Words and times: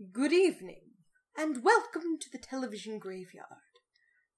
Good 0.00 0.32
evening, 0.32 0.92
and 1.36 1.64
welcome 1.64 2.18
to 2.20 2.30
the 2.30 2.38
television 2.38 3.00
graveyard. 3.00 3.80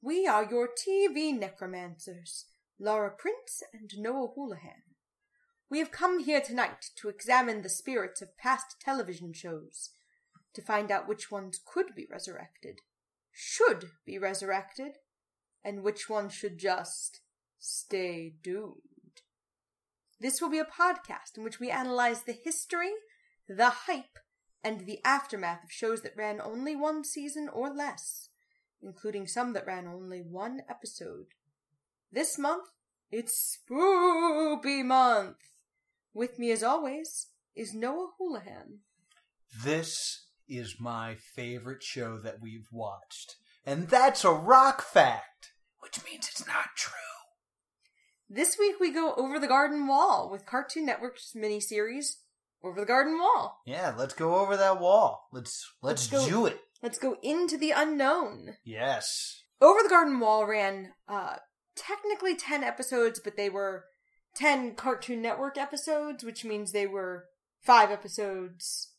We 0.00 0.26
are 0.26 0.48
your 0.48 0.71
TV 0.71 1.38
necromancers, 1.38 2.46
Laura 2.79 3.11
Prince 3.11 3.62
and 3.75 3.91
Noah 3.99 4.29
Houlihan. 4.35 4.85
We 5.69 5.79
have 5.81 5.91
come 5.91 6.21
here 6.21 6.41
tonight 6.41 6.87
to 6.96 7.11
examine 7.11 7.61
the 7.61 7.69
spirits 7.69 8.23
of 8.23 8.38
past 8.38 8.77
television 8.81 9.35
shows, 9.35 9.91
to 10.54 10.62
find 10.62 10.90
out 10.90 11.06
which 11.06 11.31
ones 11.31 11.61
could 11.63 11.95
be 11.95 12.06
resurrected, 12.11 12.79
should 13.31 13.90
be 14.06 14.17
resurrected, 14.17 14.92
and 15.63 15.83
which 15.83 16.09
ones 16.09 16.33
should 16.33 16.56
just 16.56 17.20
stay 17.59 18.33
doomed. 18.42 19.20
This 20.19 20.41
will 20.41 20.48
be 20.48 20.59
a 20.59 20.65
podcast 20.65 21.37
in 21.37 21.45
which 21.45 21.61
we 21.61 21.70
analyze 21.70 22.23
the 22.23 22.33
history, 22.33 22.92
the 23.47 23.69
hype, 23.69 24.20
and 24.62 24.87
the 24.87 25.01
aftermath 25.05 25.65
of 25.65 25.73
shows 25.73 26.02
that 26.02 26.16
ran 26.16 26.41
only 26.41 26.77
one 26.77 27.05
season 27.05 27.48
or 27.48 27.73
less, 27.73 28.29
including 28.83 29.27
some 29.27 29.53
that 29.55 29.67
ran 29.67 29.87
only 29.87 30.21
one 30.21 30.62
episode. 30.69 31.27
This 32.12 32.39
month, 32.39 32.69
it's 33.11 33.59
Spoopy 33.70 34.84
Month. 34.84 35.37
With 36.12 36.39
me, 36.39 36.51
as 36.51 36.62
always, 36.62 37.29
is 37.55 37.75
Noah 37.75 38.11
Houlihan. 38.19 38.81
This 39.65 40.27
is 40.48 40.81
my 40.81 41.15
favorite 41.15 41.83
show 41.83 42.19
that 42.19 42.41
we've 42.41 42.69
watched. 42.73 43.37
And 43.65 43.89
that's 43.89 44.25
a 44.25 44.33
rock 44.33 44.83
fact, 44.83 45.53
which 45.81 46.05
means 46.05 46.29
it's 46.29 46.47
not 46.47 46.77
true. 46.77 46.95
This 48.29 48.56
week 48.59 48.77
we 48.81 48.92
go 48.92 49.15
over 49.17 49.39
the 49.39 49.48
garden 49.48 49.87
wall 49.87 50.29
with 50.31 50.47
Cartoon 50.47 50.87
Network's 50.87 51.33
miniseries 51.37 52.17
Over 52.62 52.80
the 52.80 52.87
Garden 52.87 53.19
Wall. 53.19 53.60
Yeah, 53.66 53.95
let's 53.96 54.14
go 54.14 54.37
over 54.37 54.56
that 54.56 54.80
wall. 54.80 55.28
Let's 55.32 55.64
let's, 55.82 56.12
Let's 56.12 56.27
go. 56.27 56.30
do 56.30 56.46
it. 56.46 56.60
Let's 56.83 56.98
go 56.98 57.16
into 57.23 57.56
the 57.56 57.70
unknown. 57.70 58.56
Yes. 58.64 59.42
Over 59.61 59.83
the 59.83 59.89
Garden 59.89 60.20
Wall 60.20 60.47
ran 60.47 60.92
uh 61.08 61.36
technically 61.77 62.36
10 62.36 62.62
episodes, 62.64 63.20
but 63.22 63.36
they 63.36 63.48
were 63.48 63.84
10 64.36 64.75
Cartoon 64.75 65.22
Network 65.22 65.56
episodes, 65.58 66.22
which 66.25 66.44
means 66.44 66.72
they 66.72 66.86
were 66.86 67.27
5 67.62 67.91
episodes 67.91 68.92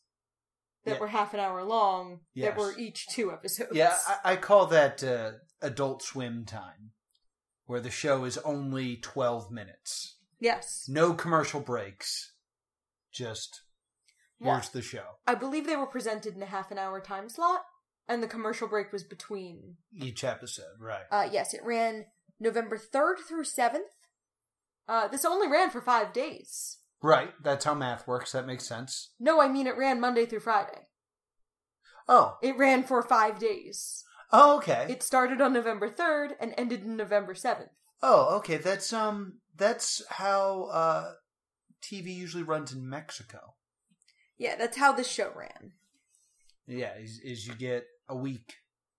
that 0.84 0.94
Yeah. 0.94 0.98
were 1.00 1.08
half 1.08 1.32
an 1.34 1.40
hour 1.40 1.62
long 1.62 2.20
Yes. 2.34 2.48
that 2.48 2.58
were 2.60 2.74
each 2.76 3.06
2 3.08 3.30
episodes. 3.32 3.70
Yeah, 3.74 3.96
I, 4.24 4.32
I 4.32 4.36
call 4.36 4.66
that 4.66 5.02
uh, 5.04 5.32
adult 5.60 6.02
swim 6.02 6.44
time, 6.44 6.90
where 7.66 7.80
the 7.80 7.90
show 7.90 8.24
is 8.24 8.38
only 8.38 8.96
12 8.96 9.50
minutes. 9.52 10.16
yes. 10.40 10.86
No 10.88 11.14
commercial 11.14 11.60
breaks. 11.60 12.31
Just 13.12 13.62
here's 14.40 14.70
the 14.70 14.82
show. 14.82 15.04
I 15.26 15.34
believe 15.34 15.66
they 15.66 15.76
were 15.76 15.86
presented 15.86 16.34
in 16.34 16.42
a 16.42 16.46
half 16.46 16.70
an 16.70 16.78
hour 16.78 17.00
time 17.00 17.28
slot 17.28 17.62
and 18.08 18.22
the 18.22 18.26
commercial 18.28 18.66
break 18.68 18.92
was 18.92 19.04
between. 19.04 19.76
Each 19.94 20.24
episode, 20.24 20.80
right. 20.80 21.04
Uh 21.10 21.28
yes, 21.30 21.54
it 21.54 21.60
ran 21.64 22.06
November 22.40 22.76
3rd 22.78 23.18
through 23.28 23.44
7th. 23.44 23.78
Uh 24.88 25.08
this 25.08 25.24
only 25.24 25.48
ran 25.48 25.70
for 25.70 25.80
5 25.80 26.12
days. 26.12 26.78
Right, 27.02 27.32
that's 27.42 27.64
how 27.64 27.74
math 27.74 28.06
works. 28.06 28.32
That 28.32 28.46
makes 28.46 28.66
sense. 28.66 29.10
No, 29.20 29.40
I 29.40 29.48
mean 29.48 29.66
it 29.66 29.76
ran 29.76 30.00
Monday 30.00 30.24
through 30.26 30.40
Friday. 30.40 30.86
Oh, 32.08 32.36
It 32.42 32.56
ran 32.56 32.82
for 32.82 33.02
5 33.02 33.38
days. 33.38 34.02
oh 34.32 34.56
okay. 34.58 34.86
It 34.88 35.02
started 35.02 35.40
on 35.40 35.52
November 35.52 35.88
3rd 35.88 36.32
and 36.40 36.54
ended 36.56 36.82
in 36.82 36.96
November 36.96 37.34
7th. 37.34 37.68
Oh, 38.02 38.36
okay. 38.38 38.56
That's 38.56 38.92
um 38.92 39.38
that's 39.56 40.02
how 40.08 40.64
uh 40.64 41.12
TV 41.82 42.14
usually 42.14 42.42
runs 42.42 42.72
in 42.72 42.88
Mexico. 42.88 43.54
Yeah, 44.38 44.56
that's 44.56 44.76
how 44.76 44.92
this 44.92 45.08
show 45.08 45.32
ran. 45.36 45.72
Yeah, 46.66 46.96
is, 46.96 47.20
is 47.20 47.46
you 47.46 47.54
get 47.54 47.86
a 48.08 48.16
week 48.16 48.54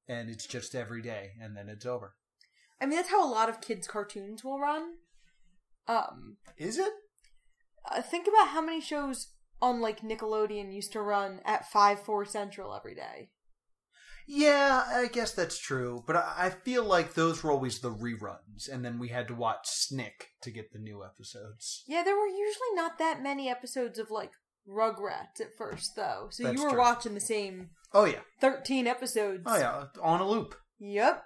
and 0.08 0.30
it's 0.30 0.45
just 0.45 0.76
every 0.76 1.02
day 1.02 1.31
and 1.42 1.56
then 1.56 1.70
it's 1.70 1.86
over. 1.86 2.16
I 2.81 2.86
mean, 2.86 2.98
that's 2.98 3.09
how 3.09 3.26
a 3.26 3.31
lot 3.31 3.50
of 3.50 3.61
kids' 3.61 3.88
cartoons 3.88 4.44
will 4.44 4.59
run. 4.59 4.95
Um, 5.88 6.38
Is 6.58 6.77
it? 6.77 6.92
uh, 7.89 8.02
think 8.02 8.27
about 8.27 8.49
how 8.49 8.61
many 8.61 8.82
shows 8.82 9.27
on 9.61 9.82
like 9.82 10.02
Nickelodeon 10.02 10.73
used 10.73 10.92
to 10.94 11.02
run 11.02 11.39
at 11.45 11.70
5 11.70 12.00
4 12.00 12.26
Central 12.26 12.73
every 12.73 12.95
day. 12.95 13.30
Yeah, 14.28 14.84
I 14.88 15.08
guess 15.08 15.34
that's 15.34 15.58
true, 15.58 16.04
but 16.08 16.16
I 16.16 16.50
feel 16.64 16.84
like 16.84 17.14
those 17.14 17.44
were 17.44 17.52
always 17.52 17.80
the 17.80 17.92
reruns 17.92 18.70
and 18.72 18.84
then 18.84 19.00
we 19.00 19.10
had 19.10 19.28
to 19.28 19.36
watch 19.36 19.67
Snick 19.67 20.30
to 20.42 20.52
get 20.52 20.72
the 20.72 20.80
new 20.80 21.04
episodes. 21.04 21.84
Yeah, 21.88 22.04
there 22.04 22.16
were 22.16 22.28
usually 22.28 22.73
not 22.76 22.98
that 23.00 23.22
many 23.22 23.50
episodes 23.50 24.00
of 24.00 24.10
like 24.12 24.32
Rugrats 24.67 25.42
at 25.42 25.56
first, 25.58 25.95
though. 25.95 26.28
So 26.30 26.44
That's 26.44 26.58
you 26.58 26.64
were 26.64 26.70
true. 26.72 26.80
watching 26.80 27.14
the 27.14 27.22
same 27.22 27.70
Oh 27.94 28.06
yeah. 28.06 28.22
13 28.42 28.88
episodes. 28.88 29.44
Oh 29.45 29.58
yeah, 29.58 29.86
on 30.02 30.22
a 30.22 30.28
loop. 30.28 30.56
Yep. 30.80 31.23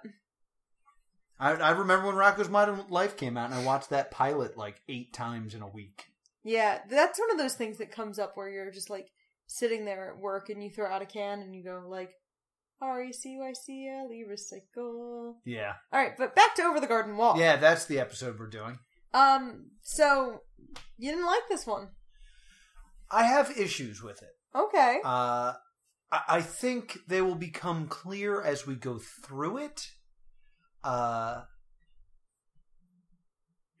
I 1.40 1.52
I 1.52 1.70
remember 1.70 2.06
when 2.08 2.16
Rocko's 2.16 2.48
Modern 2.48 2.84
Life 2.88 3.16
came 3.16 3.36
out 3.36 3.50
and 3.50 3.54
I 3.60 3.64
watched 3.64 3.90
that 3.90 4.10
pilot 4.10 4.56
like 4.56 4.80
8 4.88 5.12
times 5.12 5.54
in 5.54 5.62
a 5.62 5.68
week. 5.68 6.04
Yeah, 6.44 6.80
that's 6.90 7.18
one 7.18 7.30
of 7.30 7.38
those 7.38 7.54
things 7.54 7.78
that 7.78 7.92
comes 7.92 8.18
up 8.18 8.32
where 8.34 8.48
you're 8.48 8.70
just 8.72 8.90
like 8.90 9.08
sitting 9.46 9.84
there 9.84 10.12
at 10.12 10.20
work 10.20 10.48
and 10.50 10.62
you 10.62 10.70
throw 10.70 10.90
out 10.90 11.02
a 11.02 11.06
can 11.06 11.40
and 11.40 11.54
you 11.54 11.62
go 11.62 11.82
like, 11.88 12.10
R 12.80 13.02
E 13.02 13.12
C 13.12 13.36
Y 13.38 13.52
C 13.52 13.88
L 13.88 14.08
E 14.12 14.24
recycle. 14.28 15.34
Yeah. 15.44 15.74
All 15.92 16.00
right, 16.00 16.12
but 16.16 16.34
back 16.34 16.54
to 16.56 16.62
Over 16.62 16.80
the 16.80 16.86
Garden 16.86 17.16
Wall. 17.16 17.38
Yeah, 17.38 17.56
that's 17.56 17.86
the 17.86 17.98
episode 17.98 18.38
we're 18.38 18.48
doing. 18.48 18.78
Um. 19.14 19.70
So 19.82 20.40
you 20.98 21.10
didn't 21.10 21.26
like 21.26 21.42
this 21.48 21.66
one? 21.66 21.88
I 23.10 23.24
have 23.24 23.56
issues 23.58 24.02
with 24.02 24.22
it. 24.22 24.36
Okay. 24.54 25.00
Uh, 25.04 25.54
I 26.12 26.20
I 26.28 26.40
think 26.42 26.98
they 27.08 27.22
will 27.22 27.34
become 27.34 27.88
clear 27.88 28.42
as 28.42 28.66
we 28.66 28.74
go 28.74 28.98
through 28.98 29.58
it. 29.58 29.86
Uh, 30.84 31.42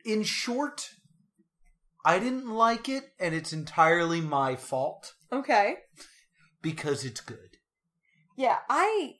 in 0.04 0.22
short, 0.22 0.90
I 2.04 2.18
didn't 2.18 2.48
like 2.48 2.88
it, 2.88 3.04
and 3.20 3.34
it's 3.34 3.52
entirely 3.52 4.20
my 4.20 4.56
fault 4.56 5.12
Okay. 5.32 5.76
because 6.62 7.04
it's 7.04 7.20
good. 7.20 7.57
Yeah, 8.38 8.58
I. 8.70 9.16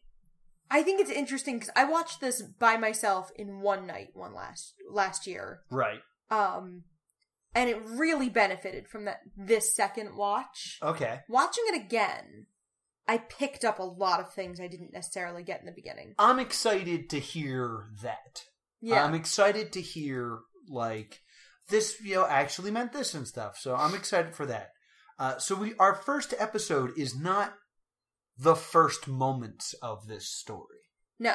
I 0.71 0.83
think 0.83 1.01
it's 1.01 1.11
interesting 1.11 1.57
because 1.57 1.73
I 1.75 1.85
watched 1.85 2.21
this 2.21 2.43
by 2.43 2.77
myself 2.77 3.31
in 3.35 3.61
one 3.61 3.87
night, 3.87 4.11
one 4.13 4.35
last 4.35 4.75
last 4.91 5.27
year. 5.27 5.61
Right. 5.71 6.01
Um, 6.31 6.85
and 7.55 7.71
it 7.71 7.83
really 7.85 8.29
benefited 8.29 8.87
from 8.87 9.07
that 9.07 9.21
this 9.37 9.75
second 9.75 10.15
watch. 10.15 10.79
Okay. 10.83 11.21
Watching 11.29 11.65
it 11.69 11.83
again, 11.85 12.47
I 13.09 13.17
picked 13.17 13.65
up 13.65 13.79
a 13.79 13.83
lot 13.85 14.21
of 14.21 14.35
things 14.35 14.61
I 14.61 14.69
didn't 14.69 14.93
necessarily 14.93 15.43
get 15.43 15.61
in 15.61 15.67
the 15.67 15.73
beginning. 15.73 16.15
I'm 16.19 16.39
excited 16.39 17.09
to 17.11 17.19
hear 17.19 17.87
that. 18.03 18.45
Yeah. 18.83 19.05
I'm 19.05 19.15
excited 19.15 19.73
to 19.73 19.81
hear 19.81 20.41
like 20.69 21.19
this. 21.71 21.99
You 22.03 22.17
know, 22.17 22.27
actually 22.27 22.71
meant 22.71 22.93
this 22.93 23.15
and 23.15 23.27
stuff. 23.27 23.59
So 23.59 23.75
I'm 23.75 23.95
excited 23.95 24.37
for 24.37 24.45
that. 24.47 24.73
Uh, 25.19 25.39
so 25.39 25.57
we 25.57 25.75
our 25.79 25.95
first 25.95 26.35
episode 26.39 26.93
is 26.99 27.19
not 27.19 27.55
the 28.39 28.55
first 28.55 29.09
moments 29.09 29.75
of 29.83 30.07
this 30.07 30.29
story. 30.29 30.79
no. 31.19 31.35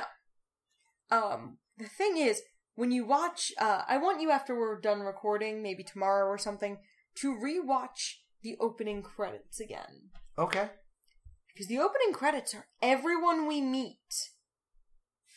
Um, 1.12 1.58
the 1.78 1.88
thing 1.88 2.18
is, 2.18 2.42
when 2.76 2.92
you 2.92 3.06
watch, 3.06 3.52
uh, 3.60 3.84
I 3.88 3.98
want 3.98 4.22
you 4.22 4.32
after 4.32 4.58
we're 4.58 4.80
done 4.80 5.02
recording, 5.02 5.62
maybe 5.62 5.84
tomorrow 5.84 6.26
or 6.26 6.38
something, 6.40 6.78
to 7.16 7.36
rewatch 7.36 8.16
the 8.42 8.56
opening 8.60 9.04
credits 9.04 9.60
again. 9.60 10.10
Okay. 10.40 10.70
Because 11.48 11.68
the 11.68 11.78
opening 11.78 12.14
credits 12.14 12.56
are 12.56 12.66
everyone 12.82 13.48
we 13.48 13.62
meet 13.62 14.30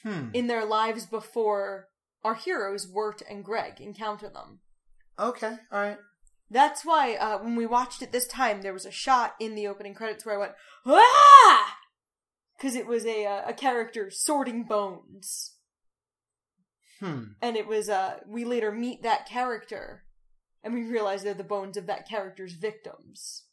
Hmm. 0.02 0.30
in 0.32 0.46
their 0.46 0.64
lives 0.64 1.04
before 1.04 1.88
our 2.24 2.34
heroes, 2.36 2.86
Wirt 2.86 3.22
and 3.28 3.44
Greg, 3.44 3.80
encounter 3.80 4.28
them. 4.30 4.60
Okay. 5.18 5.56
All 5.72 5.80
right. 5.80 5.98
That's 6.50 6.84
why 6.84 7.14
uh, 7.14 7.38
when 7.38 7.56
we 7.56 7.66
watched 7.66 8.02
it 8.02 8.12
this 8.12 8.26
time, 8.26 8.62
there 8.62 8.72
was 8.72 8.86
a 8.86 8.90
shot 8.90 9.34
in 9.40 9.54
the 9.54 9.66
opening 9.66 9.94
credits 9.94 10.24
where 10.24 10.36
I 10.36 10.38
went, 10.38 10.52
ah! 10.86 11.76
Because 12.56 12.76
it 12.76 12.86
was 12.86 13.04
a, 13.04 13.26
uh, 13.26 13.42
a 13.48 13.52
character 13.52 14.10
sorting 14.10 14.62
bones. 14.62 15.56
Hmm. 17.00 17.24
And 17.42 17.56
it 17.56 17.66
was, 17.66 17.88
uh, 17.88 18.20
we 18.26 18.44
later 18.44 18.72
meet 18.72 19.02
that 19.02 19.28
character, 19.28 20.04
and 20.62 20.72
we 20.72 20.84
realize 20.84 21.22
they're 21.22 21.34
the 21.34 21.44
bones 21.44 21.76
of 21.76 21.86
that 21.86 22.08
character's 22.08 22.54
victims. 22.54 23.44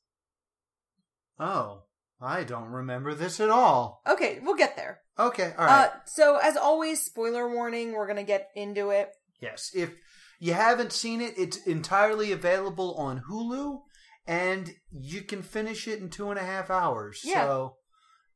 Oh, 1.40 1.84
I 2.22 2.44
don't 2.44 2.70
remember 2.70 3.14
this 3.14 3.40
at 3.40 3.50
all. 3.50 4.02
Okay, 4.08 4.40
we'll 4.42 4.56
get 4.56 4.78
there. 4.78 5.00
Okay. 5.20 5.54
All 5.58 5.66
right. 5.66 5.88
Uh, 5.88 5.90
so, 6.06 6.38
as 6.38 6.56
always, 6.56 7.02
spoiler 7.02 7.52
warning, 7.52 7.92
we're 7.92 8.08
gonna 8.08 8.24
get 8.24 8.50
into 8.56 8.92
it. 8.92 9.10
yes. 9.42 9.72
If 9.76 9.92
you 10.44 10.52
haven't 10.52 10.92
seen 10.92 11.22
it, 11.22 11.36
it's 11.38 11.56
entirely 11.66 12.34
available 12.34 12.96
on 12.96 13.24
Hulu, 13.30 13.80
and 14.28 14.72
you 14.92 15.22
can 15.22 15.42
finish 15.42 15.88
it 15.88 16.02
in 16.02 16.10
two 16.10 16.32
and 16.32 16.38
a 16.38 16.44
half 16.44 16.70
hours. 16.70 17.22
Yeah. 17.24 17.46
So, 17.46 17.78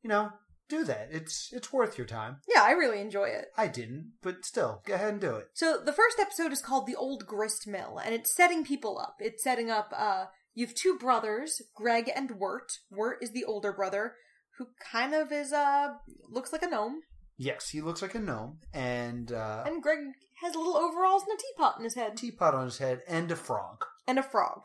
you 0.00 0.08
know, 0.08 0.30
do 0.70 0.84
that. 0.84 1.08
It's 1.12 1.50
it's 1.52 1.70
worth 1.70 1.98
your 1.98 2.06
time. 2.06 2.38
Yeah, 2.48 2.62
I 2.62 2.70
really 2.70 3.02
enjoy 3.02 3.26
it. 3.26 3.48
I 3.58 3.66
didn't, 3.66 4.12
but 4.22 4.46
still, 4.46 4.80
go 4.86 4.94
ahead 4.94 5.12
and 5.12 5.20
do 5.20 5.36
it. 5.36 5.48
So 5.52 5.82
the 5.84 5.92
first 5.92 6.18
episode 6.18 6.50
is 6.50 6.62
called 6.62 6.86
The 6.86 6.96
Old 6.96 7.26
Grist 7.26 7.66
Mill, 7.66 8.00
and 8.02 8.14
it's 8.14 8.34
setting 8.34 8.64
people 8.64 8.98
up. 8.98 9.16
It's 9.20 9.44
setting 9.44 9.70
up, 9.70 9.92
uh, 9.94 10.26
you 10.54 10.64
have 10.64 10.74
two 10.74 10.96
brothers, 10.96 11.60
Greg 11.76 12.10
and 12.16 12.30
Wirt. 12.38 12.72
Wirt 12.90 13.18
is 13.20 13.32
the 13.32 13.44
older 13.44 13.74
brother, 13.74 14.14
who 14.56 14.68
kind 14.90 15.12
of 15.12 15.30
is 15.30 15.52
uh 15.52 15.88
looks 16.30 16.54
like 16.54 16.62
a 16.62 16.70
gnome, 16.70 17.02
Yes, 17.40 17.68
he 17.68 17.80
looks 17.80 18.02
like 18.02 18.16
a 18.16 18.18
gnome, 18.18 18.58
and 18.74 19.30
uh, 19.30 19.62
and 19.64 19.80
Greg 19.80 19.98
has 20.42 20.54
little 20.54 20.76
overalls 20.76 21.22
and 21.28 21.38
a 21.38 21.42
teapot 21.42 21.78
in 21.78 21.84
his 21.84 21.94
head, 21.94 22.16
teapot 22.16 22.54
on 22.54 22.64
his 22.66 22.78
head, 22.78 23.02
and 23.08 23.30
a 23.30 23.36
frog. 23.36 23.84
and 24.06 24.18
a 24.18 24.22
frog. 24.22 24.62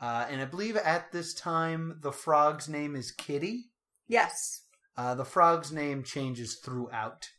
Uh, 0.00 0.26
and 0.28 0.40
I 0.40 0.44
believe 0.46 0.76
at 0.76 1.12
this 1.12 1.32
time 1.34 1.98
the 2.02 2.10
frog's 2.12 2.68
name 2.68 2.96
is 2.96 3.12
Kitty. 3.12 3.66
Yes. 4.08 4.62
Uh, 4.96 5.14
the 5.14 5.24
frog's 5.24 5.70
name 5.70 6.02
changes 6.02 6.56
throughout, 6.56 7.30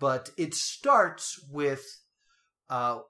but 0.00 0.30
it 0.36 0.52
starts 0.54 1.38
with 1.50 1.84
uh, 2.68 3.00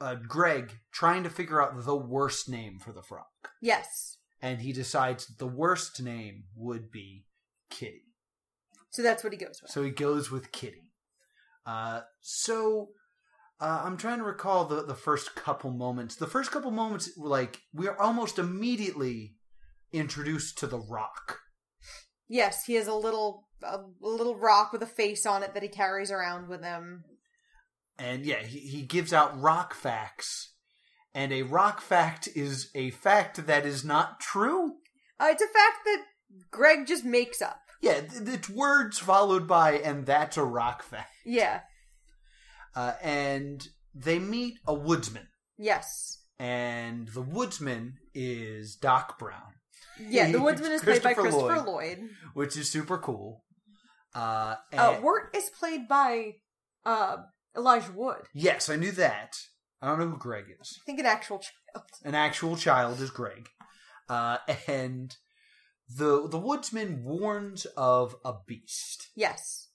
uh, 0.00 0.14
Greg 0.16 0.78
trying 0.92 1.22
to 1.24 1.30
figure 1.30 1.62
out 1.62 1.84
the 1.84 1.96
worst 1.96 2.48
name 2.48 2.78
for 2.78 2.92
the 2.92 3.02
frog, 3.02 3.24
Yes. 3.62 4.18
and 4.42 4.60
he 4.60 4.72
decides 4.72 5.26
the 5.38 5.46
worst 5.46 6.00
name 6.02 6.44
would 6.54 6.90
be 6.90 7.24
Kitty. 7.70 8.02
So 8.90 9.02
that's 9.02 9.24
what 9.24 9.32
he 9.32 9.38
goes 9.38 9.60
with. 9.62 9.70
So 9.70 9.82
he 9.82 9.90
goes 9.90 10.30
with 10.30 10.52
Kitty. 10.52 10.90
Uh, 11.64 12.02
so 12.20 12.90
uh, 13.60 13.82
I'm 13.84 13.96
trying 13.96 14.18
to 14.18 14.24
recall 14.24 14.64
the, 14.64 14.82
the 14.82 14.94
first 14.94 15.34
couple 15.34 15.70
moments. 15.70 16.16
The 16.16 16.26
first 16.26 16.50
couple 16.50 16.70
moments, 16.70 17.10
like 17.16 17.60
we 17.72 17.88
are 17.88 18.00
almost 18.00 18.38
immediately 18.38 19.36
introduced 19.92 20.58
to 20.58 20.66
the 20.66 20.78
Rock. 20.78 21.40
Yes, 22.28 22.64
he 22.64 22.74
has 22.74 22.86
a 22.86 22.94
little 22.94 23.46
a 23.62 23.80
little 24.00 24.36
rock 24.36 24.72
with 24.72 24.82
a 24.82 24.86
face 24.86 25.24
on 25.24 25.42
it 25.42 25.54
that 25.54 25.62
he 25.62 25.68
carries 25.68 26.10
around 26.10 26.48
with 26.48 26.62
him. 26.62 27.04
And 27.98 28.26
yeah, 28.26 28.42
he, 28.42 28.58
he 28.58 28.82
gives 28.82 29.12
out 29.12 29.40
rock 29.40 29.74
facts. 29.74 30.52
And 31.14 31.32
a 31.32 31.42
rock 31.42 31.80
fact 31.80 32.28
is 32.34 32.70
a 32.74 32.90
fact 32.90 33.46
that 33.46 33.64
is 33.64 33.84
not 33.84 34.20
true. 34.20 34.74
Uh, 35.18 35.28
it's 35.30 35.42
a 35.42 35.46
fact 35.46 35.78
that 35.86 36.02
Greg 36.50 36.86
just 36.86 37.04
makes 37.04 37.40
up. 37.40 37.60
Yeah, 37.80 38.00
th- 38.00 38.28
it's 38.28 38.50
words 38.50 38.98
followed 38.98 39.48
by, 39.48 39.78
and 39.78 40.04
that's 40.04 40.36
a 40.36 40.44
rock 40.44 40.82
fact. 40.82 41.10
Yeah. 41.24 41.60
Uh, 42.76 42.92
and 43.02 43.66
they 43.94 44.18
meet 44.18 44.58
a 44.66 44.74
woodsman. 44.74 45.26
Yes. 45.58 46.22
And 46.38 47.08
the 47.08 47.22
woodsman 47.22 47.94
is 48.14 48.76
Doc 48.76 49.18
Brown, 49.18 49.54
Yeah, 49.98 50.30
the 50.30 50.40
woodsman 50.46 50.72
is 50.72 50.82
played 50.82 51.02
by 51.02 51.14
Christopher 51.14 51.56
Lloyd. 51.62 51.66
Lloyd. 51.66 51.98
which 52.34 52.56
is 52.58 52.70
super 52.70 52.98
cool. 52.98 53.42
Uh, 54.14 54.56
and, 54.70 54.80
Uh, 54.80 55.00
Wirt 55.02 55.34
is 55.34 55.50
played 55.58 55.88
by 55.88 56.34
uh, 56.84 57.16
Elijah 57.56 57.92
Wood. 57.92 58.22
yes, 58.34 58.68
I 58.68 58.76
knew 58.76 58.92
that. 58.92 59.36
I 59.80 59.88
don't 59.88 59.98
know 59.98 60.08
who 60.08 60.18
Greg 60.18 60.44
is. 60.60 60.78
I 60.82 60.84
think 60.86 61.00
an 61.00 61.06
actual 61.06 61.38
child. 61.38 61.84
An 62.04 62.14
actual 62.14 62.56
child 62.56 63.00
is 63.00 63.10
Greg. 63.10 63.48
Uh, 64.08 64.38
and 64.68 65.14
the 65.88 66.28
the 66.28 66.38
woodsman 66.38 67.02
warns 67.04 67.64
of 67.76 68.16
a 68.24 68.34
beast. 68.46 69.08
Yes. 69.14 69.65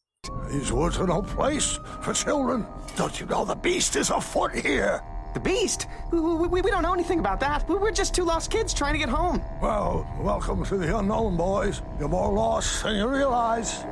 These 0.52 0.72
woods 0.72 0.98
are 1.00 1.08
no 1.08 1.22
place 1.24 1.80
for 2.02 2.14
children. 2.14 2.66
Don't 2.96 3.20
you 3.20 3.26
know 3.26 3.44
the 3.44 3.56
beast 3.56 3.96
is 3.96 4.10
afoot 4.12 4.54
here? 4.54 5.02
The 5.34 5.40
beast? 5.40 5.88
We, 6.12 6.20
we, 6.20 6.62
we 6.62 6.70
don't 6.70 6.84
know 6.84 6.94
anything 6.94 7.20
about 7.20 7.40
that. 7.40 7.68
We- 7.68 7.78
We're 7.78 7.92
just 7.92 8.14
two 8.14 8.24
lost 8.24 8.52
kids 8.52 8.74
trying 8.74 8.94
to 8.94 9.00
get 9.00 9.10
home. 9.10 9.42
Well, 9.62 10.08
welcome 10.20 10.64
to 10.66 10.78
the 10.78 10.98
unknown, 10.98 11.38
boys. 11.38 11.82
You're 12.00 12.10
more 12.10 12.32
lost 12.34 12.84
than 12.84 12.98
you 12.98 13.08
realize. 13.08 13.84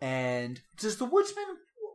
And 0.00 0.60
does 0.78 0.96
the 0.96 1.04
woodsman 1.04 1.44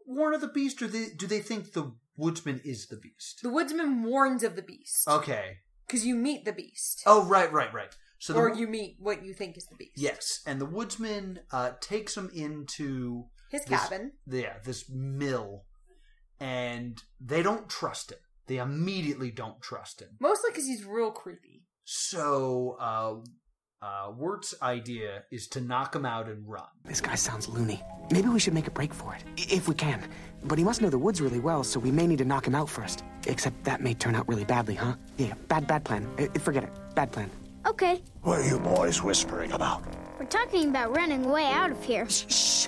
warn 0.05 0.33
of 0.33 0.41
the 0.41 0.47
beast, 0.47 0.81
or 0.81 0.87
they, 0.87 1.07
do 1.17 1.25
they 1.25 1.39
think 1.39 1.73
the 1.73 1.93
woodsman 2.17 2.61
is 2.63 2.87
the 2.87 2.97
beast? 2.97 3.39
The 3.41 3.49
woodsman 3.49 4.03
warns 4.03 4.43
of 4.43 4.55
the 4.55 4.61
beast. 4.61 5.07
Okay. 5.07 5.57
Because 5.87 6.05
you 6.05 6.15
meet 6.15 6.45
the 6.45 6.53
beast. 6.53 7.01
Oh, 7.05 7.25
right, 7.25 7.51
right, 7.51 7.73
right. 7.73 7.95
So 8.19 8.33
the, 8.33 8.39
or 8.39 8.49
wo- 8.51 8.55
you 8.55 8.67
meet 8.67 8.97
what 8.99 9.23
you 9.25 9.33
think 9.33 9.57
is 9.57 9.65
the 9.65 9.75
beast. 9.75 9.93
yes, 9.95 10.41
and 10.45 10.61
the 10.61 10.65
woodsman 10.65 11.39
uh, 11.51 11.71
takes 11.81 12.15
him 12.15 12.29
into 12.35 13.25
His 13.51 13.65
this- 13.65 13.79
cabin. 13.79 14.13
yeah, 14.27 14.55
this 14.65 14.89
mill, 14.89 15.65
and 16.39 17.01
they 17.19 17.43
don't 17.43 17.69
trust 17.69 18.11
him. 18.11 18.17
They 18.47 18.57
immediately 18.57 19.31
don't 19.31 19.61
trust 19.61 20.01
him. 20.01 20.09
Mostly 20.19 20.49
because 20.51 20.65
he's 20.65 20.83
real 20.85 21.11
creepy. 21.11 21.63
So, 21.83 22.77
uh, 22.79 23.15
uh, 23.85 24.11
Wirt's 24.15 24.53
idea 24.61 25.23
is 25.31 25.47
to 25.49 25.61
knock 25.61 25.95
him 25.95 26.05
out 26.05 26.27
and 26.29 26.47
run. 26.47 26.63
This 26.85 27.01
guy 27.01 27.15
sounds 27.15 27.47
loony. 27.49 27.81
Maybe 28.11 28.27
we 28.29 28.39
should 28.39 28.53
make 28.53 28.67
a 28.67 28.71
break 28.71 28.93
for 28.93 29.15
it, 29.15 29.23
if 29.37 29.67
we 29.67 29.75
can. 29.75 30.03
But 30.43 30.57
he 30.57 30.63
must 30.63 30.81
know 30.81 30.89
the 30.89 30.97
woods 30.97 31.21
really 31.21 31.39
well, 31.39 31.63
so 31.63 31.79
we 31.79 31.91
may 31.91 32.07
need 32.07 32.17
to 32.19 32.25
knock 32.25 32.45
him 32.47 32.55
out 32.55 32.69
first. 32.69 33.03
Except 33.27 33.63
that 33.63 33.81
may 33.81 33.93
turn 33.93 34.15
out 34.15 34.27
really 34.27 34.45
badly, 34.45 34.75
huh? 34.75 34.95
Yeah, 35.17 35.33
bad, 35.47 35.67
bad 35.67 35.83
plan. 35.83 36.07
Uh, 36.19 36.27
forget 36.39 36.63
it. 36.63 36.71
Bad 36.95 37.11
plan. 37.11 37.29
Okay, 37.67 38.01
What 38.23 38.39
are 38.39 38.47
you 38.47 38.59
boys 38.59 39.03
whispering 39.03 39.51
about? 39.51 39.83
we're 40.19 40.25
talking 40.25 40.69
about 40.69 40.95
running 40.95 41.25
away 41.25 41.45
out 41.45 41.69
of 41.71 41.83
here. 41.83 42.07
Shh. 42.09 42.67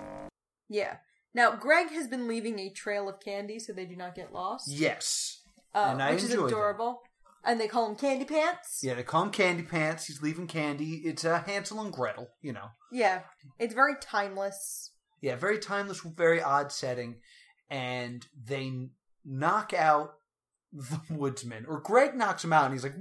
Yeah. 0.74 0.98
Now, 1.36 1.56
Greg 1.56 1.90
has 1.92 2.08
been 2.08 2.28
leaving 2.28 2.60
a 2.60 2.70
trail 2.70 3.08
of 3.08 3.20
candy 3.20 3.60
so 3.60 3.74
they 3.74 3.86
do 3.86 3.96
not 3.96 4.16
get 4.16 4.34
lost. 4.34 4.68
Yes, 4.70 5.42
Uh, 5.74 5.90
and 5.92 6.02
I 6.04 6.12
which 6.12 6.24
is 6.24 6.30
enjoy 6.32 6.42
that. 6.44 6.48
adorable. 6.48 7.02
And 7.46 7.60
they 7.60 7.68
call 7.68 7.90
him 7.90 7.96
Candy 7.96 8.24
Pants. 8.26 8.80
Yeah, 8.84 8.94
they 8.94 9.04
call 9.04 9.24
him 9.24 9.30
Candy 9.32 9.64
Pants. 9.64 10.06
He's 10.06 10.22
leaving 10.22 10.48
candy. 10.48 11.02
It's 11.06 11.26
uh, 11.26 11.44
Hansel 11.46 11.82
and 11.82 11.92
Gretel, 11.92 12.30
you 12.42 12.54
know. 12.54 12.68
Yeah. 12.92 13.22
It's 13.60 13.74
very 13.74 13.96
timeless. 14.00 14.92
Yeah, 15.22 15.36
very 15.36 15.60
timeless, 15.60 16.00
very 16.02 16.42
odd 16.42 16.72
setting. 16.72 17.16
And 17.70 18.26
they 18.48 18.68
n- 18.68 18.92
knock 19.26 19.74
out 19.74 20.14
the 20.72 21.00
woodsman. 21.14 21.66
Or 21.68 21.80
Greg 21.82 22.16
knocks 22.16 22.44
him 22.44 22.54
out 22.54 22.66
and 22.66 22.74
he's 22.74 22.84
like, 22.84 22.98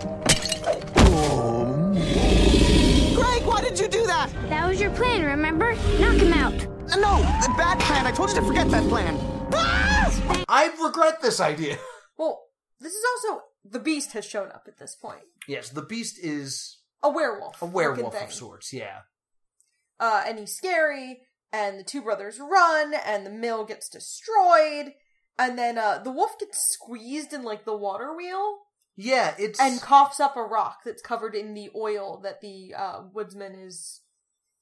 Greg, 3.15 3.45
why 3.45 3.61
did 3.63 3.79
you 3.79 3.89
do 3.89 4.07
that? 4.07 4.31
That 4.49 4.69
was 4.69 4.81
your 4.81 4.91
plan, 4.91 5.23
remember? 5.25 5.75
Knock 6.01 6.17
him 6.17 6.33
out. 6.33 6.67
No, 6.99 7.19
the 7.41 7.53
bad 7.57 7.81
plan. 7.81 8.07
I 8.07 8.13
told 8.13 8.31
you 8.31 8.37
to 8.37 8.43
forget 8.43 8.71
that 8.71 8.89
plan. 8.89 9.19
Ah! 9.53 10.45
I 10.49 10.67
regret 10.83 11.21
this 11.23 11.41
idea. 11.41 11.79
Well, 12.19 12.43
this 12.79 12.93
is 12.93 13.03
also 13.27 13.43
the 13.65 13.81
beast 13.81 14.13
has 14.13 14.25
shown 14.27 14.49
up 14.53 14.65
at 14.69 14.79
this 14.79 14.95
point. 14.95 15.23
yes, 15.49 15.71
the 15.71 15.83
beast 15.83 16.19
is 16.23 16.79
A 17.03 17.09
werewolf. 17.11 17.61
a 17.63 17.67
werewolf 17.67 18.15
of 18.23 18.33
sorts, 18.33 18.73
yeah. 18.73 18.99
Uh, 19.99 20.23
and 20.27 20.39
he's 20.39 20.55
scary, 20.55 21.23
and 21.53 21.81
the 21.81 21.85
two 21.85 22.03
brothers 22.03 22.39
run, 22.39 22.93
and 22.95 23.25
the 23.27 23.31
mill 23.31 23.65
gets 23.65 23.89
destroyed, 23.89 24.93
and 25.39 25.59
then 25.59 25.79
uh, 25.79 25.99
the 26.05 26.13
wolf 26.13 26.39
gets 26.39 26.59
squeezed 26.71 27.33
in 27.33 27.43
like 27.43 27.65
the 27.65 27.77
water 27.77 28.15
wheel 28.15 28.59
Yeah, 28.95 29.35
it's. 29.39 29.59
and 29.59 29.81
coughs 29.81 30.21
up 30.21 30.37
a 30.37 30.43
rock 30.45 30.81
that's 30.85 31.03
covered 31.03 31.35
in 31.35 31.55
the 31.55 31.71
oil 31.75 32.21
that 32.23 32.41
the 32.43 32.75
uh, 32.77 33.03
woodsman 33.13 33.55
is 33.55 34.03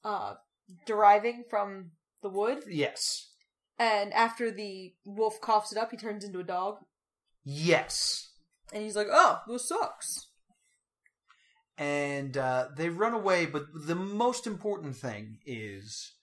uh, 0.05 0.35
deriving 0.85 1.43
from 1.49 1.91
the 2.21 2.29
wood. 2.29 2.63
yes. 2.69 3.29
And 3.79 4.13
after 4.13 4.51
the 4.51 4.93
wolf 5.05 5.41
coughs 5.41 5.71
it 5.71 5.77
up, 5.77 5.89
he 5.91 5.97
turns 5.97 6.23
into 6.23 6.39
a 6.39 6.43
dog, 6.43 6.77
Yes. 7.43 8.29
and 8.71 8.83
he's 8.83 8.95
like, 8.95 9.07
"Oh, 9.11 9.39
this 9.47 9.67
sucks." 9.67 10.27
and 11.77 12.37
uh, 12.37 12.67
they 12.75 12.89
run 12.89 13.13
away. 13.13 13.45
But 13.47 13.65
the 13.73 13.95
most 13.95 14.45
important 14.45 14.95
thing 14.95 15.39
is 15.45 16.13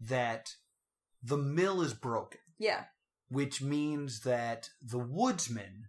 that 0.00 0.50
the 1.22 1.38
mill 1.38 1.80
is 1.80 1.94
broken, 1.94 2.40
Yeah, 2.58 2.84
which 3.28 3.62
means 3.62 4.20
that 4.20 4.68
the 4.82 4.98
woodsman 4.98 5.86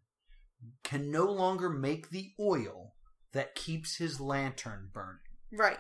can 0.84 1.12
no 1.12 1.26
longer 1.26 1.70
make 1.70 2.10
the 2.10 2.32
oil 2.40 2.94
that 3.34 3.54
keeps 3.56 3.98
his 3.98 4.20
lantern 4.22 4.90
burning. 4.94 5.20
right. 5.52 5.80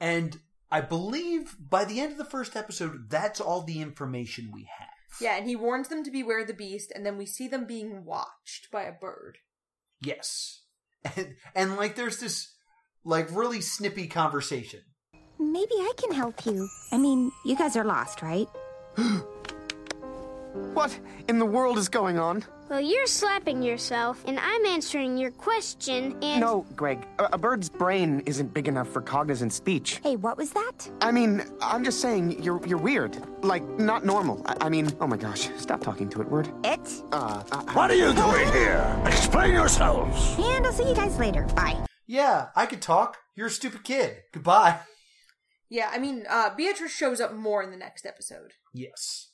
And 0.00 0.38
I 0.70 0.80
believe 0.80 1.56
by 1.58 1.84
the 1.84 2.00
end 2.00 2.12
of 2.12 2.18
the 2.18 2.24
first 2.24 2.56
episode, 2.56 3.08
that's 3.08 3.40
all 3.40 3.62
the 3.62 3.80
information 3.80 4.50
we 4.52 4.68
have. 4.78 4.88
Yeah, 5.20 5.36
and 5.36 5.48
he 5.48 5.56
warns 5.56 5.88
them 5.88 6.04
to 6.04 6.10
beware 6.10 6.44
the 6.44 6.52
beast, 6.52 6.92
and 6.94 7.04
then 7.04 7.16
we 7.16 7.26
see 7.26 7.48
them 7.48 7.66
being 7.66 8.04
watched 8.04 8.70
by 8.70 8.82
a 8.82 8.92
bird. 8.92 9.38
Yes. 10.00 10.62
And, 11.16 11.36
and 11.54 11.76
like, 11.76 11.94
there's 11.94 12.18
this, 12.18 12.54
like, 13.04 13.30
really 13.30 13.60
snippy 13.60 14.08
conversation. 14.08 14.80
Maybe 15.38 15.74
I 15.74 15.92
can 15.96 16.12
help 16.12 16.44
you. 16.44 16.68
I 16.90 16.98
mean, 16.98 17.30
you 17.44 17.56
guys 17.56 17.76
are 17.76 17.84
lost, 17.84 18.20
right? 18.20 18.48
What 20.74 20.98
in 21.28 21.38
the 21.38 21.46
world 21.46 21.78
is 21.78 21.88
going 21.88 22.18
on? 22.18 22.44
Well, 22.68 22.80
you're 22.80 23.06
slapping 23.06 23.62
yourself, 23.62 24.22
and 24.26 24.38
I'm 24.38 24.66
answering 24.66 25.16
your 25.16 25.30
question, 25.30 26.16
and. 26.22 26.40
No, 26.40 26.66
Greg. 26.76 27.06
A, 27.18 27.30
a 27.32 27.38
bird's 27.38 27.68
brain 27.70 28.22
isn't 28.26 28.52
big 28.52 28.68
enough 28.68 28.88
for 28.88 29.00
cognizant 29.00 29.52
speech. 29.54 30.00
Hey, 30.02 30.16
what 30.16 30.36
was 30.36 30.50
that? 30.50 30.90
I 31.00 31.10
mean, 31.10 31.42
I'm 31.62 31.82
just 31.82 32.00
saying 32.02 32.42
you're 32.42 32.64
you're 32.66 32.78
weird. 32.78 33.16
Like 33.42 33.66
not 33.78 34.04
normal. 34.04 34.42
I, 34.46 34.66
I 34.66 34.68
mean, 34.68 34.90
oh 35.00 35.06
my 35.06 35.16
gosh, 35.16 35.48
stop 35.56 35.80
talking 35.80 36.08
to 36.10 36.20
it, 36.20 36.28
Wirt. 36.28 36.48
It? 36.62 37.02
Uh, 37.10 37.42
uh, 37.50 37.62
What 37.72 37.90
are 37.90 37.96
you 37.96 38.12
doing 38.12 38.52
here? 38.52 39.02
Explain 39.06 39.52
yourselves. 39.54 40.36
And 40.38 40.66
I'll 40.66 40.72
see 40.72 40.88
you 40.88 40.94
guys 40.94 41.18
later. 41.18 41.44
Bye. 41.56 41.76
Yeah, 42.06 42.48
I 42.54 42.66
could 42.66 42.82
talk. 42.82 43.16
You're 43.34 43.46
a 43.46 43.50
stupid 43.50 43.82
kid. 43.84 44.18
Goodbye. 44.32 44.80
Yeah, 45.70 45.90
I 45.92 45.98
mean, 45.98 46.24
uh, 46.28 46.54
Beatrice 46.54 46.92
shows 46.92 47.20
up 47.20 47.34
more 47.34 47.62
in 47.62 47.70
the 47.70 47.76
next 47.76 48.04
episode. 48.06 48.52
Yes. 48.72 49.28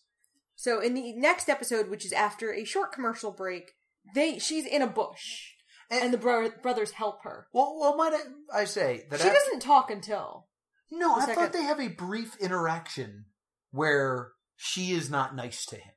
So 0.64 0.80
in 0.80 0.94
the 0.94 1.12
next 1.12 1.50
episode, 1.50 1.90
which 1.90 2.06
is 2.06 2.12
after 2.14 2.50
a 2.50 2.64
short 2.64 2.90
commercial 2.90 3.30
break, 3.30 3.72
they 4.14 4.38
she's 4.38 4.64
in 4.64 4.80
a 4.80 4.86
bush, 4.86 5.50
and, 5.90 6.10
the 6.10 6.16
bro- 6.16 6.52
brothers 6.62 6.92
help 6.92 7.22
her. 7.24 7.48
Well, 7.52 7.76
well, 7.78 7.94
might 7.98 8.14
I, 8.14 8.60
I 8.62 8.64
say 8.64 9.04
that 9.10 9.20
She 9.20 9.28
doesn't 9.28 9.60
talk 9.60 9.90
until 9.90 10.46
No, 10.90 11.16
I 11.16 11.20
second- 11.20 11.34
thought 11.34 11.52
they 11.52 11.64
have 11.64 11.80
a 11.80 11.88
brief 11.88 12.38
interaction 12.40 13.26
where 13.72 14.30
she 14.56 14.92
is 14.92 15.10
not 15.10 15.36
nice 15.36 15.66
to 15.66 15.76
him. 15.76 15.92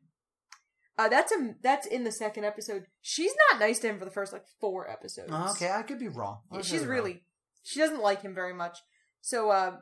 Uh, 0.97 1.07
that's 1.07 1.31
a 1.31 1.55
that's 1.63 1.87
in 1.87 2.03
the 2.03 2.11
second 2.11 2.43
episode. 2.43 2.87
She's 3.01 3.31
not 3.49 3.61
nice 3.61 3.79
to 3.79 3.87
him 3.87 3.99
for 3.99 4.03
the 4.03 4.11
first 4.11 4.33
like 4.33 4.43
four 4.59 4.91
episodes. 4.91 5.29
Oh, 5.31 5.51
okay, 5.51 5.71
I 5.71 5.83
could 5.83 5.97
be 5.99 6.09
wrong. 6.09 6.39
Yeah, 6.51 6.61
she's 6.61 6.81
wrong. 6.81 6.89
really 6.89 7.23
she 7.63 7.79
doesn't 7.79 8.01
like 8.01 8.21
him 8.21 8.35
very 8.35 8.53
much. 8.53 8.79
So 9.21 9.49
uh 9.49 9.77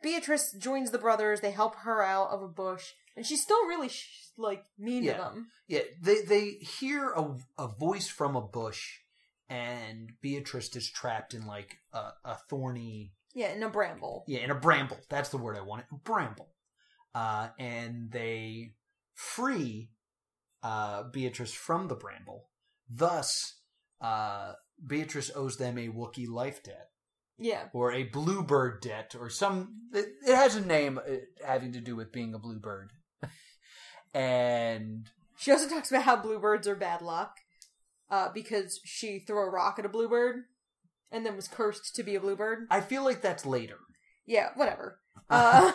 Beatrice 0.00 0.52
joins 0.52 0.92
the 0.92 0.98
brothers. 0.98 1.40
They 1.40 1.50
help 1.50 1.74
her 1.76 2.02
out 2.04 2.30
of 2.30 2.40
a 2.42 2.48
bush, 2.48 2.92
and 3.16 3.24
she's 3.26 3.42
still 3.42 3.66
really 3.66 3.88
sh- 3.88 4.30
like 4.36 4.64
mean 4.78 5.02
Yeah. 5.04 5.16
to 5.16 5.22
them. 5.22 5.48
Yeah, 5.68 5.82
they 6.02 6.22
they 6.22 6.50
hear 6.80 7.10
a 7.12 7.36
a 7.58 7.68
voice 7.68 8.08
from 8.08 8.36
a 8.36 8.42
bush, 8.42 8.98
and 9.48 10.12
Beatrice 10.20 10.74
is 10.76 10.90
trapped 10.90 11.34
in 11.34 11.46
like 11.46 11.76
a, 11.92 12.10
a 12.24 12.36
thorny 12.50 13.12
Yeah, 13.34 13.52
in 13.52 13.62
a 13.62 13.68
bramble. 13.70 14.24
yeah 14.26 14.40
in 14.40 14.50
a 14.50 14.54
bramble. 14.54 14.98
That's 15.08 15.28
the 15.30 15.38
word 15.38 15.56
I 15.56 15.62
wanted. 15.62 15.86
Bramble. 16.04 16.50
Uh, 17.14 17.48
and 17.58 18.10
they 18.10 18.74
free 19.14 19.90
uh, 20.62 21.04
Beatrice 21.12 21.52
from 21.52 21.86
the 21.88 21.94
bramble. 21.94 22.48
Thus, 22.90 23.54
uh, 24.00 24.54
Beatrice 24.84 25.30
owes 25.34 25.56
them 25.56 25.78
a 25.78 25.88
Wookiee 25.88 26.28
life 26.28 26.62
debt. 26.62 26.88
Yeah, 27.38 27.64
or 27.72 27.90
a 27.92 28.04
bluebird 28.04 28.80
debt 28.80 29.16
or 29.18 29.28
some 29.28 29.88
it, 29.92 30.06
it 30.24 30.34
has 30.36 30.54
a 30.54 30.60
name 30.64 30.98
uh, 30.98 31.16
having 31.44 31.72
to 31.72 31.80
do 31.80 31.96
with 31.96 32.12
being 32.12 32.32
a 32.32 32.38
bluebird 32.38 32.92
and 34.14 35.10
she 35.36 35.50
also 35.52 35.68
talks 35.68 35.90
about 35.90 36.04
how 36.04 36.16
bluebirds 36.16 36.66
are 36.68 36.76
bad 36.76 37.02
luck, 37.02 37.36
uh, 38.10 38.28
because 38.32 38.80
she 38.84 39.18
threw 39.18 39.38
a 39.38 39.50
rock 39.50 39.78
at 39.78 39.84
a 39.84 39.88
bluebird, 39.88 40.44
and 41.10 41.26
then 41.26 41.36
was 41.36 41.48
cursed 41.48 41.94
to 41.96 42.02
be 42.02 42.14
a 42.14 42.20
bluebird. 42.20 42.66
i 42.70 42.80
feel 42.80 43.04
like 43.04 43.20
that's 43.20 43.44
later 43.44 43.78
Yeah, 44.26 44.50
whatever. 44.54 45.00
Uh, 45.30 45.72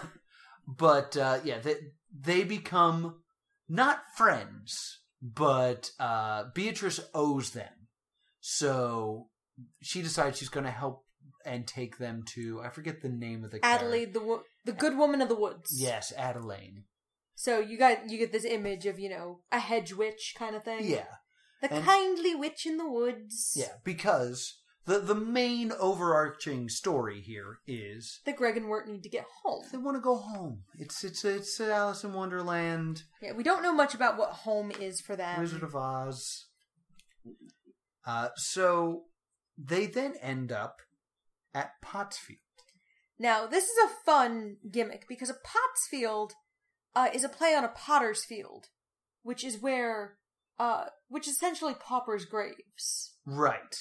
but 0.67 1.17
uh, 1.17 1.39
yeah 1.43 1.57
they, 1.59 1.75
they 2.13 2.43
become 2.43 3.15
not 3.67 4.01
friends 4.15 4.99
but 5.21 5.89
uh, 5.99 6.43
beatrice 6.53 6.99
owes 7.15 7.49
them 7.51 7.87
so 8.39 9.27
she 9.81 10.01
decides 10.01 10.37
she's 10.37 10.49
going 10.49 10.65
to 10.65 10.71
help 10.71 11.03
and 11.45 11.65
take 11.67 11.97
them 11.97 12.23
to 12.27 12.61
i 12.63 12.69
forget 12.69 13.01
the 13.01 13.09
name 13.09 13.43
of 13.43 13.49
the 13.51 13.59
character. 13.59 13.85
Adelaide, 13.85 14.13
the 14.13 14.19
wo- 14.19 14.43
the 14.65 14.71
good 14.71 14.97
woman 14.97 15.21
of 15.21 15.29
the 15.29 15.35
woods. 15.35 15.71
yes 15.81 16.13
adelaide 16.15 16.83
So 17.41 17.59
you 17.61 17.77
got 17.77 18.09
you 18.09 18.17
get 18.17 18.33
this 18.33 18.43
image 18.43 18.85
of 18.85 18.99
you 18.99 19.07
know 19.09 19.39
a 19.49 19.59
hedge 19.59 19.93
witch 19.93 20.33
kind 20.37 20.57
of 20.57 20.63
thing. 20.65 20.81
yeah 20.83 21.05
the 21.61 21.73
And- 21.73 21.85
kindly 21.85 22.35
witch 22.35 22.65
in 22.65 22.75
the 22.75 22.89
woods. 22.89 23.53
yeah 23.55 23.75
because 23.85 24.57
the 24.85 24.99
the 24.99 25.15
main 25.15 25.71
overarching 25.79 26.67
story 26.67 27.21
here 27.21 27.59
is 27.65 28.19
that 28.25 28.35
Greg 28.35 28.57
and 28.57 28.67
Wirt 28.67 28.89
need 28.89 29.03
to 29.03 29.09
get 29.09 29.25
home. 29.43 29.63
they 29.71 29.77
want 29.77 29.95
to 29.95 30.01
go 30.01 30.17
home. 30.17 30.63
It's 30.77 31.01
it's 31.05 31.23
it's 31.23 31.61
Alice 31.61 32.03
in 32.03 32.11
Wonderland, 32.11 33.03
Yeah, 33.21 33.31
we 33.31 33.43
don't 33.43 33.63
know 33.63 33.73
much 33.73 33.93
about 33.93 34.17
what 34.17 34.31
home 34.31 34.69
is 34.71 34.99
for 34.99 35.15
them. 35.15 35.39
Wizard 35.39 35.63
of 35.63 35.75
Oz. 35.77 36.47
Uh, 38.05 38.29
so 38.35 39.03
they 39.57 39.85
then 39.85 40.15
end 40.21 40.51
up 40.51 40.81
at 41.53 41.71
Pottsfield. 41.81 42.39
Now, 43.17 43.47
this 43.47 43.65
is 43.65 43.77
a 43.85 43.89
fun 44.05 44.57
gimmick 44.71 45.05
because 45.07 45.29
a 45.29 45.35
Pottsfield 45.35 46.31
uh, 46.95 47.07
is 47.13 47.23
a 47.23 47.29
play 47.29 47.53
on 47.55 47.63
a 47.63 47.69
potter's 47.69 48.25
field, 48.25 48.67
which 49.23 49.43
is 49.43 49.61
where, 49.61 50.17
uh, 50.59 50.85
which 51.07 51.27
is 51.27 51.35
essentially 51.35 51.73
paupers' 51.73 52.25
graves. 52.25 53.13
Right. 53.25 53.75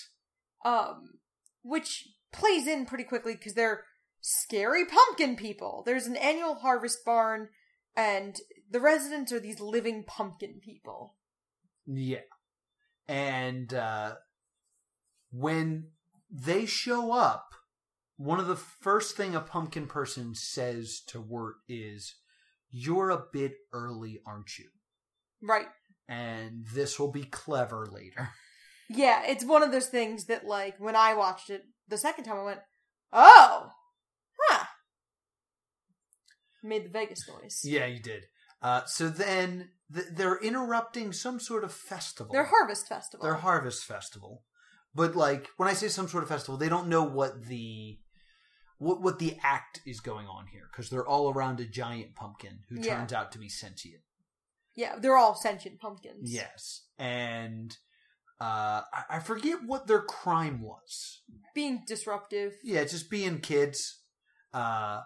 Um, 0.64 1.18
which 1.62 2.08
plays 2.32 2.66
in 2.66 2.86
pretty 2.86 3.04
quickly 3.04 3.34
because 3.34 3.54
they're 3.54 3.84
scary 4.20 4.84
pumpkin 4.84 5.36
people. 5.36 5.82
There's 5.86 6.06
an 6.06 6.16
annual 6.16 6.56
harvest 6.56 7.04
barn, 7.04 7.48
and 7.96 8.36
the 8.70 8.80
residents 8.80 9.32
are 9.32 9.40
these 9.40 9.60
living 9.60 10.04
pumpkin 10.04 10.60
people. 10.62 11.16
Yeah. 11.86 12.18
And 13.08 13.72
uh, 13.72 14.16
when 15.30 15.88
they 16.30 16.66
show 16.66 17.12
up, 17.12 17.46
one 18.16 18.40
of 18.40 18.48
the 18.48 18.56
first 18.56 19.16
thing 19.16 19.34
a 19.34 19.40
pumpkin 19.40 19.86
person 19.86 20.34
says 20.34 21.00
to 21.06 21.20
Wirt 21.20 21.56
is, 21.68 22.16
"You're 22.70 23.10
a 23.10 23.24
bit 23.32 23.52
early, 23.72 24.20
aren't 24.26 24.58
you?" 24.58 24.68
Right. 25.42 25.68
And 26.08 26.66
this 26.72 26.98
will 26.98 27.12
be 27.12 27.24
clever 27.24 27.86
later. 27.86 28.30
Yeah, 28.90 29.22
it's 29.26 29.44
one 29.44 29.62
of 29.62 29.70
those 29.70 29.88
things 29.88 30.24
that, 30.28 30.46
like, 30.46 30.80
when 30.80 30.96
I 30.96 31.12
watched 31.12 31.50
it 31.50 31.62
the 31.88 31.98
second 31.98 32.24
time, 32.24 32.38
I 32.38 32.42
went, 32.42 32.60
"Oh, 33.12 33.68
huh." 34.40 34.64
Made 36.62 36.86
the 36.86 36.88
Vegas 36.88 37.28
noise. 37.28 37.60
Yeah, 37.64 37.84
you 37.84 38.00
did. 38.00 38.24
Uh, 38.62 38.84
so 38.86 39.08
then 39.08 39.70
th- 39.94 40.06
they're 40.12 40.38
interrupting 40.38 41.12
some 41.12 41.38
sort 41.38 41.64
of 41.64 41.72
festival. 41.72 42.32
Their 42.32 42.46
harvest 42.46 42.88
festival. 42.88 43.24
Their 43.24 43.34
harvest 43.34 43.84
festival. 43.84 44.42
But 44.94 45.14
like 45.14 45.48
when 45.56 45.68
I 45.68 45.74
say 45.74 45.88
some 45.88 46.08
sort 46.08 46.22
of 46.22 46.28
festival, 46.28 46.56
they 46.56 46.68
don't 46.68 46.88
know 46.88 47.04
what 47.04 47.44
the 47.44 47.98
what 48.78 49.00
what 49.02 49.18
the 49.18 49.36
act 49.42 49.80
is 49.86 50.00
going 50.00 50.26
on 50.26 50.46
here 50.46 50.68
because 50.70 50.88
they're 50.90 51.06
all 51.06 51.32
around 51.32 51.60
a 51.60 51.64
giant 51.64 52.14
pumpkin 52.14 52.60
who 52.68 52.76
Yeah. 52.80 52.96
turns 52.96 53.12
out 53.12 53.32
to 53.32 53.38
be 53.38 53.48
sentient. 53.48 54.02
yeah, 54.74 54.96
they're 54.98 55.16
all 55.16 55.34
sentient 55.34 55.80
pumpkins. 55.80 56.32
Yes, 56.32 56.84
and 56.98 57.76
uh, 58.40 58.82
I, 58.92 59.04
I 59.16 59.18
forget 59.18 59.58
what 59.66 59.86
their 59.88 60.02
crime 60.02 60.62
was. 60.62 61.22
being 61.54 61.82
disruptive. 61.86 62.54
Yeah, 62.62 62.84
just 62.84 63.10
being 63.10 63.40
kids, 63.40 64.02
uh, 64.54 65.00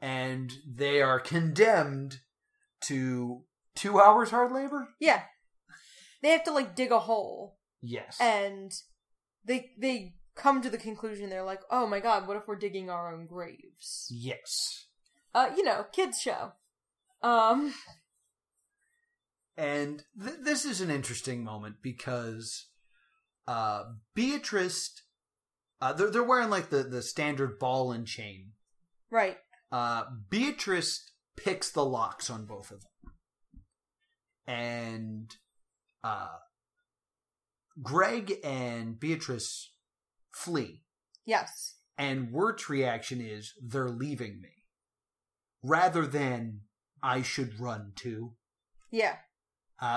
and 0.00 0.52
they 0.66 1.00
are 1.00 1.18
condemned 1.20 2.20
to 2.82 3.44
two 3.74 3.98
hours 4.00 4.30
hard 4.30 4.52
labor. 4.52 4.88
Yeah, 5.00 5.22
they 6.22 6.30
have 6.30 6.44
to 6.44 6.52
like 6.52 6.76
dig 6.76 6.92
a 6.92 6.98
hole, 6.98 7.56
Yes, 7.80 8.18
and 8.20 8.70
they 9.46 9.70
they 9.78 10.16
come 10.34 10.62
to 10.62 10.70
the 10.70 10.78
conclusion 10.78 11.28
they're 11.30 11.44
like, 11.44 11.60
oh 11.70 11.86
my 11.86 12.00
god, 12.00 12.26
what 12.26 12.36
if 12.36 12.46
we're 12.48 12.56
digging 12.56 12.88
our 12.90 13.12
own 13.14 13.26
graves? 13.26 14.08
yes. 14.10 14.86
Uh, 15.34 15.50
you 15.56 15.62
know, 15.64 15.86
kids 15.92 16.20
show. 16.20 16.52
Um, 17.22 17.72
And 19.56 20.04
th- 20.22 20.38
this 20.42 20.64
is 20.64 20.80
an 20.80 20.90
interesting 20.90 21.42
moment 21.44 21.76
because 21.82 22.66
uh, 23.48 23.84
Beatrice, 24.14 25.02
uh, 25.80 25.92
they're, 25.94 26.10
they're 26.10 26.22
wearing 26.22 26.50
like 26.50 26.68
the, 26.70 26.82
the 26.82 27.02
standard 27.02 27.58
ball 27.58 27.92
and 27.92 28.06
chain. 28.06 28.52
right. 29.10 29.38
Uh, 29.70 30.04
Beatrice 30.28 31.12
picks 31.34 31.70
the 31.70 31.84
locks 31.84 32.28
on 32.28 32.44
both 32.44 32.70
of 32.70 32.80
them. 32.82 33.12
And 34.46 35.34
uh, 36.04 36.28
Greg 37.82 38.34
and 38.44 39.00
Beatrice 39.00 39.71
flee. 40.34 40.82
Yes. 41.24 41.76
And 41.98 42.32
Wirt's 42.32 42.68
reaction 42.68 43.20
is, 43.20 43.52
they're 43.62 43.90
leaving 43.90 44.40
me. 44.40 44.48
Rather 45.62 46.06
than, 46.06 46.62
I 47.02 47.22
should 47.22 47.60
run 47.60 47.92
too. 47.94 48.34
Yeah. 48.90 49.16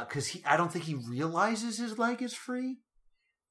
because 0.02 0.28
he 0.28 0.44
I 0.46 0.58
don't 0.58 0.72
think 0.72 0.86
he 0.86 0.96
realizes 0.96 1.78
his 1.78 1.98
leg 2.00 2.22
is 2.22 2.34
free. 2.34 2.78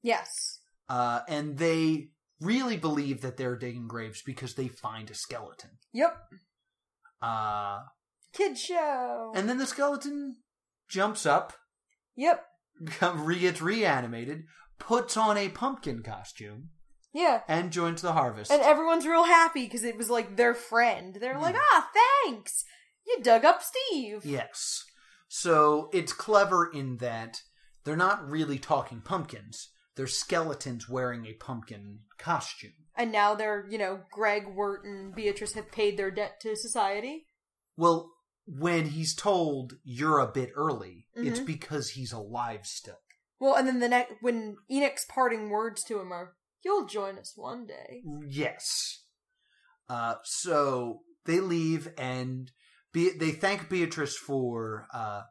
Yes. 0.02 0.60
Uh, 0.88 1.20
and 1.28 1.58
they 1.58 2.08
really 2.40 2.76
believe 2.76 3.20
that 3.22 3.36
they're 3.36 3.56
digging 3.56 3.88
graves 3.88 4.22
because 4.24 4.54
they 4.54 4.68
find 4.68 5.10
a 5.10 5.14
skeleton. 5.14 5.70
Yep. 5.92 6.16
Uh, 7.22 7.80
Kid 8.32 8.58
show. 8.58 9.32
and 9.34 9.48
then 9.48 9.58
the 9.58 9.66
skeleton 9.66 10.36
jumps 10.88 11.24
up, 11.24 11.54
yep. 12.16 12.44
become- 12.82 13.24
re- 13.24 13.38
gets 13.38 13.62
reanimated, 13.62 14.44
puts 14.78 15.16
on 15.16 15.36
a 15.38 15.48
pumpkin 15.48 16.02
costume, 16.02 16.70
Yeah. 17.14 17.42
and 17.48 17.70
joins 17.70 18.02
the 18.02 18.12
harvest. 18.12 18.50
And 18.50 18.60
everyone's 18.60 19.06
real 19.06 19.24
happy 19.24 19.64
because 19.64 19.84
it 19.84 19.96
was 19.96 20.10
like 20.10 20.36
their 20.36 20.52
friend. 20.54 21.16
They're 21.20 21.38
like, 21.38 21.54
ah, 21.56 21.88
thanks. 22.24 22.64
You 23.06 23.18
dug 23.22 23.44
up 23.44 23.62
Steve. 23.62 24.24
yes. 24.26 24.84
So 25.28 25.88
it's 25.92 26.12
clever 26.12 26.70
in 26.72 26.98
that 26.98 27.38
they're 27.84 27.96
not 27.96 28.28
really 28.28 28.58
talking 28.58 29.00
pumpkins. 29.00 29.68
They're 29.96 30.06
skeletons 30.06 30.88
wearing 30.88 31.24
a 31.26 31.34
pumpkin 31.34 32.00
costume. 32.18 32.72
And 32.96 33.10
now 33.12 33.34
they're, 33.34 33.64
you 33.70 33.78
know, 33.78 34.00
Greg, 34.12 34.46
Wirt, 34.54 34.84
and 34.84 35.14
Beatrice 35.14 35.54
have 35.54 35.70
paid 35.72 35.96
their 35.96 36.10
debt 36.10 36.40
to 36.42 36.56
society. 36.56 37.26
Well, 37.76 38.10
when 38.46 38.88
he's 38.90 39.14
told 39.14 39.74
you're 39.84 40.18
a 40.18 40.30
bit 40.30 40.50
early, 40.54 41.06
it's 41.14 41.40
Mhm. 41.40 41.46
because 41.46 41.90
he's 41.90 42.12
alive 42.12 42.66
still. 42.66 42.98
Well, 43.40 43.54
and 43.56 43.66
then 43.66 43.80
the 43.80 43.88
next, 43.88 44.14
when 44.20 44.56
Enoch's 44.70 45.04
parting 45.08 45.48
words 45.50 45.82
to 45.84 45.98
him 46.00 46.12
are, 46.12 46.34
you'll 46.64 46.86
join 46.86 47.18
us 47.18 47.32
one 47.36 47.66
day. 47.66 48.02
Yes. 48.28 49.02
Uh, 49.88 50.14
so 50.24 51.00
they 51.26 51.40
leave 51.40 51.88
and 51.98 52.50
Be- 52.92 53.16
they 53.18 53.32
thank 53.32 53.68
Beatrice 53.68 54.16
for 54.16 54.86
uh, 54.94 55.22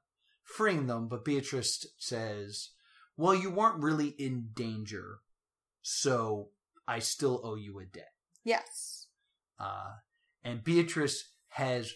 freeing 0.43 0.87
them, 0.87 1.07
but 1.07 1.23
Beatrice 1.25 1.85
says, 1.97 2.69
"Well, 3.17 3.33
you 3.33 3.49
weren't 3.49 3.81
really 3.81 4.09
in 4.19 4.49
danger, 4.53 5.19
so 5.81 6.49
I 6.87 6.99
still 6.99 7.41
owe 7.43 7.55
you 7.55 7.79
a 7.79 7.85
debt." 7.85 8.11
Yes. 8.43 9.07
Uh, 9.59 9.93
and 10.43 10.63
Beatrice 10.63 11.29
has 11.49 11.93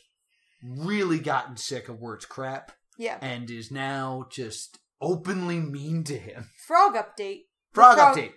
really 0.64 1.20
gotten 1.20 1.58
sick 1.58 1.90
of 1.90 2.00
Wirt's 2.00 2.26
crap 2.26 2.72
Yeah. 2.98 3.18
and 3.22 3.50
is 3.52 3.70
now 3.72 4.28
just 4.32 4.80
openly 5.02 5.60
mean 5.60 6.04
to 6.06 6.18
him. 6.18 6.50
Frog 6.66 6.96
update. 6.96 7.48
Frog 7.74 7.98
frog- 7.98 8.18
update. 8.18 8.32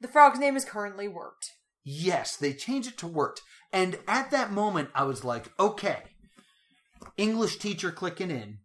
The 0.00 0.08
frog's 0.08 0.38
name 0.38 0.56
is 0.56 0.64
currently 0.64 1.08
Wirt. 1.08 1.52
Yes, 1.84 2.36
they 2.36 2.52
change 2.52 2.86
it 2.86 2.98
to 2.98 3.06
Wirt. 3.06 3.40
And 3.72 3.98
at 4.06 4.30
that 4.30 4.52
moment, 4.52 4.90
I 4.94 5.04
was 5.04 5.24
like, 5.24 5.50
okay, 5.58 5.98
English 7.16 7.58
teacher 7.58 7.90
clicking 7.90 8.30
in. 8.30 8.58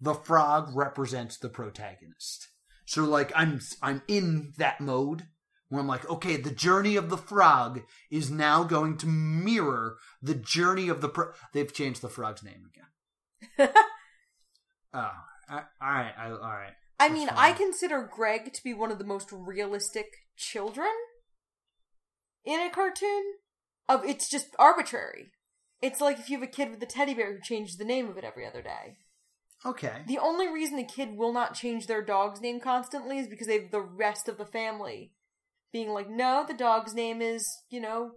The 0.00 0.14
frog 0.14 0.74
represents 0.74 1.38
the 1.38 1.48
protagonist. 1.48 2.48
So 2.86 3.04
like 3.04 3.32
I'm 3.34 3.60
I'm 3.80 4.02
in 4.08 4.52
that 4.58 4.80
mode 4.80 5.26
where 5.68 5.80
I'm 5.80 5.86
like, 5.88 6.08
okay, 6.10 6.36
the 6.36 6.50
journey 6.50 6.96
of 6.96 7.08
the 7.08 7.16
frog 7.16 7.80
is 8.10 8.30
now 8.30 8.64
going 8.64 8.98
to 8.98 9.06
mirror 9.06 9.96
the 10.20 10.34
journey 10.34 10.88
of 10.88 11.00
the 11.00 11.08
pro- 11.08 11.32
they've 11.52 11.72
changed 11.72 12.02
the 12.02 12.08
frog's 12.08 12.42
name 12.42 12.68
again. 13.58 13.70
Oh, 14.94 15.10
I, 15.48 15.54
all 15.56 15.62
right, 15.80 16.14
I, 16.16 16.30
all 16.30 16.38
right. 16.38 16.72
I 17.00 17.08
That's 17.08 17.18
mean, 17.18 17.28
fine. 17.28 17.36
I 17.36 17.52
consider 17.52 18.08
Greg 18.14 18.52
to 18.52 18.62
be 18.62 18.72
one 18.72 18.92
of 18.92 18.98
the 18.98 19.04
most 19.04 19.30
realistic 19.32 20.06
children 20.36 20.92
in 22.44 22.60
a 22.60 22.70
cartoon. 22.70 23.24
Of 23.86 24.04
it's 24.04 24.30
just 24.30 24.56
arbitrary. 24.58 25.32
It's 25.82 26.00
like 26.00 26.18
if 26.18 26.30
you 26.30 26.38
have 26.38 26.48
a 26.48 26.50
kid 26.50 26.70
with 26.70 26.82
a 26.82 26.86
teddy 26.86 27.12
bear 27.12 27.34
who 27.34 27.40
changes 27.42 27.76
the 27.76 27.84
name 27.84 28.08
of 28.08 28.16
it 28.16 28.24
every 28.24 28.46
other 28.46 28.62
day. 28.62 28.96
Okay. 29.66 30.02
The 30.06 30.18
only 30.18 30.48
reason 30.48 30.78
a 30.78 30.84
kid 30.84 31.16
will 31.16 31.32
not 31.32 31.54
change 31.54 31.86
their 31.86 32.02
dog's 32.02 32.40
name 32.40 32.60
constantly 32.60 33.18
is 33.18 33.28
because 33.28 33.46
they 33.46 33.60
have 33.60 33.70
the 33.70 33.80
rest 33.80 34.28
of 34.28 34.38
the 34.38 34.46
family 34.46 35.12
being 35.72 35.90
like, 35.90 36.08
no, 36.08 36.44
the 36.46 36.54
dog's 36.54 36.94
name 36.94 37.20
is, 37.20 37.46
you 37.68 37.80
know, 37.80 38.12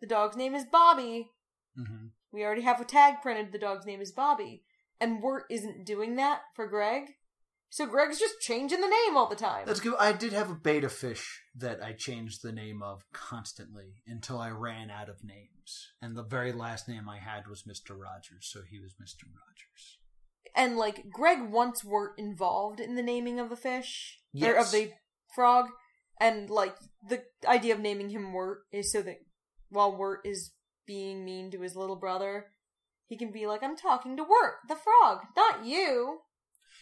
the 0.00 0.06
dog's 0.06 0.36
name 0.36 0.54
is 0.54 0.64
Bobby. 0.64 1.30
hmm 1.76 2.08
We 2.32 2.44
already 2.44 2.62
have 2.62 2.80
a 2.80 2.84
tag 2.84 3.16
printed, 3.22 3.52
the 3.52 3.58
dog's 3.58 3.86
name 3.86 4.00
is 4.00 4.12
Bobby. 4.12 4.62
And 5.00 5.22
Wirt 5.22 5.44
isn't 5.50 5.86
doing 5.86 6.16
that 6.16 6.42
for 6.54 6.66
Greg. 6.66 7.14
So 7.72 7.86
Greg's 7.86 8.18
just 8.18 8.40
changing 8.40 8.80
the 8.80 8.88
name 8.88 9.16
all 9.16 9.28
the 9.28 9.36
time. 9.36 9.64
That's 9.64 9.78
good. 9.78 9.94
I 9.98 10.12
did 10.12 10.32
have 10.32 10.50
a 10.50 10.54
beta 10.54 10.88
fish 10.88 11.40
that 11.54 11.80
I 11.82 11.92
changed 11.92 12.42
the 12.42 12.50
name 12.52 12.82
of 12.82 13.04
constantly 13.12 14.02
until 14.08 14.38
I 14.38 14.50
ran 14.50 14.90
out 14.90 15.08
of 15.08 15.22
names. 15.22 15.92
And 16.02 16.16
the 16.16 16.24
very 16.24 16.50
last 16.52 16.88
name 16.88 17.08
I 17.08 17.18
had 17.18 17.46
was 17.46 17.62
Mr. 17.62 17.90
Rogers, 17.90 18.48
so 18.52 18.62
he 18.68 18.80
was 18.80 18.94
Mr. 18.94 19.24
Rogers. 19.28 19.98
and 20.56 20.76
like 20.76 21.08
Greg 21.10 21.48
once 21.48 21.84
Wirt 21.84 22.18
involved 22.18 22.80
in 22.80 22.96
the 22.96 23.02
naming 23.04 23.38
of 23.38 23.50
the 23.50 23.56
fish 23.56 24.18
or 24.42 24.54
of 24.56 24.72
the 24.72 24.90
frog, 25.32 25.66
and 26.20 26.50
like 26.50 26.74
the 27.08 27.22
idea 27.46 27.72
of 27.72 27.80
naming 27.80 28.10
him 28.10 28.32
Wirt 28.32 28.62
is 28.72 28.90
so 28.90 29.00
that 29.02 29.18
while 29.68 29.96
Wirt 29.96 30.22
is 30.24 30.50
being 30.86 31.24
mean 31.24 31.52
to 31.52 31.60
his 31.60 31.76
little 31.76 31.94
brother, 31.94 32.46
he 33.06 33.16
can 33.16 33.30
be 33.30 33.46
like, 33.46 33.62
"I'm 33.62 33.76
talking 33.76 34.16
to 34.16 34.24
Wirt, 34.24 34.56
the 34.68 34.74
frog, 34.74 35.20
not 35.36 35.64
you." 35.64 36.22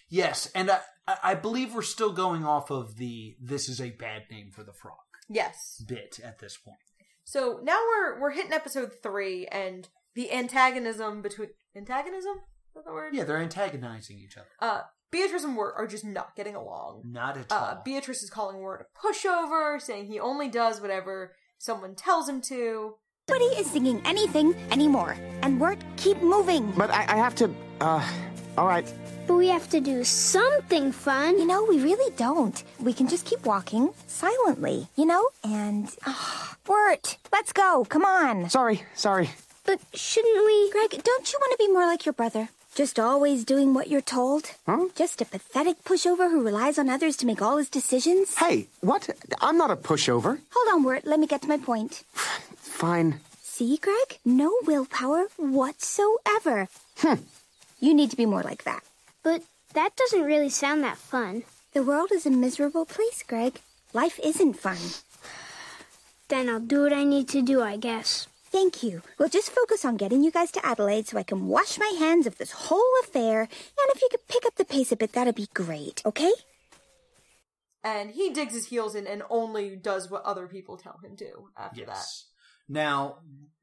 Yes, 0.09 0.51
and 0.55 0.71
I, 0.71 0.81
I 1.07 1.17
I 1.23 1.35
believe 1.35 1.75
we're 1.75 1.83
still 1.83 2.13
going 2.13 2.45
off 2.45 2.71
of 2.71 2.97
the 2.97 3.37
this 3.41 3.69
is 3.69 3.81
a 3.81 3.91
bad 3.91 4.23
name 4.31 4.51
for 4.51 4.63
the 4.63 4.73
frog 4.73 4.97
Yes. 5.29 5.83
bit 5.87 6.19
at 6.25 6.39
this 6.39 6.57
point. 6.57 6.79
So 7.25 7.61
now 7.63 7.79
we're 7.89 8.21
we're 8.21 8.31
hitting 8.31 8.53
episode 8.53 8.93
three, 9.03 9.47
and 9.47 9.89
the 10.15 10.33
antagonism 10.33 11.21
between 11.23 11.49
antagonism 11.77 12.37
is 12.39 12.75
that 12.75 12.85
the 12.87 12.93
word? 12.93 13.15
Yeah, 13.15 13.25
they're 13.25 13.39
antagonizing 13.39 14.19
each 14.19 14.37
other. 14.37 14.47
Uh, 14.61 14.83
Beatrice 15.11 15.45
and 15.45 15.57
Wirt 15.57 15.75
are 15.79 15.87
just 15.87 16.05
not 16.05 16.37
getting 16.37 16.55
along. 16.55 17.03
Not 17.05 17.37
at 17.39 17.51
all. 17.53 17.59
Uh, 17.65 17.77
Beatrice 17.85 18.23
is 18.23 18.31
calling 18.31 18.59
Wirt 18.61 18.87
a 18.87 19.07
pushover, 19.07 19.81
saying 19.81 20.07
he 20.07 20.21
only 20.21 20.49
does 20.49 20.81
whatever 20.81 21.35
someone 21.59 21.95
tells 21.95 22.29
him 22.29 22.41
to. 22.43 22.95
Nobody 23.29 23.47
is 23.61 23.71
singing 23.71 24.01
anything 24.05 24.55
anymore. 24.71 25.17
And 25.43 25.61
Wirt, 25.61 25.79
keep 25.97 26.21
moving. 26.23 26.71
But 26.73 26.91
I, 26.91 27.05
I 27.15 27.17
have 27.17 27.35
to. 27.37 27.51
Uh, 27.81 28.07
all 28.59 28.67
right. 28.67 28.93
But 29.27 29.35
we 29.37 29.49
have 29.49 29.69
to 29.71 29.81
do 29.81 30.05
something 30.05 30.91
fun. 30.93 31.39
You 31.39 31.47
know, 31.47 31.63
we 31.65 31.81
really 31.81 32.13
don't. 32.17 32.63
We 32.81 32.93
can 32.93 33.09
just 33.09 33.25
keep 33.25 33.47
walking 33.47 33.91
silently, 34.07 34.89
you 34.97 35.07
know? 35.07 35.29
And. 35.45 35.89
ah, 36.07 36.57
Wirt, 36.67 37.19
let's 37.33 37.53
go. 37.53 37.87
Come 37.89 38.05
on. 38.05 38.51
Sorry, 38.51 38.83
sorry. 38.95 39.31
But 39.65 39.81
shouldn't 39.95 40.45
we? 40.45 40.71
Greg, 40.73 40.91
don't 41.05 41.33
you 41.33 41.39
want 41.41 41.53
to 41.53 41.59
be 41.67 41.73
more 41.73 41.87
like 41.87 42.05
your 42.07 42.15
brother? 42.15 42.49
Just 42.75 42.99
always 42.99 43.45
doing 43.45 43.75
what 43.75 43.89
you're 43.89 44.01
told? 44.01 44.51
Huh? 44.67 44.89
Just 44.95 45.21
a 45.21 45.25
pathetic 45.25 45.83
pushover 45.85 46.31
who 46.31 46.43
relies 46.43 46.79
on 46.79 46.89
others 46.89 47.17
to 47.19 47.27
make 47.27 47.41
all 47.43 47.57
his 47.59 47.69
decisions? 47.69 48.37
Hey, 48.37 48.69
what? 48.81 49.09
I'm 49.41 49.57
not 49.59 49.71
a 49.71 49.77
pushover. 49.77 50.41
Hold 50.53 50.69
on, 50.75 50.85
Wirt. 50.85 51.05
Let 51.07 51.21
me 51.21 51.27
get 51.27 51.43
to 51.43 51.49
my 51.49 51.59
point. 51.59 52.03
Fine. 52.57 53.21
See, 53.43 53.77
Greg? 53.79 54.19
No 54.25 54.53
willpower 54.67 55.27
whatsoever. 55.37 56.69
You 57.81 57.95
need 57.95 58.11
to 58.11 58.17
be 58.17 58.27
more 58.27 58.43
like 58.43 58.65
that. 58.65 58.83
But 59.23 59.43
that 59.75 59.97
doesn't 59.97 60.25
really 60.25 60.51
sound 60.51 60.83
that 60.83 60.99
fun. 60.99 61.45
The 61.73 61.83
world 61.83 62.11
is 62.13 62.27
a 62.27 62.31
miserable 62.31 62.85
place, 62.85 63.23
Greg. 63.27 63.61
Life 63.93 64.19
isn't 64.23 64.55
fun. 64.55 64.79
Then 66.29 66.49
I'll 66.49 66.61
do 66.61 66.83
what 66.83 66.93
I 66.93 67.05
need 67.05 67.29
to 67.31 67.43
do, 67.43 67.63
I 67.63 67.77
guess. 67.77 68.27
Thank 68.51 68.83
you. 68.83 69.03
We'll 69.19 69.29
just 69.29 69.51
focus 69.51 69.85
on 69.85 69.97
getting 69.97 70.23
you 70.23 70.31
guys 70.31 70.51
to 70.53 70.67
Adelaide 70.67 71.07
so 71.07 71.19
I 71.19 71.23
can 71.23 71.49
wash 71.49 71.79
my 71.79 71.95
hands 71.99 72.27
of 72.27 72.39
this 72.39 72.51
whole 72.53 72.93
affair. 73.03 73.43
And 73.43 73.49
if 73.95 74.01
you 74.01 74.09
could 74.11 74.27
pick 74.27 74.45
up 74.47 74.57
the 74.57 74.65
pace 74.65 74.91
a 74.91 74.97
bit, 74.97 75.13
that'd 75.13 75.35
be 75.35 75.49
great, 75.55 76.03
okay? 76.07 76.33
And 77.85 78.11
he 78.11 78.31
digs 78.31 78.55
his 78.55 78.67
heels 78.67 78.95
in 78.95 79.07
and 79.07 79.23
only 79.31 79.77
does 79.77 80.11
what 80.11 80.25
other 80.25 80.47
people 80.47 80.77
tell 80.77 80.99
him 81.05 81.17
to 81.17 81.51
after 81.57 81.83
Yes. 81.83 82.27
Now, 82.69 83.19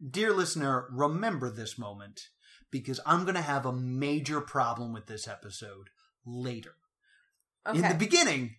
dear 0.07 0.31
listener, 0.33 0.87
remember 0.91 1.51
this 1.51 1.77
moment 1.77 2.29
because 2.79 2.99
I'm 3.05 3.23
going 3.23 3.35
to 3.35 3.41
have 3.41 3.65
a 3.65 3.71
major 3.73 4.41
problem 4.41 4.91
with 4.93 5.05
this 5.07 5.27
episode 5.27 5.89
later. 6.25 6.73
that. 7.65 7.75
In 7.75 7.81
the 7.83 7.95
beginning, 7.95 8.55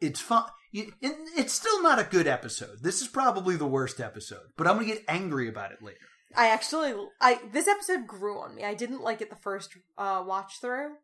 it's 0.00 0.20
fun. 0.20 0.44
It's 0.72 1.54
still 1.54 1.82
not 1.82 1.98
a 1.98 2.04
good 2.04 2.26
episode. 2.26 2.82
This 2.82 3.00
is 3.00 3.08
probably 3.08 3.56
the 3.56 3.66
worst 3.66 3.98
episode, 4.00 4.48
but 4.56 4.66
I'm 4.66 4.74
going 4.76 4.88
to 4.88 4.94
get 4.94 5.04
angry 5.08 5.48
about 5.48 5.72
it 5.72 5.82
later. 5.82 5.98
I 6.36 6.48
actually, 6.48 6.92
I 7.20 7.40
this 7.52 7.66
episode 7.68 8.06
grew 8.06 8.38
on 8.40 8.54
me. 8.54 8.64
I 8.64 8.74
didn't 8.74 9.00
like 9.00 9.22
it 9.22 9.30
the 9.30 9.36
first 9.36 9.70
uh, 9.96 10.22
watch 10.26 10.60
through, 10.60 10.96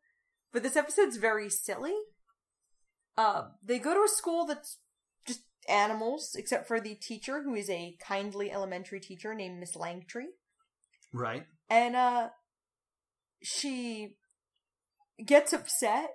but 0.52 0.62
this 0.62 0.76
episode's 0.76 1.16
very 1.16 1.48
silly. 1.48 1.94
Uh, 3.16 3.44
they 3.64 3.78
go 3.78 3.94
to 3.94 4.00
a 4.04 4.08
school 4.08 4.44
that's 4.46 4.78
just 5.26 5.40
animals, 5.68 6.34
except 6.36 6.66
for 6.68 6.80
the 6.80 6.94
teacher, 6.96 7.42
who 7.42 7.54
is 7.54 7.70
a 7.70 7.96
kindly 8.06 8.50
elementary 8.52 9.00
teacher 9.00 9.32
named 9.34 9.58
Miss 9.58 9.74
Langtree, 9.76 10.32
Right? 11.14 11.46
and 11.70 11.96
uh, 11.96 12.28
she 13.42 14.16
gets 15.24 15.52
upset 15.52 16.10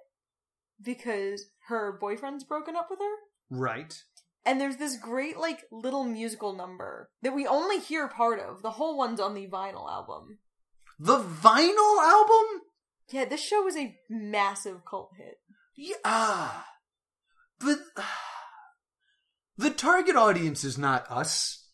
because 0.81 1.45
her 1.67 1.97
boyfriend's 1.99 2.43
broken 2.43 2.75
up 2.75 2.87
with 2.89 2.99
her. 2.99 3.15
Right. 3.49 3.93
And 4.45 4.61
there's 4.61 4.77
this 4.77 4.97
great, 4.97 5.37
like, 5.37 5.65
little 5.71 6.05
musical 6.05 6.53
number 6.53 7.09
that 7.21 7.35
we 7.35 7.45
only 7.45 7.79
hear 7.79 8.07
part 8.07 8.39
of. 8.39 8.61
The 8.61 8.71
whole 8.71 8.97
one's 8.97 9.19
on 9.19 9.33
the 9.33 9.47
vinyl 9.47 9.91
album. 9.91 10.39
The 10.99 11.19
vinyl 11.19 12.01
album? 12.01 12.61
Yeah, 13.09 13.25
this 13.25 13.41
show 13.41 13.61
was 13.61 13.75
a 13.75 13.97
massive 14.09 14.85
cult 14.89 15.11
hit. 15.17 15.39
Yeah. 15.75 16.51
But 17.59 17.79
the 19.57 19.71
target 19.71 20.15
audience 20.15 20.63
is 20.63 20.77
not 20.77 21.09
us. 21.11 21.69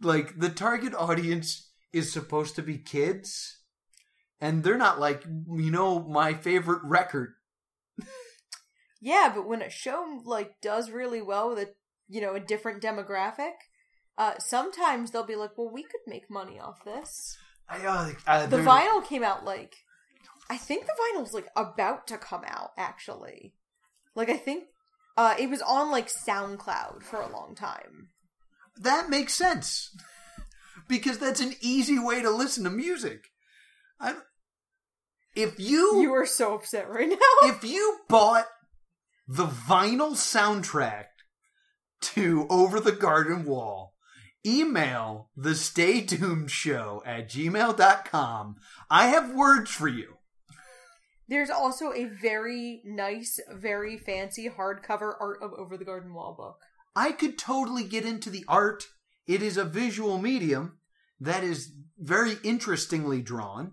Like, 0.00 0.38
the 0.38 0.50
target 0.50 0.94
audience 0.94 1.70
is 1.92 2.12
supposed 2.12 2.56
to 2.56 2.62
be 2.62 2.76
kids. 2.76 3.55
And 4.40 4.62
they're 4.62 4.76
not 4.76 5.00
like, 5.00 5.24
you 5.24 5.70
know, 5.70 6.00
my 6.00 6.34
favorite 6.34 6.82
record. 6.84 7.34
Yeah, 9.00 9.32
but 9.34 9.46
when 9.46 9.62
a 9.62 9.70
show, 9.70 10.20
like, 10.24 10.60
does 10.60 10.90
really 10.90 11.22
well 11.22 11.50
with 11.50 11.58
a, 11.58 11.68
you 12.08 12.20
know, 12.20 12.34
a 12.34 12.40
different 12.40 12.82
demographic, 12.82 13.52
uh, 14.18 14.34
sometimes 14.38 15.10
they'll 15.10 15.24
be 15.24 15.36
like, 15.36 15.56
well, 15.56 15.70
we 15.70 15.82
could 15.82 16.00
make 16.06 16.30
money 16.30 16.58
off 16.58 16.84
this. 16.84 17.36
I, 17.68 17.84
uh, 17.84 18.12
uh, 18.26 18.46
The 18.46 18.58
vinyl 18.58 19.06
came 19.06 19.22
out, 19.22 19.44
like, 19.44 19.74
I 20.48 20.56
think 20.56 20.86
the 20.86 20.92
vinyl's, 20.92 21.34
like, 21.34 21.48
about 21.56 22.06
to 22.08 22.18
come 22.18 22.42
out, 22.46 22.70
actually. 22.76 23.54
Like, 24.14 24.30
I 24.30 24.36
think, 24.36 24.64
uh, 25.16 25.34
it 25.38 25.50
was 25.50 25.62
on, 25.62 25.90
like, 25.90 26.08
SoundCloud 26.08 27.02
for 27.02 27.20
a 27.20 27.32
long 27.32 27.54
time. 27.54 28.10
That 28.76 29.10
makes 29.10 29.34
sense. 29.34 29.94
Because 30.88 31.18
that's 31.18 31.40
an 31.40 31.54
easy 31.60 31.98
way 31.98 32.22
to 32.22 32.30
listen 32.30 32.64
to 32.64 32.70
music. 32.70 33.30
I, 34.00 34.14
if 35.34 35.58
you, 35.58 36.00
You 36.00 36.12
are 36.14 36.26
so 36.26 36.54
upset 36.54 36.88
right 36.88 37.08
now. 37.08 37.16
if 37.42 37.64
you 37.64 37.98
bought 38.08 38.46
the 39.28 39.46
vinyl 39.46 40.12
soundtrack 40.12 41.06
to 42.00 42.46
Over 42.48 42.80
the 42.80 42.92
Garden 42.92 43.44
Wall, 43.44 43.94
email 44.46 45.30
the 45.36 45.54
Stay 45.54 46.02
Tuned 46.02 46.50
Show 46.50 47.02
at 47.04 47.28
gmail.com. 47.28 48.56
I 48.90 49.08
have 49.08 49.34
words 49.34 49.70
for 49.70 49.88
you. 49.88 50.14
There's 51.28 51.50
also 51.50 51.92
a 51.92 52.04
very 52.04 52.82
nice, 52.84 53.40
very 53.52 53.98
fancy 53.98 54.48
hardcover 54.48 55.14
art 55.20 55.38
of 55.42 55.52
Over 55.58 55.76
the 55.76 55.84
Garden 55.84 56.14
Wall 56.14 56.34
book. 56.36 56.58
I 56.94 57.10
could 57.12 57.36
totally 57.36 57.82
get 57.82 58.04
into 58.04 58.30
the 58.30 58.44
art. 58.46 58.86
It 59.26 59.42
is 59.42 59.56
a 59.56 59.64
visual 59.64 60.18
medium. 60.18 60.78
that 61.18 61.42
is 61.42 61.72
very 61.98 62.34
interestingly 62.44 63.22
drawn, 63.22 63.72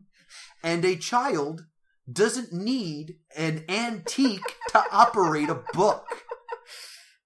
and 0.64 0.84
a 0.86 0.96
child 0.96 1.66
doesn't 2.12 2.52
need 2.54 3.18
an 3.36 3.64
antique 3.70 4.56
to 4.70 4.84
operate 4.92 5.50
a 5.50 5.62
book. 5.74 6.06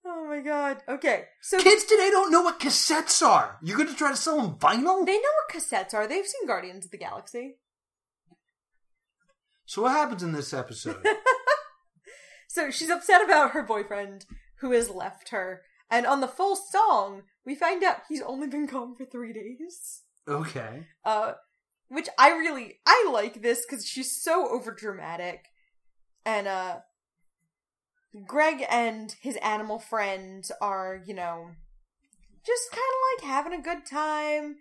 Oh 0.10 0.26
my 0.30 0.40
god. 0.40 0.78
Okay, 0.88 1.26
so 1.42 1.58
Kids 1.58 1.84
today 1.84 2.10
don't 2.10 2.32
know 2.32 2.42
what 2.42 2.60
cassettes 2.62 3.22
are. 3.26 3.58
You're 3.62 3.78
going 3.78 3.90
to 3.90 3.96
try 3.96 4.10
to 4.12 4.16
sell 4.18 4.42
them 4.42 4.56
vinyl? 4.56 5.06
they 5.06 5.14
know 5.18 5.20
what 5.20 5.54
cassettes 5.54 5.94
are. 5.94 6.08
They've 6.08 6.26
seen 6.26 6.48
Guardians 6.48 6.86
of 6.86 6.92
the 6.92 6.98
Galaxy. 6.98 7.58
So 9.66 9.82
what 9.84 9.92
happens 9.92 10.24
in 10.24 10.32
this 10.32 10.54
episode? 10.54 11.06
So 12.50 12.72
she's 12.72 12.90
upset 12.90 13.24
about 13.24 13.52
her 13.52 13.62
boyfriend 13.62 14.26
who 14.62 14.72
has 14.72 14.90
left 14.90 15.30
her. 15.30 15.62
And 15.92 16.06
on 16.06 16.22
the 16.22 16.28
full 16.28 16.56
song, 16.56 17.24
we 17.46 17.54
find 17.54 17.84
out 17.84 17.98
he's 18.10 18.22
only 18.22 18.48
been 18.48 18.66
gone 18.66 18.96
for 18.96 19.06
three 19.06 19.34
days. 19.34 20.02
okay. 20.28 20.88
Uh, 21.06 21.34
which 21.90 22.08
I 22.18 22.30
really 22.30 22.80
I 22.86 23.10
like 23.12 23.42
this 23.42 23.66
because 23.66 23.86
she's 23.86 24.22
so 24.22 24.48
overdramatic, 24.48 25.40
and 26.26 26.48
uh, 26.48 26.78
Greg 28.26 28.66
and 28.70 29.16
his 29.22 29.38
animal 29.38 29.80
friend 29.80 30.48
are 30.62 31.02
you 31.06 31.14
know 31.14 31.52
just 32.46 32.72
kind 32.72 32.82
of 32.82 33.24
like 33.24 33.34
having 33.34 33.54
a 33.54 33.62
good 33.62 33.86
time, 33.86 34.58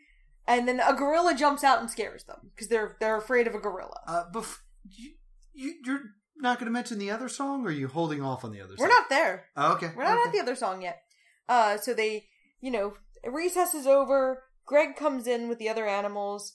and 0.46 0.68
then 0.68 0.80
a 0.80 0.94
gorilla 0.94 1.34
jumps 1.34 1.64
out 1.64 1.80
and 1.80 1.90
scares 1.90 2.24
them 2.24 2.50
because 2.54 2.68
they're 2.68 2.96
they're 3.00 3.16
afraid 3.16 3.46
of 3.46 3.54
a 3.54 3.60
gorilla. 3.60 4.00
Uh, 4.06 4.24
bef- 4.32 4.58
you, 4.88 5.12
you, 5.54 5.74
you're 5.84 6.00
not 6.38 6.58
going 6.58 6.66
to 6.66 6.72
mention 6.72 6.98
the 6.98 7.10
other 7.10 7.28
song, 7.28 7.64
or 7.64 7.68
are 7.68 7.72
you 7.72 7.88
holding 7.88 8.22
off 8.22 8.44
on 8.44 8.52
the 8.52 8.60
other 8.60 8.76
song? 8.76 8.86
We're 8.86 8.92
song? 8.92 9.00
not 9.00 9.08
there. 9.08 9.44
Oh, 9.56 9.72
okay. 9.74 9.90
We're 9.96 10.04
not 10.04 10.18
okay. 10.18 10.28
at 10.28 10.32
the 10.32 10.40
other 10.40 10.56
song 10.56 10.82
yet. 10.82 11.02
Uh, 11.48 11.76
so 11.78 11.94
they, 11.94 12.26
you 12.60 12.70
know, 12.70 12.94
recess 13.24 13.74
is 13.74 13.86
over. 13.86 14.44
Greg 14.66 14.96
comes 14.96 15.26
in 15.26 15.48
with 15.48 15.58
the 15.58 15.68
other 15.68 15.86
animals, 15.86 16.54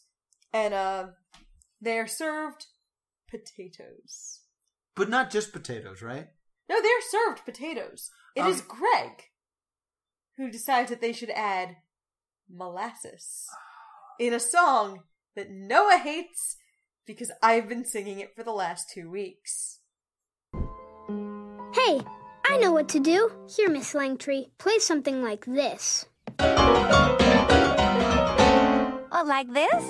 and 0.53 0.73
uh, 0.73 1.07
they 1.81 1.97
are 1.97 2.07
served 2.07 2.65
potatoes. 3.29 4.39
But 4.95 5.09
not 5.09 5.31
just 5.31 5.53
potatoes, 5.53 6.01
right? 6.01 6.27
No, 6.69 6.81
they're 6.81 7.01
served 7.01 7.45
potatoes. 7.45 8.11
It 8.35 8.45
is 8.45 8.61
Um, 8.61 8.67
Greg 8.67 9.23
who 10.37 10.49
decides 10.49 10.89
that 10.89 11.01
they 11.01 11.13
should 11.13 11.29
add 11.29 11.75
molasses 12.49 13.47
in 14.19 14.33
a 14.33 14.39
song 14.39 15.01
that 15.35 15.51
Noah 15.51 15.97
hates 15.97 16.57
because 17.05 17.31
I've 17.43 17.67
been 17.69 17.85
singing 17.85 18.19
it 18.19 18.35
for 18.35 18.43
the 18.43 18.51
last 18.51 18.89
two 18.89 19.09
weeks. 19.09 19.79
Hey, 21.73 22.01
I 22.45 22.57
know 22.59 22.71
what 22.71 22.89
to 22.89 22.99
do. 22.99 23.31
Here, 23.55 23.69
Miss 23.69 23.93
Langtree, 23.93 24.51
play 24.57 24.79
something 24.79 25.21
like 25.21 25.45
this. 25.45 26.05
Oh, 29.13 29.23
like 29.25 29.53
this? 29.53 29.83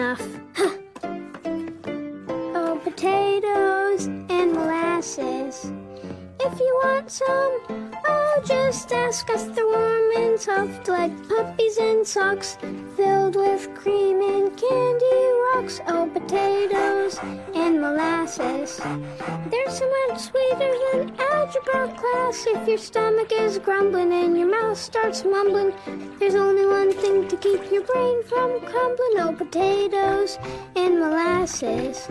Enough. 0.00 0.26
Oh, 2.56 2.80
potatoes 2.82 4.06
and 4.06 4.52
molasses. 4.54 5.70
If 6.40 6.58
you 6.58 6.80
want 6.84 7.10
some, 7.10 7.92
just 8.44 8.92
ask 8.92 9.28
us. 9.30 9.44
They're 9.44 9.66
warm 9.66 10.10
and 10.16 10.40
soft 10.40 10.88
like 10.88 11.12
puppies 11.28 11.76
and 11.78 12.06
socks, 12.06 12.56
filled 12.96 13.36
with 13.36 13.74
cream 13.74 14.20
and 14.22 14.56
candy 14.56 15.20
rocks. 15.46 15.80
Oh, 15.86 16.08
potatoes 16.12 17.18
and 17.54 17.80
molasses. 17.80 18.80
They're 19.50 19.70
so 19.70 19.86
much 20.08 20.20
sweeter 20.20 20.72
than 20.92 21.14
algebra 21.32 21.94
class. 22.00 22.46
If 22.46 22.68
your 22.68 22.78
stomach 22.78 23.32
is 23.32 23.58
grumbling 23.58 24.12
and 24.12 24.38
your 24.38 24.50
mouth 24.50 24.78
starts 24.78 25.24
mumbling, 25.24 25.72
there's 26.18 26.34
only 26.34 26.66
one 26.66 26.92
thing 26.92 27.28
to 27.28 27.36
keep 27.36 27.70
your 27.70 27.82
brain 27.82 28.22
from 28.24 28.60
crumbling. 28.60 29.16
Oh, 29.18 29.34
potatoes 29.36 30.38
and 30.76 31.00
molasses. 31.00 32.08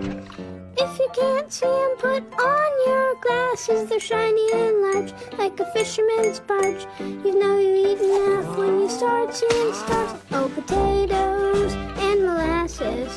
If 0.78 0.98
you 0.98 1.10
can't 1.14 1.52
see 1.52 1.66
'em, 1.66 1.94
put 1.98 2.24
on 2.40 2.72
your 2.88 3.16
glasses. 3.16 3.90
They're 3.90 4.00
shiny 4.00 4.48
and 4.54 4.82
large, 4.82 5.12
like 5.38 5.60
a 5.60 5.66
fisherman's 6.10 6.40
barge. 6.42 6.86
You 7.00 7.40
know 7.40 7.58
you're 7.58 7.76
eating 7.76 8.10
enough 8.10 8.58
when 8.58 8.82
you 8.82 8.90
start 8.90 9.34
seeing 9.34 9.74
stars. 9.74 10.20
Oh, 10.32 10.52
potatoes 10.54 11.74
and 11.74 12.26
molasses. 12.26 13.12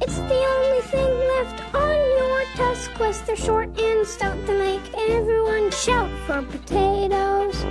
It's 0.00 0.18
the 0.18 0.44
only 0.54 0.82
thing 0.82 1.18
left 1.34 1.74
on 1.74 1.96
your 2.18 2.44
task 2.56 2.90
quest. 2.94 3.26
They're 3.26 3.36
short 3.36 3.78
and 3.78 4.06
stout 4.06 4.46
to 4.46 4.58
make 4.58 4.82
everyone 4.96 5.70
shout 5.70 6.10
for 6.26 6.42
potatoes 6.42 7.62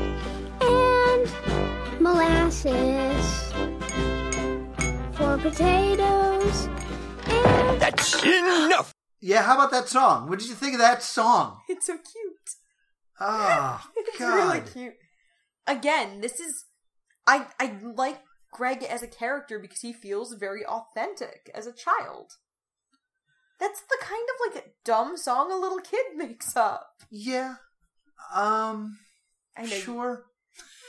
and 0.61 2.01
molasses. 2.01 3.53
For 5.13 5.37
potatoes 5.37 6.69
and 7.27 7.81
That's 7.81 8.23
enough! 8.23 8.93
Yeah, 9.21 9.43
how 9.43 9.53
about 9.53 9.71
that 9.71 9.87
song? 9.87 10.27
What 10.27 10.39
did 10.39 10.49
you 10.49 10.55
think 10.55 10.73
of 10.73 10.79
that 10.79 11.01
song? 11.01 11.59
It's 11.69 11.85
so 11.85 11.93
cute. 11.93 12.22
Oh, 13.25 13.81
it's 13.95 14.19
God. 14.19 14.35
really 14.35 14.61
cute. 14.69 14.93
Again, 15.65 16.21
this 16.21 16.39
is 16.39 16.65
I 17.25 17.47
I 17.59 17.77
like 17.81 18.19
Greg 18.51 18.83
as 18.83 19.01
a 19.01 19.07
character 19.07 19.59
because 19.59 19.79
he 19.81 19.93
feels 19.93 20.33
very 20.33 20.65
authentic 20.65 21.49
as 21.55 21.65
a 21.65 21.73
child. 21.73 22.33
That's 23.59 23.81
the 23.81 23.97
kind 24.01 24.27
of 24.29 24.55
like 24.55 24.73
dumb 24.83 25.15
song 25.17 25.51
a 25.51 25.55
little 25.55 25.79
kid 25.79 26.05
makes 26.15 26.55
up. 26.55 26.87
Yeah. 27.09 27.55
Um, 28.33 28.99
I 29.57 29.63
know. 29.63 29.67
sure. 29.67 30.23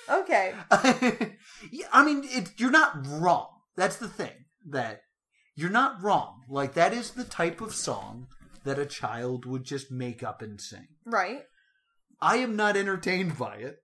Okay. 0.08 0.54
yeah, 1.72 1.86
I 1.92 2.04
mean, 2.04 2.24
it, 2.24 2.50
you're 2.58 2.70
not 2.70 3.06
wrong. 3.06 3.48
That's 3.76 3.96
the 3.96 4.08
thing. 4.08 4.32
That 4.66 5.02
you're 5.54 5.70
not 5.70 6.02
wrong. 6.02 6.42
Like, 6.48 6.74
that 6.74 6.92
is 6.92 7.10
the 7.10 7.24
type 7.24 7.60
of 7.60 7.74
song 7.74 8.26
that 8.64 8.78
a 8.78 8.86
child 8.86 9.46
would 9.46 9.64
just 9.64 9.90
make 9.90 10.22
up 10.22 10.42
and 10.42 10.60
sing. 10.60 10.88
Right. 11.04 11.42
I 12.20 12.36
am 12.38 12.56
not 12.56 12.76
entertained 12.76 13.38
by 13.38 13.56
it. 13.56 13.78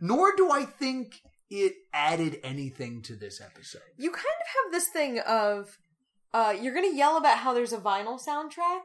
Nor 0.00 0.34
do 0.36 0.50
I 0.50 0.64
think 0.64 1.20
it 1.50 1.74
added 1.92 2.40
anything 2.42 3.02
to 3.02 3.14
this 3.16 3.40
episode. 3.40 3.82
You 3.96 4.10
kind 4.10 4.24
of 4.24 4.64
have 4.64 4.72
this 4.72 4.88
thing 4.92 5.20
of 5.20 5.78
uh 6.34 6.54
you're 6.60 6.74
going 6.74 6.90
to 6.90 6.96
yell 6.96 7.16
about 7.16 7.38
how 7.38 7.54
there's 7.54 7.72
a 7.72 7.78
vinyl 7.78 8.18
soundtrack 8.20 8.82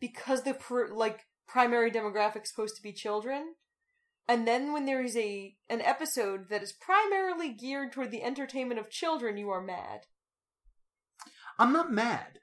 because 0.00 0.42
the 0.42 0.56
like 0.94 1.20
primary 1.46 1.90
demographic 1.90 2.44
is 2.44 2.50
supposed 2.50 2.76
to 2.76 2.82
be 2.82 2.92
children. 2.92 3.54
And 4.26 4.46
then 4.46 4.72
when 4.72 4.84
there 4.84 5.02
is 5.02 5.16
a 5.16 5.56
an 5.68 5.80
episode 5.80 6.48
that 6.50 6.62
is 6.62 6.72
primarily 6.72 7.52
geared 7.52 7.92
toward 7.92 8.10
the 8.10 8.22
entertainment 8.22 8.80
of 8.80 8.90
children, 8.90 9.36
you 9.36 9.50
are 9.50 9.62
mad. 9.62 10.00
I'm 11.58 11.72
not 11.72 11.92
mad. 11.92 12.40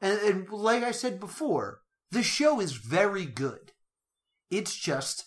And, 0.00 0.20
and 0.20 0.50
like 0.50 0.82
I 0.82 0.92
said 0.92 1.20
before, 1.20 1.80
the 2.10 2.22
show 2.22 2.60
is 2.60 2.72
very 2.72 3.26
good. 3.26 3.69
It's 4.50 4.74
just 4.76 5.26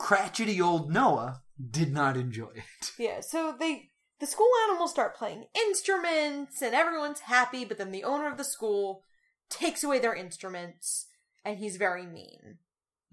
cratchety 0.00 0.60
old 0.64 0.90
Noah 0.90 1.42
did 1.70 1.92
not 1.92 2.16
enjoy 2.16 2.50
it. 2.54 2.92
Yeah, 2.98 3.20
so 3.20 3.54
they 3.58 3.90
the 4.20 4.26
school 4.26 4.50
animals 4.68 4.90
start 4.90 5.16
playing 5.16 5.44
instruments 5.54 6.60
and 6.62 6.74
everyone's 6.74 7.20
happy, 7.20 7.64
but 7.64 7.78
then 7.78 7.92
the 7.92 8.04
owner 8.04 8.28
of 8.30 8.36
the 8.36 8.44
school 8.44 9.02
takes 9.48 9.84
away 9.84 10.00
their 10.00 10.14
instruments 10.14 11.06
and 11.44 11.58
he's 11.58 11.76
very 11.76 12.04
mean. 12.04 12.58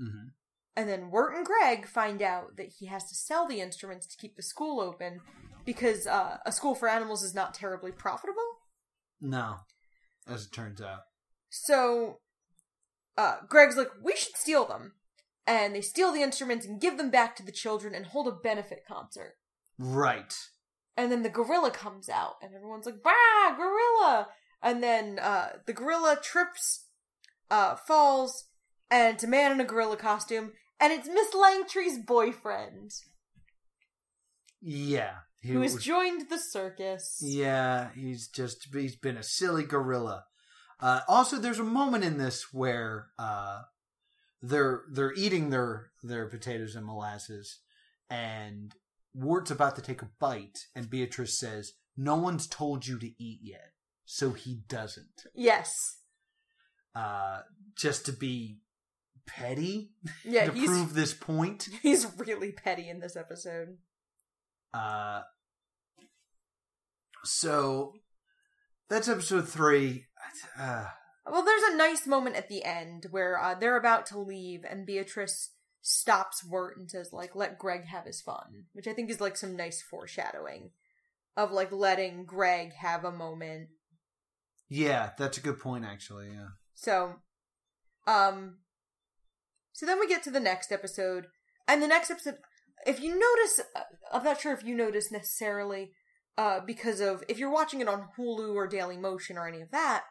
Mm-hmm. 0.01 0.29
And 0.75 0.89
then 0.89 1.11
Wirt 1.11 1.35
and 1.35 1.45
Greg 1.45 1.87
find 1.87 2.21
out 2.21 2.57
that 2.57 2.73
he 2.79 2.87
has 2.87 3.07
to 3.09 3.15
sell 3.15 3.47
the 3.47 3.61
instruments 3.61 4.07
to 4.07 4.17
keep 4.17 4.35
the 4.35 4.41
school 4.41 4.81
open 4.81 5.21
because 5.63 6.05
uh, 6.07 6.37
a 6.45 6.51
school 6.51 6.75
for 6.75 6.89
animals 6.89 7.23
is 7.23 7.33
not 7.33 7.53
terribly 7.53 7.91
profitable. 7.91 8.41
No, 9.21 9.57
as 10.27 10.45
it 10.45 10.51
turns 10.51 10.81
out. 10.81 11.01
So 11.49 12.19
uh, 13.17 13.37
Greg's 13.47 13.77
like, 13.77 13.89
we 14.03 14.15
should 14.15 14.35
steal 14.35 14.65
them. 14.65 14.93
And 15.47 15.75
they 15.75 15.81
steal 15.81 16.11
the 16.11 16.23
instruments 16.23 16.65
and 16.65 16.81
give 16.81 16.97
them 16.97 17.11
back 17.11 17.35
to 17.35 17.43
the 17.45 17.51
children 17.51 17.93
and 17.93 18.07
hold 18.07 18.27
a 18.27 18.31
benefit 18.31 18.83
concert. 18.87 19.35
Right. 19.77 20.33
And 20.97 21.11
then 21.11 21.21
the 21.21 21.29
gorilla 21.29 21.69
comes 21.71 22.09
out, 22.09 22.35
and 22.41 22.55
everyone's 22.55 22.85
like, 22.87 23.03
"Bah, 23.03 23.55
gorilla!" 23.55 24.29
And 24.63 24.81
then 24.81 25.19
uh, 25.19 25.49
the 25.67 25.73
gorilla 25.73 26.17
trips, 26.23 26.85
uh, 27.51 27.75
falls, 27.75 28.45
and 28.89 29.13
it's 29.13 29.23
a 29.23 29.27
man 29.27 29.51
in 29.51 29.59
a 29.59 29.65
gorilla 29.65 29.97
costume, 29.97 30.53
and 30.79 30.91
it's 30.93 31.07
Miss 31.07 31.33
Langtree's 31.35 31.99
boyfriend, 31.99 32.91
Yeah. 34.61 35.15
Who 35.43 35.61
has 35.61 35.75
was- 35.75 35.83
joined 35.83 36.29
the 36.29 36.39
circus. 36.39 37.19
Yeah, 37.21 37.89
he's 37.93 38.27
just 38.29 38.67
he's 38.73 38.95
been 38.95 39.17
a 39.17 39.23
silly 39.23 39.63
gorilla. 39.63 40.23
Uh, 40.79 41.01
also, 41.07 41.37
there's 41.37 41.59
a 41.59 41.63
moment 41.63 42.03
in 42.03 42.17
this 42.17 42.53
where 42.53 43.07
uh, 43.17 43.61
they're 44.41 44.83
they're 44.91 45.13
eating 45.13 45.49
their 45.49 45.91
their 46.03 46.27
potatoes 46.27 46.75
and 46.75 46.85
molasses, 46.85 47.59
and 48.09 48.75
Wirt's 49.13 49.51
about 49.51 49.75
to 49.77 49.81
take 49.81 50.01
a 50.01 50.09
bite, 50.19 50.67
and 50.75 50.89
Beatrice 50.89 51.39
says, 51.39 51.73
"No 51.95 52.15
one's 52.15 52.47
told 52.47 52.85
you 52.85 52.99
to 52.99 53.23
eat 53.23 53.39
yet," 53.41 53.71
so 54.05 54.31
he 54.31 54.61
doesn't. 54.67 55.23
Yes. 55.33 55.97
Uh, 56.93 57.41
just 57.75 58.05
to 58.05 58.13
be 58.13 58.59
petty 59.25 59.91
Yeah, 60.23 60.45
to 60.45 60.51
prove 60.51 60.93
this 60.93 61.13
point. 61.13 61.69
he's 61.81 62.07
really 62.17 62.51
petty 62.51 62.89
in 62.89 62.99
this 62.99 63.15
episode. 63.15 63.77
Uh, 64.73 65.21
so 67.23 67.93
that's 68.89 69.07
episode 69.09 69.47
three. 69.49 70.05
Uh, 70.59 70.85
Well, 71.27 71.43
there's 71.43 71.63
a 71.63 71.75
nice 71.75 72.05
moment 72.05 72.35
at 72.35 72.49
the 72.49 72.63
end 72.63 73.07
where 73.09 73.41
uh, 73.41 73.55
they're 73.55 73.77
about 73.77 74.05
to 74.07 74.19
leave, 74.19 74.63
and 74.63 74.85
Beatrice 74.85 75.49
stops 75.81 76.43
Wirt 76.43 76.77
and 76.77 76.87
says, 76.87 77.11
like, 77.11 77.35
let 77.35 77.57
Greg 77.57 77.85
have 77.85 78.05
his 78.05 78.21
fun, 78.21 78.65
which 78.73 78.87
I 78.87 78.93
think 78.93 79.09
is 79.09 79.19
like 79.19 79.35
some 79.35 79.55
nice 79.55 79.81
foreshadowing 79.81 80.69
of 81.35 81.51
like 81.51 81.71
letting 81.71 82.25
Greg 82.25 82.73
have 82.73 83.03
a 83.03 83.11
moment. 83.11 83.69
yeah, 84.69 85.13
that's 85.17 85.39
a 85.39 85.41
good 85.41 85.59
point, 85.59 85.83
actually. 85.83 86.27
Yeah. 86.27 86.49
So, 86.75 87.15
um, 88.05 88.57
so 89.73 89.87
then 89.87 89.99
we 89.99 90.07
get 90.07 90.21
to 90.23 90.31
the 90.31 90.39
next 90.39 90.71
episode, 90.71 91.25
and 91.67 91.81
the 91.81 91.87
next 91.87 92.11
episode, 92.11 92.35
if 92.85 92.99
you 93.01 93.09
notice, 93.19 93.61
uh, 93.75 93.79
I'm 94.13 94.23
not 94.23 94.39
sure 94.41 94.53
if 94.53 94.63
you 94.63 94.75
notice 94.75 95.11
necessarily, 95.11 95.91
uh, 96.37 96.59
because 96.65 96.99
of 96.99 97.23
if 97.27 97.39
you're 97.39 97.51
watching 97.51 97.81
it 97.81 97.87
on 97.87 98.09
Hulu 98.15 98.53
or 98.53 98.67
Daily 98.67 98.97
Motion 98.97 99.37
or 99.37 99.47
any 99.47 99.61
of 99.61 99.71
that, 99.71 100.03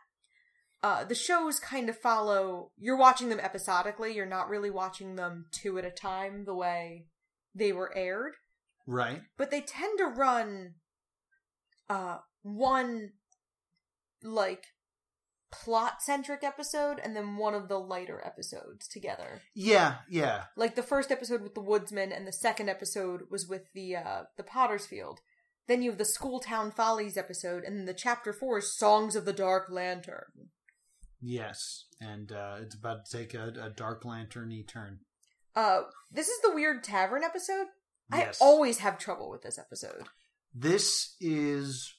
uh, 0.84 1.02
the 1.04 1.14
shows 1.14 1.58
kind 1.58 1.88
of 1.88 1.96
follow. 1.98 2.70
You're 2.78 2.96
watching 2.98 3.30
them 3.30 3.40
episodically. 3.40 4.14
You're 4.14 4.26
not 4.26 4.48
really 4.50 4.70
watching 4.70 5.16
them 5.16 5.46
two 5.50 5.78
at 5.78 5.84
a 5.84 5.90
time 5.90 6.44
the 6.44 6.54
way 6.54 7.06
they 7.54 7.72
were 7.72 7.96
aired, 7.96 8.34
Right. 8.86 9.22
but 9.38 9.50
they 9.50 9.60
tend 9.62 9.96
to 9.98 10.04
run, 10.06 10.74
uh, 11.88 12.18
one 12.42 13.12
like 14.22 14.64
plot 15.52 16.02
centric 16.02 16.42
episode 16.42 16.98
and 17.02 17.14
then 17.14 17.36
one 17.36 17.54
of 17.54 17.68
the 17.68 17.78
lighter 17.78 18.20
episodes 18.24 18.88
together. 18.88 19.40
Yeah. 19.54 19.96
Yeah. 20.10 20.44
Like 20.56 20.74
the 20.74 20.82
first 20.82 21.12
episode 21.12 21.42
with 21.42 21.54
the 21.54 21.60
woodsman 21.60 22.10
and 22.12 22.26
the 22.26 22.32
second 22.32 22.68
episode 22.68 23.22
was 23.30 23.46
with 23.46 23.72
the 23.72 23.96
uh 23.96 24.22
the 24.36 24.42
Potter's 24.42 24.86
Field. 24.86 25.20
Then 25.68 25.80
you 25.80 25.90
have 25.90 25.98
the 25.98 26.04
School 26.04 26.40
Town 26.40 26.70
Follies 26.72 27.16
episode 27.16 27.62
and 27.64 27.78
then 27.78 27.84
the 27.86 27.94
chapter 27.94 28.32
4 28.32 28.58
is 28.58 28.76
Songs 28.76 29.14
of 29.16 29.24
the 29.24 29.32
Dark 29.32 29.70
Lantern. 29.70 30.50
Yes. 31.26 31.86
And 32.00 32.30
uh, 32.32 32.56
it's 32.60 32.74
about 32.74 33.06
to 33.06 33.16
take 33.18 33.32
a, 33.32 33.52
a 33.60 33.70
dark 33.70 34.04
lantern-y 34.04 34.64
turn. 34.68 34.98
Uh 35.56 35.82
this 36.12 36.28
is 36.28 36.40
the 36.42 36.52
weird 36.54 36.84
tavern 36.84 37.22
episode. 37.24 37.66
Yes. 38.12 38.38
I 38.40 38.44
always 38.44 38.78
have 38.78 38.98
trouble 38.98 39.30
with 39.30 39.42
this 39.42 39.58
episode. 39.58 40.08
this 40.54 41.16
is 41.20 41.94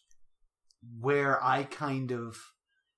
where 1.00 1.44
I 1.44 1.64
kind 1.64 2.12
of 2.12 2.38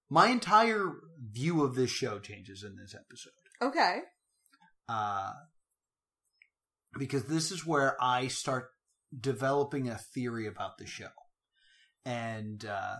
my 0.10 0.28
entire 0.28 0.92
view 1.32 1.64
of 1.64 1.76
this 1.76 1.90
show 1.92 2.20
changes 2.20 2.64
in 2.64 2.76
this 2.76 2.94
episode. 2.94 3.32
Okay. 3.62 4.00
Uh 4.90 5.32
because 6.98 7.24
this 7.26 7.52
is 7.52 7.66
where 7.66 7.96
I 8.02 8.28
start 8.28 8.70
developing 9.18 9.88
a 9.88 9.98
theory 9.98 10.48
about 10.48 10.78
the 10.78 10.86
show. 10.88 11.10
And 12.04 12.66
uh 12.66 12.96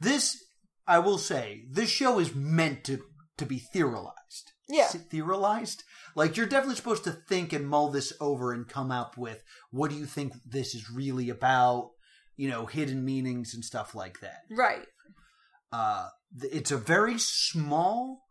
this 0.00 0.42
I 0.90 0.98
will 0.98 1.18
say, 1.18 1.62
this 1.70 1.88
show 1.88 2.18
is 2.18 2.34
meant 2.34 2.82
to 2.84 3.02
to 3.38 3.46
be 3.46 3.58
theorized. 3.58 4.52
Yeah. 4.68 4.88
Theorized? 4.88 5.84
Like 6.16 6.36
you're 6.36 6.46
definitely 6.46 6.76
supposed 6.76 7.04
to 7.04 7.12
think 7.12 7.52
and 7.52 7.66
mull 7.66 7.90
this 7.90 8.12
over 8.20 8.52
and 8.52 8.68
come 8.68 8.90
up 8.90 9.16
with 9.16 9.42
what 9.70 9.90
do 9.90 9.96
you 9.96 10.04
think 10.04 10.34
this 10.44 10.74
is 10.74 10.90
really 10.90 11.30
about? 11.30 11.92
You 12.36 12.48
know, 12.48 12.66
hidden 12.66 13.04
meanings 13.04 13.54
and 13.54 13.64
stuff 13.64 13.94
like 13.94 14.20
that. 14.20 14.40
Right. 14.50 14.86
Uh, 15.72 16.08
it's 16.42 16.72
a 16.72 16.76
very 16.76 17.18
small 17.18 18.24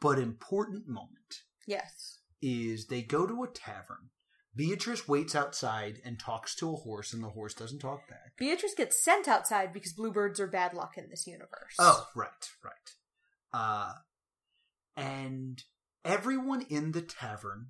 but 0.00 0.18
important 0.18 0.88
moment. 0.88 1.42
Yes. 1.66 2.18
Is 2.42 2.86
they 2.86 3.02
go 3.02 3.26
to 3.26 3.44
a 3.44 3.48
tavern. 3.48 4.10
Beatrice 4.54 5.08
waits 5.08 5.34
outside 5.34 6.00
and 6.04 6.18
talks 6.18 6.54
to 6.56 6.72
a 6.72 6.76
horse, 6.76 7.12
and 7.12 7.22
the 7.22 7.30
horse 7.30 7.54
doesn't 7.54 7.78
talk 7.78 8.06
back. 8.08 8.32
Beatrice 8.36 8.74
gets 8.74 9.02
sent 9.02 9.26
outside 9.26 9.72
because 9.72 9.92
bluebirds 9.94 10.38
are 10.40 10.46
bad 10.46 10.74
luck 10.74 10.98
in 10.98 11.08
this 11.08 11.26
universe. 11.26 11.74
Oh, 11.78 12.06
right, 12.14 12.50
right. 12.62 12.72
Uh, 13.54 13.92
and 14.96 15.62
everyone 16.04 16.62
in 16.68 16.92
the 16.92 17.02
tavern 17.02 17.68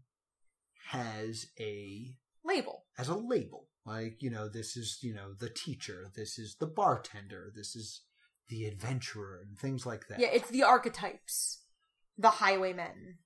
has 0.90 1.46
a 1.58 2.16
Label. 2.44 2.84
has 2.96 3.08
a 3.08 3.14
label. 3.14 3.68
Like, 3.84 4.22
you 4.22 4.30
know, 4.30 4.48
this 4.48 4.76
is, 4.76 4.98
you 5.02 5.14
know, 5.14 5.34
the 5.38 5.48
teacher, 5.48 6.10
this 6.14 6.38
is 6.38 6.56
the 6.58 6.66
bartender, 6.66 7.52
this 7.54 7.74
is 7.74 8.02
the 8.48 8.64
adventurer, 8.66 9.40
and 9.46 9.56
things 9.56 9.86
like 9.86 10.08
that. 10.08 10.18
Yeah, 10.20 10.30
it's 10.32 10.50
the 10.50 10.62
archetypes. 10.62 11.62
The 12.18 12.30
highwaymen. 12.30 13.18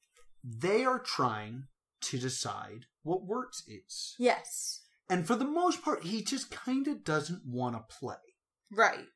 They 0.45 0.85
are 0.85 0.99
trying 0.99 1.65
to 2.03 2.19
decide 2.19 2.87
what 3.07 3.25
Wirtz 3.27 3.63
is. 3.69 4.15
Yes. 4.19 4.81
And 5.09 5.27
for 5.27 5.37
the 5.37 5.45
most 5.45 5.83
part, 5.83 6.03
he 6.05 6.23
just 6.23 6.51
kind 6.51 6.89
of 6.89 7.05
doesn't 7.05 7.43
want 7.47 7.77
to 7.77 7.97
play. 7.99 8.17
Right. 8.71 9.07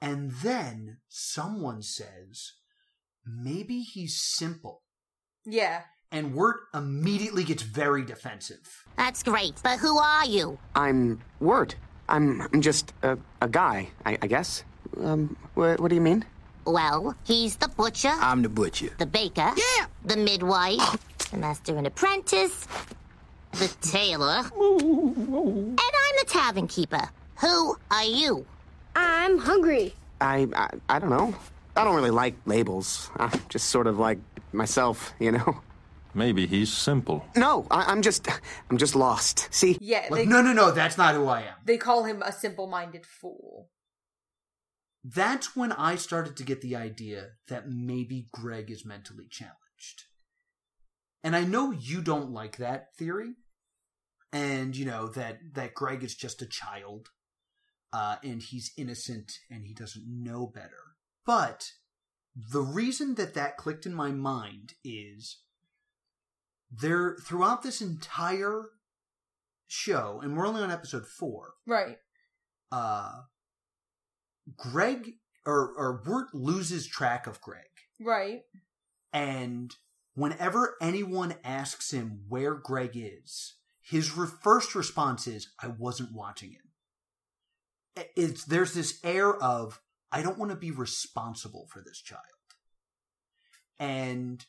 And 0.00 0.30
then 0.42 0.98
someone 1.08 1.82
says, 1.82 2.52
maybe 3.26 3.80
he's 3.80 4.16
simple. 4.20 4.82
Yeah. 5.44 5.82
And 6.10 6.34
Wirt 6.34 6.56
immediately 6.74 7.44
gets 7.44 7.62
very 7.62 8.04
defensive. 8.04 8.84
That's 8.96 9.22
great, 9.22 9.54
but 9.62 9.78
who 9.78 9.98
are 9.98 10.24
you? 10.26 10.58
I'm 10.74 11.20
Wirt. 11.40 11.76
I'm, 12.08 12.42
I'm 12.52 12.60
just 12.60 12.92
a, 13.02 13.16
a 13.40 13.48
guy, 13.48 13.90
I, 14.04 14.18
I 14.22 14.26
guess. 14.26 14.64
Um, 15.00 15.36
what, 15.54 15.80
what 15.80 15.88
do 15.88 15.94
you 15.94 16.00
mean? 16.02 16.24
Well, 16.66 17.16
he's 17.24 17.56
the 17.56 17.68
butcher, 17.68 18.12
I'm 18.20 18.42
the 18.42 18.48
butcher. 18.48 18.90
the 18.98 19.06
baker, 19.06 19.52
Yeah. 19.56 19.86
the 20.04 20.16
midwife, 20.16 20.98
the 21.30 21.36
master 21.38 21.76
and 21.76 21.86
apprentice, 21.86 22.66
the 23.52 23.68
tailor, 23.80 24.42
and 24.58 25.78
I'm 25.78 26.16
the 26.18 26.24
tavern 26.26 26.66
keeper. 26.68 27.08
Who 27.40 27.76
are 27.90 28.04
you? 28.04 28.46
I'm 28.94 29.38
hungry. 29.38 29.94
I, 30.20 30.46
I, 30.54 30.70
I 30.88 30.98
don't 30.98 31.10
know. 31.10 31.34
I 31.76 31.84
don't 31.84 31.96
really 31.96 32.10
like 32.10 32.34
labels. 32.46 33.10
I'm 33.16 33.30
just 33.48 33.68
sort 33.70 33.86
of 33.86 33.98
like 33.98 34.18
myself, 34.52 35.12
you 35.18 35.32
know? 35.32 35.60
Maybe 36.14 36.46
he's 36.46 36.70
simple. 36.72 37.24
No, 37.36 37.66
I, 37.70 37.84
I'm 37.84 38.02
just, 38.02 38.28
I'm 38.70 38.76
just 38.76 38.94
lost. 38.94 39.48
See? 39.52 39.78
Yeah. 39.80 40.06
Like, 40.10 40.24
They, 40.24 40.26
no, 40.26 40.42
no, 40.42 40.52
no, 40.52 40.70
that's 40.70 40.98
not 40.98 41.14
who 41.14 41.26
I 41.26 41.40
am. 41.40 41.54
they 41.64 41.78
call 41.78 42.04
him 42.04 42.22
a 42.22 42.32
simple 42.32 42.66
minded 42.66 43.06
fool. 43.06 43.70
That's 45.02 45.56
when 45.56 45.72
I 45.72 45.96
started 45.96 46.36
to 46.36 46.44
get 46.44 46.60
the 46.60 46.76
idea 46.76 47.30
that 47.48 47.68
maybe 47.68 48.28
Greg 48.30 48.70
is 48.70 48.84
mentally 48.84 49.26
challenged. 49.30 50.04
And 51.24 51.34
I 51.34 51.44
know 51.44 51.70
you 51.72 52.02
don't 52.02 52.30
like 52.30 52.58
that 52.58 52.94
theory. 52.96 53.34
And, 54.32 54.74
you 54.76 54.84
know, 54.86 55.08
that, 55.08 55.38
that 55.54 55.74
Greg 55.74 56.02
is 56.02 56.14
just 56.14 56.40
a 56.42 56.46
child. 56.46 57.08
Uh, 57.92 58.16
and 58.24 58.42
he's 58.42 58.72
innocent 58.78 59.32
and 59.50 59.66
he 59.66 59.74
doesn't 59.74 60.04
know 60.06 60.46
better. 60.46 60.94
But 61.26 61.72
the 62.34 62.62
reason 62.62 63.16
that 63.16 63.34
that 63.34 63.58
clicked 63.58 63.84
in 63.84 63.92
my 63.94 64.10
mind 64.10 64.72
is 64.82 65.42
there, 66.70 67.16
throughout 67.22 67.62
this 67.62 67.82
entire 67.82 68.70
show, 69.68 70.20
and 70.22 70.34
we're 70.36 70.46
only 70.46 70.62
on 70.62 70.70
episode 70.70 71.06
four, 71.06 71.52
Right. 71.66 71.98
uh 72.70 73.22
Greg 74.56 75.14
or 75.44 75.72
or 75.76 76.02
Wirt 76.06 76.34
loses 76.34 76.86
track 76.86 77.26
of 77.26 77.40
Greg. 77.42 77.66
Right. 78.00 78.40
And 79.12 79.74
whenever 80.14 80.76
anyone 80.80 81.34
asks 81.44 81.90
him 81.92 82.22
where 82.28 82.54
Greg 82.54 82.92
is, 82.94 83.56
his 83.82 84.16
re- 84.16 84.28
first 84.42 84.74
response 84.74 85.26
is 85.26 85.48
I 85.60 85.68
wasn't 85.68 86.12
watching 86.12 86.52
him. 86.52 86.70
I- 87.96 88.10
It's 88.16 88.44
there's 88.44 88.74
this 88.74 88.98
air 89.04 89.34
of 89.34 89.80
I 90.10 90.22
don't 90.22 90.38
want 90.38 90.50
to 90.50 90.56
be 90.56 90.70
responsible 90.70 91.66
for 91.70 91.80
this 91.80 92.00
child. 92.00 92.22
And 93.78 94.44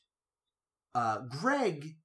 uh 0.95 1.19
Greg 1.19 1.97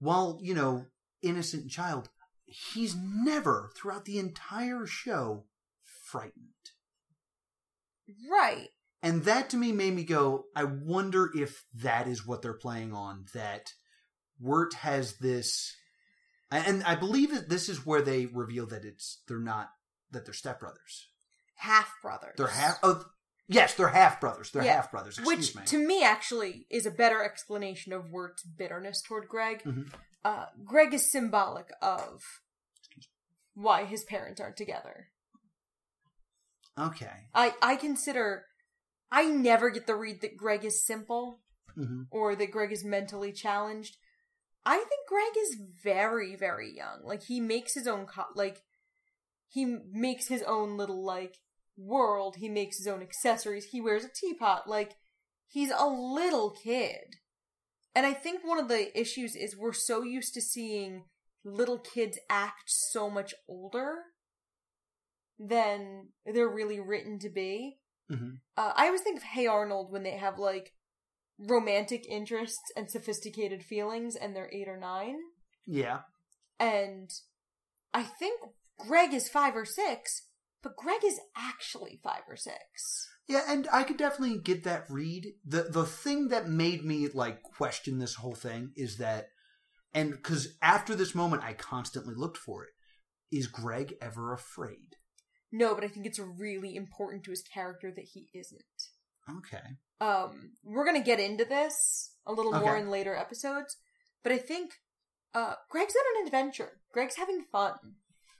while, 0.00 0.38
you 0.42 0.54
know, 0.54 0.86
innocent 1.22 1.70
child, 1.70 2.08
he's 2.46 2.94
never 2.94 3.72
throughout 3.76 4.04
the 4.04 4.18
entire 4.18 4.86
show 4.86 5.46
frightened. 5.82 6.44
Right. 8.30 8.68
And 9.02 9.24
that 9.24 9.50
to 9.50 9.56
me 9.56 9.72
made 9.72 9.94
me 9.94 10.04
go, 10.04 10.44
I 10.56 10.64
wonder 10.64 11.30
if 11.34 11.64
that 11.74 12.08
is 12.08 12.26
what 12.26 12.42
they're 12.42 12.52
playing 12.54 12.92
on. 12.92 13.26
That 13.34 13.72
Wirt 14.40 14.74
has 14.74 15.18
this, 15.18 15.74
and 16.50 16.82
I 16.84 16.94
believe 16.94 17.32
that 17.32 17.48
this 17.48 17.68
is 17.68 17.84
where 17.84 18.02
they 18.02 18.26
reveal 18.26 18.66
that 18.66 18.84
it's 18.84 19.22
they're 19.28 19.38
not 19.38 19.70
that 20.10 20.24
they're 20.24 20.34
stepbrothers. 20.34 21.04
Half 21.56 21.92
brothers. 22.02 22.34
They're 22.36 22.46
half. 22.46 22.78
Oh, 22.82 23.04
yes, 23.48 23.74
they're 23.74 23.88
half 23.88 24.20
brothers. 24.20 24.50
They're 24.50 24.64
Yeah, 24.64 24.76
half 24.76 24.90
brothers. 24.90 25.18
Excuse 25.18 25.54
Which 25.54 25.56
me. 25.56 25.62
to 25.66 25.78
me 25.86 26.02
actually 26.04 26.66
is 26.70 26.86
a 26.86 26.90
better 26.90 27.22
explanation 27.24 27.92
of 27.92 28.10
Wirt's 28.10 28.42
bitterness 28.44 29.02
toward 29.02 29.28
Greg. 29.28 29.62
Mhm. 29.64 29.92
Uh, 30.24 30.46
Greg 30.64 30.94
is 30.94 31.10
symbolic 31.10 31.68
of 31.82 32.22
why 33.54 33.84
his 33.84 34.04
parents 34.04 34.40
aren't 34.40 34.56
together. 34.56 35.08
okay. 36.78 37.28
I 37.34 37.54
I 37.60 37.76
consider 37.76 38.44
I 39.10 39.24
never 39.24 39.70
get 39.70 39.86
the 39.86 39.96
read 39.96 40.20
that 40.20 40.36
Greg 40.36 40.64
is 40.64 40.84
simple. 40.84 41.40
Mhm. 41.76 42.06
or 42.10 42.34
that 42.34 42.50
Greg 42.50 42.72
is 42.72 42.82
mentally 42.84 43.30
challenged. 43.32 43.98
I 44.70 44.76
think 44.76 45.08
Greg 45.08 45.32
is 45.38 45.56
very, 45.82 46.36
very 46.36 46.76
young. 46.76 47.00
Like 47.02 47.22
he 47.22 47.40
makes 47.40 47.72
his 47.72 47.86
own 47.86 48.04
co- 48.04 48.34
like 48.34 48.60
he 49.48 49.64
makes 49.90 50.28
his 50.28 50.42
own 50.42 50.76
little 50.76 51.02
like 51.02 51.38
world. 51.78 52.36
He 52.36 52.50
makes 52.50 52.76
his 52.76 52.86
own 52.86 53.00
accessories. 53.00 53.64
He 53.64 53.80
wears 53.80 54.04
a 54.04 54.10
teapot. 54.14 54.68
Like 54.68 54.92
he's 55.48 55.70
a 55.70 55.86
little 55.86 56.50
kid. 56.50 57.16
And 57.94 58.04
I 58.04 58.12
think 58.12 58.46
one 58.46 58.58
of 58.58 58.68
the 58.68 58.96
issues 58.98 59.34
is 59.34 59.56
we're 59.56 59.72
so 59.72 60.02
used 60.02 60.34
to 60.34 60.42
seeing 60.42 61.04
little 61.44 61.78
kids 61.78 62.18
act 62.28 62.64
so 62.66 63.08
much 63.08 63.34
older 63.48 63.94
than 65.38 66.08
they're 66.26 66.46
really 66.46 66.78
written 66.78 67.18
to 67.20 67.30
be. 67.30 67.78
Mhm. 68.10 68.40
Uh, 68.54 68.72
I 68.76 68.86
always 68.86 69.00
think 69.00 69.16
of 69.16 69.22
Hey 69.22 69.46
Arnold 69.46 69.90
when 69.90 70.02
they 70.02 70.18
have 70.18 70.38
like 70.38 70.74
romantic 71.38 72.06
interests 72.08 72.72
and 72.76 72.90
sophisticated 72.90 73.64
feelings 73.64 74.16
and 74.16 74.34
they're 74.34 74.50
eight 74.52 74.68
or 74.68 74.78
nine. 74.78 75.16
Yeah. 75.66 76.00
And 76.58 77.10
I 77.94 78.02
think 78.02 78.40
Greg 78.78 79.14
is 79.14 79.28
five 79.28 79.54
or 79.54 79.64
six, 79.64 80.26
but 80.62 80.76
Greg 80.76 81.04
is 81.04 81.20
actually 81.36 82.00
five 82.02 82.22
or 82.28 82.36
six. 82.36 83.08
Yeah, 83.28 83.42
and 83.46 83.68
I 83.72 83.82
could 83.82 83.98
definitely 83.98 84.38
get 84.38 84.64
that 84.64 84.86
read. 84.88 85.34
The 85.44 85.64
the 85.64 85.84
thing 85.84 86.28
that 86.28 86.48
made 86.48 86.84
me 86.84 87.08
like 87.12 87.42
question 87.42 87.98
this 87.98 88.14
whole 88.14 88.34
thing 88.34 88.72
is 88.74 88.96
that 88.96 89.28
and 89.92 90.12
because 90.12 90.56
after 90.62 90.94
this 90.94 91.14
moment 91.14 91.44
I 91.44 91.52
constantly 91.52 92.14
looked 92.14 92.38
for 92.38 92.64
it. 92.64 92.70
Is 93.30 93.46
Greg 93.46 93.92
ever 94.00 94.32
afraid? 94.32 94.96
No, 95.52 95.74
but 95.74 95.84
I 95.84 95.88
think 95.88 96.06
it's 96.06 96.18
really 96.18 96.74
important 96.74 97.24
to 97.24 97.30
his 97.30 97.42
character 97.42 97.92
that 97.94 98.06
he 98.14 98.28
isn't. 98.32 98.62
Okay. 99.28 99.76
Um, 100.00 100.52
we're 100.64 100.84
gonna 100.84 101.02
get 101.02 101.20
into 101.20 101.44
this 101.44 102.12
a 102.26 102.32
little 102.32 102.52
more 102.52 102.76
in 102.76 102.90
later 102.90 103.16
episodes, 103.16 103.76
but 104.22 104.32
I 104.32 104.38
think 104.38 104.72
uh, 105.34 105.54
Greg's 105.70 105.94
on 105.94 106.20
an 106.20 106.26
adventure. 106.26 106.80
Greg's 106.92 107.16
having 107.16 107.44
fun. 107.50 107.74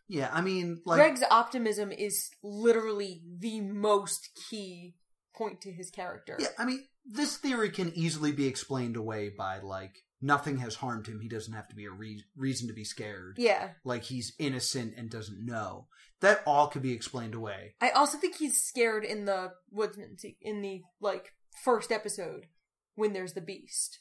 Yeah, 0.08 0.30
I 0.32 0.40
mean 0.40 0.80
like 0.86 0.98
Greg's 0.98 1.24
optimism 1.30 1.92
is 1.92 2.30
literally 2.42 3.22
the 3.38 3.60
most 3.60 4.30
key 4.48 4.94
point 5.34 5.60
to 5.62 5.72
his 5.72 5.90
character. 5.90 6.36
Yeah, 6.38 6.48
I 6.58 6.64
mean 6.64 6.84
this 7.04 7.36
theory 7.36 7.70
can 7.70 7.92
easily 7.94 8.32
be 8.32 8.46
explained 8.46 8.96
away 8.96 9.30
by 9.30 9.58
like 9.58 9.96
nothing 10.20 10.58
has 10.58 10.76
harmed 10.76 11.06
him. 11.06 11.20
He 11.20 11.28
doesn't 11.28 11.52
have 11.52 11.68
to 11.68 11.76
be 11.76 11.84
a 11.84 11.90
re- 11.90 12.24
reason 12.36 12.68
to 12.68 12.74
be 12.74 12.84
scared. 12.84 13.36
Yeah. 13.38 13.70
Like 13.84 14.04
he's 14.04 14.34
innocent 14.38 14.94
and 14.96 15.10
doesn't 15.10 15.44
know. 15.44 15.86
That 16.20 16.42
all 16.46 16.66
could 16.66 16.82
be 16.82 16.92
explained 16.92 17.34
away. 17.34 17.74
I 17.80 17.90
also 17.90 18.18
think 18.18 18.36
he's 18.36 18.60
scared 18.60 19.04
in 19.04 19.24
the 19.24 19.52
woodsman 19.70 20.16
in 20.40 20.62
the 20.62 20.82
like 21.00 21.32
first 21.64 21.90
episode 21.92 22.46
when 22.94 23.12
there's 23.12 23.32
the 23.34 23.40
beast. 23.40 24.00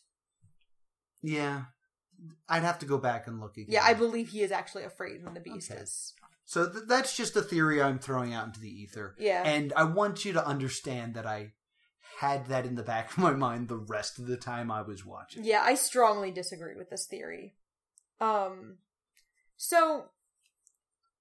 Yeah. 1.21 1.63
I'd 2.49 2.63
have 2.63 2.79
to 2.79 2.85
go 2.85 2.97
back 2.97 3.27
and 3.27 3.39
look 3.39 3.57
again. 3.57 3.67
Yeah, 3.69 3.83
I 3.83 3.93
believe 3.93 4.29
he 4.29 4.41
is 4.41 4.51
actually 4.51 4.83
afraid 4.83 5.23
when 5.23 5.33
the 5.33 5.39
beast 5.39 5.71
Okay. 5.71 5.81
is. 5.81 6.13
So 6.45 6.69
th- 6.69 6.85
that's 6.87 7.15
just 7.15 7.35
a 7.35 7.41
theory 7.41 7.81
I'm 7.81 7.99
throwing 7.99 8.33
out 8.33 8.47
into 8.47 8.59
the 8.59 8.69
ether. 8.69 9.15
Yeah. 9.19 9.43
And 9.43 9.71
I 9.75 9.83
want 9.83 10.25
you 10.25 10.33
to 10.33 10.45
understand 10.45 11.13
that 11.13 11.25
I 11.27 11.53
had 12.19 12.47
that 12.47 12.65
in 12.65 12.75
the 12.75 12.83
back 12.83 13.11
of 13.11 13.17
my 13.19 13.31
mind 13.31 13.67
the 13.67 13.77
rest 13.77 14.17
of 14.17 14.25
the 14.25 14.37
time 14.37 14.71
I 14.71 14.81
was 14.81 15.05
watching. 15.05 15.43
Yeah, 15.43 15.61
I 15.63 15.75
strongly 15.75 16.31
disagree 16.31 16.75
with 16.75 16.89
this 16.89 17.05
theory. 17.05 17.55
Um, 18.19 18.77
so 19.57 20.05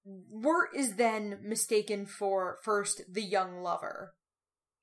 Wirt 0.05 0.69
is 0.75 0.95
then 0.95 1.39
mistaken 1.43 2.05
for 2.07 2.57
first 2.63 3.01
the 3.13 3.21
young 3.21 3.61
lover, 3.61 4.15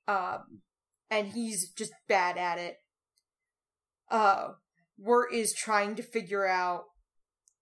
um, 0.07 0.61
and 1.09 1.29
he's 1.29 1.69
just 1.69 1.93
bad 2.07 2.37
at 2.37 2.57
it. 2.57 2.77
Uh, 4.09 4.49
Wirt 4.97 5.33
is 5.33 5.53
trying 5.53 5.95
to 5.95 6.03
figure 6.03 6.47
out 6.47 6.85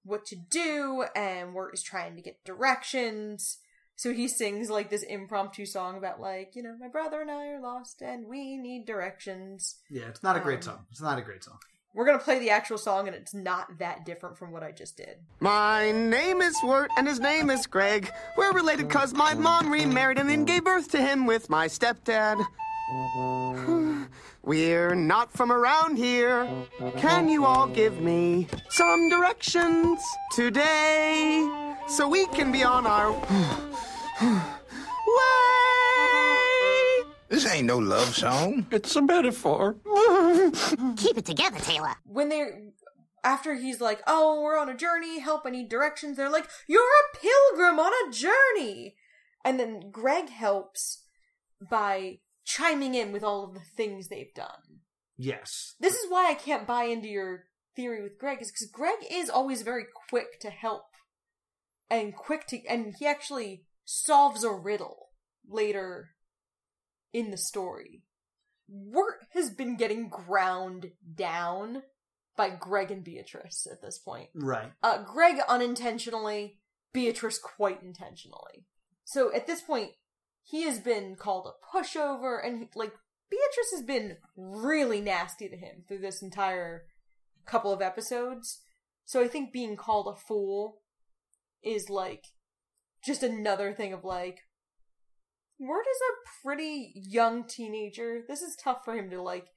what 0.03 0.25
to 0.27 0.35
do, 0.35 1.05
and 1.15 1.53
Wirt 1.53 1.73
is 1.73 1.81
trying 1.83 2.15
to 2.15 2.21
get 2.21 2.43
directions. 2.43 3.57
So 3.95 4.11
he 4.11 4.27
sings 4.27 4.69
like 4.69 4.89
this 4.89 5.03
impromptu 5.03 5.65
song 5.65 5.97
about 5.97 6.19
like, 6.19 6.51
you 6.55 6.63
know, 6.63 6.75
my 6.79 6.87
brother 6.87 7.21
and 7.21 7.29
I 7.31 7.47
are 7.49 7.61
lost 7.61 8.01
and 8.01 8.27
we 8.27 8.57
need 8.57 8.85
directions. 8.87 9.75
Yeah, 9.89 10.07
it's 10.09 10.23
not 10.23 10.35
a 10.35 10.39
great 10.39 10.57
Um, 10.57 10.61
song. 10.63 10.85
It's 10.91 10.99
not 11.01 11.19
a 11.19 11.21
great 11.21 11.43
song. 11.43 11.59
We're 11.93 12.05
gonna 12.07 12.17
play 12.17 12.39
the 12.39 12.49
actual 12.49 12.79
song, 12.79 13.05
and 13.07 13.15
it's 13.15 13.35
not 13.35 13.77
that 13.77 14.03
different 14.03 14.35
from 14.39 14.51
what 14.51 14.63
I 14.63 14.71
just 14.71 14.97
did. 14.97 15.19
My 15.39 15.91
name 15.91 16.41
is 16.41 16.55
Wirt, 16.63 16.89
and 16.97 17.07
his 17.07 17.19
name 17.19 17.51
is 17.51 17.67
Greg. 17.67 18.11
We're 18.35 18.51
related 18.51 18.89
cause 18.89 19.13
my 19.13 19.35
mom 19.35 19.71
remarried 19.71 20.17
and 20.17 20.27
then 20.27 20.43
gave 20.43 20.63
birth 20.63 20.89
to 20.91 21.01
him 21.01 21.27
with 21.27 21.51
my 21.51 21.67
stepdad. 21.67 22.43
We're 24.43 24.93
not 24.93 25.31
from 25.31 25.51
around 25.51 25.97
here. 25.97 26.49
Can 26.97 27.29
you 27.29 27.45
all 27.45 27.67
give 27.67 28.01
me 28.01 28.47
some 28.69 29.09
directions 29.09 30.01
today 30.31 31.49
so 31.87 32.09
we 32.09 32.25
can 32.27 32.51
be 32.51 32.61
on 32.63 32.85
our 32.85 33.11
way? 33.11 33.19
This 37.29 37.47
ain't 37.49 37.67
no 37.67 37.77
love 37.77 38.13
song. 38.15 38.67
It's 38.69 38.93
a 38.97 39.01
metaphor. 39.01 39.77
Keep 40.97 41.17
it 41.17 41.25
together, 41.25 41.59
Taylor. 41.59 41.95
When 42.05 42.27
they, 42.27 42.71
after 43.23 43.55
he's 43.55 43.79
like, 43.79 44.01
"Oh, 44.07 44.41
we're 44.41 44.57
on 44.57 44.67
a 44.67 44.75
journey. 44.75 45.19
Help! 45.19 45.43
I 45.45 45.51
need 45.51 45.69
directions." 45.69 46.17
They're 46.17 46.29
like, 46.29 46.49
"You're 46.67 46.81
a 46.83 47.17
pilgrim 47.17 47.79
on 47.79 47.91
a 48.05 48.11
journey," 48.11 48.97
and 49.43 49.57
then 49.59 49.89
Greg 49.89 50.29
helps 50.29 51.05
by 51.71 52.19
chiming 52.45 52.95
in 52.95 53.11
with 53.11 53.23
all 53.23 53.43
of 53.43 53.53
the 53.53 53.61
things 53.75 54.07
they've 54.07 54.33
done. 54.33 54.81
Yes. 55.17 55.75
This 55.79 55.95
is 55.95 56.09
why 56.09 56.29
I 56.29 56.33
can't 56.33 56.67
buy 56.67 56.85
into 56.85 57.07
your 57.07 57.45
theory 57.75 58.01
with 58.01 58.17
Greg, 58.17 58.41
is 58.41 58.51
because 58.51 58.69
Greg 58.71 58.97
is 59.09 59.29
always 59.29 59.61
very 59.61 59.85
quick 60.09 60.39
to 60.41 60.49
help 60.49 60.85
and 61.89 62.15
quick 62.15 62.47
to, 62.47 62.65
and 62.67 62.95
he 62.97 63.05
actually 63.05 63.65
solves 63.85 64.43
a 64.43 64.51
riddle 64.51 65.09
later 65.47 66.11
in 67.11 67.31
the 67.31 67.37
story. 67.37 68.03
Wirt 68.67 69.25
has 69.33 69.49
been 69.49 69.75
getting 69.75 70.09
ground 70.09 70.91
down 71.15 71.83
by 72.35 72.49
Greg 72.49 72.89
and 72.89 73.03
Beatrice 73.03 73.67
at 73.71 73.81
this 73.81 73.99
point. 73.99 74.29
Right. 74.33 74.71
Uh, 74.81 75.03
Greg 75.03 75.37
unintentionally, 75.47 76.59
Beatrice 76.91 77.37
quite 77.37 77.83
intentionally. 77.83 78.65
So 79.03 79.33
at 79.33 79.45
this 79.45 79.61
point, 79.61 79.91
he 80.43 80.63
has 80.63 80.79
been 80.79 81.15
called 81.15 81.47
a 81.47 81.77
pushover, 81.77 82.45
and 82.45 82.59
he, 82.59 82.69
like 82.75 82.93
Beatrice 83.29 83.71
has 83.73 83.83
been 83.83 84.17
really 84.35 85.01
nasty 85.01 85.49
to 85.49 85.57
him 85.57 85.83
through 85.87 85.99
this 85.99 86.21
entire 86.21 86.83
couple 87.45 87.73
of 87.73 87.81
episodes. 87.81 88.61
So 89.05 89.21
I 89.21 89.27
think 89.27 89.51
being 89.51 89.75
called 89.75 90.07
a 90.07 90.19
fool 90.19 90.81
is 91.63 91.89
like 91.89 92.25
just 93.05 93.23
another 93.23 93.73
thing 93.73 93.93
of 93.93 94.03
like, 94.03 94.39
Wirt 95.59 95.85
is 95.89 95.99
a 96.01 96.45
pretty 96.45 96.91
young 96.95 97.47
teenager. 97.47 98.21
This 98.27 98.41
is 98.41 98.55
tough 98.55 98.83
for 98.83 98.95
him 98.95 99.09
to 99.09 99.21
like 99.21 99.47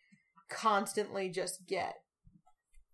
constantly 0.48 1.28
just 1.28 1.66
get 1.66 1.94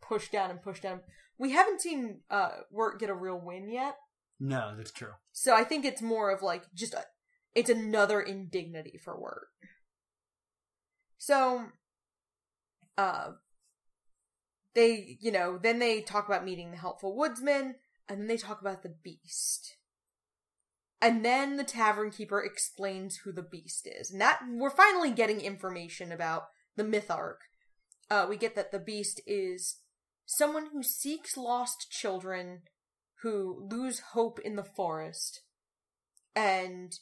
pushed 0.01 0.33
down 0.33 0.51
and 0.51 0.63
pushed 0.63 0.83
down. 0.83 1.01
We 1.39 1.53
haven't 1.53 1.81
seen 1.81 2.21
uh 2.31 2.51
Wirt 2.71 3.01
get 3.01 3.11
a 3.11 3.15
real 3.15 3.41
win 3.43 3.71
yet. 3.71 3.97
No, 4.41 4.75
that's 4.77 4.93
true. 4.93 5.13
So 5.33 5.55
I 5.55 5.65
think 5.65 5.85
it's 5.85 6.03
more 6.03 6.31
of 6.31 6.43
like 6.43 6.65
just 6.75 6.95
a, 6.95 7.05
it's 7.55 7.71
another 7.71 8.21
indignity 8.21 8.99
for 9.03 9.19
Wirt. 9.19 9.49
So, 11.19 11.67
uh, 12.99 13.33
they, 14.75 15.19
you 15.21 15.31
know, 15.31 15.59
then 15.59 15.79
they 15.79 16.01
talk 16.01 16.27
about 16.27 16.45
meeting 16.45 16.71
the 16.71 16.77
helpful 16.77 17.17
woodsman, 17.17 17.77
and 18.09 18.21
then 18.21 18.27
they 18.27 18.37
talk 18.37 18.61
about 18.61 18.83
the 18.83 18.95
beast. 19.03 19.77
And 21.01 21.25
then 21.25 21.57
the 21.57 21.65
tavern 21.65 22.11
keeper 22.11 22.41
explains 22.41 23.19
who 23.19 23.33
the 23.33 23.43
beast 23.43 23.89
is. 23.89 24.11
And 24.11 24.21
that, 24.21 24.41
we're 24.49 24.71
finally 24.71 25.11
getting 25.11 25.41
information 25.41 26.13
about 26.13 26.45
the 26.77 26.85
myth 26.85 27.11
arc. 27.11 27.41
Uh, 28.09 28.27
we 28.29 28.37
get 28.37 28.55
that 28.55 28.71
the 28.71 28.79
beast 28.79 29.21
is 29.27 29.79
someone 30.27 30.69
who 30.73 30.83
seeks 30.83 31.37
lost 31.37 31.91
children 31.91 32.63
who 33.23 33.67
lose 33.71 34.01
hope 34.13 34.39
in 34.41 34.57
the 34.57 34.65
forest. 34.65 35.43
And 36.35 36.99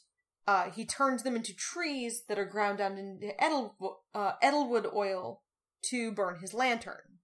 uh, 0.47 0.71
he 0.71 0.85
turns 0.85 1.23
them 1.23 1.35
into 1.35 1.55
trees 1.55 2.23
that 2.27 2.39
are 2.39 2.45
ground 2.45 2.79
down 2.79 2.97
into 2.97 3.41
edel, 3.41 3.75
uh, 4.13 4.33
edelwood 4.43 4.93
oil 4.93 5.41
to 5.89 6.11
burn 6.11 6.39
his 6.39 6.53
lantern. 6.53 7.19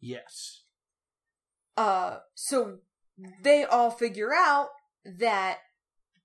Yes. 0.00 0.62
Uh, 1.76 2.18
so 2.34 2.78
they 3.42 3.64
all 3.64 3.90
figure 3.90 4.32
out 4.34 4.68
that 5.04 5.58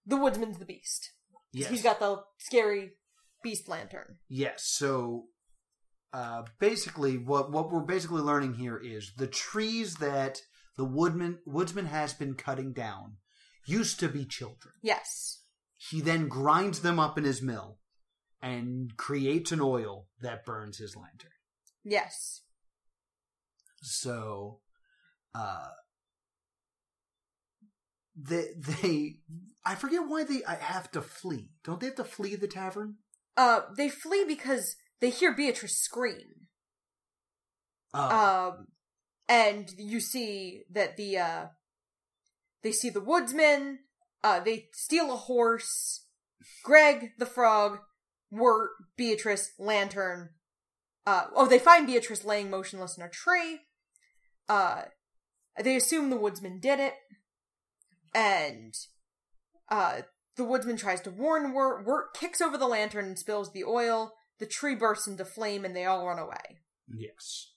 the 0.06 0.18
woodsman's 0.18 0.60
the 0.60 0.66
beast. 0.66 1.12
Yes. 1.52 1.70
He's 1.70 1.84
got 1.84 2.00
the 2.00 2.24
scary 2.38 2.92
beast 3.44 3.68
lantern. 3.68 4.18
Yes. 4.28 4.66
So 4.66 5.26
uh, 6.14 6.44
basically, 6.60 7.18
what 7.18 7.52
what 7.52 7.72
we're 7.72 7.82
basically 7.82 8.22
learning 8.22 8.56
here 8.56 8.78
is 8.78 9.14
the 9.18 9.28
trees 9.28 9.96
that 9.96 10.42
the 10.78 10.86
woodman 10.86 11.40
woodsman 11.46 11.88
has 11.88 12.14
been 12.14 12.36
cutting 12.36 12.74
down 12.74 13.18
used 13.66 14.00
to 14.00 14.10
be 14.10 14.26
children. 14.26 14.74
Yes. 14.82 15.42
He 15.90 16.02
then 16.02 16.28
grinds 16.28 16.80
them 16.82 17.00
up 17.00 17.18
in 17.18 17.24
his 17.24 17.42
mill 17.42 17.78
and 18.42 18.96
creates 18.98 19.52
an 19.52 19.62
oil 19.62 20.08
that 20.22 20.46
burns 20.46 20.78
his 20.78 20.96
lantern. 20.96 21.32
Yes. 21.84 22.42
So, 23.82 24.62
uh, 25.36 25.68
they 28.16 28.48
they 28.58 29.20
I 29.66 29.76
forget 29.76 30.08
why 30.08 30.24
they 30.24 30.44
I 30.46 30.56
have 30.56 30.90
to 30.92 31.02
flee. 31.02 31.52
Don't 31.64 31.80
they 31.80 31.88
have 31.88 31.96
to 31.96 32.04
flee 32.04 32.36
the 32.36 32.48
tavern? 32.48 32.96
Uh, 33.38 33.62
they 33.76 33.90
flee 33.90 34.24
because 34.26 34.78
they 35.02 35.10
hear 35.10 35.34
Beatrice 35.34 35.78
scream. 35.78 36.48
Oh, 37.94 38.48
Um, 38.50 38.68
and 39.28 39.70
you 39.78 40.00
see 40.00 40.64
that 40.72 40.98
the 40.98 41.18
uh, 41.18 41.46
they 42.64 42.72
see 42.72 42.90
the 42.90 43.02
woodsman. 43.02 43.80
Uh, 44.26 44.40
they 44.40 44.70
steal 44.74 45.14
a 45.14 45.18
horse. 45.18 46.08
Greg 46.64 47.12
the 47.20 47.28
frog, 47.28 47.78
Wirt, 48.32 48.72
Beatrice, 48.98 49.52
Lantern. 49.60 50.30
Uh, 51.06 51.26
oh, 51.36 51.48
they 51.48 51.60
find 51.60 51.86
Beatrice 51.86 52.26
laying 52.26 52.50
motionless 52.50 52.98
in 52.98 53.04
a 53.04 53.10
tree. 53.10 53.60
Uh, 54.50 54.86
they 55.62 55.76
assume 55.76 56.10
the 56.10 56.18
woodsman 56.18 56.60
did 56.60 56.80
it, 56.80 56.96
and 58.16 58.74
uh, 59.70 60.02
the 60.38 60.44
woodsman 60.44 60.78
tries 60.78 61.02
to 61.02 61.12
warn 61.12 61.54
Wirt. 61.54 61.86
Wirt 61.86 62.16
kicks 62.16 62.42
over 62.42 62.58
the 62.58 62.68
lantern 62.68 63.06
and 63.06 63.20
spills 63.20 63.54
the 63.54 63.64
oil. 63.64 64.14
The 64.40 64.48
tree 64.48 64.74
bursts 64.74 65.06
into 65.08 65.24
flame, 65.24 65.64
and 65.66 65.76
they 65.76 65.86
all 65.86 66.08
run 66.08 66.18
away. 66.18 66.62
yes. 66.92 67.52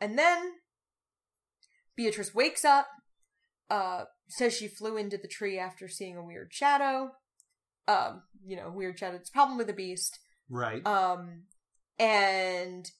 And 0.00 0.18
then 0.18 0.54
Beatrice 1.94 2.34
wakes 2.34 2.64
up, 2.64 2.88
uh, 3.70 4.04
says 4.28 4.56
she 4.56 4.68
flew 4.68 4.96
into 4.96 5.16
the 5.16 5.28
tree 5.28 5.58
after 5.58 5.88
seeing 5.88 6.16
a 6.16 6.24
weird 6.24 6.52
shadow. 6.52 7.12
Um, 7.86 8.22
you 8.44 8.56
know, 8.56 8.70
weird 8.70 8.98
shadow. 8.98 9.16
It's 9.16 9.30
problem 9.30 9.58
with 9.58 9.66
the 9.66 9.72
beast. 9.72 10.18
Right. 10.50 10.86
Um, 10.86 11.44
and 11.98 12.90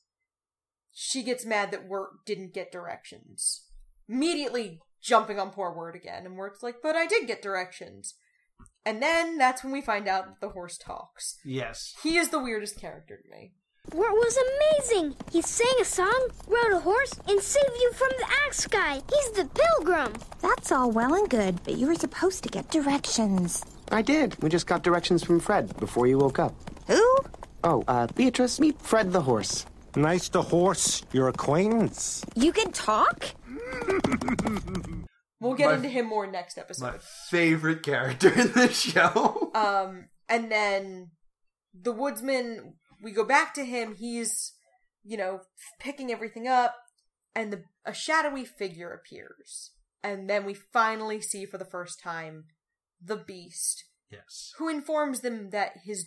she 0.92 1.22
gets 1.22 1.44
mad 1.44 1.70
that 1.70 1.86
Wirt 1.86 2.24
didn't 2.26 2.54
get 2.54 2.72
directions. 2.72 3.66
Immediately 4.08 4.80
jumping 5.02 5.38
on 5.38 5.50
poor 5.50 5.72
Wirt 5.72 5.94
again, 5.94 6.26
and 6.26 6.36
Wirt's 6.36 6.62
like, 6.62 6.76
but 6.82 6.96
I 6.96 7.06
did 7.06 7.26
get 7.26 7.42
directions. 7.42 8.14
And 8.84 9.02
then 9.02 9.38
that's 9.38 9.62
when 9.62 9.72
we 9.72 9.80
find 9.80 10.08
out 10.08 10.26
that 10.26 10.40
the 10.40 10.52
horse 10.52 10.78
talks. 10.78 11.36
yes. 11.44 11.94
He 12.02 12.16
is 12.16 12.30
the 12.30 12.42
weirdest 12.42 12.80
character 12.80 13.16
to 13.22 13.30
me. 13.30 13.52
Wirt 13.94 14.12
was 14.12 14.38
amazing. 14.48 15.14
He 15.32 15.40
sang 15.42 15.72
a 15.80 15.84
song, 15.84 16.28
rode 16.46 16.72
a 16.72 16.80
horse, 16.80 17.14
and 17.28 17.40
saved 17.40 17.76
you 17.80 17.92
from 17.92 18.10
the 18.18 18.26
axe 18.46 18.66
guy. 18.66 19.00
He's 19.10 19.30
the 19.32 19.46
pilgrim. 19.54 20.12
That's 20.40 20.70
all 20.72 20.90
well 20.90 21.14
and 21.14 21.28
good, 21.28 21.62
but 21.64 21.76
you 21.78 21.86
were 21.86 21.94
supposed 21.94 22.42
to 22.44 22.48
get 22.48 22.70
directions. 22.70 23.64
I 23.90 24.02
did. 24.02 24.40
We 24.42 24.50
just 24.50 24.66
got 24.66 24.82
directions 24.82 25.24
from 25.24 25.40
Fred 25.40 25.74
before 25.78 26.06
you 26.06 26.18
woke 26.18 26.38
up. 26.38 26.54
Who? 26.86 27.16
Oh, 27.64 27.82
uh, 27.88 28.06
Beatrice, 28.14 28.60
meet 28.60 28.80
Fred 28.80 29.12
the 29.12 29.22
horse. 29.22 29.64
Nice 29.96 30.28
to 30.30 30.42
horse 30.42 31.02
your 31.12 31.28
acquaintance. 31.28 32.24
You 32.34 32.52
can 32.52 32.70
talk? 32.72 33.30
We'll 35.40 35.54
get 35.54 35.68
My- 35.68 35.74
into 35.76 35.88
him 35.88 36.06
more 36.06 36.26
next 36.26 36.58
episode. 36.58 36.84
My 36.94 36.98
favorite 37.30 37.84
character 37.84 38.28
in 38.28 38.50
this 38.54 38.76
show. 38.80 39.52
Um, 39.54 40.08
and 40.28 40.50
then 40.50 41.10
the 41.80 41.92
woodsman, 41.92 42.74
we 43.02 43.12
go 43.12 43.24
back 43.24 43.54
to 43.54 43.64
him. 43.64 43.94
He's, 43.96 44.52
you 45.04 45.16
know, 45.16 45.40
picking 45.78 46.10
everything 46.10 46.48
up, 46.48 46.74
and 47.34 47.52
the 47.52 47.62
a 47.84 47.94
shadowy 47.94 48.44
figure 48.44 48.90
appears, 48.90 49.70
and 50.02 50.28
then 50.28 50.44
we 50.44 50.54
finally 50.54 51.20
see 51.20 51.46
for 51.46 51.58
the 51.58 51.64
first 51.64 52.00
time 52.00 52.44
the 53.02 53.16
beast, 53.16 53.84
yes. 54.10 54.52
who 54.58 54.68
informs 54.68 55.20
them 55.20 55.50
that 55.50 55.72
his, 55.84 56.06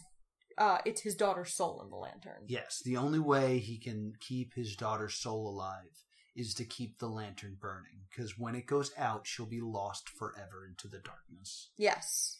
uh, 0.57 0.79
it's 0.85 1.01
his 1.01 1.15
daughter's 1.15 1.53
soul 1.53 1.81
in 1.83 1.89
the 1.89 1.95
lantern. 1.95 2.43
Yes. 2.47 2.81
The 2.83 2.97
only 2.97 3.19
way 3.19 3.59
he 3.59 3.77
can 3.77 4.13
keep 4.19 4.53
his 4.53 4.75
daughter's 4.75 5.15
soul 5.15 5.47
alive 5.47 6.03
is 6.35 6.53
to 6.55 6.65
keep 6.65 6.99
the 6.99 7.07
lantern 7.07 7.57
burning, 7.59 8.01
because 8.09 8.37
when 8.37 8.55
it 8.55 8.65
goes 8.65 8.91
out, 8.97 9.25
she'll 9.25 9.45
be 9.45 9.61
lost 9.61 10.09
forever 10.09 10.65
into 10.67 10.87
the 10.87 10.99
darkness. 10.99 11.69
Yes. 11.77 12.39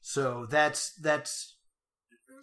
So 0.00 0.46
that's 0.50 0.92
that's 0.94 1.53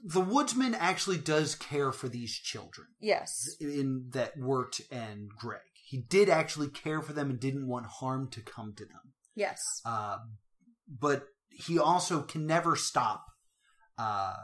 the 0.04 0.22
woodsman 0.22 0.74
actually 0.76 1.18
does 1.18 1.56
care 1.56 1.92
for 1.92 2.10
these 2.10 2.34
children 2.34 2.88
Yes. 3.00 3.56
in 3.60 4.08
that 4.12 4.34
Wirt 4.38 4.80
and 4.92 5.30
Greg. 5.30 5.62
He 5.86 5.98
did 5.98 6.30
actually 6.30 6.70
care 6.70 7.02
for 7.02 7.14
them 7.14 7.30
and 7.30 7.40
didn't 7.40 7.68
want 7.68 7.86
harm 7.86 8.30
to 8.32 8.42
come 8.42 8.74
to 8.78 8.86
them. 8.86 9.14
Yes. 9.36 9.60
Uh, 9.86 10.18
but 10.88 11.26
he 11.50 11.78
also 11.78 12.22
can 12.22 12.46
never 12.48 12.76
stop 12.76 13.26
uh, 13.98 14.36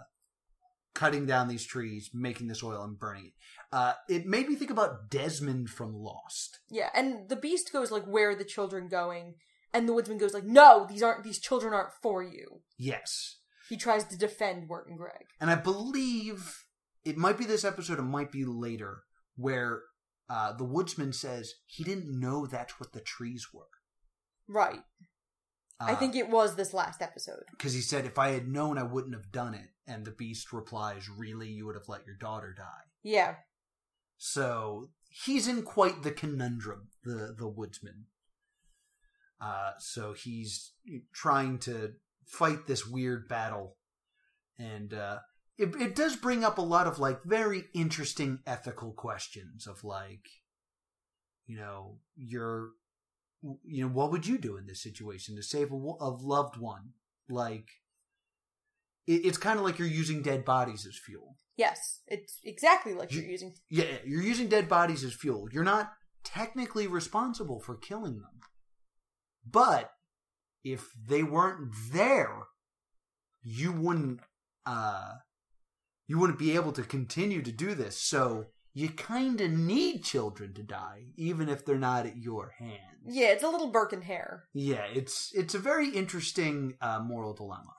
cutting 0.93 1.25
down 1.25 1.47
these 1.47 1.65
trees, 1.65 2.09
making 2.13 2.47
this 2.47 2.63
oil, 2.63 2.83
and 2.83 2.99
burning 2.99 3.25
it. 3.27 3.33
Uh, 3.71 3.93
it 4.09 4.25
made 4.25 4.47
me 4.49 4.55
think 4.55 4.71
about 4.71 5.09
Desmond 5.09 5.69
from 5.69 5.93
Lost. 5.93 6.59
Yeah, 6.69 6.89
and 6.93 7.27
the 7.29 7.35
beast 7.35 7.71
goes 7.73 7.91
like, 7.91 8.03
"Where 8.05 8.31
are 8.31 8.35
the 8.35 8.43
children 8.45 8.87
going?" 8.87 9.35
And 9.73 9.87
the 9.87 9.93
woodsman 9.93 10.17
goes 10.17 10.33
like, 10.33 10.43
"No, 10.45 10.85
these 10.87 11.03
aren't. 11.03 11.23
These 11.23 11.39
children 11.39 11.73
aren't 11.73 11.93
for 12.01 12.23
you." 12.23 12.61
Yes. 12.77 13.36
He 13.69 13.77
tries 13.77 14.05
to 14.05 14.17
defend 14.17 14.69
Wirt 14.69 14.87
and 14.87 14.97
Greg. 14.97 15.25
And 15.39 15.49
I 15.49 15.55
believe 15.55 16.65
it 17.03 17.17
might 17.17 17.37
be 17.37 17.45
this 17.45 17.65
episode, 17.65 17.99
it 17.99 18.03
might 18.03 18.31
be 18.31 18.45
later, 18.45 19.03
where 19.35 19.81
uh, 20.29 20.53
the 20.53 20.63
woodsman 20.63 21.13
says 21.13 21.53
he 21.65 21.83
didn't 21.83 22.19
know 22.19 22.45
that's 22.45 22.79
what 22.79 22.93
the 22.93 23.01
trees 23.01 23.47
were. 23.53 23.67
Right. 24.47 24.81
I 25.79 25.93
think 25.93 26.15
it 26.15 26.29
was 26.29 26.55
this 26.55 26.73
last 26.73 27.01
episode. 27.01 27.43
Because 27.51 27.73
he 27.73 27.81
said, 27.81 28.05
if 28.05 28.17
I 28.17 28.29
had 28.29 28.47
known, 28.47 28.77
I 28.77 28.83
wouldn't 28.83 29.13
have 29.13 29.31
done 29.31 29.53
it. 29.53 29.69
And 29.85 30.05
the 30.05 30.11
beast 30.11 30.51
replies, 30.51 31.07
Really? 31.07 31.49
You 31.49 31.67
would 31.67 31.75
have 31.75 31.87
let 31.87 32.05
your 32.05 32.15
daughter 32.15 32.53
die. 32.57 32.85
Yeah. 33.03 33.35
So 34.17 34.89
he's 35.09 35.47
in 35.47 35.61
quite 35.61 36.01
the 36.01 36.11
conundrum, 36.11 36.89
the, 37.03 37.35
the 37.37 37.47
woodsman. 37.47 38.05
Uh, 39.39 39.73
so 39.77 40.13
he's 40.13 40.71
trying 41.13 41.59
to 41.59 41.93
fight 42.27 42.67
this 42.67 42.85
weird 42.85 43.27
battle. 43.27 43.75
And 44.59 44.93
uh, 44.93 45.19
it, 45.57 45.75
it 45.79 45.95
does 45.95 46.15
bring 46.15 46.43
up 46.43 46.57
a 46.57 46.61
lot 46.61 46.87
of 46.87 46.99
like 46.99 47.23
very 47.23 47.65
interesting 47.73 48.39
ethical 48.45 48.91
questions 48.91 49.67
of 49.67 49.83
like, 49.83 50.25
you 51.45 51.57
know, 51.57 51.99
you're, 52.15 52.69
you 53.63 53.83
know, 53.83 53.89
what 53.89 54.11
would 54.11 54.27
you 54.27 54.37
do 54.37 54.57
in 54.57 54.65
this 54.67 54.81
situation 54.83 55.35
to 55.35 55.43
save 55.43 55.71
a, 55.71 55.75
a 55.75 56.09
loved 56.09 56.57
one? 56.57 56.89
Like, 57.29 57.67
it, 59.05 59.25
it's 59.25 59.37
kind 59.37 59.57
of 59.59 59.63
like 59.65 59.79
you're 59.79 59.87
using 59.87 60.21
dead 60.21 60.43
bodies 60.43 60.85
as 60.85 60.97
fuel. 60.97 61.37
Yes, 61.55 62.01
it's 62.07 62.39
exactly 62.43 62.93
like 62.93 63.11
You- 63.11 63.21
you're 63.21 63.31
using. 63.31 63.53
Yeah, 63.69 63.85
you're 64.05 64.21
using 64.21 64.47
dead 64.47 64.67
bodies 64.67 65.03
as 65.03 65.13
fuel. 65.13 65.47
You're 65.51 65.63
not 65.63 65.91
technically 66.23 66.87
responsible 66.87 67.59
for 67.59 67.75
killing 67.75 68.15
them. 68.19 68.41
But 69.49 69.91
if 70.73 70.91
they 71.07 71.23
weren't 71.23 71.73
there, 71.91 72.35
you 73.41 73.71
wouldn't 73.71 74.19
uh 74.65 75.13
you 76.07 76.17
wouldn't 76.19 76.39
be 76.39 76.55
able 76.55 76.71
to 76.73 76.83
continue 76.83 77.41
to 77.41 77.51
do 77.51 77.73
this. 77.73 77.99
So 78.01 78.47
you 78.73 78.89
kind 78.89 79.41
of 79.41 79.51
need 79.51 80.03
children 80.03 80.53
to 80.53 80.63
die 80.63 81.05
even 81.15 81.49
if 81.49 81.65
they're 81.65 81.77
not 81.77 82.05
at 82.05 82.17
your 82.17 82.53
hands. 82.59 83.07
Yeah, 83.07 83.27
it's 83.29 83.43
a 83.43 83.49
little 83.49 83.71
Burke 83.71 83.93
and 83.93 84.03
Hare. 84.03 84.43
Yeah, 84.53 84.85
it's 84.93 85.31
it's 85.33 85.55
a 85.55 85.59
very 85.59 85.89
interesting 85.89 86.75
uh 86.81 86.99
moral 86.99 87.33
dilemma. 87.33 87.73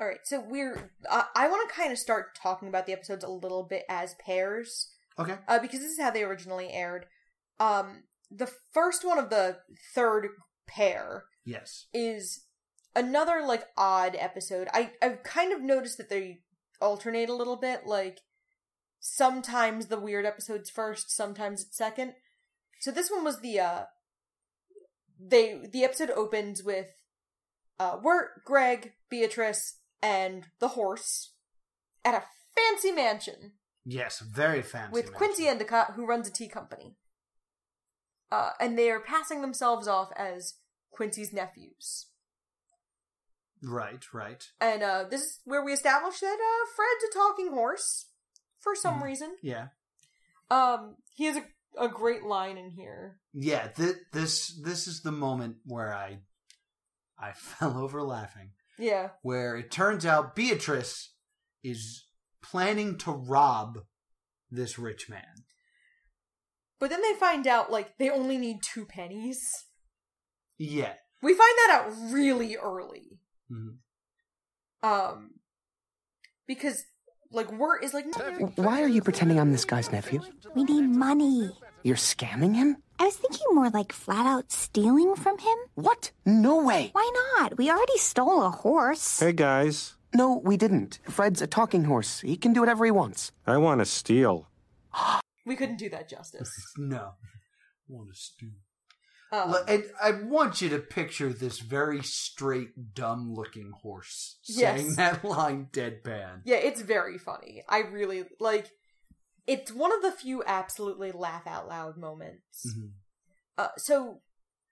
All 0.00 0.08
right, 0.08 0.20
so 0.24 0.40
we're. 0.48 0.90
Uh, 1.08 1.22
I 1.36 1.46
want 1.48 1.68
to 1.68 1.74
kind 1.76 1.92
of 1.92 1.98
start 1.98 2.36
talking 2.36 2.66
about 2.66 2.86
the 2.86 2.92
episodes 2.92 3.22
a 3.22 3.28
little 3.30 3.62
bit 3.62 3.84
as 3.88 4.14
pairs, 4.14 4.88
Okay. 5.16 5.36
uh, 5.46 5.60
because 5.60 5.78
this 5.78 5.92
is 5.92 6.00
how 6.00 6.10
they 6.10 6.24
originally 6.24 6.70
aired. 6.72 7.06
Um, 7.60 8.02
the 8.28 8.50
first 8.72 9.04
one 9.04 9.18
of 9.18 9.30
the 9.30 9.58
third 9.94 10.26
pair 10.66 11.26
Yes. 11.44 11.86
is 11.92 12.44
another 12.94 13.42
like 13.46 13.64
odd 13.76 14.16
episode. 14.18 14.68
I 14.72 14.92
I've 15.02 15.22
kind 15.22 15.52
of 15.52 15.60
noticed 15.60 15.98
that 15.98 16.08
they 16.08 16.40
alternate 16.80 17.28
a 17.28 17.34
little 17.34 17.56
bit. 17.56 17.86
Like 17.86 18.20
sometimes 19.00 19.86
the 19.86 19.98
weird 19.98 20.24
episode's 20.26 20.70
first, 20.70 21.10
sometimes 21.10 21.62
it's 21.62 21.76
second. 21.76 22.14
So 22.80 22.90
this 22.90 23.10
one 23.10 23.24
was 23.24 23.40
the 23.40 23.60
uh 23.60 23.82
they 25.18 25.60
the 25.70 25.84
episode 25.84 26.10
opens 26.10 26.62
with 26.62 26.88
uh 27.78 27.98
Wirt, 28.02 28.44
Greg, 28.44 28.92
Beatrice, 29.08 29.78
and 30.00 30.46
the 30.60 30.68
horse 30.68 31.32
at 32.04 32.14
a 32.14 32.24
fancy 32.54 32.92
mansion 32.92 33.52
Yes, 33.84 34.20
very 34.20 34.62
fancy. 34.62 34.92
with 34.92 35.06
man. 35.06 35.14
Quincy 35.14 35.48
Endicott, 35.48 35.94
who 35.96 36.06
runs 36.06 36.28
a 36.28 36.32
tea 36.32 36.46
company. 36.48 36.94
Uh, 38.30 38.50
and 38.60 38.78
they 38.78 38.90
are 38.90 39.00
passing 39.00 39.42
themselves 39.42 39.88
off 39.88 40.10
as 40.16 40.54
Quincy's 40.92 41.32
nephews. 41.32 42.06
Right, 43.62 44.02
right. 44.12 44.44
And 44.60 44.82
uh, 44.82 45.04
this 45.10 45.20
is 45.22 45.40
where 45.44 45.64
we 45.64 45.72
establish 45.72 46.18
that 46.20 46.38
uh, 46.38 46.66
Fred's 46.74 47.04
a 47.10 47.14
talking 47.18 47.48
horse 47.52 48.06
for 48.58 48.74
some 48.74 49.00
Mhm. 49.00 49.02
reason. 49.04 49.36
Yeah. 49.42 49.68
Um, 50.50 50.96
he 51.14 51.24
has 51.26 51.36
a, 51.36 51.44
a 51.78 51.88
great 51.88 52.24
line 52.24 52.58
in 52.58 52.70
here. 52.70 53.18
yeah 53.32 53.68
th- 53.68 53.96
this 54.12 54.60
this 54.62 54.86
is 54.86 55.00
the 55.00 55.12
moment 55.12 55.56
where 55.64 55.94
i 55.94 56.18
i 57.18 57.32
fell 57.34 57.78
over 57.78 58.02
laughing 58.02 58.50
Yeah, 58.78 59.10
where 59.22 59.56
it 59.56 59.70
turns 59.70 60.04
out 60.04 60.34
beatrice 60.36 61.14
is 61.62 62.04
planning 62.42 62.98
to 62.98 63.10
rob 63.12 63.78
this 64.50 64.78
rich 64.78 65.08
man 65.08 65.44
But 66.78 66.90
then 66.90 67.00
they 67.00 67.14
find 67.14 67.46
out 67.46 67.70
like 67.72 67.96
they 67.96 68.10
only 68.10 68.36
need 68.36 68.58
two 68.74 68.84
pennies. 68.84 69.40
Yeah. 70.62 70.92
We 71.22 71.34
find 71.34 71.54
that 71.58 71.70
out 71.84 72.12
really 72.12 72.56
early. 72.56 73.18
Mhm. 73.50 73.76
Um 74.82 75.30
because 76.46 76.84
like 77.30 77.50
Wirt 77.50 77.82
is 77.82 77.94
like 77.94 78.06
no, 78.06 78.52
Why 78.56 78.82
are 78.82 78.88
you 78.88 79.02
pretending 79.02 79.40
I'm 79.40 79.52
this 79.52 79.64
guy's 79.64 79.90
nephew? 79.90 80.20
We 80.54 80.64
need 80.64 80.82
money. 80.82 81.50
You're 81.82 81.96
scamming 81.96 82.54
him? 82.54 82.76
I 83.00 83.06
was 83.06 83.16
thinking 83.16 83.46
more 83.52 83.70
like 83.70 83.92
flat 83.92 84.26
out 84.26 84.52
stealing 84.52 85.16
from 85.16 85.38
him. 85.38 85.56
What? 85.74 86.12
No 86.24 86.62
way. 86.62 86.90
Why 86.92 87.10
not? 87.38 87.56
We 87.58 87.70
already 87.70 87.98
stole 87.98 88.42
a 88.44 88.50
horse. 88.50 89.18
Hey 89.18 89.32
guys, 89.32 89.94
No, 90.14 90.40
we 90.44 90.56
didn't. 90.56 91.00
Fred's 91.08 91.42
a 91.42 91.46
talking 91.46 91.84
horse. 91.84 92.20
He 92.20 92.36
can 92.36 92.52
do 92.52 92.60
whatever 92.60 92.84
he 92.84 92.90
wants. 92.92 93.32
I 93.46 93.56
want 93.56 93.80
to 93.80 93.86
steal. 93.86 94.48
we 95.46 95.56
couldn't 95.56 95.78
do 95.78 95.88
that 95.90 96.08
justice. 96.08 96.50
No. 96.78 97.14
What 97.88 98.08
a 98.12 98.14
stupid. 98.14 98.58
Um, 99.32 99.56
And 99.66 99.84
I 100.00 100.10
want 100.12 100.60
you 100.60 100.68
to 100.68 100.78
picture 100.78 101.32
this 101.32 101.58
very 101.58 102.02
straight, 102.02 102.94
dumb 102.94 103.32
looking 103.32 103.72
horse 103.82 104.38
saying 104.42 104.86
Yes. 104.88 104.96
that 104.96 105.24
line 105.24 105.68
deadpan. 105.72 106.42
Yeah, 106.44 106.56
it's 106.56 106.82
very 106.82 107.16
funny. 107.16 107.64
I 107.68 107.78
really 107.78 108.24
like. 108.38 108.70
It's 109.46 109.72
one 109.72 109.90
of 109.92 110.02
the 110.02 110.12
few 110.12 110.44
absolutely 110.44 111.10
laugh 111.12 111.46
out 111.46 111.66
loud 111.66 111.96
moments. 111.96 112.66
Mhm. 112.66 112.92
Uh, 113.56 113.68
so, 113.78 114.20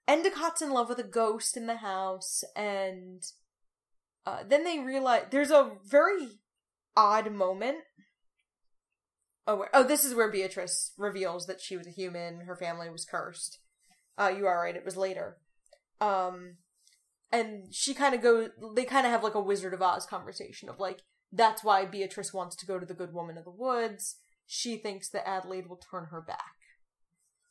Endicott's 0.07 0.61
in 0.61 0.69
love 0.71 0.89
with 0.89 0.99
a 0.99 1.03
ghost 1.03 1.57
in 1.57 1.65
the 1.65 1.77
house, 1.77 2.43
and 2.55 3.23
uh, 4.25 4.43
then 4.43 4.63
they 4.63 4.77
realize 4.79 5.25
there's 5.31 5.51
a 5.51 5.77
very 5.83 6.39
odd 6.95 7.31
moment. 7.31 7.79
Oh, 9.47 9.55
where, 9.57 9.69
oh, 9.73 9.83
this 9.83 10.05
is 10.05 10.13
where 10.13 10.31
Beatrice 10.31 10.93
reveals 10.97 11.47
that 11.47 11.59
she 11.61 11.75
was 11.75 11.87
a 11.87 11.91
human. 11.91 12.41
Her 12.41 12.55
family 12.55 12.89
was 12.91 13.05
cursed. 13.05 13.57
Uh, 14.21 14.29
you 14.29 14.45
are 14.45 14.61
right. 14.61 14.75
It 14.75 14.85
was 14.85 14.97
later. 14.97 15.37
Um, 15.99 16.57
and 17.31 17.73
she 17.73 17.93
kind 17.93 18.13
of 18.13 18.21
goes. 18.21 18.49
They 18.75 18.85
kind 18.85 19.05
of 19.05 19.11
have 19.11 19.23
like 19.23 19.35
a 19.35 19.41
Wizard 19.41 19.73
of 19.73 19.81
Oz 19.81 20.05
conversation 20.05 20.69
of 20.69 20.79
like, 20.79 20.99
that's 21.31 21.63
why 21.63 21.85
Beatrice 21.85 22.33
wants 22.33 22.55
to 22.57 22.65
go 22.65 22.77
to 22.77 22.85
the 22.85 22.93
Good 22.93 23.13
Woman 23.13 23.37
of 23.37 23.45
the 23.45 23.51
Woods. 23.51 24.17
She 24.45 24.77
thinks 24.77 25.09
that 25.09 25.27
Adelaide 25.27 25.67
will 25.67 25.81
turn 25.91 26.07
her 26.11 26.21
back 26.21 26.55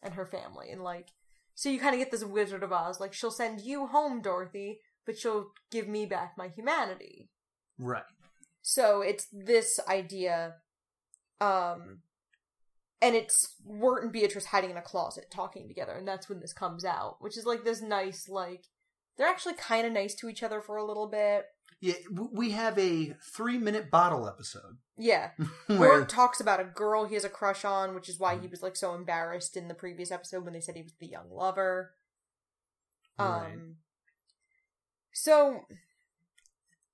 and 0.03 0.14
her 0.14 0.27
family, 0.27 0.71
and 0.71 0.83
like, 0.83 1.09
so 1.55 1.68
you 1.68 1.81
kind 1.81 1.95
of 1.95 1.99
get 1.99 2.11
this 2.11 2.25
Wizard 2.25 2.62
of 2.62 2.73
Oz. 2.73 3.01
Like, 3.01 3.14
she'll 3.14 3.31
send 3.31 3.62
you 3.62 3.87
home, 3.87 4.23
Dorothy, 4.23 4.81
but 5.07 5.18
she'll 5.18 5.53
give 5.71 5.89
me 5.89 6.07
back 6.07 6.35
my 6.37 6.49
humanity. 6.49 7.31
Right. 7.79 8.03
So 8.62 9.01
it's 9.01 9.27
this 9.33 9.81
idea, 9.89 10.57
um, 11.41 12.01
and 13.03 13.14
it's 13.16 13.55
Wirt 13.64 14.03
and 14.05 14.12
Beatrice 14.12 14.46
hiding 14.46 14.70
in 14.70 14.76
a 14.76 14.82
closet 14.82 15.26
talking 15.30 15.68
together, 15.68 15.92
and 15.92 16.07
that's 16.07 16.28
when 16.28 16.40
this 16.40 16.53
comes 16.53 16.84
out, 16.84 17.16
which 17.20 17.36
is 17.36 17.46
like 17.46 17.64
this 17.64 17.80
nice, 17.80 18.28
like 18.28 18.64
they're 19.16 19.28
actually 19.28 19.55
kind 19.55 19.86
of 19.86 19.92
nice 19.92 20.14
to 20.16 20.28
each 20.28 20.42
other 20.42 20.61
for 20.61 20.76
a 20.76 20.84
little 20.84 21.07
bit. 21.09 21.46
Yeah, 21.80 21.94
we 22.32 22.51
have 22.51 22.78
a 22.78 23.14
three 23.34 23.57
minute 23.57 23.90
bottle 23.90 24.28
episode. 24.28 24.78
Yeah, 24.98 25.30
Where, 25.66 25.78
Wirt 26.01 26.09
talks 26.11 26.40
about 26.40 26.61
a 26.61 26.64
girl 26.64 27.07
he 27.07 27.14
has 27.14 27.24
a 27.24 27.30
crush 27.30 27.64
on, 27.64 27.94
which 27.94 28.09
is 28.09 28.18
why 28.18 28.36
he 28.38 28.46
was 28.46 28.62
like 28.62 28.76
so 28.76 28.94
embarrassed 28.94 29.57
in 29.57 29.68
the 29.68 29.74
previous 29.74 30.11
episode 30.11 30.44
when 30.44 30.53
they 30.53 30.61
said 30.61 30.76
he 30.76 30.82
was 30.82 30.92
the 31.01 31.07
young 31.07 31.30
lover. 31.30 31.92
Um, 33.18 33.28
Right. 33.28 33.59
so 35.12 35.61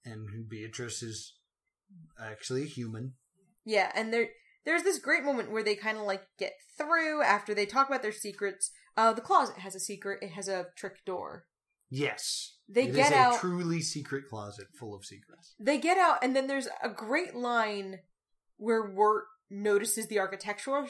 and 0.04 0.48
Beatrice 0.48 1.02
is 1.02 1.34
actually 2.20 2.62
a 2.62 2.66
human. 2.66 3.14
Yeah, 3.64 3.90
and 3.94 4.12
there 4.12 4.28
there's 4.66 4.82
this 4.82 4.98
great 4.98 5.22
moment 5.24 5.50
where 5.50 5.62
they 5.62 5.74
kind 5.76 5.96
of 5.96 6.04
like 6.04 6.26
get 6.38 6.52
through 6.76 7.22
after 7.22 7.54
they 7.54 7.64
talk 7.64 7.88
about 7.88 8.02
their 8.02 8.12
secrets. 8.12 8.72
Uh, 8.96 9.12
the 9.14 9.20
closet 9.22 9.56
has 9.58 9.74
a 9.74 9.80
secret. 9.80 10.18
It 10.22 10.32
has 10.32 10.48
a 10.48 10.66
trick 10.76 11.04
door. 11.06 11.46
Yes. 11.88 12.56
They 12.68 12.84
It 12.84 12.90
is 12.90 12.96
get 12.96 13.12
a 13.12 13.16
out- 13.16 13.40
truly 13.40 13.80
secret 13.80 14.28
closet 14.28 14.66
full 14.78 14.94
of 14.94 15.04
secrets. 15.04 15.54
They 15.58 15.78
get 15.78 15.96
out, 15.98 16.18
and 16.22 16.34
then 16.36 16.46
there's 16.48 16.68
a 16.82 16.88
great 16.90 17.34
line 17.34 18.00
where 18.56 18.82
Wirt 18.82 19.24
notices 19.48 20.08
the 20.08 20.18
architectural 20.18 20.88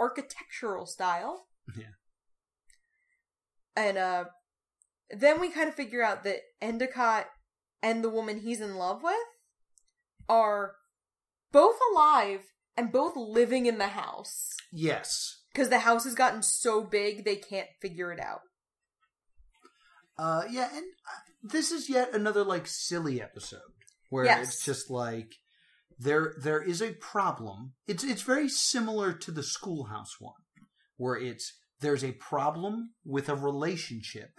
architectural 0.00 0.86
style, 0.86 1.46
Yeah. 1.76 1.92
and 3.76 3.98
uh, 3.98 4.24
then 5.10 5.40
we 5.40 5.50
kind 5.50 5.68
of 5.68 5.74
figure 5.74 6.02
out 6.02 6.24
that 6.24 6.40
Endicott 6.60 7.26
and 7.82 8.02
the 8.02 8.08
woman 8.10 8.40
he's 8.40 8.60
in 8.60 8.76
love 8.76 9.02
with 9.02 9.14
are 10.28 10.76
both 11.52 11.76
alive 11.92 12.40
and 12.76 12.92
both 12.92 13.16
living 13.16 13.66
in 13.66 13.78
the 13.78 13.88
house. 13.88 14.50
Yes. 14.72 15.40
because 15.52 15.68
the 15.68 15.80
house 15.80 16.04
has 16.04 16.14
gotten 16.14 16.42
so 16.42 16.82
big 16.82 17.24
they 17.24 17.36
can't 17.36 17.68
figure 17.80 18.10
it 18.12 18.18
out. 18.20 18.40
Uh, 20.18 20.42
yeah, 20.50 20.68
and 20.72 20.84
uh, 20.84 21.20
this 21.42 21.70
is 21.72 21.88
yet 21.88 22.14
another 22.14 22.44
like 22.44 22.66
silly 22.66 23.20
episode 23.20 23.60
where 24.10 24.24
Yes. 24.24 24.46
it's 24.48 24.64
just 24.64 24.90
like 24.90 25.34
there 25.98 26.34
there 26.40 26.62
is 26.62 26.80
a 26.82 26.92
problem. 26.94 27.72
It's 27.86 28.04
it's 28.04 28.22
very 28.22 28.48
similar 28.48 29.12
to 29.12 29.30
the 29.30 29.42
schoolhouse 29.42 30.16
one, 30.20 30.34
where 30.96 31.16
it's 31.16 31.52
there's 31.80 32.04
a 32.04 32.12
problem 32.12 32.90
with 33.04 33.28
a 33.28 33.34
relationship 33.34 34.30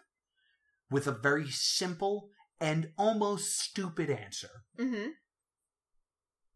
with 0.89 1.07
a 1.07 1.11
very 1.11 1.49
simple 1.49 2.29
and 2.61 2.91
almost 2.97 3.59
stupid 3.59 4.09
answer. 4.09 4.49
Mm-hmm. 4.79 5.09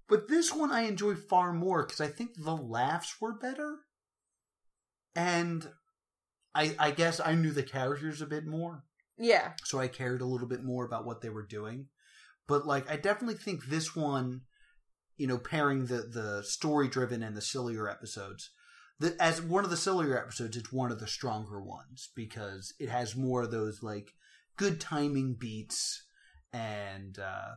But 0.10 0.28
this 0.28 0.54
one 0.54 0.72
I 0.72 0.82
enjoy 0.82 1.16
far 1.16 1.54
more 1.54 1.86
because 1.86 2.02
I 2.02 2.08
think 2.08 2.32
the 2.36 2.56
laughs 2.56 3.16
were 3.20 3.38
better, 3.38 3.80
and 5.16 5.70
I 6.56 6.76
I 6.80 6.92
guess 6.92 7.20
I 7.20 7.36
knew 7.36 7.52
the 7.52 7.64
characters 7.64 8.22
a 8.22 8.26
bit 8.26 8.46
more. 8.46 8.84
Yeah, 9.18 9.54
so 9.64 9.80
I 9.80 9.88
cared 9.88 10.22
a 10.22 10.26
little 10.26 10.48
bit 10.48 10.64
more 10.64 10.86
about 10.86 11.06
what 11.06 11.22
they 11.22 11.30
were 11.30 11.46
doing. 11.46 11.88
But 12.48 12.66
like, 12.66 12.90
I 12.90 12.96
definitely 12.96 13.36
think 13.36 13.66
this 13.66 13.96
one, 13.96 14.42
you 15.18 15.28
know, 15.28 15.38
pairing 15.38 15.88
the 15.88 16.04
the 16.04 16.44
story 16.44 16.88
driven 16.88 17.22
and 17.22 17.36
the 17.36 17.42
sillier 17.42 17.90
episodes, 17.90 18.52
that 19.00 19.20
as 19.20 19.42
one 19.42 19.64
of 19.64 19.70
the 19.70 19.78
sillier 19.78 20.18
episodes, 20.18 20.56
it's 20.56 20.72
one 20.72 20.92
of 20.92 21.00
the 21.00 21.08
stronger 21.08 21.62
ones 21.62 22.10
because 22.16 22.74
it 22.80 22.90
has 22.90 23.16
more 23.16 23.44
of 23.44 23.52
those 23.52 23.84
like 23.84 24.12
good 24.56 24.80
timing 24.80 25.36
beats 25.40 26.06
and 26.54 27.20
uh, 27.20 27.56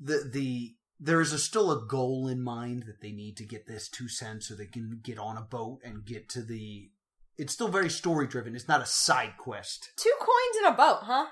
the 0.00 0.28
the 0.30 0.74
there 1.00 1.20
is 1.20 1.32
a, 1.32 1.38
still 1.38 1.72
a 1.72 1.84
goal 1.86 2.28
in 2.28 2.40
mind 2.42 2.84
that 2.84 3.00
they 3.00 3.10
need 3.10 3.36
to 3.36 3.44
get 3.44 3.66
this 3.66 3.88
two 3.88 4.06
cents 4.08 4.46
so 4.46 4.54
they 4.54 4.66
can 4.66 5.00
get 5.02 5.18
on 5.18 5.36
a 5.36 5.42
boat 5.42 5.80
and 5.84 6.04
get 6.04 6.28
to 6.28 6.42
the 6.42 6.90
it's 7.38 7.52
still 7.52 7.68
very 7.68 7.90
story 7.90 8.26
driven. 8.26 8.54
It's 8.54 8.68
not 8.68 8.82
a 8.82 8.86
side 8.86 9.34
quest. 9.38 9.90
two 9.96 10.12
coins 10.20 10.56
in 10.60 10.66
a 10.66 10.76
boat, 10.76 11.00
huh? 11.02 11.26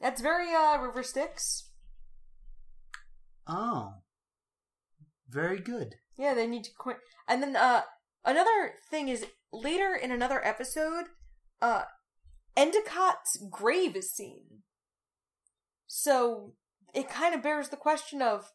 That's 0.00 0.22
very 0.22 0.54
uh 0.54 0.78
River 0.78 1.02
Styx. 1.02 1.68
Oh. 3.46 3.94
Very 5.28 5.60
good. 5.60 5.96
Yeah, 6.16 6.34
they 6.34 6.46
need 6.46 6.64
to 6.64 6.70
coin. 6.78 6.96
And 7.28 7.42
then 7.42 7.56
uh 7.56 7.82
another 8.24 8.74
thing 8.90 9.08
is 9.08 9.26
later 9.52 9.94
in 9.94 10.10
another 10.10 10.44
episode, 10.46 11.06
uh 11.60 11.82
Endicott's 12.56 13.36
grave 13.50 13.94
is 13.96 14.10
seen. 14.10 14.62
So 15.92 16.52
it 16.94 17.10
kind 17.10 17.34
of 17.34 17.42
bears 17.42 17.70
the 17.70 17.76
question 17.76 18.22
of 18.22 18.52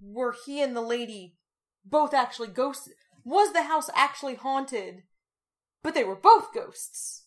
were 0.00 0.34
he 0.46 0.62
and 0.62 0.74
the 0.74 0.80
lady 0.80 1.36
both 1.84 2.14
actually 2.14 2.48
ghosts? 2.48 2.88
Was 3.22 3.52
the 3.52 3.64
house 3.64 3.90
actually 3.94 4.36
haunted? 4.36 5.02
But 5.82 5.92
they 5.92 6.04
were 6.04 6.16
both 6.16 6.54
ghosts. 6.54 7.26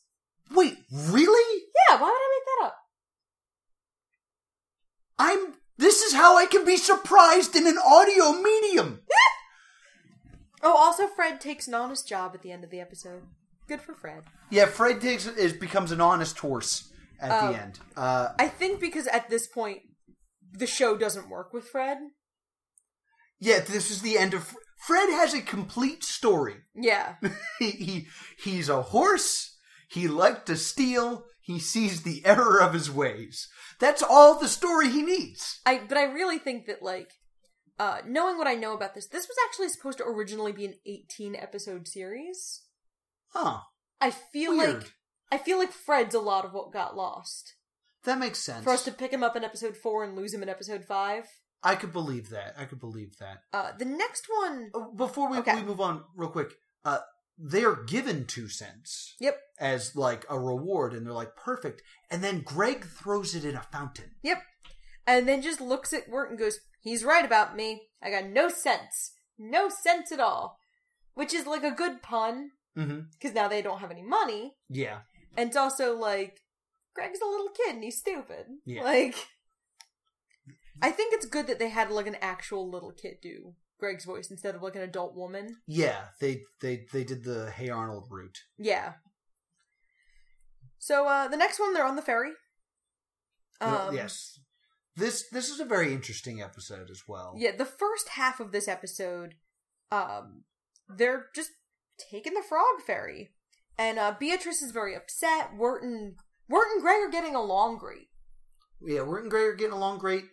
Wait, 0.49 0.75
really? 0.91 1.63
Yeah, 1.87 2.01
why 2.01 2.07
would 2.07 2.15
I 2.15 2.39
make 2.39 2.45
that 2.47 2.65
up? 2.65 2.77
I'm 5.19 5.53
this 5.77 6.01
is 6.01 6.13
how 6.13 6.35
I 6.35 6.47
can 6.47 6.65
be 6.65 6.75
surprised 6.75 7.55
in 7.55 7.67
an 7.67 7.77
audio 7.77 8.33
medium. 8.33 9.01
Oh, 10.63 10.77
also 10.77 11.07
Fred 11.07 11.41
takes 11.41 11.67
an 11.67 11.73
honest 11.73 12.07
job 12.07 12.33
at 12.35 12.43
the 12.43 12.51
end 12.51 12.63
of 12.63 12.69
the 12.69 12.79
episode. 12.79 13.23
Good 13.67 13.81
for 13.81 13.95
Fred. 13.95 14.25
Yeah, 14.51 14.67
Fred 14.67 15.01
takes 15.01 15.25
is 15.25 15.53
becomes 15.53 15.91
an 15.91 15.99
honest 15.99 16.37
horse 16.37 16.90
at 17.21 17.31
Oh. 17.31 17.51
the 17.51 17.61
end. 17.61 17.79
Uh 17.95 18.29
I 18.39 18.47
think 18.47 18.79
because 18.79 19.07
at 19.07 19.29
this 19.29 19.47
point 19.47 19.81
the 20.51 20.67
show 20.67 20.97
doesn't 20.97 21.29
work 21.29 21.53
with 21.53 21.67
Fred. 21.69 21.97
yeah, 23.39 23.59
this 23.59 23.89
is 23.89 24.01
the 24.01 24.17
end 24.17 24.33
of 24.33 24.55
Fred 24.85 25.09
has 25.09 25.33
a 25.33 25.41
complete 25.41 26.03
story. 26.03 26.55
Yeah. 26.75 27.15
he, 27.59 27.71
he 27.71 28.07
he's 28.43 28.69
a 28.69 28.81
horse. 28.81 29.55
He 29.89 30.07
liked 30.07 30.45
to 30.47 30.55
steal. 30.57 31.25
He 31.41 31.59
sees 31.59 32.01
the 32.03 32.25
error 32.25 32.59
of 32.61 32.73
his 32.73 32.89
ways. 32.89 33.47
That's 33.79 34.03
all 34.03 34.39
the 34.39 34.47
story 34.47 34.89
he 34.89 35.01
needs. 35.03 35.59
I 35.65 35.81
but 35.87 35.97
I 35.97 36.03
really 36.03 36.37
think 36.39 36.65
that 36.65 36.81
like 36.83 37.11
uh 37.79 37.99
knowing 38.05 38.37
what 38.37 38.47
I 38.47 38.55
know 38.55 38.73
about 38.73 38.93
this, 38.95 39.07
this 39.07 39.27
was 39.27 39.37
actually 39.47 39.69
supposed 39.69 39.97
to 39.99 40.05
originally 40.05 40.51
be 40.51 40.65
an 40.65 40.75
18 40.85 41.35
episode 41.35 41.87
series. 41.87 42.61
Huh. 43.29 43.59
I 43.99 44.11
feel 44.11 44.57
Weird. 44.57 44.83
like 44.83 44.91
I 45.31 45.37
feel 45.37 45.57
like 45.57 45.71
Fred's 45.71 46.15
a 46.15 46.19
lot 46.19 46.45
of 46.45 46.53
what 46.53 46.73
got 46.73 46.95
lost. 46.95 47.55
That 48.03 48.19
makes 48.19 48.39
sense. 48.39 48.63
For 48.63 48.71
us 48.71 48.83
to 48.85 48.91
pick 48.91 49.11
him 49.13 49.23
up 49.23 49.35
in 49.35 49.43
episode 49.43 49.77
4 49.77 50.03
and 50.03 50.15
lose 50.15 50.33
him 50.33 50.43
in 50.43 50.49
episode 50.49 50.83
5. 50.85 51.25
I 51.63 51.75
could 51.75 51.93
believe 51.93 52.29
that. 52.29 52.55
I 52.57 52.65
could 52.65 52.79
believe 52.79 53.17
that. 53.19 53.43
Uh, 53.53 53.71
the 53.77 53.85
next 53.85 54.25
one, 54.27 54.71
Uh, 54.73 54.89
Before 54.95 55.29
we, 55.29 55.37
Okay. 55.37 55.55
we 55.55 55.61
move 55.61 55.79
on, 55.79 56.03
real 56.15 56.29
quick, 56.31 56.55
uh, 56.83 56.99
they're 57.37 57.75
given 57.75 58.25
two 58.25 58.47
cents. 58.49 59.15
Yep. 59.19 59.39
As 59.59 59.95
like 59.95 60.25
a 60.29 60.39
reward, 60.39 60.93
and 60.93 61.05
they're 61.05 61.13
like 61.13 61.35
perfect. 61.35 61.83
And 62.09 62.23
then 62.23 62.41
Greg 62.41 62.83
throws 62.85 63.35
it 63.35 63.45
in 63.45 63.55
a 63.55 63.61
fountain. 63.61 64.15
yep, 64.23 64.41
and 65.07 65.27
then 65.27 65.41
just 65.43 65.61
looks 65.61 65.93
at 65.93 66.09
Wirt 66.09 66.29
and 66.31 66.39
goes, 66.39 66.59
"He's 66.81 67.03
right 67.03 67.23
about 67.25 67.55
me. 67.55 67.87
I 68.01 68.09
got 68.09 68.25
no 68.25 68.49
sense, 68.49 69.11
no 69.37 69.69
sense 69.69 70.11
at 70.11 70.19
all," 70.19 70.57
which 71.13 71.33
is 71.33 71.45
like 71.45 71.63
a 71.63 71.71
good 71.71 72.01
pun 72.01 72.51
Mm-hmm. 72.77 73.01
because 73.11 73.35
now 73.35 73.47
they 73.47 73.61
don't 73.61 73.79
have 73.81 73.91
any 73.91 74.01
money, 74.03 74.55
Yeah. 74.69 75.01
And 75.37 75.47
it's 75.49 75.57
also 75.57 75.95
like 75.95 76.41
Greg's 76.95 77.19
a 77.21 77.25
little 77.25 77.49
kid 77.49 77.75
and 77.75 77.83
he's 77.83 77.97
stupid. 77.99 78.45
Yeah. 78.65 78.83
Like, 78.83 79.15
I 80.81 80.91
think 80.91 81.13
it's 81.13 81.25
good 81.25 81.47
that 81.47 81.59
they 81.59 81.69
had 81.69 81.91
like 81.91 82.07
an 82.07 82.17
actual 82.21 82.69
little 82.69 82.91
kid 82.91 83.17
do 83.21 83.53
Greg's 83.79 84.05
voice 84.05 84.29
instead 84.31 84.55
of 84.55 84.61
like 84.61 84.75
an 84.75 84.81
adult 84.81 85.15
woman. 85.15 85.57
Yeah. 85.67 86.05
They 86.19 86.41
they 86.61 86.85
they 86.91 87.03
did 87.03 87.23
the 87.23 87.51
Hey 87.51 87.69
Arnold 87.69 88.07
route. 88.09 88.39
Yeah. 88.57 88.93
So 90.79 91.07
uh 91.07 91.27
the 91.27 91.37
next 91.37 91.59
one, 91.59 91.73
they're 91.73 91.85
on 91.85 91.95
the 91.95 92.01
ferry. 92.01 92.31
Well, 93.59 93.89
Um, 93.89 93.95
yes. 93.95 94.39
This 94.95 95.29
this 95.29 95.49
is 95.49 95.59
a 95.59 95.65
very 95.65 95.93
interesting 95.93 96.41
episode 96.41 96.89
as 96.89 97.03
well. 97.07 97.33
Yeah, 97.37 97.55
the 97.55 97.65
first 97.65 98.09
half 98.09 98.39
of 98.41 98.51
this 98.51 98.67
episode, 98.67 99.35
um, 99.89 100.43
they're 100.89 101.27
just 101.33 101.51
taking 101.97 102.33
the 102.33 102.43
frog 102.43 102.81
ferry, 102.85 103.31
and 103.81 103.99
uh 103.99 104.13
Beatrice 104.19 104.61
is 104.61 104.71
very 104.71 104.95
upset. 104.95 105.49
And 105.51 106.15
Wirt 106.49 106.67
and 106.73 106.81
Greg 106.81 107.01
are 107.01 107.09
getting 107.11 107.35
along 107.35 107.77
great. 107.77 108.07
Yeah, 108.85 109.01
Wirt 109.01 109.23
and 109.23 109.31
Greg 109.31 109.45
are 109.45 109.55
getting 109.55 109.73
along 109.73 109.99
great. 109.99 110.25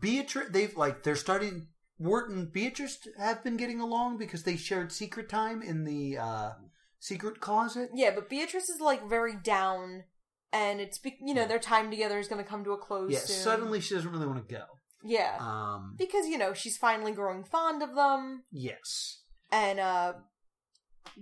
Beatrice, 0.00 0.48
they've 0.50 0.76
like 0.76 1.02
they're 1.02 1.16
starting. 1.16 1.68
And 1.98 2.52
Beatrice 2.52 2.98
have 3.18 3.42
been 3.42 3.56
getting 3.56 3.80
along 3.80 4.18
because 4.18 4.42
they 4.42 4.56
shared 4.56 4.92
secret 4.92 5.28
time 5.28 5.62
in 5.62 5.84
the 5.84 6.18
uh 6.18 6.50
secret 6.98 7.40
closet. 7.40 7.90
Yeah, 7.94 8.10
but 8.14 8.28
Beatrice 8.28 8.68
is 8.68 8.80
like 8.80 9.08
very 9.08 9.36
down, 9.36 10.04
and 10.52 10.80
it's 10.80 11.00
you 11.20 11.34
know 11.34 11.46
their 11.46 11.58
time 11.58 11.90
together 11.90 12.18
is 12.18 12.28
going 12.28 12.42
to 12.42 12.48
come 12.48 12.64
to 12.64 12.72
a 12.72 12.78
close. 12.78 13.12
Yeah, 13.12 13.20
soon. 13.20 13.36
suddenly 13.36 13.80
she 13.80 13.94
doesn't 13.94 14.10
really 14.10 14.26
want 14.26 14.46
to 14.46 14.54
go. 14.54 14.64
yeah, 15.04 15.36
Um, 15.40 15.94
because 15.98 16.26
you 16.26 16.36
know 16.38 16.52
she's 16.52 16.76
finally 16.76 17.12
growing 17.12 17.44
fond 17.44 17.82
of 17.82 17.94
them, 17.94 18.42
yes, 18.50 19.22
and 19.50 19.78
uh 19.80 20.12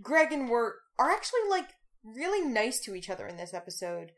Greg 0.02 0.32
and 0.32 0.48
Wirt 0.48 0.76
are 0.98 1.10
actually 1.10 1.40
like 1.50 1.68
really 2.02 2.46
nice 2.46 2.80
to 2.80 2.94
each 2.94 3.10
other 3.10 3.26
in 3.26 3.36
this 3.36 3.54
episode. 3.54 4.12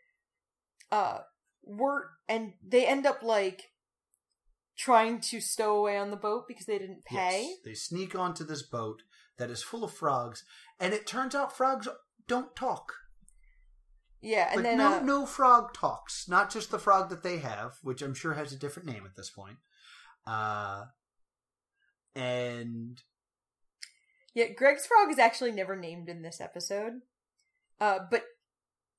Uh 0.90 1.18
Wirt 1.62 2.06
and 2.28 2.52
they 2.66 2.86
end 2.86 3.06
up 3.06 3.22
like 3.22 3.70
trying 4.76 5.20
to 5.20 5.40
stow 5.40 5.76
away 5.76 5.96
on 5.96 6.10
the 6.10 6.16
boat 6.16 6.44
because 6.46 6.66
they 6.66 6.78
didn't 6.78 7.04
pay. 7.04 7.46
yes. 7.48 7.56
They 7.64 7.74
sneak 7.74 8.14
onto 8.14 8.44
this 8.44 8.62
boat 8.62 9.02
that 9.38 9.50
is 9.50 9.62
full 9.62 9.84
of 9.84 9.92
frogs, 9.92 10.44
and 10.78 10.94
it 10.94 11.06
turns 11.06 11.34
out 11.34 11.56
frogs 11.56 11.88
don't 12.28 12.54
talk. 12.54 12.92
Yeah, 14.20 14.48
and 14.48 14.56
like 14.56 14.64
then 14.64 14.78
no 14.78 14.94
uh, 14.94 15.00
no 15.00 15.26
frog 15.26 15.74
talks, 15.74 16.28
not 16.28 16.50
just 16.50 16.70
the 16.70 16.78
frog 16.78 17.10
that 17.10 17.22
they 17.22 17.38
have, 17.38 17.74
which 17.82 18.02
I'm 18.02 18.14
sure 18.14 18.34
has 18.34 18.52
a 18.52 18.58
different 18.58 18.88
name 18.88 19.04
at 19.04 19.16
this 19.16 19.30
point. 19.30 19.58
Uh, 20.26 20.84
and 22.14 23.00
yeah, 24.36 24.48
Greg's 24.56 24.86
frog 24.86 25.10
is 25.10 25.18
actually 25.18 25.50
never 25.50 25.74
named 25.74 26.08
in 26.08 26.22
this 26.22 26.40
episode. 26.40 27.00
Uh 27.80 27.98
but 28.10 28.22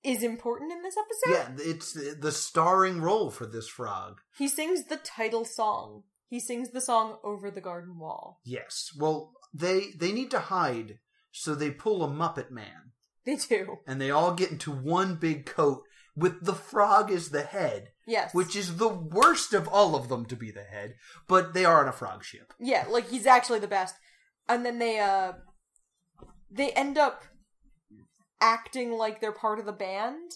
is 0.03 0.21
important 0.23 0.71
in 0.71 0.81
this 0.83 0.95
episode. 0.97 1.31
yeah, 1.59 1.71
it's 1.71 1.93
the, 1.93 2.15
the 2.19 2.31
starring 2.31 3.01
role 3.01 3.29
for 3.31 3.45
this 3.45 3.67
frog. 3.67 4.19
He 4.37 4.47
sings 4.47 4.85
the 4.85 4.97
title 4.97 5.43
song. 5.45 6.03
He 6.29 6.39
sings 6.39 6.69
the 6.69 6.81
song 6.81 7.17
Over 7.23 7.49
the 7.49 7.61
Garden 7.61 7.97
Wall. 7.99 8.39
Yes. 8.45 8.91
Well, 8.97 9.33
they 9.53 9.91
they 9.97 10.11
need 10.11 10.29
to 10.31 10.39
hide, 10.39 10.99
so 11.31 11.55
they 11.55 11.71
pull 11.71 12.03
a 12.03 12.07
Muppet 12.09 12.51
Man, 12.51 12.91
They 13.25 13.35
do. 13.37 13.77
and 13.87 13.99
they 14.01 14.11
all 14.11 14.33
get 14.33 14.51
into 14.51 14.71
one 14.71 15.15
big 15.15 15.45
coat 15.45 15.83
with 16.15 16.43
the 16.45 16.53
frog 16.55 17.11
as 17.11 17.29
the 17.29 17.43
head, 17.43 17.91
Yes. 18.05 18.33
which 18.33 18.55
is 18.55 18.77
the 18.77 18.87
worst 18.89 19.53
of 19.53 19.67
all 19.67 19.95
of 19.95 20.09
them 20.09 20.25
to 20.27 20.35
be 20.35 20.51
the 20.51 20.63
head. 20.63 20.95
But 21.27 21.53
they 21.53 21.63
are 21.65 21.81
on 21.81 21.87
a 21.87 21.91
frog 21.93 22.23
ship. 22.23 22.53
Yeah, 22.59 22.85
like 22.89 23.09
he's 23.09 23.25
actually 23.27 23.59
the 23.59 23.67
best. 23.67 23.95
And 24.49 24.65
then 24.65 24.79
they 24.79 24.99
uh 24.99 25.33
they 26.51 26.71
end 26.71 26.97
up 26.97 27.23
acting 28.41 28.91
like 28.91 29.19
they're 29.19 29.31
part 29.31 29.59
of 29.59 29.65
the 29.65 29.71
band. 29.73 30.31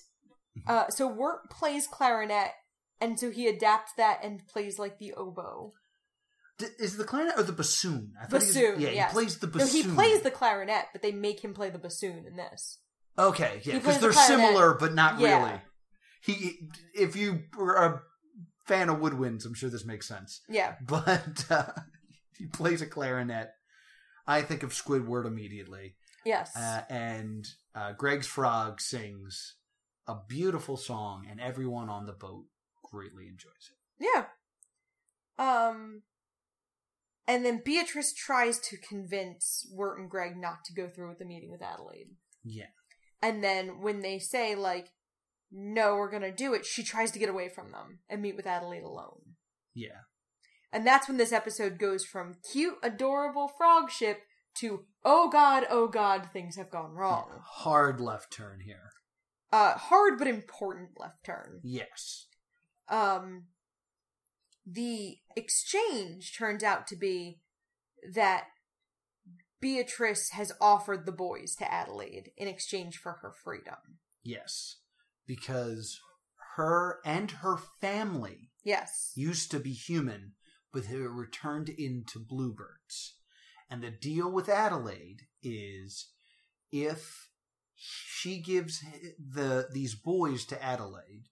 Uh 0.67 0.89
so 0.89 1.07
Wirt 1.07 1.49
plays 1.49 1.87
clarinet 1.87 2.51
and 2.99 3.19
so 3.19 3.31
he 3.31 3.47
adapts 3.47 3.93
that 3.97 4.19
and 4.23 4.45
plays 4.47 4.77
like 4.79 4.99
the 4.99 5.13
oboe. 5.13 5.73
D- 6.59 6.65
is 6.79 6.97
the 6.97 7.03
clarinet 7.03 7.37
or 7.37 7.43
the 7.43 7.53
bassoon? 7.53 8.13
I 8.21 8.25
thought 8.25 8.41
he 8.41 8.47
was- 8.47 8.55
Bassoon. 8.55 8.79
yeah, 8.81 8.89
yes. 8.89 9.11
he 9.11 9.13
plays 9.15 9.37
the 9.39 9.47
No, 9.47 9.53
bassoon. 9.53 9.89
he 9.89 9.95
plays 9.95 10.21
the 10.21 10.31
clarinet, 10.31 10.85
but 10.91 11.01
they 11.01 11.11
make 11.11 11.43
him 11.43 11.53
play 11.53 11.69
the 11.69 11.79
bassoon 11.79 12.25
in 12.27 12.35
this. 12.35 12.79
Okay, 13.17 13.61
yeah, 13.63 13.73
because 13.75 13.99
they're 13.99 14.11
clarinet. 14.11 14.45
similar, 14.47 14.73
but 14.75 14.93
not 14.93 15.19
Yeah. 15.19 15.43
really. 15.45 15.61
He, 16.23 16.69
if 16.93 17.15
you 17.15 17.43
are 17.57 17.75
a 17.95 18.01
fan 18.67 18.89
of 18.89 18.97
woodwinds, 18.99 19.45
I'm 19.45 19.53
sure 19.55 19.69
this 19.71 19.85
makes 19.85 20.07
sense. 20.07 20.41
Yeah. 20.47 20.75
But 20.85 21.45
uh, 21.49 21.71
he 22.37 22.45
plays 22.45 22.81
a 22.81 22.85
clarinet. 22.85 23.49
I 24.31 24.41
think 24.41 24.63
of 24.63 24.71
Squidward 24.71 25.25
immediately, 25.25 25.95
Yes. 26.25 26.55
uh, 26.55 26.81
and 26.89 27.47
uh, 27.75 27.93
Greg's 27.93 28.27
frog 28.27 28.79
sings 28.81 29.55
a 30.07 30.15
beautiful 30.27 30.77
song, 30.77 31.27
and 31.29 31.39
everyone 31.41 31.89
on 31.89 32.05
the 32.05 32.13
boat 32.13 32.45
greatly 32.91 33.27
enjoys 33.27 33.69
it. 33.71 33.77
Yeah. 34.05 34.25
Um 35.39 36.01
and 37.27 37.45
then 37.45 37.61
Beatrice 37.63 38.13
tries 38.13 38.59
to 38.59 38.77
convince 38.77 39.65
Wirt 39.71 39.99
and 39.99 40.09
Greg 40.09 40.35
not 40.37 40.65
to 40.65 40.73
go 40.73 40.89
through 40.89 41.09
with 41.09 41.19
the 41.19 41.25
meeting 41.25 41.51
with 41.51 41.61
Adelaide. 41.61 42.09
Yeah, 42.43 42.65
And 43.21 43.43
then 43.43 43.79
when 43.81 44.01
they 44.01 44.19
say 44.19 44.55
like 44.55 44.89
no, 45.51 45.95
we're 45.95 46.09
going 46.09 46.21
to 46.23 46.31
do 46.31 46.53
it, 46.53 46.65
she 46.65 46.81
tries 46.81 47.11
to 47.11 47.19
get 47.19 47.27
away 47.29 47.49
from 47.49 47.71
them 47.71 47.99
and 48.09 48.21
meet 48.21 48.35
with 48.37 48.47
Adelaide 48.47 48.83
alone. 48.83 49.35
yeah, 49.73 50.01
And 50.73 50.85
that's 50.87 51.07
when 51.07 51.17
this 51.17 51.33
episode 51.33 51.77
goes 51.77 52.05
from 52.05 52.35
cute 52.51 52.75
adorable 52.81 53.47
frog 53.47 53.89
ship 53.91 54.21
to 54.55 54.85
oh 55.03 55.29
god, 55.29 55.65
oh 55.69 55.87
god, 55.87 56.29
things 56.31 56.55
have 56.55 56.69
gone 56.69 56.91
wrong. 56.93 57.41
hard 57.45 57.99
left 58.01 58.31
turn 58.31 58.59
here. 58.65 58.89
Uh 59.51 59.73
hard 59.73 60.17
but 60.17 60.27
important 60.27 60.89
left 60.97 61.23
turn. 61.25 61.59
Yes, 61.63 62.27
um 62.89 63.45
the 64.65 65.17
exchange 65.35 66.37
turns 66.37 66.63
out 66.63 66.85
to 66.87 66.95
be 66.95 67.41
that 68.13 68.45
Beatrice 69.59 70.31
has 70.31 70.51
offered 70.59 71.05
the 71.05 71.11
boys 71.11 71.55
to 71.55 71.71
Adelaide 71.71 72.31
in 72.37 72.47
exchange 72.47 72.97
for 72.97 73.13
her 73.21 73.31
freedom. 73.43 73.99
yes, 74.23 74.77
because 75.27 75.99
her 76.55 76.99
and 77.05 77.31
her 77.31 77.57
family 77.79 78.49
Yes. 78.63 79.11
used 79.15 79.49
to 79.51 79.59
be 79.59 79.71
human, 79.73 80.33
but 80.73 80.87
they 80.89 80.97
were 80.97 81.11
returned 81.11 81.69
into 81.69 82.19
bluebirds. 82.19 83.15
And 83.69 83.81
the 83.83 83.91
deal 83.91 84.31
with 84.31 84.49
Adelaide 84.49 85.21
is 85.41 86.09
if 86.71 87.29
she 87.75 88.39
gives 88.41 88.83
the 89.19 89.67
these 89.71 89.95
boys 89.95 90.45
to 90.45 90.63
Adelaide, 90.63 91.29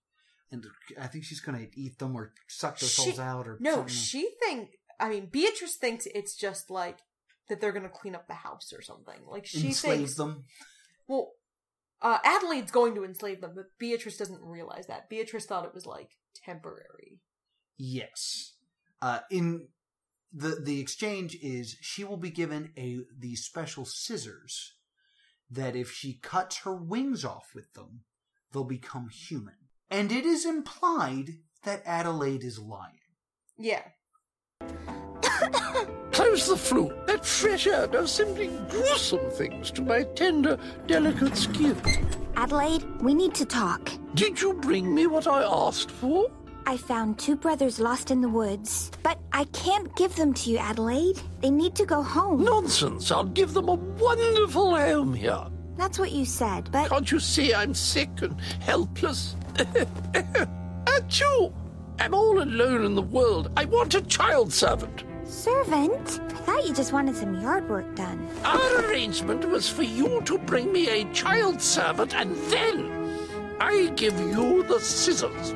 and 0.51 0.65
I 0.99 1.07
think 1.07 1.25
she's 1.25 1.41
going 1.41 1.59
to 1.59 1.79
eat 1.79 1.99
them 1.99 2.15
or 2.15 2.33
suck 2.47 2.79
their 2.79 2.89
souls 2.89 3.19
out 3.19 3.47
or 3.47 3.57
No, 3.59 3.75
something. 3.75 3.93
she 3.93 4.29
think 4.43 4.69
I 4.99 5.09
mean 5.09 5.27
Beatrice 5.31 5.75
thinks 5.77 6.07
it's 6.13 6.35
just 6.35 6.69
like 6.69 6.99
that 7.49 7.61
they're 7.61 7.71
gonna 7.71 7.89
clean 7.89 8.15
up 8.15 8.27
the 8.27 8.33
house 8.35 8.71
or 8.73 8.81
something. 8.81 9.19
Like 9.27 9.45
she 9.45 9.67
enslave 9.67 9.97
thinks 9.97 10.15
them. 10.15 10.45
well 11.07 11.33
uh 12.01 12.19
Adelaide's 12.23 12.71
going 12.71 12.95
to 12.95 13.03
enslave 13.03 13.41
them, 13.41 13.51
but 13.55 13.65
Beatrice 13.77 14.17
doesn't 14.17 14.41
realize 14.41 14.87
that. 14.87 15.09
Beatrice 15.09 15.45
thought 15.45 15.65
it 15.65 15.73
was 15.75 15.85
like 15.85 16.11
temporary. 16.45 17.19
Yes. 17.77 18.53
Uh, 19.01 19.19
in 19.31 19.67
the 20.31 20.61
the 20.63 20.79
exchange 20.79 21.35
is 21.41 21.77
she 21.81 22.03
will 22.03 22.17
be 22.17 22.29
given 22.29 22.71
a 22.77 22.99
these 23.17 23.43
special 23.43 23.85
scissors 23.85 24.73
that 25.49 25.75
if 25.75 25.91
she 25.91 26.13
cuts 26.13 26.59
her 26.59 26.75
wings 26.75 27.25
off 27.25 27.51
with 27.55 27.73
them, 27.73 28.01
they'll 28.51 28.63
become 28.63 29.09
human. 29.09 29.55
And 29.89 30.11
it 30.11 30.25
is 30.25 30.45
implied 30.45 31.39
that 31.63 31.81
Adelaide 31.85 32.43
is 32.43 32.59
lying. 32.59 32.93
Yeah. 33.57 33.81
Close 36.11 36.47
the 36.47 36.57
flute. 36.57 37.07
That 37.07 37.25
fresh 37.25 37.65
air 37.65 37.87
does 37.87 38.11
simply 38.11 38.49
gruesome 38.69 39.31
things 39.31 39.71
to 39.71 39.81
my 39.81 40.03
tender, 40.03 40.59
delicate 40.85 41.35
skin. 41.35 41.75
Adelaide, 42.35 42.85
we 43.01 43.13
need 43.13 43.33
to 43.35 43.45
talk. 43.45 43.91
Did 44.13 44.39
you 44.39 44.53
bring 44.53 44.93
me 44.93 45.07
what 45.07 45.27
I 45.27 45.43
asked 45.43 45.89
for? 45.89 46.29
I 46.65 46.77
found 46.77 47.17
two 47.17 47.35
brothers 47.35 47.79
lost 47.79 48.11
in 48.11 48.21
the 48.21 48.29
woods, 48.29 48.91
but 49.03 49.19
I 49.33 49.45
can't 49.45 49.95
give 49.95 50.15
them 50.15 50.33
to 50.35 50.49
you, 50.51 50.57
Adelaide. 50.57 51.19
They 51.41 51.49
need 51.49 51.75
to 51.75 51.85
go 51.85 52.03
home. 52.03 52.43
Nonsense. 52.43 53.11
I'll 53.11 53.23
give 53.23 53.53
them 53.53 53.69
a 53.69 53.73
wonderful 53.75 54.75
home 54.77 55.13
here. 55.13 55.45
That's 55.77 55.97
what 55.97 56.11
you 56.11 56.25
said, 56.25 56.69
but 56.71 56.89
Can't 56.89 57.11
you 57.11 57.19
see 57.19 57.53
I'm 57.53 57.73
sick 57.73 58.09
and 58.21 58.39
helpless? 58.59 59.35
Achoo! 60.85 61.53
I'm 61.99 62.13
all 62.13 62.41
alone 62.41 62.85
in 62.85 62.95
the 62.95 63.01
world. 63.01 63.51
I 63.57 63.65
want 63.65 63.95
a 63.95 64.01
child 64.01 64.53
servant. 64.53 65.03
Servant? 65.25 66.21
I 66.29 66.33
thought 66.41 66.67
you 66.67 66.73
just 66.73 66.91
wanted 66.93 67.15
some 67.15 67.39
yard 67.41 67.69
work 67.69 67.95
done. 67.95 68.27
Our 68.43 68.85
arrangement 68.85 69.45
was 69.47 69.69
for 69.69 69.83
you 69.83 70.21
to 70.21 70.37
bring 70.39 70.71
me 70.71 70.89
a 70.89 71.11
child 71.13 71.61
servant, 71.61 72.15
and 72.15 72.35
then 72.51 73.17
I 73.59 73.87
give 73.95 74.19
you 74.19 74.63
the 74.63 74.79
scissors. 74.79 75.53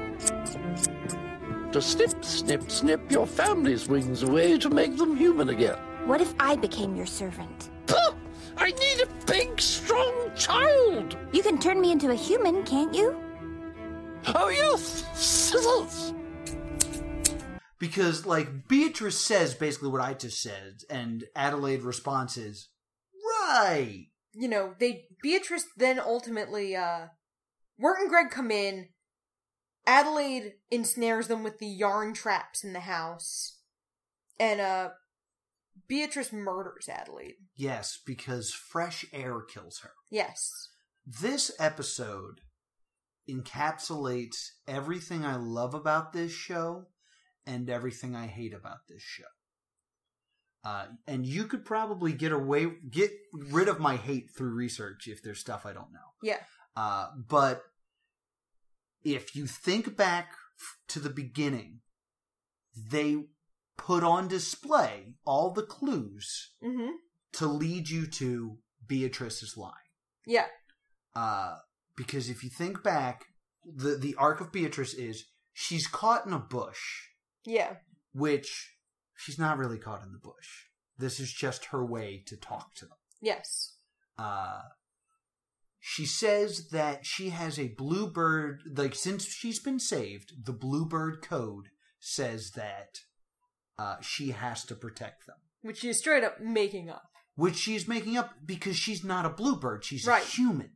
To 1.73 1.81
snip, 1.81 2.23
snip, 2.23 2.69
snip 2.69 3.11
your 3.11 3.25
family's 3.25 3.87
wings 3.87 4.21
away 4.23 4.57
to 4.59 4.69
make 4.69 4.95
them 4.95 5.17
human 5.17 5.49
again. 5.49 5.77
What 6.05 6.21
if 6.21 6.33
I 6.39 6.55
became 6.55 6.95
your 6.95 7.07
servant? 7.07 7.71
Puh! 7.87 8.15
I 8.57 8.71
need 8.71 9.01
a 9.01 9.25
big, 9.25 9.59
strong 9.59 10.31
child. 10.35 11.17
You 11.31 11.41
can 11.41 11.57
turn 11.59 11.81
me 11.81 11.91
into 11.91 12.11
a 12.11 12.15
human, 12.15 12.63
can't 12.63 12.93
you? 12.93 13.15
Oh, 14.35 14.49
yes, 14.49 15.03
scissors. 15.13 16.13
because 17.79 18.25
like 18.25 18.67
Beatrice 18.69 19.19
says 19.19 19.53
basically 19.55 19.89
what 19.89 19.99
I 19.99 20.13
just 20.13 20.41
said, 20.41 20.81
and 20.89 21.25
Adelaide 21.35 21.81
response 21.81 22.37
is 22.37 22.69
right. 23.41 24.05
you 24.33 24.47
know, 24.47 24.73
they 24.79 25.07
Beatrice 25.21 25.65
then 25.75 25.99
ultimately 25.99 26.75
uh 26.75 27.07
Wirt 27.77 27.99
and 27.99 28.09
Greg 28.09 28.29
come 28.29 28.51
in. 28.51 28.89
Adelaide 29.85 30.53
ensnares 30.71 31.27
them 31.27 31.43
with 31.43 31.59
the 31.59 31.67
yarn 31.67 32.13
traps 32.13 32.63
in 32.63 32.73
the 32.73 32.81
house. 32.81 33.59
And 34.39 34.59
uh 34.61 34.89
Beatrice 35.87 36.31
murders 36.31 36.87
Adelaide. 36.89 37.35
Yes, 37.55 37.99
because 38.05 38.53
fresh 38.53 39.05
air 39.11 39.41
kills 39.41 39.79
her. 39.79 39.91
Yes. 40.09 40.69
This 41.05 41.51
episode 41.59 42.41
encapsulates 43.29 44.51
everything 44.67 45.25
I 45.25 45.35
love 45.35 45.73
about 45.73 46.13
this 46.13 46.31
show 46.31 46.87
and 47.45 47.69
everything 47.69 48.15
I 48.15 48.27
hate 48.27 48.53
about 48.53 48.87
this 48.87 49.01
show. 49.01 49.23
Uh, 50.63 50.85
and 51.07 51.25
you 51.25 51.43
could 51.43 51.65
probably 51.65 52.13
get 52.13 52.31
away, 52.31 52.67
get 52.89 53.11
rid 53.33 53.67
of 53.67 53.79
my 53.79 53.97
hate 53.97 54.29
through 54.31 54.53
research 54.53 55.07
if 55.07 55.21
there's 55.21 55.39
stuff 55.39 55.65
I 55.65 55.73
don't 55.73 55.91
know. 55.91 56.13
Yeah. 56.21 56.39
Uh, 56.75 57.07
but 57.27 57.63
if 59.03 59.35
you 59.35 59.45
think 59.47 59.95
back 59.97 60.33
to 60.89 60.99
the 60.99 61.09
beginning, 61.09 61.79
they 62.75 63.17
put 63.77 64.03
on 64.03 64.27
display 64.27 65.15
all 65.25 65.51
the 65.51 65.63
clues 65.63 66.51
Mm-hmm. 66.63 66.91
to 67.33 67.47
lead 67.47 67.89
you 67.89 68.05
to 68.07 68.57
Beatrice's 68.87 69.57
line. 69.57 69.71
Yeah. 70.25 70.45
Uh, 71.15 71.57
because 71.95 72.29
if 72.29 72.43
you 72.43 72.49
think 72.49 72.83
back, 72.83 73.25
the 73.65 73.97
the 73.97 74.15
arc 74.15 74.41
of 74.41 74.51
Beatrice 74.51 74.93
is 74.93 75.25
she's 75.53 75.87
caught 75.87 76.25
in 76.25 76.33
a 76.33 76.39
bush, 76.39 76.79
Yeah. 77.45 77.75
which 78.13 78.75
she's 79.15 79.39
not 79.39 79.57
really 79.57 79.77
caught 79.79 80.03
in 80.03 80.11
the 80.11 80.17
bush. 80.19 80.65
This 80.97 81.19
is 81.19 81.31
just 81.31 81.65
her 81.65 81.85
way 81.85 82.23
to 82.27 82.37
talk 82.37 82.73
to 82.75 82.85
them. 82.85 82.97
Yes. 83.21 83.77
Uh, 84.17 84.61
she 85.85 86.05
says 86.05 86.69
that 86.69 87.05
she 87.05 87.29
has 87.31 87.59
a 87.59 87.67
bluebird, 87.77 88.61
like 88.77 88.95
since 88.95 89.25
she's 89.25 89.59
been 89.59 89.79
saved, 89.79 90.31
the 90.45 90.53
bluebird 90.53 91.21
code 91.21 91.65
says 91.99 92.51
that 92.51 92.99
uh, 93.77 93.97
she 94.01 94.31
has 94.31 94.63
to 94.65 94.75
protect 94.75 95.27
them. 95.27 95.35
Which 95.61 95.79
she's 95.79 95.99
straight 95.99 96.23
up 96.23 96.39
making 96.39 96.89
up. 96.89 97.03
which 97.35 97.57
she's 97.57 97.85
making 97.87 98.15
up 98.17 98.31
because 98.45 98.77
she's 98.77 99.03
not 99.03 99.25
a 99.25 99.29
bluebird 99.29 99.83
she's 99.83 100.05
Right. 100.07 100.23
a 100.23 100.25
human 100.27 100.69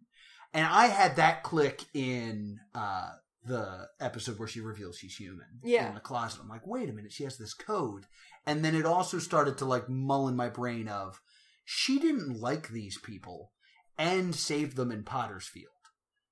and 0.53 0.65
i 0.65 0.87
had 0.87 1.15
that 1.17 1.43
click 1.43 1.83
in 1.93 2.57
uh 2.73 3.09
the 3.45 3.87
episode 4.01 4.39
where 4.39 4.47
she 4.47 4.59
reveals 4.59 4.97
she's 4.97 5.15
human 5.15 5.45
Yeah. 5.63 5.89
in 5.89 5.93
the 5.93 5.99
closet 5.99 6.39
i'm 6.41 6.49
like 6.49 6.65
wait 6.65 6.89
a 6.89 6.93
minute 6.93 7.11
she 7.13 7.23
has 7.25 7.37
this 7.37 7.53
code 7.53 8.05
and 8.45 8.63
then 8.65 8.73
it 8.75 8.85
also 8.85 9.19
started 9.19 9.57
to 9.59 9.65
like 9.65 9.87
mull 9.87 10.27
in 10.27 10.35
my 10.35 10.49
brain 10.49 10.87
of 10.87 11.19
she 11.63 11.99
didn't 11.99 12.39
like 12.41 12.69
these 12.69 12.97
people 12.99 13.51
and 13.97 14.35
saved 14.35 14.75
them 14.75 14.91
in 14.91 15.03
pottersfield 15.03 15.71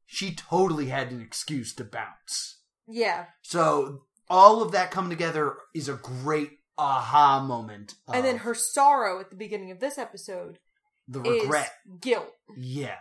she 0.06 0.34
totally 0.36 0.88
had 0.88 1.12
an 1.12 1.22
excuse 1.22 1.74
to 1.74 1.84
bounce 1.84 2.62
Yeah. 2.88 3.26
so 3.42 4.04
all 4.30 4.62
of 4.62 4.72
that 4.72 4.92
coming 4.92 5.10
together 5.10 5.56
is 5.74 5.88
a 5.90 5.94
great 5.94 6.52
aha 6.78 7.42
moment 7.42 7.96
and 8.12 8.26
then 8.26 8.38
her 8.38 8.54
sorrow 8.54 9.20
at 9.20 9.30
the 9.30 9.36
beginning 9.36 9.72
of 9.72 9.80
this 9.80 9.98
episode 9.98 10.60
the 11.08 11.22
regret 11.22 11.70
guilt. 12.02 12.32
Yeah, 12.58 12.98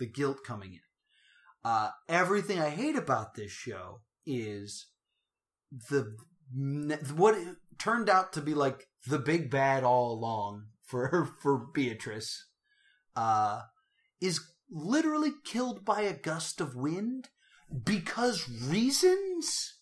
the 0.00 0.06
guilt 0.06 0.38
coming 0.44 0.72
in. 0.74 0.80
Uh, 1.64 1.90
everything 2.08 2.58
I 2.58 2.70
hate 2.70 2.96
about 2.96 3.34
this 3.34 3.52
show 3.52 4.00
is 4.26 4.88
the 5.88 6.16
what 7.14 7.36
it 7.36 7.56
turned 7.78 8.08
out 8.08 8.32
to 8.32 8.40
be 8.40 8.54
like 8.54 8.88
the 9.06 9.20
big 9.20 9.50
bad 9.50 9.84
all 9.84 10.12
along 10.12 10.64
for 10.84 11.28
for 11.42 11.56
Beatrice 11.72 12.46
uh, 13.16 13.60
is 14.20 14.40
literally 14.70 15.32
killed 15.44 15.84
by 15.84 16.02
a 16.02 16.12
gust 16.12 16.60
of 16.60 16.74
wind 16.74 17.28
because 17.84 18.48
reasons. 18.48 19.78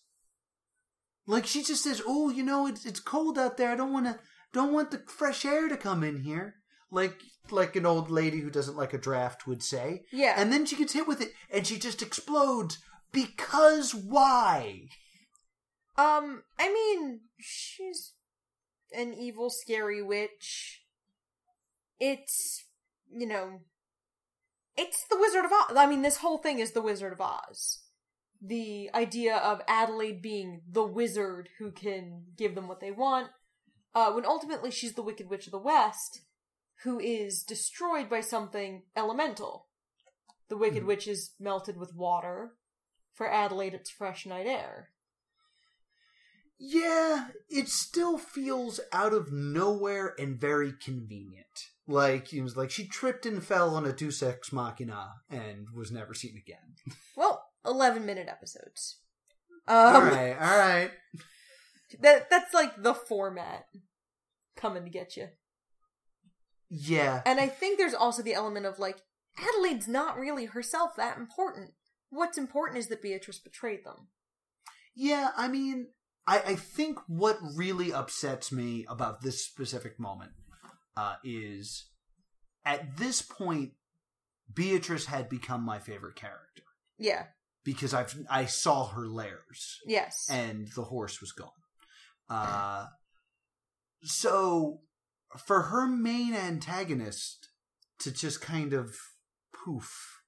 Like 1.25 1.45
she 1.45 1.63
just 1.63 1.83
says, 1.83 2.01
"Oh, 2.05 2.29
you 2.29 2.43
know, 2.43 2.67
it's 2.67 2.85
it's 2.85 2.99
cold 2.99 3.37
out 3.37 3.57
there. 3.57 3.71
I 3.71 3.75
don't 3.75 3.93
want 3.93 4.05
to 4.07 4.19
don't 4.51 4.73
want 4.73 4.91
the 4.91 5.03
fresh 5.07 5.45
air 5.45 5.69
to 5.69 5.77
come 5.77 6.03
in 6.03 6.21
here." 6.21 6.55
Like 6.91 7.21
like 7.51 7.75
an 7.75 7.85
old 7.85 8.09
lady 8.09 8.39
who 8.39 8.49
doesn't 8.49 8.77
like 8.77 8.93
a 8.93 8.97
draft 8.97 9.47
would 9.47 9.63
say. 9.63 10.03
Yeah. 10.11 10.35
And 10.37 10.51
then 10.51 10.65
she 10.65 10.75
gets 10.75 10.93
hit 10.93 11.07
with 11.07 11.21
it 11.21 11.33
and 11.51 11.65
she 11.65 11.77
just 11.77 12.01
explodes 12.01 12.79
because 13.11 13.93
why? 13.93 14.87
Um, 15.97 16.43
I 16.57 16.71
mean, 16.73 17.21
she's 17.39 18.13
an 18.91 19.13
evil, 19.13 19.49
scary 19.49 20.01
witch. 20.01 20.81
It's, 21.99 22.65
you 23.11 23.27
know, 23.27 23.61
it's 24.77 25.05
the 25.09 25.17
Wizard 25.19 25.45
of 25.45 25.51
Oz. 25.51 25.77
I 25.77 25.85
mean, 25.85 26.01
this 26.01 26.17
whole 26.17 26.37
thing 26.37 26.59
is 26.59 26.71
the 26.71 26.81
Wizard 26.81 27.13
of 27.13 27.21
Oz. 27.21 27.79
The 28.41 28.89
idea 28.93 29.37
of 29.37 29.61
Adelaide 29.67 30.21
being 30.21 30.61
the 30.69 30.85
wizard 30.85 31.49
who 31.59 31.71
can 31.71 32.23
give 32.37 32.55
them 32.55 32.67
what 32.67 32.81
they 32.81 32.91
want, 32.91 33.29
uh, 33.95 34.11
when 34.11 34.25
ultimately 34.25 34.71
she's 34.71 34.93
the 34.93 35.03
Wicked 35.03 35.29
Witch 35.29 35.45
of 35.45 35.51
the 35.51 35.59
West, 35.59 36.21
who 36.83 36.99
is 36.99 37.43
destroyed 37.43 38.09
by 38.09 38.19
something 38.19 38.83
elemental. 38.97 39.67
The 40.49 40.57
Wicked 40.57 40.83
Witch 40.83 41.07
is 41.07 41.31
melted 41.39 41.77
with 41.77 41.95
water. 41.95 42.55
For 43.13 43.31
Adelaide, 43.31 43.73
it's 43.73 43.89
fresh 43.89 44.25
night 44.25 44.47
air. 44.47 44.89
Yeah, 46.59 47.27
it 47.49 47.69
still 47.69 48.17
feels 48.17 48.79
out 48.91 49.13
of 49.13 49.31
nowhere 49.31 50.15
and 50.17 50.39
very 50.39 50.73
convenient. 50.73 51.69
Like 51.87 52.33
it 52.33 52.41
was 52.41 52.55
like 52.55 52.71
she 52.71 52.87
tripped 52.87 53.25
and 53.25 53.43
fell 53.43 53.75
on 53.75 53.85
a 53.85 53.91
Deus 53.91 54.23
Ex 54.23 54.51
Machina 54.53 55.15
and 55.29 55.67
was 55.75 55.91
never 55.91 56.13
seen 56.13 56.35
again. 56.37 56.75
Well, 57.17 57.43
eleven 57.65 58.05
minute 58.05 58.27
episodes. 58.29 58.99
all 59.67 59.97
Um, 59.97 60.03
right, 60.09 60.33
all 60.33 60.57
right. 60.57 60.91
that 61.99 62.29
that's 62.29 62.53
like 62.53 62.81
the 62.81 62.93
format 62.93 63.65
coming 64.55 64.83
to 64.85 64.89
get 64.89 65.15
you. 65.17 65.27
Yeah, 66.69 67.21
And 67.25 67.39
I 67.39 67.47
think 67.47 67.77
there's 67.77 67.93
also 67.93 68.23
the 68.23 68.33
element 68.33 68.65
of 68.65 68.79
like 68.79 69.01
Adelaide's 69.37 69.87
not 69.87 70.17
really 70.17 70.45
herself 70.45 70.95
that 70.97 71.17
important. 71.17 71.71
What's 72.09 72.37
important 72.37 72.79
is 72.79 72.87
that 72.87 73.01
Beatrice 73.01 73.39
betrayed 73.39 73.83
them. 73.85 74.07
Yeah, 74.95 75.29
I 75.37 75.47
mean, 75.47 75.87
I, 76.25 76.39
I 76.39 76.55
think 76.55 76.97
what 77.07 77.37
really 77.55 77.91
upsets 77.93 78.51
me 78.51 78.85
about 78.89 79.21
this 79.21 79.43
specific 79.45 79.99
moment 79.99 80.31
uh, 80.95 81.15
is 81.23 81.85
at 82.65 82.97
this 82.97 83.21
point, 83.21 83.71
Beatrice 84.53 85.05
had 85.05 85.29
become 85.29 85.61
my 85.63 85.79
favorite 85.79 86.15
character 86.15 86.63
Yeah. 86.97 87.27
because 87.63 87.93
I've 87.93 88.15
I 88.29 88.45
saw 88.45 88.87
her 88.89 89.07
layers 89.07 89.79
Yes. 89.85 90.27
and 90.29 90.67
the 90.75 90.83
horse 90.85 91.19
was 91.21 91.31
gone. 91.31 91.49
Uh, 92.29 92.87
so 94.03 94.81
for 95.45 95.63
her 95.63 95.87
main 95.87 96.33
antagonist 96.33 97.49
to 97.99 98.11
just 98.11 98.41
kind 98.41 98.73
of 98.73 98.95
poof. 99.53 100.21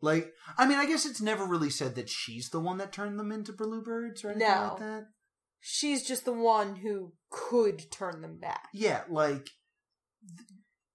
Like, 0.00 0.32
I 0.58 0.66
mean, 0.66 0.78
I 0.78 0.86
guess 0.86 1.06
it's 1.06 1.20
never 1.22 1.44
really 1.44 1.70
said 1.70 1.94
that 1.94 2.08
she's 2.08 2.50
the 2.50 2.60
one 2.60 2.76
that 2.78 2.92
turned 2.92 3.18
them 3.18 3.32
into 3.32 3.52
bluebirds 3.52 4.24
or 4.24 4.30
anything 4.30 4.48
No. 4.48 4.68
like 4.70 4.78
that. 4.78 5.06
She's 5.68 6.06
just 6.06 6.24
the 6.24 6.32
one 6.32 6.76
who 6.76 7.14
could 7.28 7.90
turn 7.90 8.22
them 8.22 8.38
back. 8.38 8.68
Yeah, 8.72 9.02
like 9.08 9.50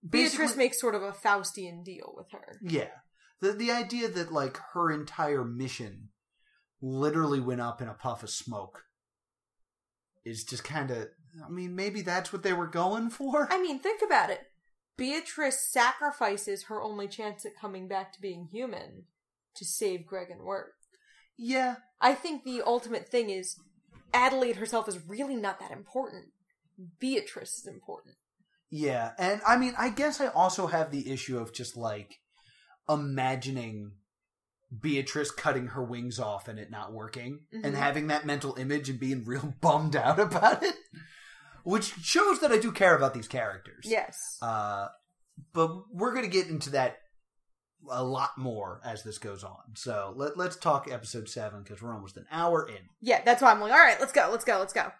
Beatrice 0.09 0.55
makes 0.55 0.79
sort 0.79 0.95
of 0.95 1.03
a 1.03 1.11
Faustian 1.11 1.83
deal 1.83 2.13
with 2.15 2.31
her. 2.31 2.57
Yeah. 2.61 2.87
The 3.41 3.51
the 3.51 3.69
idea 3.69 4.07
that 4.07 4.31
like 4.31 4.57
her 4.73 4.89
entire 4.89 5.43
mission 5.43 6.07
literally 6.81 7.41
went 7.41 7.59
up 7.59 7.81
in 7.81 7.89
a 7.89 7.93
puff 7.93 8.23
of 8.23 8.29
smoke 8.29 8.85
is 10.23 10.45
just 10.45 10.63
kind 10.63 10.89
of 10.89 11.09
I 11.45 11.49
mean 11.49 11.75
maybe 11.75 12.01
that's 12.01 12.31
what 12.31 12.43
they 12.43 12.53
were 12.53 12.67
going 12.67 13.09
for. 13.09 13.51
I 13.51 13.61
mean, 13.61 13.77
think 13.77 14.01
about 14.01 14.29
it. 14.29 14.39
Beatrice 14.95 15.67
sacrifices 15.69 16.63
her 16.63 16.81
only 16.81 17.09
chance 17.09 17.45
at 17.45 17.59
coming 17.59 17.89
back 17.89 18.13
to 18.13 18.21
being 18.21 18.47
human 18.49 19.03
to 19.57 19.65
save 19.65 20.05
Greg 20.05 20.29
and 20.29 20.43
Wirt. 20.45 20.71
Yeah. 21.37 21.75
I 21.99 22.13
think 22.13 22.45
the 22.45 22.61
ultimate 22.65 23.09
thing 23.09 23.29
is 23.29 23.57
Adelaide 24.13 24.57
herself 24.57 24.87
is 24.87 24.99
really 25.07 25.35
not 25.35 25.59
that 25.59 25.71
important. 25.71 26.25
Beatrice 26.99 27.57
is 27.59 27.67
important. 27.67 28.15
Yeah, 28.69 29.11
and 29.17 29.41
I 29.45 29.57
mean, 29.57 29.73
I 29.77 29.89
guess 29.89 30.21
I 30.21 30.27
also 30.27 30.67
have 30.67 30.91
the 30.91 31.11
issue 31.11 31.37
of 31.37 31.53
just 31.53 31.75
like 31.75 32.19
imagining 32.89 33.91
Beatrice 34.79 35.31
cutting 35.31 35.67
her 35.67 35.83
wings 35.83 36.17
off 36.19 36.47
and 36.47 36.57
it 36.57 36.71
not 36.71 36.93
working, 36.93 37.41
and 37.51 37.63
Mhm. 37.65 37.77
having 37.77 38.07
that 38.07 38.25
mental 38.25 38.55
image 38.55 38.89
and 38.89 38.99
being 38.99 39.25
real 39.25 39.53
bummed 39.61 39.95
out 39.97 40.19
about 40.19 40.63
it, 40.63 40.75
which 41.63 41.93
shows 42.01 42.39
that 42.39 42.51
I 42.53 42.57
do 42.57 42.71
care 42.71 42.95
about 42.95 43.13
these 43.13 43.27
characters. 43.27 43.83
Yes. 43.85 44.37
Uh, 44.41 44.87
but 45.53 45.93
we're 45.93 46.11
going 46.13 46.23
to 46.23 46.29
get 46.31 46.47
into 46.47 46.69
that 46.71 47.00
a 47.89 48.03
lot 48.03 48.37
more 48.37 48.79
as 48.85 49.03
this 49.03 49.17
goes 49.17 49.43
on. 49.43 49.75
So 49.75 50.13
let, 50.15 50.37
let's 50.37 50.55
talk 50.55 50.87
episode 50.91 51.27
seven 51.29 51.63
because 51.63 51.81
we're 51.81 51.93
almost 51.93 52.17
an 52.17 52.25
hour 52.31 52.67
in. 52.67 52.77
Yeah, 53.01 53.21
that's 53.23 53.41
why 53.41 53.51
I'm 53.51 53.59
like, 53.59 53.71
all 53.71 53.77
right, 53.79 53.99
let's 53.99 54.11
go, 54.11 54.29
let's 54.31 54.45
go, 54.45 54.59
let's 54.59 54.73
go. 54.73 54.91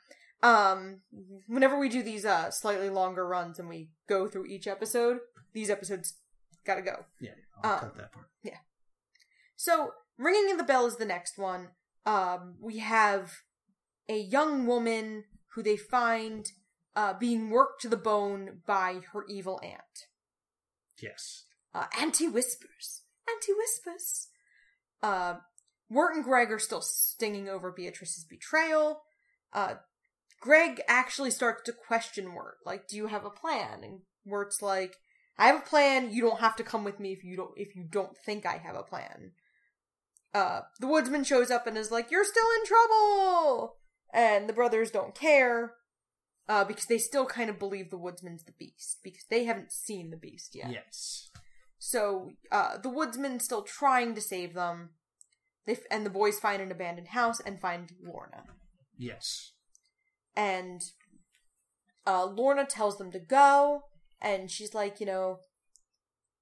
Um, 0.43 1.01
whenever 1.47 1.77
we 1.77 1.88
do 1.89 2.01
these 2.01 2.25
uh 2.25 2.49
slightly 2.49 2.89
longer 2.89 3.27
runs 3.27 3.59
and 3.59 3.69
we 3.69 3.89
go 4.09 4.27
through 4.27 4.45
each 4.47 4.65
episode, 4.67 5.19
these 5.53 5.69
episodes 5.69 6.15
gotta 6.65 6.82
go. 6.82 7.05
Yeah, 7.19 7.32
I'll 7.63 7.73
Um, 7.73 7.79
cut 7.79 7.97
that 7.97 8.11
part. 8.11 8.25
Yeah. 8.43 8.57
So, 9.55 9.91
ringing 10.17 10.49
in 10.49 10.57
the 10.57 10.63
bell 10.63 10.88
is 10.88 10.97
the 10.97 11.05
next 11.05 11.38
one. 11.38 11.69
Um, 12.07 12.55
we 12.59 12.79
have 12.79 13.32
a 14.09 14.17
young 14.17 14.65
woman 14.65 15.25
who 15.53 15.61
they 15.61 15.77
find 15.77 16.51
uh 16.95 17.13
being 17.13 17.51
worked 17.51 17.82
to 17.84 17.89
the 17.89 17.95
bone 17.97 18.61
by 18.65 19.01
her 19.13 19.23
evil 19.29 19.59
aunt. 19.63 20.07
Yes. 20.99 21.45
Uh, 21.74 21.86
Auntie 21.99 22.28
Whispers. 22.28 23.03
Auntie 23.30 23.53
Whispers. 23.53 24.28
Uh, 25.01 25.36
and 25.89 26.24
Greg 26.24 26.51
are 26.51 26.59
still 26.59 26.82
stinging 26.82 27.49
over 27.49 27.72
Beatrice's 27.72 28.24
betrayal. 28.24 29.01
Uh, 29.53 29.76
Greg 30.39 30.82
actually 30.88 31.32
starts 31.32 31.63
to 31.63 31.74
question 31.74 32.34
Wirt, 32.34 32.57
like, 32.65 32.88
"Do 32.88 32.95
you 32.95 33.07
have 33.07 33.26
a 33.26 33.30
plan?" 33.30 33.84
And 33.84 34.01
Wirt's 34.26 34.61
like, 34.61 34.97
"I 35.38 35.47
have 35.47 35.57
a 35.57 35.65
plan. 35.65 36.11
You 36.11 36.22
don't 36.22 36.39
have 36.39 36.55
to 36.57 36.63
come 36.63 36.84
with 36.84 36.99
me 36.99 37.11
if 37.11 37.24
you 37.24 37.36
don't 37.36 37.53
if 37.57 37.76
you 37.76 37.84
don't 37.84 38.17
think 38.17 38.45
I 38.45 38.57
have 38.57 38.76
a 38.76 38.84
plan." 38.84 39.34
Uh, 40.34 40.61
the 40.80 40.88
woodsman 40.88 41.26
shows 41.26 41.51
up 41.51 41.67
and 41.67 41.78
is 41.78 41.91
like, 41.91 42.09
"You're 42.09 42.26
still 42.26 42.47
in 42.59 42.65
trouble," 42.65 43.78
and 44.13 44.47
the 44.47 44.53
brothers 44.53 44.91
don't 44.91 45.15
care. 45.15 45.76
Uh, 46.49 46.65
because 46.65 46.86
they 46.86 46.97
still 46.97 47.26
kind 47.26 47.49
of 47.49 47.59
believe 47.59 47.91
the 47.91 47.97
woodsman's 47.97 48.43
the 48.43 48.51
beast 48.51 48.99
because 49.03 49.24
they 49.30 49.45
haven't 49.45 49.72
seen 49.72 50.09
the 50.09 50.17
beast 50.17 50.53
yet. 50.53 50.72
Yes. 50.72 51.30
So 51.84 52.34
uh, 52.51 52.77
the 52.77 52.89
woodsman's 52.91 53.43
still 53.43 53.63
trying 53.63 54.13
to 54.13 54.21
save 54.21 54.53
them. 54.53 54.91
They 55.65 55.73
f- 55.73 55.79
and 55.89 56.05
the 56.05 56.11
boys 56.11 56.39
find 56.39 56.61
an 56.61 56.71
abandoned 56.71 57.07
house 57.07 57.39
and 57.39 57.59
find 57.59 57.91
Lorna. 58.03 58.43
Yes. 58.99 59.53
And 60.36 60.79
uh, 62.05 62.25
Lorna 62.25 62.65
tells 62.67 62.99
them 62.99 63.11
to 63.11 63.19
go, 63.19 63.86
and 64.21 64.51
she's 64.51 64.75
like, 64.75 64.99
you 64.99 65.07
know, 65.07 65.39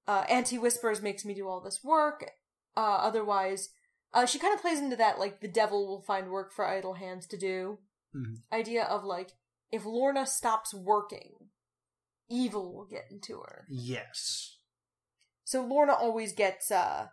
uh, 0.10 0.26
Auntie 0.28 0.58
Whispers 0.58 1.02
makes 1.02 1.24
me 1.24 1.34
do 1.34 1.48
all 1.48 1.62
this 1.62 1.80
work. 1.86 2.32
Uh, 2.76 2.98
otherwise, 3.02 3.70
uh, 4.14 4.26
she 4.26 4.40
kind 4.40 4.54
of 4.54 4.60
plays 4.60 4.80
into 4.80 4.98
that 4.98 5.20
like 5.20 5.40
the 5.40 5.48
devil 5.48 5.88
will 5.88 6.02
find 6.02 6.30
work 6.32 6.52
for 6.52 6.68
idle 6.68 6.96
hands 6.96 7.26
to 7.28 7.38
do 7.38 7.80
Mhm. 8.14 8.42
idea 8.52 8.84
of 8.84 9.06
like 9.06 9.32
if 9.72 9.86
Lorna 9.86 10.26
stops 10.26 10.74
working, 10.74 11.50
evil 12.30 12.74
will 12.74 12.86
get 12.86 13.06
into 13.10 13.40
her. 13.40 13.66
Yes. 13.70 14.58
So 15.50 15.64
Lorna 15.64 15.93
always 15.93 16.32
gets 16.32 16.70
uh 16.70 17.08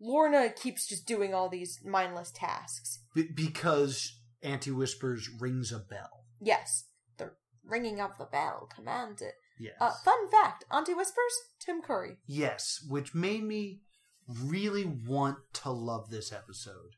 Lorna 0.00 0.50
keeps 0.50 0.88
just 0.88 1.06
doing 1.06 1.32
all 1.32 1.48
these 1.48 1.78
mindless 1.84 2.32
tasks. 2.32 2.98
Be- 3.14 3.30
because 3.32 4.18
Auntie 4.42 4.72
Whispers 4.72 5.30
rings 5.38 5.70
a 5.70 5.78
bell. 5.78 6.24
Yes, 6.40 6.86
the 7.16 7.30
ringing 7.64 8.00
of 8.00 8.18
the 8.18 8.24
bell 8.24 8.68
commands 8.74 9.22
it. 9.22 9.34
Yes. 9.60 9.74
Uh, 9.80 9.92
fun 10.04 10.28
fact: 10.32 10.64
Auntie 10.68 10.94
Whispers, 10.94 11.32
Tim 11.60 11.80
Curry. 11.80 12.16
yes, 12.26 12.84
which 12.88 13.14
made 13.14 13.44
me 13.44 13.82
really 14.28 14.84
want 14.84 15.38
to 15.62 15.70
love 15.70 16.10
this 16.10 16.32
episode. 16.32 16.96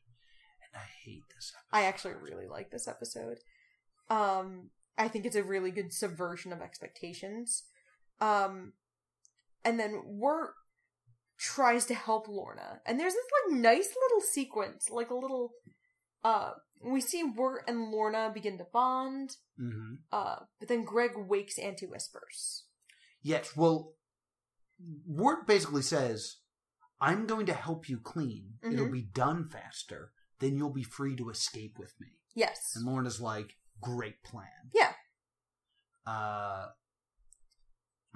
And 0.63 0.81
I 0.81 0.87
hate 1.05 1.25
this 1.35 1.53
episode. 1.55 1.77
I 1.77 1.83
actually 1.83 2.15
really 2.15 2.47
like 2.47 2.71
this 2.71 2.87
episode. 2.87 3.37
Um, 4.09 4.71
I 4.97 5.07
think 5.07 5.27
it's 5.27 5.35
a 5.35 5.43
really 5.43 5.69
good 5.69 5.93
subversion 5.93 6.51
of 6.51 6.61
expectations. 6.61 7.61
Um, 8.19 8.73
and 9.67 9.79
then 9.79 10.01
Wirt 10.05 10.53
tries 11.37 11.85
to 11.87 11.93
help 11.93 12.27
Lorna, 12.27 12.79
and 12.85 12.99
there's 12.99 13.13
this 13.13 13.25
like 13.51 13.59
nice 13.59 13.89
little 14.03 14.21
sequence, 14.21 14.89
like 14.89 15.09
a 15.11 15.15
little. 15.15 15.51
Uh, 16.23 16.51
we 16.83 17.01
see 17.01 17.23
Wirt 17.23 17.63
and 17.67 17.91
Lorna 17.91 18.31
begin 18.33 18.57
to 18.57 18.65
bond. 18.71 19.35
hmm 19.57 19.95
Uh, 20.11 20.37
but 20.59 20.67
then 20.67 20.83
Greg 20.83 21.11
wakes 21.15 21.57
Auntie 21.59 21.85
Whispers. 21.87 22.65
Yes, 23.21 23.55
well, 23.55 23.93
Wirt 25.05 25.45
basically 25.47 25.81
says, 25.81 26.37
I'm 27.01 27.25
going 27.27 27.45
to 27.47 27.53
help 27.53 27.87
you 27.89 27.99
clean. 27.99 28.59
It'll 28.63 28.87
Mhm. 28.87 28.91
be 28.91 29.01
done 29.01 29.49
faster. 29.49 30.11
Then 30.39 30.55
you'll 30.57 30.73
be 30.73 30.83
free 30.83 31.15
to 31.15 31.29
escape 31.29 31.77
with 31.79 31.93
me. 31.99 32.19
Yes. 32.35 32.73
And 32.75 32.85
Lorna's 32.85 33.19
like, 33.21 33.57
great 33.81 34.21
plan. 34.23 34.69
Yeah. 34.73 34.93
Uh, 36.05 36.69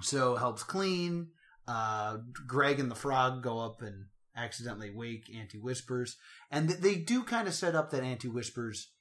so 0.02 0.36
helps 0.36 0.64
clean. 0.64 1.32
Uh, 1.68 2.18
Greg 2.48 2.80
and 2.80 2.92
the 2.92 2.96
frog 2.96 3.44
go 3.44 3.60
up 3.60 3.82
and 3.82 4.06
accidentally 4.36 4.90
wake 4.90 5.30
Auntie 5.34 5.60
Whispers. 5.60 6.18
And 6.50 6.70
th- 6.70 6.82
they 6.82 6.96
do 6.96 7.24
kind 7.24 7.48
of 7.48 7.54
set 7.54 7.76
up 7.76 7.92
that 7.92 8.04
Auntie 8.04 8.28
Whispers 8.28 8.92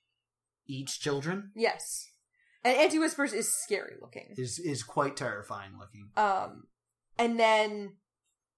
eats 0.67 0.99
children. 0.99 1.51
Yes. 1.57 2.07
And 2.63 2.77
Auntie 2.77 2.99
Whispers 2.99 3.33
is 3.33 3.53
scary 3.65 3.95
looking. 4.01 4.35
Is 4.37 4.59
is 4.59 4.83
quite 4.83 5.17
terrifying 5.17 5.73
looking. 5.79 6.11
Um, 6.17 6.65
and 7.19 7.41
then 7.41 7.97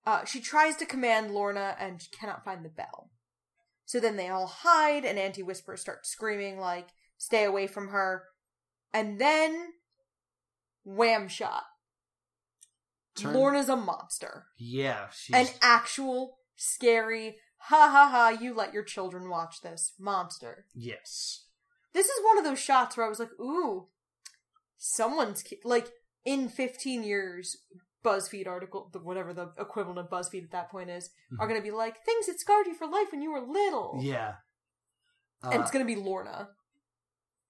uh, 0.05 0.25
she 0.25 0.41
tries 0.41 0.77
to 0.77 0.87
command 0.87 1.31
Lorna 1.31 1.77
and 1.79 2.03
she 2.03 2.09
cannot 2.11 2.45
find 2.45 2.65
the 2.65 2.69
bell. 2.69 3.11
So 3.85 4.01
then 4.01 4.17
they 4.17 4.29
all 4.29 4.47
hide, 4.47 5.05
and 5.05 5.19
Auntie 5.19 5.43
Whispers 5.43 5.81
starts 5.81 6.09
screaming, 6.09 6.59
like, 6.59 6.89
stay 7.19 7.45
away 7.45 7.67
from 7.67 7.89
her. 7.89 8.25
And 8.95 9.21
then, 9.21 9.73
wham 10.85 11.29
shot. 11.29 11.65
Turn- 13.15 13.35
Lorna's 13.35 13.69
a 13.69 13.77
monster. 13.77 14.47
Yeah, 14.59 15.09
she's 15.11 15.37
An 15.37 15.47
actual, 15.63 16.39
scary, 16.57 17.37
ha 17.59 17.89
ha 17.91 18.09
ha, 18.11 18.29
you 18.41 18.55
let 18.55 18.73
your 18.73 18.83
children 18.85 19.29
watch 19.29 19.61
this 19.63 19.93
monster. 19.99 20.67
yes. 20.75 21.45
This 21.95 22.07
is 22.07 22.25
one 22.25 22.39
of 22.39 22.45
those 22.45 22.59
shots 22.59 22.97
where 22.97 23.05
I 23.05 23.09
was 23.11 23.19
like, 23.19 23.33
ooh, 23.39 23.89
someone's 24.79 25.43
ki- 25.43 25.61
like 25.63 25.91
in 26.25 26.49
15 26.49 27.03
years, 27.05 27.57
BuzzFeed 28.03 28.47
article, 28.47 28.89
the- 28.93 28.99
whatever 28.99 29.35
the 29.35 29.53
equivalent 29.59 29.99
of 29.99 30.09
BuzzFeed 30.09 30.45
at 30.45 30.51
that 30.53 30.71
point 30.71 30.89
is, 30.89 31.11
are 31.39 31.47
going 31.47 31.61
to 31.61 31.65
be 31.65 31.71
like 31.71 32.03
things 32.05 32.27
that 32.27 32.41
scarred 32.41 32.67
you 32.67 32.75
for 32.75 32.87
life 32.87 33.09
when 33.13 33.21
you 33.23 33.31
were 33.31 33.41
little. 33.41 33.99
Yeah. 34.01 34.37
and 35.45 35.55
it's 35.61 35.71
Uh, 35.71 35.73
going 35.75 35.87
to 35.87 35.95
be 35.95 36.01
Lorna. 36.01 36.51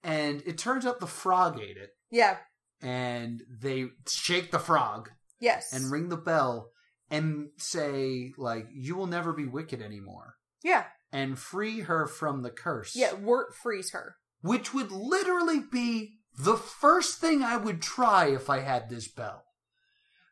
and 0.03 0.41
it 0.45 0.57
turns 0.57 0.85
out 0.85 0.99
the 0.99 1.07
frog 1.07 1.59
ate 1.61 1.77
it, 1.77 1.91
Yeah. 2.11 2.39
and 2.81 3.43
they 3.47 3.91
shake 4.07 4.51
the 4.51 4.59
frog 4.59 5.11
Yes. 5.43 5.73
and 5.73 5.91
ring 5.91 6.09
the 6.09 6.17
bell 6.17 6.71
and 7.09 7.49
say 7.57 8.31
like, 8.37 8.67
"You 8.71 8.95
will 8.95 9.07
never 9.07 9.33
be 9.33 9.45
wicked 9.45 9.81
anymore," 9.81 10.35
yeah. 10.63 10.85
and 11.11 11.37
free 11.37 11.81
her 11.81 12.07
from 12.07 12.41
the 12.41 12.49
curse. 12.49 12.95
Yeah. 12.95 13.13
Wirt 13.13 13.53
frees 13.55 13.91
her. 13.91 14.15
which 14.41 14.73
would 14.73 14.91
literally 14.91 15.59
be 15.59 16.17
the 16.37 16.57
first 16.57 17.19
thing 17.19 17.43
I 17.43 17.57
would 17.57 17.81
try 17.81 18.25
if 18.27 18.49
I 18.49 18.59
had 18.59 18.89
this 18.89 19.07
bell. 19.07 19.43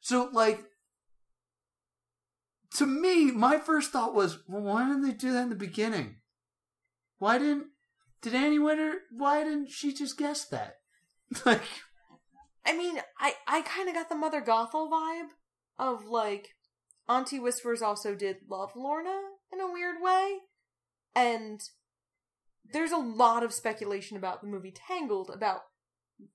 So, 0.01 0.29
like, 0.33 0.59
to 2.77 2.85
me, 2.85 3.31
my 3.31 3.57
first 3.57 3.91
thought 3.91 4.13
was, 4.15 4.39
well, 4.47 4.61
why 4.63 4.85
didn't 4.87 5.03
they 5.03 5.11
do 5.13 5.31
that 5.33 5.43
in 5.43 5.49
the 5.49 5.55
beginning? 5.55 6.17
Why 7.19 7.37
didn't 7.37 7.67
did 8.21 8.33
Annie 8.35 8.59
Winter? 8.59 8.95
Why 9.11 9.43
didn't 9.43 9.69
she 9.69 9.93
just 9.93 10.17
guess 10.17 10.45
that? 10.45 10.77
like, 11.45 11.61
I 12.65 12.75
mean, 12.77 12.99
I 13.19 13.35
I 13.47 13.61
kind 13.61 13.89
of 13.89 13.95
got 13.95 14.09
the 14.09 14.15
Mother 14.15 14.41
Gothel 14.41 14.89
vibe 14.89 15.29
of 15.79 16.05
like 16.05 16.49
Auntie 17.09 17.39
Whispers 17.39 17.81
also 17.81 18.15
did 18.15 18.37
love 18.49 18.71
Lorna 18.75 19.19
in 19.51 19.59
a 19.59 19.71
weird 19.71 20.01
way, 20.01 20.39
and 21.15 21.59
there's 22.71 22.91
a 22.91 22.97
lot 22.97 23.43
of 23.43 23.53
speculation 23.53 24.17
about 24.17 24.41
the 24.41 24.47
movie 24.47 24.73
Tangled 24.73 25.29
about 25.33 25.61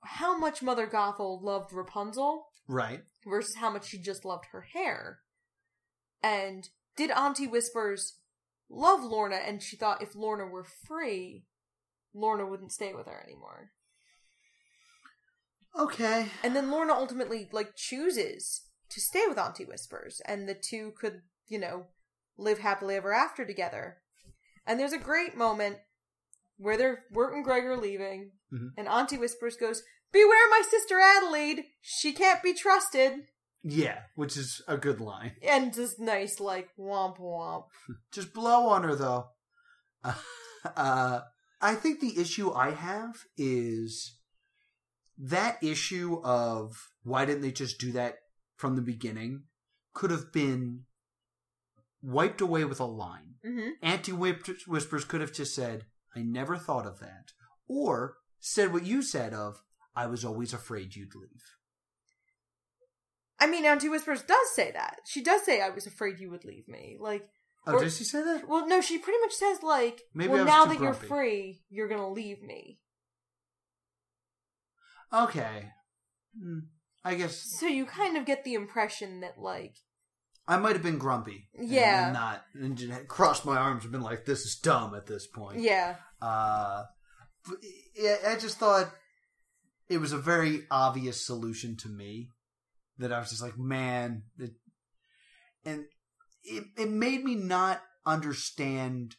how 0.03 0.37
much 0.37 0.63
Mother 0.63 0.87
Gothel 0.87 1.41
loved 1.43 1.73
Rapunzel 1.73 2.49
right? 2.67 3.05
versus 3.25 3.57
how 3.57 3.71
much 3.71 3.89
she 3.89 3.99
just 3.99 4.25
loved 4.25 4.47
her 4.53 4.63
hair, 4.63 5.21
and 6.23 6.69
did 6.97 7.11
Auntie 7.11 7.47
Whispers 7.47 8.19
love 8.69 9.05
Lorna 9.05 9.37
and 9.37 9.63
she 9.63 9.77
thought 9.77 10.03
if 10.03 10.15
Lorna 10.15 10.47
were 10.47 10.65
free, 10.65 11.45
Lorna 12.15 12.47
wouldn't 12.47 12.73
stay 12.73 12.93
with 12.93 13.07
her 13.07 13.23
anymore. 13.25 13.71
Okay. 15.79 16.29
And 16.43 16.55
then 16.57 16.71
Lorna 16.71 16.93
ultimately 16.95 17.49
like 17.53 17.75
chooses 17.77 18.63
to 18.91 19.01
stay 19.01 19.25
with 19.29 19.39
Auntie 19.39 19.65
Whispers, 19.65 20.21
and 20.27 20.49
the 20.49 20.55
two 20.55 20.93
could, 20.99 21.23
you 21.49 21.59
know, 21.59 21.87
live 22.39 22.61
happily 22.61 22.95
ever 22.97 23.13
after 23.13 23.45
together. 23.45 23.99
And 24.67 24.79
there's 24.81 24.93
a 24.93 24.99
great 24.99 25.37
moment 25.37 25.79
where 26.57 26.77
they're 26.77 27.05
Wirt 27.11 27.35
and 27.35 27.45
Greg 27.45 27.65
are 27.65 27.77
leaving, 27.77 28.33
Mhm. 28.53 28.71
and 28.77 28.89
Auntie 28.89 29.19
Whispers 29.19 29.57
goes, 29.57 29.83
Beware 30.13 30.49
my 30.51 30.63
sister 30.69 30.99
Adelaide! 31.01 31.65
She 31.83 32.13
can't 32.13 32.43
be 32.43 32.55
trusted! 32.55 33.27
Yeah, 33.63 34.03
which 34.15 34.37
is 34.37 34.63
a 34.69 34.77
good 34.79 35.01
line. 35.01 35.37
And 35.43 35.75
just 35.75 35.99
nice, 35.99 36.39
like, 36.41 36.71
womp 36.79 37.19
womp. 37.19 37.67
Just 38.13 38.33
blow 38.33 38.69
on 38.69 38.85
her 38.85 38.95
though. 38.95 39.31
Uh, 40.77 41.21
I 41.61 41.75
think 41.77 42.01
the 42.01 42.19
issue 42.21 42.53
I 42.53 42.71
have 42.73 43.25
is 43.37 44.17
that 45.19 45.63
issue 45.63 46.21
of 46.25 46.91
why 47.03 47.25
didn't 47.25 47.43
they 47.43 47.53
just 47.53 47.79
do 47.79 47.93
that 47.93 48.17
from 48.57 48.77
the 48.77 48.83
beginning 48.83 49.45
could 49.95 50.11
have 50.11 50.33
been 50.33 50.83
wiped 52.03 52.41
away 52.41 52.65
with 52.65 52.81
a 52.81 52.85
line. 52.85 53.35
Mm-hmm. 53.45 53.69
Auntie 53.83 54.13
Whispers 54.13 55.05
could 55.05 55.21
have 55.21 55.33
just 55.33 55.55
said, 55.55 55.85
I 56.15 56.21
never 56.23 56.57
thought 56.57 56.87
of 56.87 57.01
that. 57.01 57.33
Or 57.69 58.17
said 58.41 58.73
what 58.73 58.85
you 58.85 59.03
said 59.03 59.33
of, 59.33 59.63
I 59.95 60.07
was 60.07 60.25
always 60.25 60.53
afraid 60.53 60.95
you'd 60.97 61.15
leave. 61.15 61.43
I 63.39 63.47
mean, 63.47 63.65
Auntie 63.65 63.89
Whispers 63.89 64.23
does 64.23 64.51
say 64.55 64.71
that. 64.73 64.97
She 65.07 65.23
does 65.23 65.45
say, 65.45 65.61
I 65.61 65.71
was 65.71 65.87
afraid 65.87 66.19
you 66.21 66.31
would 66.31 66.45
leave 66.45 66.69
me. 66.69 66.97
Like, 67.01 67.29
Oh, 67.69 67.75
Or- 67.75 67.81
does 67.83 67.99
she 67.99 68.05
say 68.05 68.23
that? 68.23 68.47
well, 68.49 68.67
no, 68.69 68.81
she 68.81 68.97
pretty 68.97 69.19
much 69.21 69.33
says, 69.33 69.61
like, 69.63 70.01
Maybe 70.15 70.33
well, 70.33 70.45
now 70.45 70.67
that 70.67 70.79
grumpy. 70.79 70.85
you're 70.85 70.95
free, 71.09 71.63
you're 71.69 71.89
gonna 71.89 72.09
leave 72.13 72.41
me. 72.41 72.79
Okay. 75.13 75.71
Hmm, 76.39 76.59
I 77.05 77.15
guess 77.15 77.37
So 77.59 77.67
you 77.67 77.87
kind 77.87 78.17
of 78.17 78.25
get 78.27 78.45
the 78.45 78.55
impression 78.55 79.21
that, 79.21 79.39
like, 79.39 79.77
I 80.49 80.57
might 80.59 80.75
have 80.75 80.83
been 80.83 80.99
grumpy. 80.99 81.49
and- 81.57 81.69
Yeah. 81.69 82.05
And 82.07 82.13
not, 82.15 82.45
and 82.55 82.77
just 82.77 83.09
crossed 83.09 83.45
my 83.45 83.57
arms 83.57 83.85
and 83.85 83.93
been 83.93 84.01
like, 84.03 84.25
this 84.27 84.45
is 84.45 84.57
dumb 84.57 84.95
at 84.95 85.07
this 85.07 85.27
point. 85.27 85.61
yeah. 85.61 85.97
Uh, 86.21 86.85
but 87.49 87.59
yeah, 87.95 88.17
I 88.29 88.37
just 88.37 88.59
thought 88.59 88.93
it 89.89 89.99
was 89.99 90.13
a 90.13 90.19
very 90.19 90.67
obvious 90.71 91.25
solution 91.25 91.77
to 91.79 91.89
me 91.89 92.31
that 92.99 93.13
I 93.13 93.19
was 93.21 93.31
just 93.31 93.43
like, 93.43 93.59
man, 93.59 94.23
it, 94.39 94.53
and 95.65 95.85
it, 96.43 96.65
it 96.77 96.91
made 96.91 97.23
me 97.25 97.35
not 97.35 97.83
understand 98.05 99.17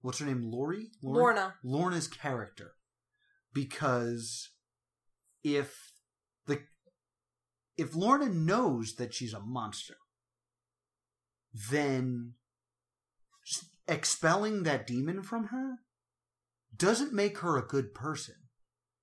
what's 0.00 0.18
her 0.20 0.26
name, 0.26 0.42
Lori? 0.50 0.90
Lorna. 1.02 1.54
Lorna's 1.64 2.08
character. 2.08 2.72
Because 3.52 4.50
if 5.56 5.92
the 6.46 6.60
if 7.76 7.94
Lorna 7.94 8.28
knows 8.28 8.94
that 8.96 9.14
she's 9.14 9.32
a 9.32 9.40
monster, 9.40 9.96
then 11.70 12.34
expelling 13.86 14.64
that 14.64 14.86
demon 14.86 15.22
from 15.22 15.46
her 15.46 15.78
doesn't 16.76 17.12
make 17.12 17.38
her 17.38 17.56
a 17.56 17.66
good 17.66 17.94
person. 17.94 18.34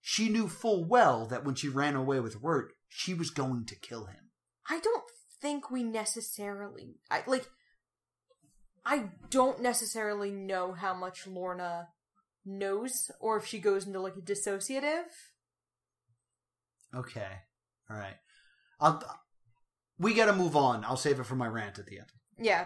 She 0.01 0.29
knew 0.29 0.47
full 0.47 0.87
well 0.87 1.25
that 1.25 1.43
when 1.43 1.55
she 1.55 1.67
ran 1.67 1.95
away 1.95 2.19
with 2.19 2.41
Wirt, 2.41 2.73
she 2.87 3.13
was 3.13 3.31
going 3.31 3.65
to 3.65 3.75
kill 3.75 4.05
him. 4.05 4.29
I 4.69 4.79
don't 4.79 5.03
think 5.41 5.69
we 5.69 5.83
necessarily 5.83 6.95
I 7.09 7.23
like 7.27 7.47
I 8.85 9.09
don't 9.29 9.61
necessarily 9.61 10.31
know 10.31 10.73
how 10.73 10.93
much 10.93 11.27
Lorna 11.27 11.87
knows 12.45 13.11
or 13.19 13.37
if 13.37 13.45
she 13.45 13.59
goes 13.59 13.87
into 13.87 13.99
like 13.99 14.15
a 14.15 14.21
dissociative. 14.21 15.05
Okay, 16.95 17.27
all 17.89 17.97
right. 17.97 18.15
I'll. 18.79 19.03
We 19.97 20.13
got 20.13 20.25
to 20.25 20.33
move 20.33 20.55
on. 20.55 20.83
I'll 20.83 20.97
save 20.97 21.19
it 21.19 21.25
for 21.25 21.35
my 21.35 21.47
rant 21.47 21.79
at 21.79 21.85
the 21.85 21.99
end. 21.99 22.07
Yeah. 22.37 22.65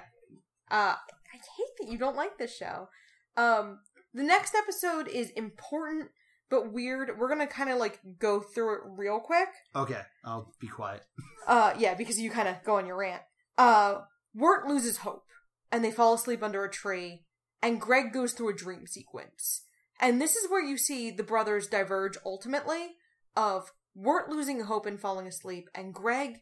Uh 0.72 0.96
I 0.96 1.38
hate 1.58 1.74
that 1.80 1.92
you 1.92 1.98
don't 1.98 2.16
like 2.16 2.38
this 2.38 2.56
show. 2.56 2.90
Um 3.38 3.80
the 4.14 4.24
next 4.24 4.56
episode 4.56 5.08
is 5.08 5.30
important 5.32 6.10
but 6.50 6.74
weird. 6.74 7.18
We're 7.18 7.28
going 7.28 7.48
to 7.48 7.54
kind 7.54 7.70
of 7.70 7.78
like 7.78 8.00
go 8.20 8.42
through 8.42 8.76
it 8.76 8.82
real 8.98 9.20
quick. 9.20 9.50
Okay, 9.76 10.02
I'll 10.26 10.52
be 10.60 10.68
quiet. 10.68 11.04
Uh, 11.48 11.74
yeah, 11.78 11.94
because 11.94 12.20
you 12.20 12.32
kind 12.32 12.48
of 12.48 12.64
go 12.64 12.78
on 12.78 12.86
your 12.86 12.98
rant. 12.98 13.22
Uh, 13.58 14.00
Wirt 14.34 14.68
loses 14.68 14.98
hope, 14.98 15.26
and 15.72 15.84
they 15.84 15.92
fall 15.92 16.14
asleep 16.14 16.42
under 16.42 16.64
a 16.64 16.72
tree, 16.72 17.26
and 17.62 17.80
Greg 17.80 18.12
goes 18.14 18.34
through 18.34 18.50
a 18.50 18.56
dream 18.56 18.88
sequence. 18.88 19.62
And 20.00 20.22
this 20.22 20.36
is 20.36 20.50
where 20.50 20.64
you 20.64 20.78
see 20.78 21.12
the 21.12 21.24
brothers 21.24 21.68
diverge 21.68 22.18
ultimately 22.26 22.96
of 23.36 23.72
Wirt 23.96 24.30
losing 24.30 24.62
hope 24.62 24.86
and 24.86 25.00
falling 25.00 25.28
asleep, 25.28 25.70
and 25.76 25.94
Greg, 25.94 26.42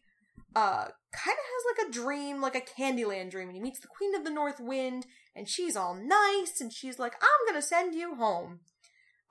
uh, 0.55 0.85
kind 0.85 1.37
of 1.37 1.45
has 1.45 1.77
like 1.77 1.87
a 1.87 1.91
dream, 1.91 2.41
like 2.41 2.55
a 2.55 2.61
Candyland 2.61 3.31
dream, 3.31 3.47
and 3.47 3.55
he 3.55 3.61
meets 3.61 3.79
the 3.79 3.87
Queen 3.87 4.15
of 4.15 4.23
the 4.23 4.31
North 4.31 4.59
Wind, 4.59 5.05
and 5.35 5.47
she's 5.47 5.75
all 5.75 5.95
nice, 5.95 6.61
and 6.61 6.71
she's 6.71 6.99
like, 6.99 7.13
I'm 7.21 7.47
gonna 7.47 7.61
send 7.61 7.95
you 7.95 8.15
home. 8.15 8.59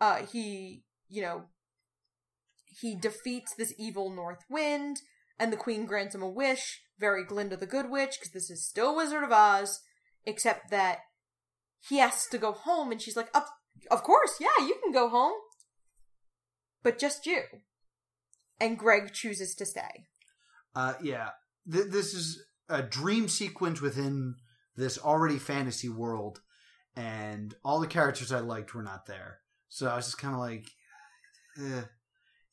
Uh, 0.00 0.26
he, 0.26 0.84
you 1.08 1.22
know, 1.22 1.44
he 2.66 2.94
defeats 2.94 3.54
this 3.54 3.74
evil 3.78 4.10
North 4.10 4.44
Wind, 4.50 4.98
and 5.38 5.52
the 5.52 5.56
Queen 5.56 5.86
grants 5.86 6.14
him 6.14 6.22
a 6.22 6.28
wish, 6.28 6.80
very 6.98 7.24
Glinda 7.24 7.56
the 7.56 7.66
Good 7.66 7.90
Witch, 7.90 8.16
because 8.18 8.32
this 8.32 8.50
is 8.50 8.66
still 8.66 8.96
Wizard 8.96 9.24
of 9.24 9.32
Oz, 9.32 9.80
except 10.24 10.70
that 10.70 11.00
he 11.88 12.00
asks 12.00 12.28
to 12.30 12.38
go 12.38 12.52
home, 12.52 12.90
and 12.90 13.00
she's 13.00 13.16
like, 13.16 13.34
of, 13.34 13.44
of 13.90 14.02
course, 14.02 14.36
yeah, 14.40 14.66
you 14.66 14.76
can 14.82 14.92
go 14.92 15.08
home. 15.08 15.34
But 16.82 16.98
just 16.98 17.26
you. 17.26 17.42
And 18.61 18.78
Greg 18.78 19.12
chooses 19.12 19.54
to 19.57 19.66
stay. 19.66 20.07
Uh, 20.74 20.94
yeah, 21.02 21.30
Th- 21.70 21.86
this 21.90 22.14
is 22.14 22.42
a 22.68 22.82
dream 22.82 23.28
sequence 23.28 23.80
within 23.80 24.36
this 24.76 24.98
already 24.98 25.38
fantasy 25.38 25.88
world, 25.88 26.40
and 26.94 27.54
all 27.64 27.80
the 27.80 27.86
characters 27.86 28.32
I 28.32 28.40
liked 28.40 28.74
were 28.74 28.82
not 28.82 29.07
there. 29.07 29.38
So 29.68 29.88
I 29.88 29.96
was 29.96 30.07
just 30.07 30.18
kind 30.18 30.34
of 30.34 30.40
like, 30.40 30.66
eh. 31.59 31.82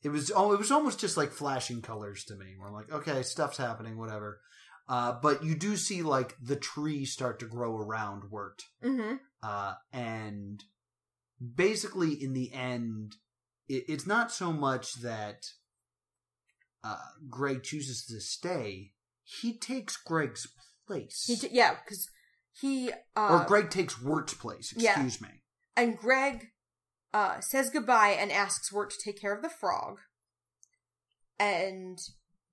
it 0.02 0.08
was 0.08 0.30
oh, 0.34 0.52
it 0.52 0.58
was 0.58 0.70
almost 0.70 1.00
just 1.00 1.16
like 1.16 1.32
flashing 1.32 1.80
colors 1.82 2.24
to 2.24 2.36
me. 2.36 2.54
Where 2.58 2.68
I'm 2.68 2.74
like, 2.74 2.90
okay, 2.92 3.22
stuff's 3.22 3.56
happening, 3.58 3.96
whatever. 3.98 4.40
Uh, 4.88 5.14
but 5.22 5.42
you 5.42 5.54
do 5.54 5.76
see 5.76 6.02
like 6.02 6.36
the 6.42 6.56
tree 6.56 7.04
start 7.06 7.38
to 7.40 7.46
grow 7.46 7.76
around 7.76 8.24
Wirt, 8.30 8.62
Mm-hmm. 8.84 9.16
uh, 9.42 9.74
and 9.92 10.62
basically 11.54 12.12
in 12.12 12.32
the 12.34 12.52
end, 12.52 13.16
it, 13.68 13.84
it's 13.88 14.06
not 14.06 14.30
so 14.32 14.52
much 14.52 14.94
that 15.00 15.46
uh, 16.84 16.98
Greg 17.30 17.62
chooses 17.64 18.04
to 18.06 18.20
stay; 18.20 18.92
he 19.24 19.56
takes 19.58 19.96
Greg's 19.96 20.46
place, 20.86 21.24
He 21.26 21.36
t- 21.36 21.48
yeah, 21.50 21.76
because 21.82 22.08
he, 22.52 22.90
uh, 23.16 23.38
or 23.40 23.44
Greg 23.46 23.70
takes 23.70 24.00
Wirt's 24.00 24.34
place. 24.34 24.72
yeah. 24.76 24.90
Excuse 24.92 25.20
me. 25.20 25.40
and 25.76 25.96
Greg 25.96 26.48
uh, 27.14 27.40
says 27.40 27.70
goodbye 27.70 28.16
and 28.20 28.30
asks 28.30 28.70
Wirt 28.72 28.90
to 28.90 28.96
take 29.04 29.20
care 29.20 29.34
of 29.34 29.42
the 29.42 29.48
frog. 29.48 29.98
And 31.38 31.98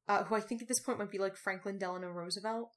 uh, 0.07 0.23
who 0.23 0.35
I 0.35 0.39
think 0.39 0.61
at 0.61 0.67
this 0.67 0.79
point 0.79 0.99
might 0.99 1.11
be 1.11 1.19
like 1.19 1.35
Franklin 1.35 1.77
Delano 1.77 2.07
Roosevelt. 2.09 2.69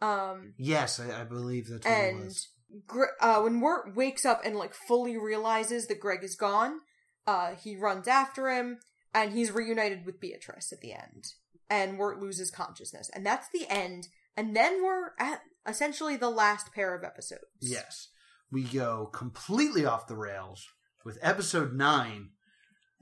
Um, 0.00 0.54
Yes, 0.56 0.98
I, 0.98 1.20
I 1.20 1.24
believe 1.24 1.68
that's 1.68 1.84
what 1.86 1.92
it 1.92 2.08
and 2.14 2.24
was. 2.24 2.48
Gre- 2.86 3.04
uh, 3.20 3.40
when 3.42 3.60
Wirt 3.60 3.94
wakes 3.94 4.24
up 4.24 4.40
and 4.44 4.56
like 4.56 4.74
fully 4.88 5.16
realizes 5.18 5.86
that 5.88 6.00
Greg 6.00 6.24
is 6.24 6.36
gone, 6.36 6.78
uh, 7.26 7.54
he 7.62 7.76
runs 7.76 8.08
after 8.08 8.48
him 8.48 8.78
and 9.14 9.32
he's 9.32 9.50
reunited 9.50 10.06
with 10.06 10.20
Beatrice 10.20 10.72
at 10.72 10.80
the 10.80 10.92
end. 10.92 11.34
And 11.70 11.98
Wirt 11.98 12.20
loses 12.20 12.50
consciousness, 12.50 13.10
and 13.14 13.24
that's 13.24 13.48
the 13.48 13.66
end. 13.70 14.08
And 14.36 14.54
then 14.54 14.82
we're 14.82 15.12
at 15.18 15.42
essentially 15.66 16.16
the 16.16 16.30
last 16.30 16.72
pair 16.72 16.94
of 16.94 17.04
episodes. 17.04 17.42
Yes, 17.60 18.08
we 18.50 18.64
go 18.64 19.06
completely 19.06 19.84
off 19.84 20.06
the 20.06 20.16
rails 20.16 20.66
with 21.04 21.18
episode 21.22 21.72
nine, 21.72 22.30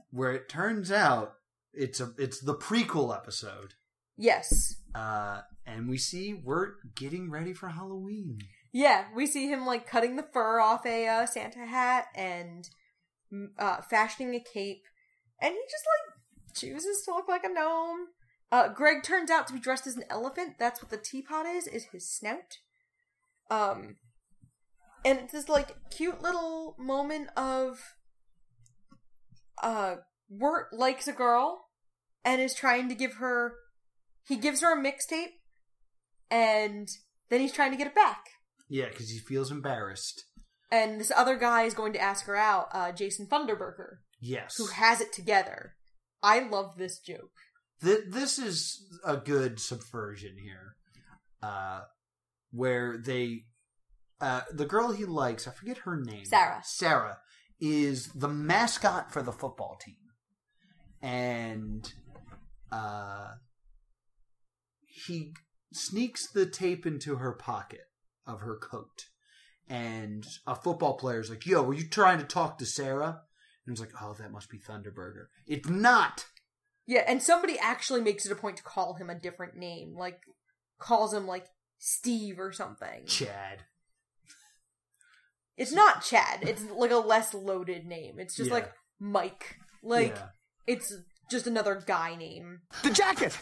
where 0.09 0.31
it 0.31 0.47
turns 0.47 0.91
out 0.91 1.33
it's 1.73 1.99
a 1.99 2.13
it's 2.17 2.39
the 2.39 2.55
prequel 2.55 3.15
episode. 3.15 3.73
Yes. 4.17 4.75
Uh, 4.93 5.41
and 5.65 5.89
we 5.89 5.97
see 5.97 6.33
Wirt 6.33 6.75
getting 6.95 7.31
ready 7.31 7.53
for 7.53 7.69
Halloween. 7.69 8.39
Yeah, 8.73 9.05
we 9.15 9.25
see 9.25 9.47
him 9.47 9.65
like 9.65 9.87
cutting 9.87 10.15
the 10.15 10.27
fur 10.33 10.59
off 10.59 10.85
a 10.85 11.07
uh, 11.07 11.25
Santa 11.25 11.65
hat 11.65 12.05
and 12.15 12.69
mm, 13.33 13.47
uh, 13.57 13.81
fashioning 13.81 14.35
a 14.35 14.39
cape, 14.39 14.83
and 15.41 15.53
he 15.53 15.59
just 15.69 15.85
like 15.85 16.00
chooses 16.53 17.03
to 17.05 17.11
look 17.11 17.27
like 17.27 17.43
a 17.43 17.49
gnome. 17.49 18.07
Uh, 18.51 18.67
Greg 18.67 19.03
turns 19.03 19.31
out 19.31 19.47
to 19.47 19.53
be 19.53 19.59
dressed 19.59 19.87
as 19.87 19.95
an 19.95 20.03
elephant. 20.09 20.55
That's 20.59 20.81
what 20.81 20.91
the 20.91 20.97
teapot 20.97 21.45
is, 21.45 21.67
is 21.67 21.85
his 21.91 22.09
snout. 22.09 22.57
Um, 23.49 23.95
and 25.05 25.19
it's 25.19 25.33
this 25.33 25.49
like 25.49 25.75
cute 25.89 26.21
little 26.21 26.75
moment 26.77 27.29
of 27.37 27.79
uh, 29.61 29.95
Wirt 30.29 30.73
likes 30.73 31.07
a 31.07 31.13
girl 31.13 31.65
and 32.23 32.41
is 32.41 32.53
trying 32.53 32.89
to 32.89 32.95
give 32.95 33.15
her. 33.15 33.53
He 34.27 34.37
gives 34.37 34.61
her 34.61 34.73
a 34.73 34.81
mixtape, 34.81 35.31
and 36.29 36.87
then 37.29 37.41
he's 37.41 37.53
trying 37.53 37.71
to 37.71 37.77
get 37.77 37.87
it 37.87 37.95
back. 37.95 38.23
Yeah, 38.69 38.89
because 38.89 39.09
he 39.09 39.19
feels 39.19 39.51
embarrassed. 39.51 40.23
And 40.71 40.99
this 40.99 41.11
other 41.13 41.35
guy 41.35 41.63
is 41.63 41.73
going 41.73 41.91
to 41.93 42.01
ask 42.01 42.25
her 42.27 42.35
out, 42.37 42.67
uh, 42.71 42.91
Jason 42.93 43.27
Funderburker, 43.27 43.97
Yes, 44.21 44.55
who 44.57 44.67
has 44.67 45.01
it 45.01 45.11
together. 45.11 45.75
I 46.23 46.39
love 46.39 46.77
this 46.77 46.99
joke. 46.99 47.31
Th- 47.83 48.05
this 48.07 48.37
is 48.37 48.85
a 49.03 49.17
good 49.17 49.59
subversion 49.59 50.37
here, 50.37 50.75
uh, 51.41 51.81
where 52.51 52.97
they 52.97 53.45
uh, 54.21 54.41
the 54.53 54.65
girl 54.65 54.91
he 54.91 55.03
likes, 55.03 55.47
I 55.47 55.51
forget 55.51 55.79
her 55.79 55.99
name. 55.99 56.25
Sarah. 56.25 56.61
Sarah 56.63 57.17
is 57.59 58.07
the 58.13 58.27
mascot 58.27 59.11
for 59.11 59.23
the 59.23 59.31
football 59.31 59.77
team. 59.83 59.95
And 61.01 61.91
uh, 62.71 63.29
he 64.85 65.33
sneaks 65.73 66.31
the 66.31 66.45
tape 66.45 66.85
into 66.85 67.15
her 67.15 67.33
pocket 67.33 67.87
of 68.27 68.41
her 68.41 68.57
coat. 68.57 69.05
And 69.67 70.27
a 70.45 70.53
football 70.53 70.97
player's 70.97 71.29
like, 71.29 71.45
Yo, 71.47 71.63
were 71.63 71.73
you 71.73 71.87
trying 71.87 72.19
to 72.19 72.25
talk 72.25 72.59
to 72.59 72.65
Sarah? 72.65 73.21
And 73.65 73.73
it's 73.73 73.79
like, 73.81 73.91
Oh, 74.01 74.13
that 74.19 74.31
must 74.31 74.49
be 74.49 74.57
Funderburker. 74.57 75.25
It's 75.47 75.69
not! 75.69 76.25
Yeah, 76.87 77.03
and 77.07 77.21
somebody 77.21 77.57
actually 77.59 78.01
makes 78.01 78.25
it 78.25 78.31
a 78.31 78.35
point 78.35 78.57
to 78.57 78.63
call 78.63 78.95
him 78.95 79.09
a 79.09 79.15
different 79.19 79.55
name, 79.55 79.95
like 79.95 80.21
calls 80.79 81.13
him 81.13 81.27
like 81.27 81.45
Steve 81.77 82.39
or 82.39 82.51
something. 82.51 83.05
Chad. 83.05 83.59
It's 85.57 85.71
not 85.71 86.03
Chad. 86.03 86.39
It's 86.41 86.63
like 86.75 86.91
a 86.91 86.95
less 86.97 87.33
loaded 87.33 87.85
name. 87.85 88.19
It's 88.19 88.35
just 88.35 88.49
Yeah. 88.49 88.55
like 88.55 88.71
Mike. 88.99 89.57
Like 89.83 90.15
Yeah. 90.15 90.27
it's 90.67 90.93
just 91.29 91.45
another 91.47 91.75
guy 91.85 92.15
name. 92.15 92.61
The 92.83 92.89
jacket! 92.89 93.37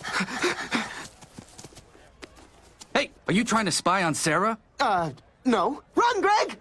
Hey, 2.93 3.11
are 3.27 3.33
you 3.33 3.43
trying 3.43 3.65
to 3.65 3.71
spy 3.71 4.03
on 4.03 4.13
Sarah? 4.13 4.57
Uh, 4.79 5.11
no. 5.45 5.81
Run, 5.95 6.21
Greg! 6.21 6.57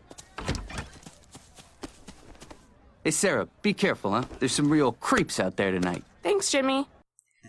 Hey, 3.04 3.10
Sarah, 3.12 3.48
be 3.62 3.72
careful, 3.72 4.12
huh? 4.12 4.24
There's 4.38 4.52
some 4.52 4.70
real 4.70 4.92
creeps 4.92 5.40
out 5.40 5.56
there 5.56 5.70
tonight. 5.70 6.04
Thanks, 6.22 6.50
Jimmy. 6.50 6.86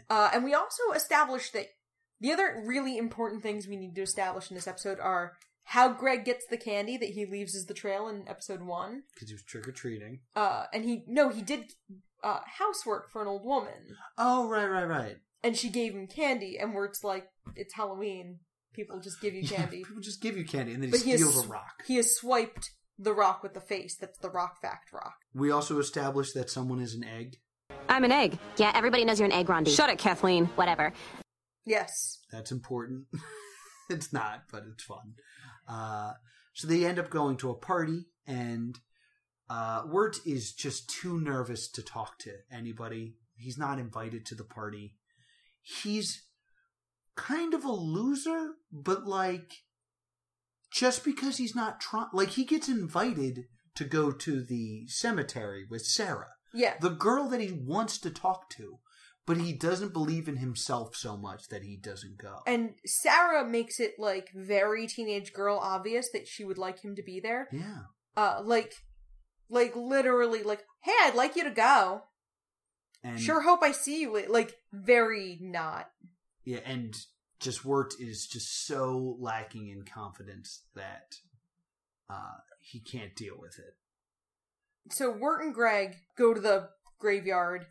Uh, 0.09 0.29
and 0.33 0.43
we 0.43 0.53
also 0.53 0.83
established 0.95 1.53
that 1.53 1.67
the 2.21 2.31
other 2.31 2.63
really 2.65 2.97
important 2.97 3.41
things 3.43 3.67
we 3.67 3.75
need 3.75 3.95
to 3.95 4.01
establish 4.01 4.49
in 4.49 4.55
this 4.55 4.67
episode 4.67 4.99
are 4.99 5.33
how 5.65 5.89
Greg 5.91 6.23
gets 6.25 6.45
the 6.49 6.57
candy 6.57 6.97
that 6.97 7.09
he 7.09 7.25
leaves 7.25 7.55
as 7.55 7.65
the 7.65 7.73
trail 7.73 8.07
in 8.07 8.27
episode 8.27 8.61
one. 8.61 9.03
Because 9.13 9.29
he 9.29 9.35
was 9.35 9.43
trick 9.43 9.67
or 9.67 9.71
treating. 9.71 10.19
Uh, 10.35 10.65
and 10.73 10.83
he 10.85 11.03
no, 11.07 11.29
he 11.29 11.41
did 11.41 11.71
uh, 12.23 12.39
housework 12.57 13.11
for 13.11 13.21
an 13.21 13.27
old 13.27 13.45
woman, 13.45 13.95
Oh, 14.17 14.47
right, 14.47 14.65
right, 14.67 14.87
right. 14.87 15.17
and 15.43 15.55
she 15.57 15.69
gave 15.69 15.93
him 15.93 16.07
candy. 16.07 16.57
And 16.59 16.73
where 16.73 16.85
it's 16.85 17.03
like 17.03 17.27
it's 17.55 17.73
Halloween, 17.73 18.39
people 18.73 18.99
just 18.99 19.21
give 19.21 19.33
you 19.33 19.47
candy. 19.47 19.83
People 19.83 20.01
just 20.01 20.21
give 20.21 20.37
you 20.37 20.45
candy 20.45 20.73
and 20.73 20.81
then 20.83 20.89
he 20.89 20.91
but 20.91 21.01
he 21.01 21.15
steals 21.17 21.35
has, 21.35 21.45
a 21.45 21.47
rock. 21.47 21.83
He 21.85 21.95
has 21.97 22.15
swiped 22.15 22.71
the 22.99 23.13
rock 23.13 23.41
with 23.41 23.53
the 23.53 23.61
face. 23.61 23.95
That's 23.95 24.19
the 24.19 24.29
rock 24.29 24.61
fact 24.61 24.91
rock. 24.93 25.15
We 25.33 25.49
also 25.49 25.79
established 25.79 26.33
that 26.35 26.49
someone 26.49 26.81
is 26.81 26.93
an 26.93 27.03
egg. 27.03 27.37
I'm 27.87 28.03
an 28.03 28.11
egg. 28.11 28.37
Yeah, 28.57 28.71
everybody 28.75 29.05
knows 29.05 29.19
you're 29.19 29.25
an 29.25 29.31
egg, 29.31 29.47
Rondi. 29.47 29.75
Shut 29.75 29.89
it, 29.89 29.97
Kathleen. 29.97 30.45
Whatever. 30.55 30.93
Yes. 31.65 32.19
That's 32.31 32.51
important. 32.51 33.05
it's 33.89 34.11
not, 34.11 34.43
but 34.51 34.63
it's 34.71 34.83
fun. 34.83 35.13
Uh, 35.67 36.13
so 36.53 36.67
they 36.67 36.85
end 36.85 36.99
up 36.99 37.09
going 37.09 37.37
to 37.37 37.49
a 37.49 37.55
party, 37.55 38.05
and 38.27 38.79
uh, 39.49 39.83
Wirt 39.85 40.17
is 40.25 40.53
just 40.53 40.89
too 40.89 41.19
nervous 41.19 41.69
to 41.71 41.81
talk 41.81 42.19
to 42.19 42.31
anybody. 42.51 43.15
He's 43.37 43.57
not 43.57 43.79
invited 43.79 44.25
to 44.27 44.35
the 44.35 44.43
party. 44.43 44.95
He's 45.61 46.23
kind 47.15 47.53
of 47.53 47.63
a 47.63 47.71
loser, 47.71 48.53
but 48.71 49.05
like, 49.05 49.53
just 50.71 51.03
because 51.03 51.37
he's 51.37 51.55
not 51.55 51.79
trying, 51.79 52.07
like, 52.13 52.29
he 52.29 52.45
gets 52.45 52.67
invited 52.67 53.45
to 53.75 53.83
go 53.85 54.11
to 54.11 54.41
the 54.43 54.87
cemetery 54.87 55.65
with 55.69 55.85
Sarah, 55.85 56.33
Yeah. 56.53 56.77
the 56.79 56.89
girl 56.89 57.27
that 57.29 57.41
he 57.41 57.51
wants 57.51 57.97
to 57.99 58.09
talk 58.11 58.49
to. 58.51 58.79
But 59.25 59.37
he 59.37 59.53
doesn't 59.53 59.93
believe 59.93 60.27
in 60.27 60.37
himself 60.37 60.95
so 60.95 61.15
much 61.15 61.49
that 61.49 61.61
he 61.61 61.77
doesn't 61.77 62.17
go. 62.17 62.39
And 62.47 62.73
Sarah 62.83 63.47
makes 63.47 63.79
it 63.79 63.93
like 63.99 64.31
very 64.33 64.87
teenage 64.87 65.33
girl 65.33 65.59
obvious 65.61 66.09
that 66.13 66.27
she 66.27 66.43
would 66.43 66.57
like 66.57 66.81
him 66.81 66.95
to 66.95 67.03
be 67.03 67.19
there. 67.19 67.47
Yeah. 67.51 67.81
Uh, 68.17 68.41
like, 68.43 68.73
like 69.47 69.75
literally, 69.75 70.41
like, 70.41 70.65
hey, 70.83 70.95
I'd 71.03 71.13
like 71.13 71.35
you 71.35 71.43
to 71.43 71.51
go. 71.51 72.05
And 73.03 73.19
Sure, 73.19 73.41
hope 73.41 73.61
I 73.61 73.71
see 73.71 74.01
you. 74.01 74.25
Like, 74.27 74.55
very 74.73 75.37
not. 75.41 75.89
Yeah, 76.43 76.61
and 76.65 76.95
just 77.39 77.63
Wirt 77.63 77.93
is 77.99 78.27
just 78.27 78.67
so 78.67 79.15
lacking 79.19 79.69
in 79.69 79.83
confidence 79.83 80.63
that 80.75 81.15
uh, 82.09 82.37
he 82.61 82.79
can't 82.79 83.15
deal 83.15 83.35
with 83.39 83.57
it. 83.59 83.75
So 84.91 85.11
Wirt 85.11 85.43
and 85.43 85.53
Greg 85.53 85.97
go 86.17 86.33
to 86.33 86.41
the 86.41 86.69
graveyard. 86.99 87.67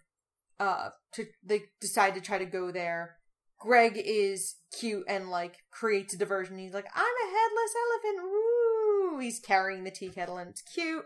Uh, 0.61 0.91
to 1.13 1.27
they 1.45 1.63
decide 1.81 2.15
to 2.15 2.21
try 2.21 2.39
to 2.39 2.45
go 2.45 2.73
there. 2.73 3.17
Greg 3.61 4.01
is 4.03 4.57
cute 4.79 5.05
and 5.09 5.31
like 5.31 5.59
creates 5.71 6.15
a 6.15 6.19
diversion. 6.19 6.59
He's 6.59 6.75
like, 6.75 6.87
"I'm 6.95 7.03
a 7.03 7.31
headless 7.31 7.75
elephant." 8.15 8.33
Woo! 8.33 9.19
He's 9.19 9.39
carrying 9.39 9.85
the 9.85 9.91
tea 9.91 10.09
kettle 10.09 10.39
and 10.39 10.51
it's 10.51 10.63
cute. 10.63 11.05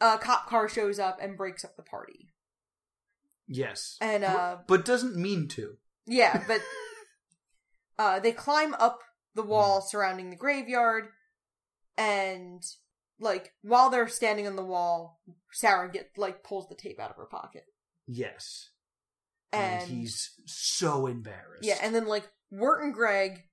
A 0.00 0.18
cop 0.18 0.48
car 0.48 0.68
shows 0.68 0.98
up 0.98 1.18
and 1.20 1.36
breaks 1.36 1.64
up 1.64 1.76
the 1.76 1.82
party. 1.82 2.32
Yes. 3.46 3.96
And, 4.00 4.24
uh, 4.24 4.58
but 4.66 4.84
doesn't 4.84 5.16
mean 5.16 5.48
to. 5.48 5.76
Yeah, 6.06 6.42
but 6.48 6.60
uh, 7.98 8.18
they 8.20 8.32
climb 8.32 8.74
up 8.74 9.00
the 9.34 9.42
wall 9.42 9.80
surrounding 9.80 10.30
the 10.30 10.36
graveyard, 10.36 11.08
and 11.96 12.62
like 13.18 13.52
while 13.62 13.90
they're 13.90 14.08
standing 14.08 14.46
on 14.46 14.56
the 14.56 14.64
wall, 14.64 15.20
Sarah 15.52 15.90
get 15.90 16.10
like 16.16 16.42
pulls 16.42 16.68
the 16.68 16.74
tape 16.74 16.98
out 17.00 17.10
of 17.10 17.16
her 17.16 17.26
pocket, 17.26 17.64
Yes. 18.06 18.70
and, 19.52 19.82
And, 19.82 19.90
he's 19.90 20.30
so 20.46 21.06
embarrassed. 21.06 21.64
yeah, 21.64 21.78
and 21.82 21.94
then 21.94 22.06
like 22.06 22.28
Wirt 22.50 22.82
and 22.82 22.92
Greg 22.94 23.44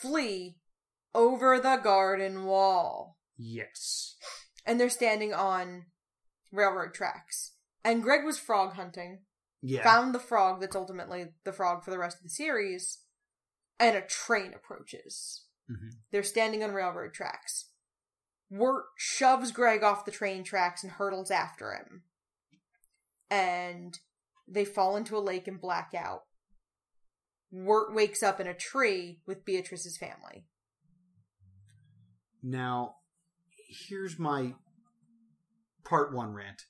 flee 0.00 0.58
over 1.14 1.58
the 1.58 1.76
garden 1.82 2.44
wall, 2.44 3.18
yes. 3.36 4.16
and 4.66 4.78
they're 4.78 4.88
standing 4.90 5.32
on 5.32 5.86
railroad 6.52 6.94
tracks. 6.94 7.52
And 7.84 8.02
Greg 8.02 8.24
was 8.24 8.38
frog 8.38 8.74
hunting, 8.74 9.22
Yeah. 9.62 9.82
found 9.82 10.14
the 10.14 10.18
frog 10.20 10.60
that's 10.60 10.76
ultimately 10.76 11.28
the 11.44 11.52
frog 11.52 11.84
for 11.84 11.90
the 11.90 11.98
rest 11.98 12.18
of 12.18 12.24
the 12.24 12.28
series, 12.30 12.98
and 13.78 13.96
a 13.96 14.02
train 14.02 14.54
approaches. 14.54 15.46
Mhm. 15.70 15.92
They're 16.10 16.22
standing 16.22 16.62
on 16.62 16.72
railroad 16.72 17.14
tracks. 17.14 17.66
Wirt 18.50 18.86
shoves 18.96 19.52
Greg 19.52 19.82
off 19.82 20.04
the 20.04 20.10
train 20.10 20.42
tracks 20.42 20.82
and 20.82 20.92
hurtles 20.92 21.30
after 21.30 21.72
him. 21.74 22.04
And 23.30 23.98
they 24.46 24.64
fall 24.64 24.96
into 24.96 25.16
a 25.16 25.20
lake 25.20 25.46
and 25.46 25.60
black 25.60 25.92
out. 25.94 26.24
Wirt 27.50 27.92
wakes 27.94 28.22
up 28.22 28.40
in 28.40 28.46
a 28.46 28.54
tree 28.54 29.20
with 29.26 29.44
Beatrice's 29.44 29.98
family. 29.98 30.46
Now, 32.42 32.96
here's 33.68 34.18
my 34.18 34.54
part 35.84 36.12
one 36.14 36.32
rant. 36.32 36.66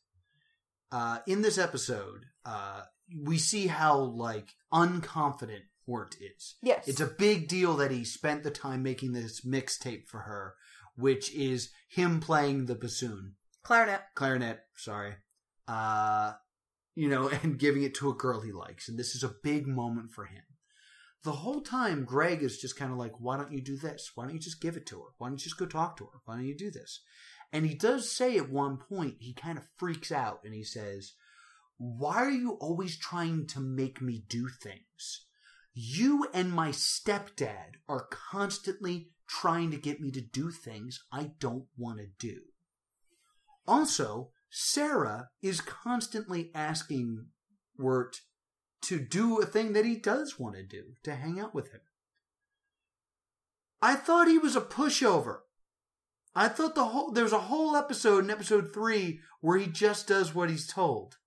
Uh, 0.90 1.18
in 1.26 1.42
this 1.42 1.58
episode, 1.58 2.26
uh, 2.44 2.84
we 3.24 3.38
see 3.38 3.66
how 3.66 3.98
like 3.98 4.54
unconfident 4.72 5.64
Wirt 5.88 6.16
is. 6.20 6.54
Yes. 6.62 6.86
It's 6.86 7.00
a 7.00 7.06
big 7.06 7.48
deal 7.48 7.76
that 7.76 7.90
he 7.90 8.04
spent 8.04 8.44
the 8.44 8.50
time 8.50 8.82
making 8.82 9.12
this 9.12 9.40
mixtape 9.40 10.06
for 10.06 10.20
her, 10.20 10.54
which 10.96 11.32
is 11.34 11.70
him 11.88 12.20
playing 12.20 12.66
the 12.66 12.74
bassoon, 12.74 13.34
Clarinet. 13.64 14.02
clarinet. 14.14 14.60
Sorry, 14.76 15.14
uh, 15.66 16.34
you 16.94 17.08
know, 17.08 17.28
and 17.42 17.58
giving 17.58 17.82
it 17.82 17.94
to 17.96 18.10
a 18.10 18.14
girl 18.14 18.40
he 18.40 18.52
likes, 18.52 18.88
and 18.88 18.98
this 18.98 19.14
is 19.14 19.24
a 19.24 19.34
big 19.42 19.66
moment 19.66 20.12
for 20.12 20.26
him. 20.26 20.42
The 21.24 21.32
whole 21.32 21.62
time, 21.62 22.04
Greg 22.04 22.42
is 22.42 22.58
just 22.58 22.78
kind 22.78 22.92
of 22.92 22.98
like, 22.98 23.18
"Why 23.18 23.36
don't 23.36 23.52
you 23.52 23.60
do 23.60 23.76
this? 23.76 24.12
Why 24.14 24.24
don't 24.24 24.34
you 24.34 24.40
just 24.40 24.60
give 24.60 24.76
it 24.76 24.86
to 24.86 25.00
her? 25.00 25.08
Why 25.18 25.28
don't 25.28 25.38
you 25.38 25.44
just 25.44 25.58
go 25.58 25.66
talk 25.66 25.96
to 25.96 26.04
her? 26.04 26.20
Why 26.24 26.36
don't 26.36 26.46
you 26.46 26.56
do 26.56 26.70
this?" 26.70 27.00
And 27.52 27.64
he 27.64 27.74
does 27.74 28.10
say 28.10 28.36
at 28.36 28.50
one 28.50 28.76
point, 28.76 29.16
he 29.20 29.32
kind 29.32 29.56
of 29.56 29.66
freaks 29.76 30.12
out 30.12 30.40
and 30.44 30.52
he 30.52 30.64
says, 30.64 31.14
Why 31.78 32.16
are 32.16 32.30
you 32.30 32.52
always 32.52 32.98
trying 32.98 33.46
to 33.48 33.60
make 33.60 34.02
me 34.02 34.24
do 34.28 34.48
things? 34.48 35.26
You 35.80 36.26
and 36.34 36.50
my 36.50 36.70
stepdad 36.70 37.76
are 37.88 38.08
constantly 38.10 39.10
trying 39.28 39.70
to 39.70 39.76
get 39.76 40.00
me 40.00 40.10
to 40.10 40.20
do 40.20 40.50
things 40.50 41.04
I 41.12 41.30
don't 41.38 41.66
want 41.76 42.00
to 42.00 42.08
do. 42.18 42.40
Also, 43.64 44.32
Sarah 44.50 45.28
is 45.40 45.60
constantly 45.60 46.50
asking 46.52 47.26
Wirt 47.76 48.22
to 48.82 48.98
do 48.98 49.38
a 49.38 49.46
thing 49.46 49.72
that 49.74 49.84
he 49.84 49.94
does 49.94 50.36
want 50.36 50.56
to 50.56 50.64
do, 50.64 50.94
to 51.04 51.14
hang 51.14 51.38
out 51.38 51.54
with 51.54 51.70
him. 51.70 51.82
I 53.80 53.94
thought 53.94 54.26
he 54.26 54.36
was 54.36 54.56
a 54.56 54.60
pushover. 54.60 55.42
I 56.34 56.48
thought 56.48 56.74
the 56.74 56.86
whole 56.86 57.12
there's 57.12 57.32
a 57.32 57.38
whole 57.38 57.76
episode 57.76 58.24
in 58.24 58.30
episode 58.30 58.74
three 58.74 59.20
where 59.40 59.58
he 59.58 59.68
just 59.68 60.08
does 60.08 60.34
what 60.34 60.50
he's 60.50 60.66
told. 60.66 61.18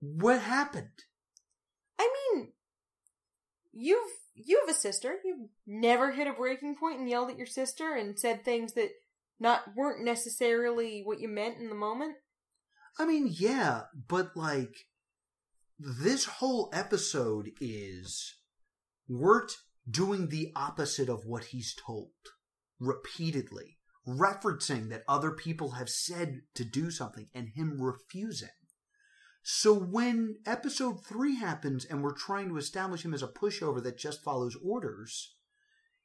What 0.00 0.40
happened? 0.40 1.04
I 1.98 2.12
mean, 2.34 2.52
you've 3.76 4.10
you 4.34 4.60
have 4.66 4.74
a 4.74 4.78
sister. 4.78 5.16
You've 5.24 5.48
never 5.66 6.12
hit 6.12 6.26
a 6.26 6.32
breaking 6.32 6.76
point 6.76 6.98
and 6.98 7.08
yelled 7.08 7.30
at 7.30 7.38
your 7.38 7.46
sister 7.46 7.94
and 7.94 8.18
said 8.18 8.44
things 8.44 8.74
that 8.74 8.90
not 9.40 9.62
weren't 9.76 10.04
necessarily 10.04 11.02
what 11.04 11.20
you 11.20 11.28
meant 11.28 11.58
in 11.58 11.68
the 11.68 11.74
moment. 11.74 12.16
I 12.98 13.06
mean, 13.06 13.28
yeah, 13.30 13.82
but 14.08 14.36
like 14.36 14.74
this 15.78 16.24
whole 16.24 16.70
episode 16.72 17.50
is 17.60 18.34
Wirt 19.08 19.52
doing 19.88 20.28
the 20.28 20.52
opposite 20.56 21.08
of 21.08 21.26
what 21.26 21.44
he's 21.44 21.74
told. 21.74 22.10
repeatedly, 22.78 23.78
referencing 24.06 24.90
that 24.90 25.02
other 25.08 25.32
people 25.32 25.72
have 25.72 25.88
said 25.88 26.42
to 26.54 26.64
do 26.64 26.90
something 26.90 27.28
and 27.34 27.48
him 27.54 27.80
refusing. 27.80 28.48
So 29.48 29.72
when 29.72 30.38
episode 30.44 31.06
three 31.06 31.36
happens 31.36 31.84
and 31.84 32.02
we're 32.02 32.16
trying 32.16 32.48
to 32.48 32.56
establish 32.56 33.04
him 33.04 33.14
as 33.14 33.22
a 33.22 33.28
pushover 33.28 33.80
that 33.84 33.96
just 33.96 34.24
follows 34.24 34.56
orders, 34.60 35.36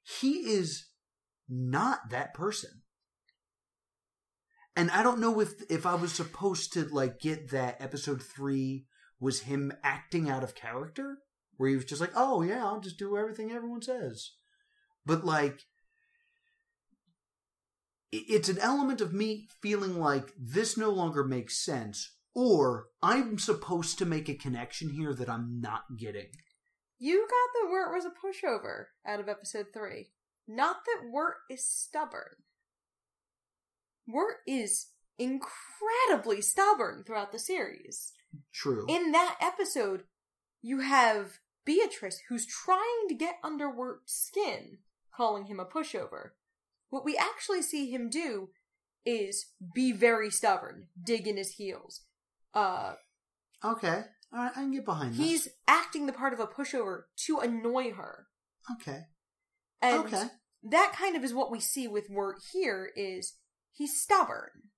he 0.04 0.52
is 0.52 0.90
not 1.50 2.12
that 2.12 2.36
person. 2.36 2.84
And 4.76 4.92
I 4.92 5.02
don't 5.02 5.20
know 5.20 5.40
if 5.40 5.54
if 5.72 5.88
I 5.88 5.96
was 5.96 6.14
supposed 6.14 6.72
to 6.74 6.86
like 6.86 7.20
get 7.20 7.50
that 7.50 7.82
episode 7.82 8.22
three 8.22 8.86
was 9.20 9.40
him 9.40 9.74
acting 9.84 10.30
out 10.30 10.44
of 10.44 10.54
character, 10.54 11.18
where 11.58 11.72
he 11.72 11.76
was 11.76 11.86
just 11.86 12.00
like, 12.00 12.14
"Oh 12.16 12.44
yeah, 12.44 12.64
I'll 12.64 12.80
just 12.80 13.00
do 13.00 13.18
everything 13.18 13.52
everyone 13.52 13.82
says," 13.82 14.34
but 15.04 15.26
like 15.26 15.62
it's 18.12 18.50
an 18.50 18.60
element 18.60 19.02
of 19.02 19.16
me 19.16 19.48
feeling 19.64 20.00
like 20.00 20.32
this 20.38 20.78
no 20.78 20.92
longer 20.92 21.24
makes 21.24 21.58
sense, 21.58 22.18
or 22.34 22.88
I'm 23.02 23.38
supposed 23.38 23.98
to 24.00 24.06
make 24.06 24.30
a 24.30 24.36
connection 24.36 24.90
here 24.90 25.14
that 25.14 25.30
I'm 25.30 25.60
not 25.60 25.98
getting. 25.98 26.30
You 27.00 27.22
got 27.22 27.62
that 27.62 27.72
Wirt 27.72 27.94
was 27.94 28.06
a 28.06 28.10
pushover 28.10 28.86
out 29.06 29.20
of 29.20 29.28
episode 29.28 29.68
three. 29.74 30.12
Not 30.48 30.78
that 30.86 31.10
Wirt 31.12 31.38
is 31.50 31.66
stubborn. 31.66 32.36
Wirt 34.08 34.38
is 34.48 34.88
incredibly 35.18 36.42
stubborn 36.42 37.04
throughout 37.06 37.32
the 37.32 37.40
series. 37.40 38.14
True. 38.54 38.86
In 38.88 39.12
that 39.12 39.38
episode, 39.42 40.04
you 40.62 40.80
have 40.80 41.40
Beatrice 41.66 42.22
who's 42.30 42.46
trying 42.46 43.08
to 43.10 43.16
get 43.16 43.36
under 43.44 43.70
Wirt's 43.70 44.14
skin, 44.14 44.80
calling 45.16 45.46
him 45.46 45.60
a 45.60 45.66
pushover. 45.66 46.32
What 46.90 47.06
we 47.06 47.18
actually 47.18 47.62
see 47.62 47.92
him 47.92 48.10
do 48.10 48.50
is 49.06 49.48
be 49.74 49.92
very 49.92 50.30
stubborn, 50.30 50.88
dig 51.02 51.28
in 51.28 51.38
his 51.38 51.56
heels. 51.56 52.02
Uh, 52.54 52.94
okay, 53.64 54.04
all 54.34 54.40
right, 54.40 54.52
I 54.52 54.62
can 54.62 54.72
get 54.72 54.86
behind 54.86 55.14
this. 55.14 55.20
he's 55.26 55.48
acting 55.68 56.06
the 56.06 56.14
part 56.14 56.34
of 56.34 56.40
a 56.40 56.48
pushover 56.48 57.04
to 57.26 57.40
annoy 57.40 57.92
her. 57.94 58.28
okay. 58.74 59.02
And 59.82 60.06
Okay. 60.06 60.24
that 60.64 60.94
kind 60.96 61.16
of 61.16 61.24
is 61.24 61.34
what 61.34 61.50
we 61.52 61.60
see 61.60 61.88
with 61.88 62.10
Wirt 62.10 62.38
here 62.54 62.92
is 62.96 63.38
he's 63.74 64.00
stubborn. 64.00 64.70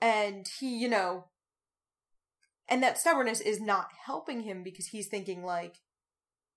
And 0.00 0.46
he, 0.60 0.78
you 0.78 0.88
know, 0.88 1.26
and 2.68 2.82
that 2.82 2.96
stubbornness 2.98 3.40
is 3.40 3.60
not 3.60 3.88
helping 4.06 4.42
him 4.42 4.62
because 4.62 4.86
he's 4.86 5.08
thinking 5.08 5.42
like 5.44 5.76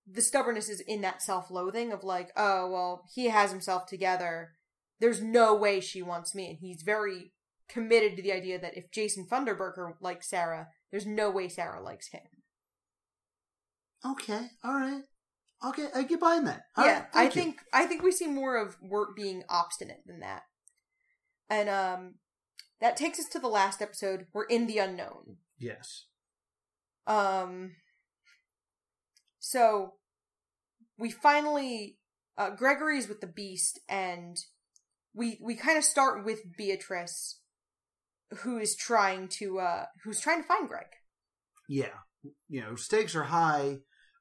the 0.06 0.22
stubbornness 0.22 0.68
is 0.68 0.80
in 0.80 1.00
that 1.02 1.22
self-loathing 1.22 1.92
of 1.92 2.04
like, 2.04 2.30
oh, 2.36 2.70
well, 2.70 3.04
he 3.14 3.26
has 3.26 3.50
himself 3.50 3.86
together. 3.86 4.52
There's 5.00 5.20
no 5.20 5.54
way 5.54 5.80
she 5.80 6.02
wants 6.02 6.34
me. 6.34 6.48
And 6.50 6.58
he's 6.58 6.82
very 6.82 7.32
committed 7.72 8.16
to 8.16 8.22
the 8.22 8.32
idea 8.32 8.58
that 8.60 8.76
if 8.76 8.90
Jason 8.90 9.26
Funderburker 9.30 9.94
likes 10.00 10.28
Sarah, 10.28 10.68
there's 10.90 11.06
no 11.06 11.30
way 11.30 11.48
Sarah 11.48 11.82
likes 11.82 12.08
him. 12.08 12.22
Okay, 14.04 14.48
all 14.64 14.74
right. 14.74 15.02
Okay, 15.64 15.86
I 15.94 16.02
get 16.02 16.20
behind 16.20 16.46
that. 16.48 16.62
All 16.76 16.84
yeah, 16.84 17.00
right, 17.00 17.06
I 17.14 17.28
thank 17.28 17.36
you. 17.36 17.42
think 17.42 17.56
I 17.72 17.86
think 17.86 18.02
we 18.02 18.10
see 18.10 18.26
more 18.26 18.56
of 18.56 18.76
Wirt 18.82 19.14
being 19.14 19.44
obstinate 19.48 20.02
than 20.06 20.20
that. 20.20 20.42
And 21.48 21.68
um 21.68 22.14
that 22.80 22.96
takes 22.96 23.20
us 23.20 23.28
to 23.28 23.38
the 23.38 23.48
last 23.48 23.80
episode. 23.80 24.26
We're 24.32 24.44
in 24.44 24.66
the 24.66 24.78
unknown. 24.78 25.36
Yes. 25.58 26.06
Um 27.06 27.76
so 29.38 29.94
we 30.98 31.10
finally 31.10 31.98
uh 32.36 32.50
Gregory's 32.50 33.08
with 33.08 33.20
the 33.20 33.28
beast 33.28 33.78
and 33.88 34.36
we 35.14 35.38
we 35.40 35.54
kind 35.54 35.78
of 35.78 35.84
start 35.84 36.24
with 36.24 36.56
Beatrice 36.56 37.38
who 38.38 38.58
is 38.58 38.74
trying 38.76 39.28
to 39.28 39.58
uh 39.60 39.86
who's 40.04 40.20
trying 40.20 40.42
to 40.42 40.48
find 40.48 40.68
Greg. 40.68 40.86
Yeah. 41.68 41.94
You 42.48 42.60
know, 42.60 42.74
stakes 42.76 43.14
are 43.16 43.24
high. 43.24 43.78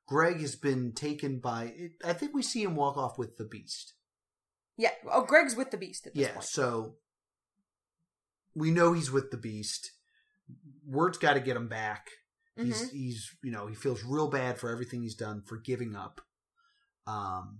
Greg 0.07 0.41
has 0.41 0.55
been 0.55 0.93
taken 0.93 1.39
by. 1.39 1.73
I 2.03 2.13
think 2.13 2.33
we 2.33 2.41
see 2.43 2.63
him 2.63 2.75
walk 2.75 2.97
off 2.97 3.17
with 3.17 3.37
the 3.37 3.45
beast. 3.45 3.93
Yeah, 4.77 4.89
oh 5.11 5.23
Greg's 5.23 5.55
with 5.55 5.71
the 5.71 5.77
beast 5.77 6.07
at 6.07 6.15
this 6.15 6.21
Yeah, 6.27 6.33
point. 6.33 6.45
so 6.45 6.95
we 8.55 8.71
know 8.71 8.93
he's 8.93 9.11
with 9.11 9.31
the 9.31 9.37
beast. 9.37 9.91
Wirt's 10.85 11.17
got 11.17 11.33
to 11.35 11.39
get 11.39 11.55
him 11.55 11.67
back. 11.67 12.07
He's 12.57 12.89
Mhm. 12.89 12.91
he's 12.91 13.29
you 13.43 13.51
know 13.51 13.67
he 13.67 13.75
feels 13.75 14.03
real 14.03 14.27
bad 14.29 14.59
for 14.59 14.69
everything 14.69 15.01
he's 15.03 15.15
done 15.15 15.41
for 15.43 15.57
giving 15.57 15.95
up. 15.95 16.21
Um, 17.07 17.59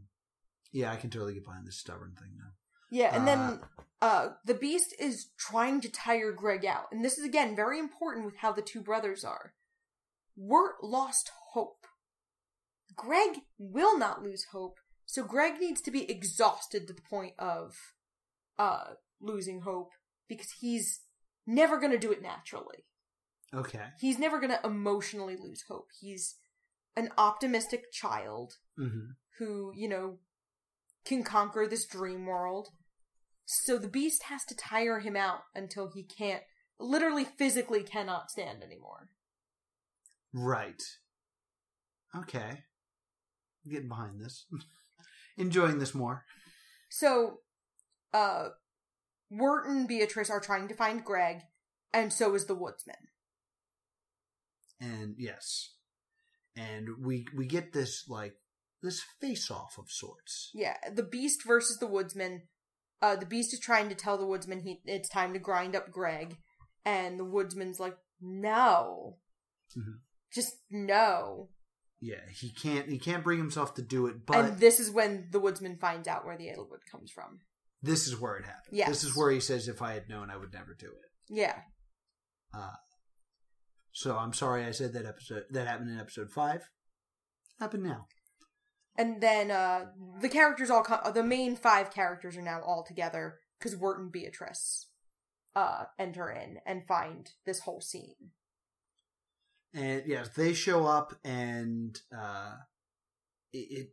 yeah, 0.72 0.92
I 0.92 0.98
can 0.98 1.10
totally 1.10 1.34
get 1.36 1.46
behind 1.46 1.66
this 1.68 1.80
stubborn 1.80 2.16
thing 2.20 2.36
now. 2.38 2.52
Yeah, 2.92 3.16
and 3.16 3.28
then 3.28 3.40
Uh, 3.40 4.06
uh 4.06 4.34
the 4.46 4.54
beast 4.54 4.94
is 5.00 5.30
trying 5.38 5.82
to 5.82 5.90
tire 5.90 6.32
Greg 6.32 6.66
out. 6.66 6.92
And 6.92 7.04
this 7.04 7.18
is 7.18 7.26
again 7.26 7.56
very 7.56 7.80
important 7.80 8.26
with 8.26 8.38
how 8.38 8.52
the 8.52 8.62
two 8.62 8.82
brothers 8.82 9.24
are. 9.24 9.54
Wirt 10.36 10.84
lost 10.84 11.32
hope. 11.54 11.88
Greg 12.96 13.40
will 13.58 13.98
not 13.98 14.22
lose 14.22 14.46
hope, 14.52 14.80
so 15.06 15.24
Greg 15.24 15.60
needs 15.60 15.82
to 15.82 15.92
be 15.92 16.10
exhausted 16.12 16.88
to 16.88 16.94
the 16.94 17.02
point 17.02 17.34
of 17.40 17.76
uh 18.60 18.94
losing 19.20 19.62
hope 19.62 19.92
because 20.28 20.52
he's 20.60 21.02
never 21.48 21.80
going 21.80 21.92
to 21.92 21.98
do 21.98 22.12
it 22.12 22.22
naturally. 22.22 22.86
Okay. 23.54 23.86
He's 24.00 24.18
never 24.20 24.40
going 24.40 24.52
to 24.52 24.66
emotionally 24.66 25.36
lose 25.38 25.64
hope. 25.68 25.88
He's 26.00 26.36
an 26.96 27.10
optimistic 27.18 27.92
child 27.92 28.58
hmm 28.78 29.12
who, 29.38 29.72
you 29.76 29.88
know, 29.88 30.20
can 31.06 31.24
conquer 31.24 31.66
this 31.68 31.86
dream 31.86 32.26
world. 32.28 32.70
So 33.46 33.78
the 33.78 33.88
beast 33.88 34.24
has 34.24 34.44
to 34.46 34.56
tire 34.56 35.00
him 35.00 35.16
out 35.16 35.42
until 35.56 35.90
he 35.94 36.04
can't, 36.04 36.44
literally 36.80 37.26
physically 37.26 37.84
cannot 37.84 38.32
stand 38.32 38.64
anymore. 38.64 39.10
Right. 40.34 40.82
Okay. 42.16 42.64
I'm 43.66 43.72
getting 43.72 43.90
behind 43.90 44.20
this. 44.20 44.46
Enjoying 45.38 45.80
this 45.80 45.94
more. 45.94 46.26
So, 46.90 47.40
uh, 48.14 48.50
Wirt 49.30 49.68
and 49.68 49.88
Beatrice 49.88 50.30
are 50.30 50.42
trying 50.42 50.68
to 50.68 50.76
find 50.76 51.06
Greg, 51.06 51.44
and 51.94 52.12
so 52.12 52.36
is 52.36 52.46
the 52.46 52.56
woodsman. 52.56 52.96
And 54.80 55.16
yes. 55.18 55.76
And 56.56 56.90
we 57.02 57.26
we 57.36 57.46
get 57.46 57.72
this 57.72 58.06
like 58.10 58.34
this 58.84 59.02
face 59.22 59.50
off 59.50 59.78
of 59.78 59.90
sorts. 59.90 60.50
Yeah, 60.54 60.76
the 60.94 61.04
beast 61.04 61.46
versus 61.46 61.78
the 61.78 61.88
woodsman. 61.88 62.44
Uh, 63.02 63.16
the 63.16 63.26
beast 63.26 63.54
is 63.54 63.60
trying 63.60 63.90
to 63.90 63.96
tell 63.96 64.18
the 64.18 64.26
woodsman 64.26 64.60
he 64.62 64.82
it's 64.86 65.10
time 65.10 65.34
to 65.34 65.40
grind 65.40 65.76
up 65.76 65.90
Greg, 65.92 66.38
and 66.86 67.20
the 67.20 67.26
woodsman's 67.26 67.80
like, 67.80 67.98
no, 68.22 69.18
Mhm. 69.76 70.00
just 70.34 70.58
no. 70.70 71.50
Yeah, 72.00 72.28
he 72.32 72.52
can't 72.52 72.88
he 72.90 72.98
can't 73.00 73.24
bring 73.24 73.38
himself 73.40 73.74
to 73.76 73.82
do 73.82 74.08
it, 74.08 74.26
but 74.26 74.38
and 74.46 74.58
this 74.60 74.80
is 74.80 74.90
when 74.92 75.30
the 75.32 75.40
woodsman 75.40 75.78
finds 75.78 76.08
out 76.08 76.26
where 76.26 76.38
the 76.38 76.48
Edelwood 76.48 76.86
comes 76.92 77.12
from. 77.12 77.42
this 77.84 78.06
is 78.08 78.16
where 78.20 78.36
it 78.38 78.46
happens. 78.46 78.72
Yes. 78.74 78.90
This 78.90 79.04
is 79.04 79.16
where 79.16 79.32
he 79.32 79.40
says 79.40 79.68
if 79.68 79.82
I 79.82 79.94
had 79.94 80.08
known 80.08 80.30
I 80.30 80.38
would 80.38 80.54
never 80.54 80.76
do 80.76 80.88
it. 80.88 81.12
Yeah. 81.30 81.62
Uh 82.54 82.76
so 83.92 84.18
I'm 84.18 84.34
sorry 84.34 84.64
I 84.66 84.72
said 84.72 84.94
that 84.94 85.06
episode 85.08 85.46
that 85.50 85.68
happened 85.68 85.90
in 85.90 86.00
episode 86.00 86.32
5. 86.32 86.70
Happened 87.60 87.84
now. 87.84 88.08
And 88.98 89.22
then 89.22 89.52
uh 89.52 89.86
the 90.20 90.30
characters 90.30 90.70
all 90.70 90.84
come 90.84 91.14
the 91.14 91.24
main 91.24 91.56
five 91.56 91.92
characters 91.92 92.38
are 92.38 92.42
now 92.42 92.62
all 92.62 92.84
together 92.84 93.40
because 93.58 93.76
Wirt 93.76 94.00
and 94.00 94.12
Beatrice 94.12 94.88
uh 95.56 95.86
enter 95.98 96.30
in 96.30 96.60
and 96.66 96.86
find 96.88 97.30
this 97.46 97.62
whole 97.62 97.82
scene. 97.82 98.32
And 99.74 100.04
yes, 100.06 100.30
they 100.30 100.54
show 100.54 100.86
up 100.86 101.14
and 101.24 101.98
uh 102.16 102.56
it, 103.54 103.58
it 103.58 103.88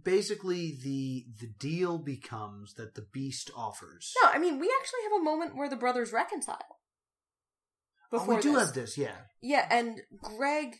basically 0.00 0.78
the 0.82 1.26
the 1.40 1.46
deal 1.46 1.98
becomes 1.98 2.74
that 2.74 2.94
the 2.94 3.06
beast 3.12 3.50
offers. 3.56 4.12
No, 4.22 4.30
I 4.30 4.38
mean 4.38 4.58
we 4.58 4.70
actually 4.80 5.00
have 5.04 5.20
a 5.20 5.24
moment 5.24 5.56
where 5.56 5.68
the 5.68 5.76
brothers 5.76 6.12
reconcile. 6.12 6.78
oh, 8.12 8.24
we 8.26 8.40
do 8.40 8.56
have 8.56 8.74
this, 8.74 8.96
yeah. 8.96 9.16
Yeah, 9.40 9.66
and 9.70 10.00
Greg 10.22 10.76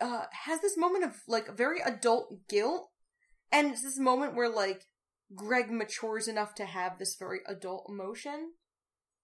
uh 0.00 0.24
has 0.46 0.60
this 0.60 0.76
moment 0.76 1.04
of 1.04 1.12
like 1.28 1.56
very 1.56 1.80
adult 1.80 2.48
guilt 2.48 2.90
and 3.52 3.68
it's 3.68 3.82
this 3.82 3.98
moment 3.98 4.34
where 4.34 4.48
like 4.48 4.86
Greg 5.34 5.70
matures 5.70 6.28
enough 6.28 6.54
to 6.56 6.64
have 6.66 6.98
this 6.98 7.16
very 7.18 7.40
adult 7.46 7.86
emotion. 7.88 8.52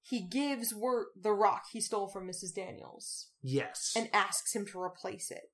He 0.03 0.27
gives 0.27 0.73
Wirt 0.75 1.09
the 1.21 1.33
rock 1.33 1.65
he 1.73 1.81
stole 1.81 2.09
from 2.09 2.27
Mrs. 2.27 2.55
Daniels 2.55 3.29
Yes. 3.43 3.93
and 3.95 4.09
asks 4.13 4.55
him 4.57 4.65
to 4.67 4.81
replace 4.81 5.31
it. 5.31 5.53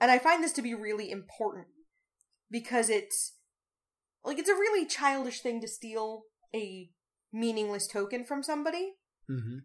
And 0.00 0.10
I 0.10 0.18
find 0.18 0.42
this 0.42 0.52
to 0.52 0.62
be 0.62 0.74
really 0.74 1.10
important 1.10 1.66
because 2.50 2.88
it's 2.88 3.34
like 4.24 4.38
it's 4.38 4.48
a 4.48 4.54
really 4.54 4.86
childish 4.86 5.40
thing 5.42 5.60
to 5.60 5.68
steal 5.68 6.22
a 6.54 6.90
meaningless 7.32 7.86
token 7.86 8.24
from 8.24 8.42
somebody, 8.42 8.94
hmm 9.26 9.58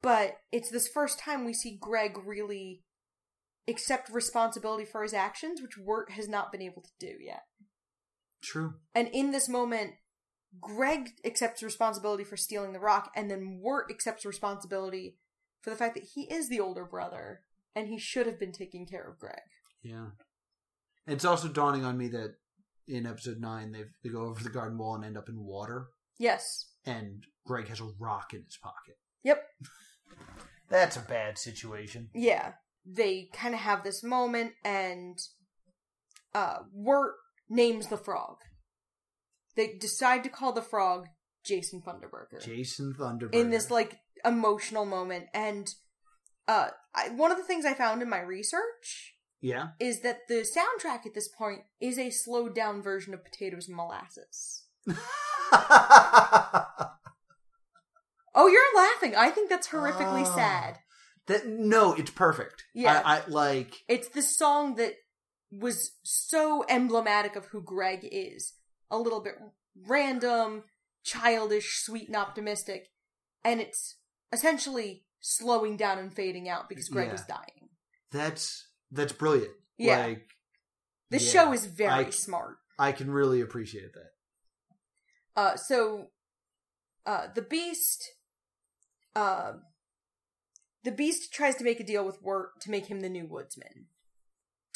but 0.00 0.36
it's 0.52 0.70
this 0.70 0.86
first 0.86 1.18
time 1.18 1.44
we 1.44 1.52
see 1.52 1.76
Greg 1.80 2.16
really 2.24 2.83
accept 3.68 4.10
responsibility 4.10 4.84
for 4.84 5.02
his 5.02 5.14
actions, 5.14 5.60
which 5.62 5.78
Wirt 5.78 6.10
has 6.12 6.28
not 6.28 6.52
been 6.52 6.62
able 6.62 6.82
to 6.82 6.90
do 7.00 7.14
yet. 7.20 7.42
True. 8.42 8.74
And 8.94 9.08
in 9.12 9.30
this 9.30 9.48
moment, 9.48 9.92
Greg 10.60 11.10
accepts 11.24 11.62
responsibility 11.62 12.24
for 12.24 12.36
stealing 12.36 12.72
the 12.72 12.80
rock, 12.80 13.10
and 13.16 13.30
then 13.30 13.60
Wirt 13.62 13.90
accepts 13.90 14.24
responsibility 14.26 15.16
for 15.62 15.70
the 15.70 15.76
fact 15.76 15.94
that 15.94 16.04
he 16.14 16.22
is 16.32 16.48
the 16.48 16.60
older 16.60 16.84
brother, 16.84 17.40
and 17.74 17.88
he 17.88 17.98
should 17.98 18.26
have 18.26 18.38
been 18.38 18.52
taking 18.52 18.86
care 18.86 19.08
of 19.08 19.18
Greg. 19.18 19.40
Yeah. 19.82 20.08
It's 21.06 21.24
also 21.24 21.48
dawning 21.48 21.84
on 21.84 21.96
me 21.98 22.08
that 22.08 22.34
in 22.86 23.06
episode 23.06 23.40
nine 23.40 23.72
they 23.72 23.84
they 24.02 24.10
go 24.10 24.22
over 24.24 24.42
the 24.44 24.50
garden 24.50 24.76
wall 24.78 24.94
and 24.94 25.04
end 25.04 25.16
up 25.16 25.28
in 25.28 25.42
water, 25.44 25.88
Yes. 26.18 26.66
and 26.84 27.24
Greg 27.46 27.68
has 27.68 27.80
a 27.80 27.90
rock 27.98 28.34
in 28.34 28.42
his 28.44 28.58
pocket. 28.58 28.96
Yep. 29.22 29.42
That's 30.68 30.96
a 30.96 31.00
bad 31.00 31.38
situation. 31.38 32.10
Yeah. 32.14 32.52
They 32.86 33.28
kind 33.32 33.54
of 33.54 33.60
have 33.60 33.82
this 33.82 34.02
moment, 34.02 34.52
and 34.64 35.18
uh, 36.34 36.58
Wirt 36.72 37.14
names 37.48 37.88
the 37.88 37.96
frog. 37.96 38.36
They 39.56 39.74
decide 39.80 40.22
to 40.24 40.30
call 40.30 40.52
the 40.52 40.62
frog 40.62 41.06
Jason 41.44 41.80
Funderburker. 41.80 42.42
Jason 42.44 42.94
Thunderberg. 42.98 43.34
in 43.34 43.50
this 43.50 43.70
like 43.70 43.96
emotional 44.24 44.86
moment 44.86 45.26
and 45.34 45.68
uh 46.48 46.68
I, 46.94 47.10
one 47.10 47.30
of 47.30 47.36
the 47.36 47.42
things 47.44 47.66
i 47.66 47.74
found 47.74 48.00
in 48.00 48.08
my 48.08 48.20
research 48.22 49.12
yeah. 49.42 49.68
is 49.78 50.00
that 50.00 50.20
the 50.28 50.46
soundtrack 50.56 51.04
at 51.04 51.12
this 51.14 51.28
point 51.28 51.60
is 51.78 51.98
a 51.98 52.08
slowed 52.08 52.54
down 52.54 52.80
version 52.82 53.12
of 53.12 53.22
potatoes 53.22 53.68
and 53.68 53.76
molasses 53.76 54.64
oh 58.34 58.46
you're 58.48 58.76
laughing 58.76 59.14
i 59.14 59.30
think 59.30 59.50
that's 59.50 59.68
horrifically 59.68 60.26
Ah. 60.26 60.34
sad 60.36 60.78
that 61.26 61.46
no, 61.46 61.94
it's 61.94 62.10
perfect. 62.10 62.64
Yeah. 62.74 63.02
I, 63.04 63.18
I 63.18 63.22
like. 63.28 63.82
it's 63.88 64.08
the 64.08 64.22
song 64.22 64.74
that 64.76 64.94
was 65.50 65.92
so 66.02 66.64
emblematic 66.68 67.36
of 67.36 67.46
who 67.46 67.62
greg 67.62 68.00
is 68.10 68.54
a 68.90 68.98
little 68.98 69.20
bit 69.20 69.34
random 69.86 70.64
childish 71.04 71.80
sweet 71.82 72.08
and 72.08 72.16
optimistic 72.16 72.88
and 73.44 73.60
it's 73.60 73.96
essentially 74.32 75.04
slowing 75.20 75.76
down 75.76 75.98
and 75.98 76.12
fading 76.14 76.48
out 76.48 76.68
because 76.68 76.88
greg 76.88 77.08
Yeah. 77.08 77.14
is 77.14 77.22
dying 77.22 77.68
That's 78.10 78.68
that's 78.90 79.12
brilliant. 79.12 79.52
Yeah. 79.78 80.06
Like 80.06 80.28
The 81.10 81.18
yeah, 81.20 81.30
show 81.30 81.52
is 81.52 81.66
very 81.66 82.06
I- 82.06 82.10
smart. 82.10 82.56
I 82.78 82.90
can 82.92 83.10
really 83.10 83.40
appreciate 83.40 83.92
that. 83.94 84.10
Uh, 85.36 85.56
so, 85.56 86.08
uh, 87.06 87.28
the 87.34 87.42
Beast, 87.42 88.08
uh, 89.16 89.52
the 90.84 90.92
Beast 90.92 91.32
tries 91.32 91.56
to 91.56 91.64
make 91.64 91.80
a 91.80 91.84
deal 91.84 92.04
with 92.04 92.22
Wirt 92.22 92.60
to 92.62 92.70
make 92.70 92.86
him 92.86 93.00
the 93.00 93.08
new 93.08 93.26
Woodsman. 93.26 93.86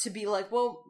To 0.01 0.09
be 0.09 0.25
like, 0.25 0.51
well, 0.51 0.83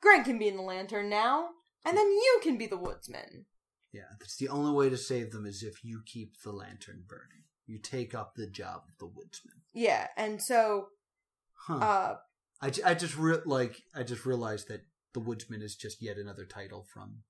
Greg 0.00 0.24
can 0.24 0.38
be 0.38 0.48
in 0.48 0.56
the 0.56 0.62
Lantern 0.62 1.08
now, 1.08 1.48
and 1.84 1.96
then 1.96 2.06
you 2.06 2.40
can 2.42 2.56
be 2.56 2.66
the 2.66 2.76
Woodsman. 2.78 3.46
Yeah, 3.92 4.02
that's 4.18 4.36
the 4.36 4.48
only 4.48 4.72
way 4.72 4.88
to 4.90 4.96
save 4.96 5.30
them 5.32 5.46
is 5.46 5.62
if 5.62 5.84
you 5.84 6.00
keep 6.04 6.40
the 6.42 6.50
lantern 6.52 7.04
burning. 7.06 7.44
You 7.66 7.78
take 7.78 8.14
up 8.14 8.34
the 8.34 8.46
job 8.48 8.82
of 8.88 8.98
the 8.98 9.06
woodsman. 9.06 9.62
Yeah, 9.72 10.08
and 10.16 10.42
so, 10.42 10.88
Huh. 11.54 11.76
uh, 11.76 12.16
I, 12.60 12.72
I 12.84 12.94
just 12.94 13.16
re- 13.16 13.38
like 13.46 13.76
I 13.94 14.02
just 14.02 14.26
realized 14.26 14.66
that 14.68 14.82
the 15.14 15.20
woodsman 15.20 15.62
is 15.62 15.76
just 15.76 16.02
yet 16.02 16.16
another 16.18 16.44
title 16.44 16.84
from 16.92 17.22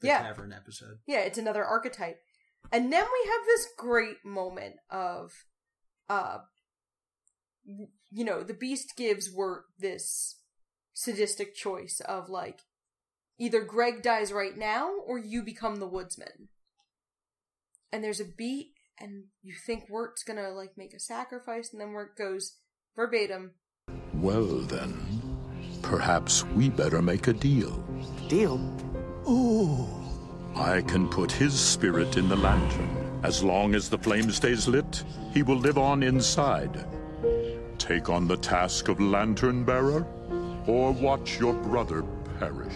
the 0.00 0.08
Yeah. 0.08 0.22
tavern 0.22 0.52
episode. 0.52 0.98
yeah, 1.06 1.20
it's 1.20 1.38
another 1.38 1.64
archetype. 1.64 2.18
And 2.72 2.92
then 2.92 3.04
we 3.04 3.30
have 3.30 3.46
this 3.46 3.68
great 3.78 4.16
moment 4.24 4.74
of, 4.90 5.32
uh, 6.08 6.38
you 8.10 8.24
know, 8.24 8.42
the 8.42 8.54
Beast 8.54 8.96
gives 8.96 9.30
Wirt 9.30 9.64
this 9.78 10.40
sadistic 10.92 11.54
choice 11.54 12.00
of 12.06 12.28
like, 12.28 12.60
either 13.38 13.62
Greg 13.62 14.02
dies 14.02 14.32
right 14.32 14.56
now 14.56 14.90
or 15.06 15.18
you 15.18 15.42
become 15.42 15.76
the 15.76 15.88
woodsman. 15.88 16.48
And 17.92 18.04
there's 18.04 18.20
a 18.20 18.24
beat, 18.24 18.72
and 18.98 19.24
you 19.42 19.54
think 19.54 19.88
Wirt's 19.88 20.22
gonna 20.22 20.50
like 20.50 20.76
make 20.76 20.94
a 20.94 21.00
sacrifice, 21.00 21.72
and 21.72 21.80
then 21.80 21.92
Wirt 21.92 22.16
goes 22.16 22.58
verbatim, 22.94 23.52
Well, 24.14 24.60
then, 24.60 24.92
perhaps 25.82 26.44
we 26.44 26.68
better 26.68 27.02
make 27.02 27.26
a 27.26 27.32
deal. 27.32 27.82
Deal? 28.28 28.60
Oh. 29.26 29.96
I 30.54 30.82
can 30.82 31.08
put 31.08 31.30
his 31.30 31.58
spirit 31.58 32.16
in 32.16 32.28
the 32.28 32.36
lantern. 32.36 33.20
As 33.22 33.42
long 33.42 33.74
as 33.74 33.88
the 33.88 33.98
flame 33.98 34.30
stays 34.30 34.66
lit, 34.66 35.04
he 35.32 35.42
will 35.42 35.56
live 35.56 35.78
on 35.78 36.02
inside. 36.02 36.84
Take 37.90 38.08
on 38.08 38.28
the 38.28 38.36
task 38.36 38.86
of 38.86 39.00
lantern 39.00 39.64
bearer, 39.64 40.06
or 40.68 40.92
watch 40.92 41.40
your 41.40 41.54
brother 41.54 42.04
perish. 42.38 42.72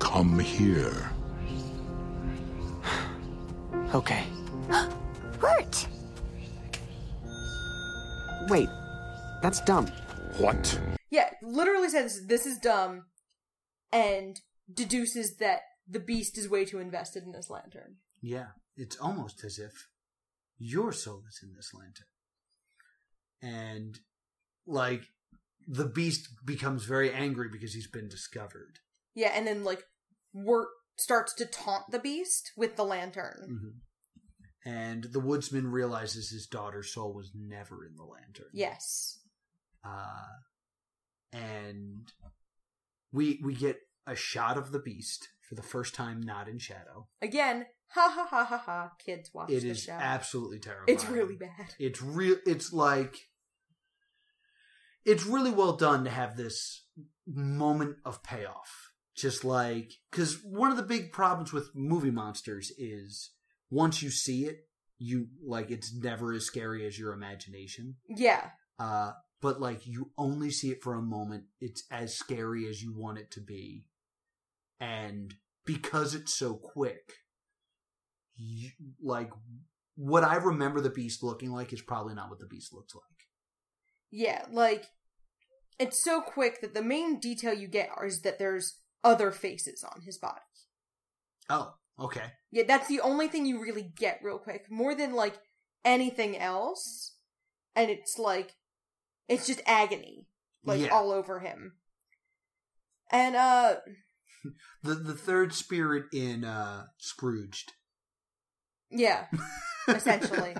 Come 0.00 0.40
here. 0.40 1.08
Okay. 3.94 4.24
Wirt! 5.40 5.86
Wait, 8.48 8.68
that's 9.40 9.60
dumb. 9.60 9.86
What? 10.38 10.80
yeah, 11.10 11.30
literally 11.44 11.90
says 11.90 12.26
this 12.26 12.44
is 12.44 12.58
dumb, 12.58 13.04
and 13.92 14.40
deduces 14.74 15.36
that 15.36 15.60
the 15.88 16.00
Beast 16.00 16.36
is 16.36 16.48
way 16.48 16.64
too 16.64 16.80
invested 16.80 17.22
in 17.22 17.30
this 17.30 17.48
lantern. 17.48 17.98
Yeah, 18.20 18.46
it's 18.76 18.96
almost 18.96 19.44
as 19.44 19.60
if 19.60 19.86
your 20.58 20.90
soul 20.90 21.22
is 21.28 21.38
in 21.40 21.54
this 21.54 21.72
lantern. 21.72 22.06
And 23.42 23.98
like 24.66 25.02
the 25.66 25.86
beast 25.86 26.28
becomes 26.44 26.84
very 26.84 27.12
angry 27.12 27.48
because 27.50 27.74
he's 27.74 27.90
been 27.90 28.08
discovered. 28.08 28.78
Yeah, 29.14 29.32
and 29.34 29.46
then 29.46 29.64
like 29.64 29.82
Wirt 30.32 30.68
starts 30.96 31.34
to 31.34 31.46
taunt 31.46 31.84
the 31.90 31.98
beast 31.98 32.52
with 32.56 32.76
the 32.76 32.84
lantern. 32.84 33.48
Mm-hmm. 33.50 34.70
And 34.70 35.04
the 35.04 35.20
woodsman 35.20 35.72
realizes 35.72 36.30
his 36.30 36.46
daughter's 36.46 36.92
soul 36.94 37.12
was 37.14 37.32
never 37.34 37.84
in 37.84 37.96
the 37.96 38.04
lantern. 38.04 38.46
Yes. 38.52 39.18
Uh, 39.84 40.28
and 41.32 42.12
we 43.12 43.40
we 43.42 43.54
get 43.54 43.78
a 44.06 44.14
shot 44.14 44.56
of 44.56 44.70
the 44.72 44.78
beast 44.78 45.28
for 45.48 45.54
the 45.56 45.62
first 45.62 45.94
time, 45.94 46.20
not 46.20 46.48
in 46.48 46.58
shadow. 46.58 47.08
Again, 47.20 47.66
ha 47.88 48.08
ha 48.14 48.26
ha 48.30 48.44
ha 48.44 48.58
ha. 48.58 48.92
Kids 49.04 49.30
watch 49.34 49.50
It 49.50 49.62
the 49.62 49.70
is 49.70 49.82
show. 49.82 49.92
absolutely 49.92 50.60
terrifying. 50.60 50.86
It's 50.88 51.06
really 51.08 51.36
bad. 51.36 51.74
It's 51.80 52.00
real. 52.00 52.36
It's 52.46 52.72
like 52.72 53.16
it's 55.04 55.26
really 55.26 55.50
well 55.50 55.76
done 55.76 56.04
to 56.04 56.10
have 56.10 56.36
this 56.36 56.84
moment 57.26 57.96
of 58.04 58.22
payoff. 58.22 58.90
Just 59.14 59.44
like 59.44 59.92
because 60.10 60.38
one 60.42 60.70
of 60.70 60.76
the 60.78 60.82
big 60.82 61.12
problems 61.12 61.52
with 61.52 61.74
movie 61.74 62.10
monsters 62.10 62.72
is 62.78 63.30
once 63.70 64.02
you 64.02 64.10
see 64.10 64.46
it, 64.46 64.66
you 64.98 65.26
like 65.44 65.70
it's 65.70 65.94
never 65.94 66.32
as 66.32 66.46
scary 66.46 66.86
as 66.86 66.98
your 66.98 67.12
imagination. 67.12 67.96
Yeah. 68.08 68.50
Uh, 68.78 69.12
but 69.42 69.60
like 69.60 69.86
you 69.86 70.12
only 70.16 70.50
see 70.50 70.70
it 70.70 70.82
for 70.82 70.94
a 70.94 71.02
moment, 71.02 71.44
it's 71.60 71.84
as 71.90 72.16
scary 72.16 72.66
as 72.68 72.82
you 72.82 72.94
want 72.96 73.18
it 73.18 73.30
to 73.32 73.40
be, 73.40 73.86
and 74.80 75.34
because 75.66 76.14
it's 76.14 76.34
so 76.34 76.54
quick, 76.54 77.12
you, 78.36 78.70
like 79.02 79.30
what 79.96 80.24
I 80.24 80.36
remember 80.36 80.80
the 80.80 80.90
beast 80.90 81.22
looking 81.22 81.50
like 81.52 81.72
is 81.72 81.82
probably 81.82 82.14
not 82.14 82.30
what 82.30 82.38
the 82.38 82.46
beast 82.46 82.72
looks 82.72 82.94
like. 82.94 83.04
Yeah, 84.12 84.44
like 84.52 84.84
it's 85.78 86.04
so 86.04 86.20
quick 86.20 86.60
that 86.60 86.74
the 86.74 86.82
main 86.82 87.18
detail 87.18 87.54
you 87.54 87.66
get 87.66 87.88
is 88.04 88.20
that 88.20 88.38
there's 88.38 88.78
other 89.02 89.32
faces 89.32 89.82
on 89.82 90.02
his 90.02 90.18
body. 90.18 90.40
Oh, 91.48 91.74
okay. 91.98 92.32
Yeah, 92.50 92.64
that's 92.68 92.86
the 92.88 93.00
only 93.00 93.26
thing 93.26 93.46
you 93.46 93.60
really 93.60 93.82
get 93.96 94.20
real 94.22 94.38
quick, 94.38 94.70
more 94.70 94.94
than 94.94 95.14
like 95.14 95.34
anything 95.84 96.36
else. 96.38 97.16
And 97.74 97.90
it's 97.90 98.18
like 98.18 98.52
it's 99.28 99.46
just 99.46 99.62
agony, 99.66 100.28
like 100.64 100.80
Yeah. 100.80 100.88
all 100.88 101.10
over 101.10 101.40
him. 101.40 101.72
And 103.10 103.34
uh 103.34 103.76
The 104.82 104.94
the 104.94 105.14
third 105.14 105.54
spirit 105.54 106.04
in 106.12 106.44
uh 106.44 106.84
Scrooged. 106.98 107.72
yeah, 108.90 109.26
essentially. 109.88 110.54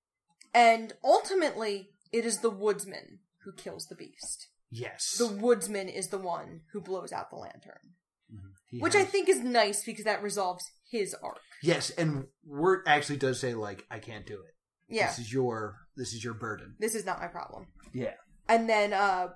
and 0.54 0.92
ultimately, 1.04 1.90
it 2.14 2.24
is 2.24 2.38
the 2.38 2.50
woodsman 2.50 3.18
who 3.42 3.52
kills 3.52 3.86
the 3.86 3.96
beast. 3.96 4.46
Yes. 4.70 5.16
The 5.18 5.26
woodsman 5.26 5.88
is 5.88 6.08
the 6.08 6.18
one 6.18 6.60
who 6.72 6.80
blows 6.80 7.12
out 7.12 7.30
the 7.30 7.36
lantern. 7.36 7.94
He 8.70 8.78
Which 8.78 8.94
I 8.94 9.04
think 9.04 9.28
is 9.28 9.40
nice 9.40 9.84
because 9.84 10.04
that 10.04 10.22
resolves 10.22 10.64
his 10.88 11.14
arc. 11.14 11.40
Yes, 11.62 11.90
and 11.90 12.26
Wirt 12.44 12.84
actually 12.86 13.18
does 13.18 13.38
say 13.38 13.54
like, 13.54 13.84
"I 13.90 13.98
can't 13.98 14.26
do 14.26 14.34
it. 14.34 14.54
Yeah. 14.88 15.08
This 15.08 15.18
is 15.18 15.32
your 15.32 15.86
this 15.96 16.12
is 16.12 16.24
your 16.24 16.34
burden." 16.34 16.76
This 16.78 16.94
is 16.94 17.04
not 17.04 17.20
my 17.20 17.28
problem. 17.28 17.66
Yeah. 17.92 18.14
And 18.48 18.68
then 18.68 18.92
uh 18.92 19.28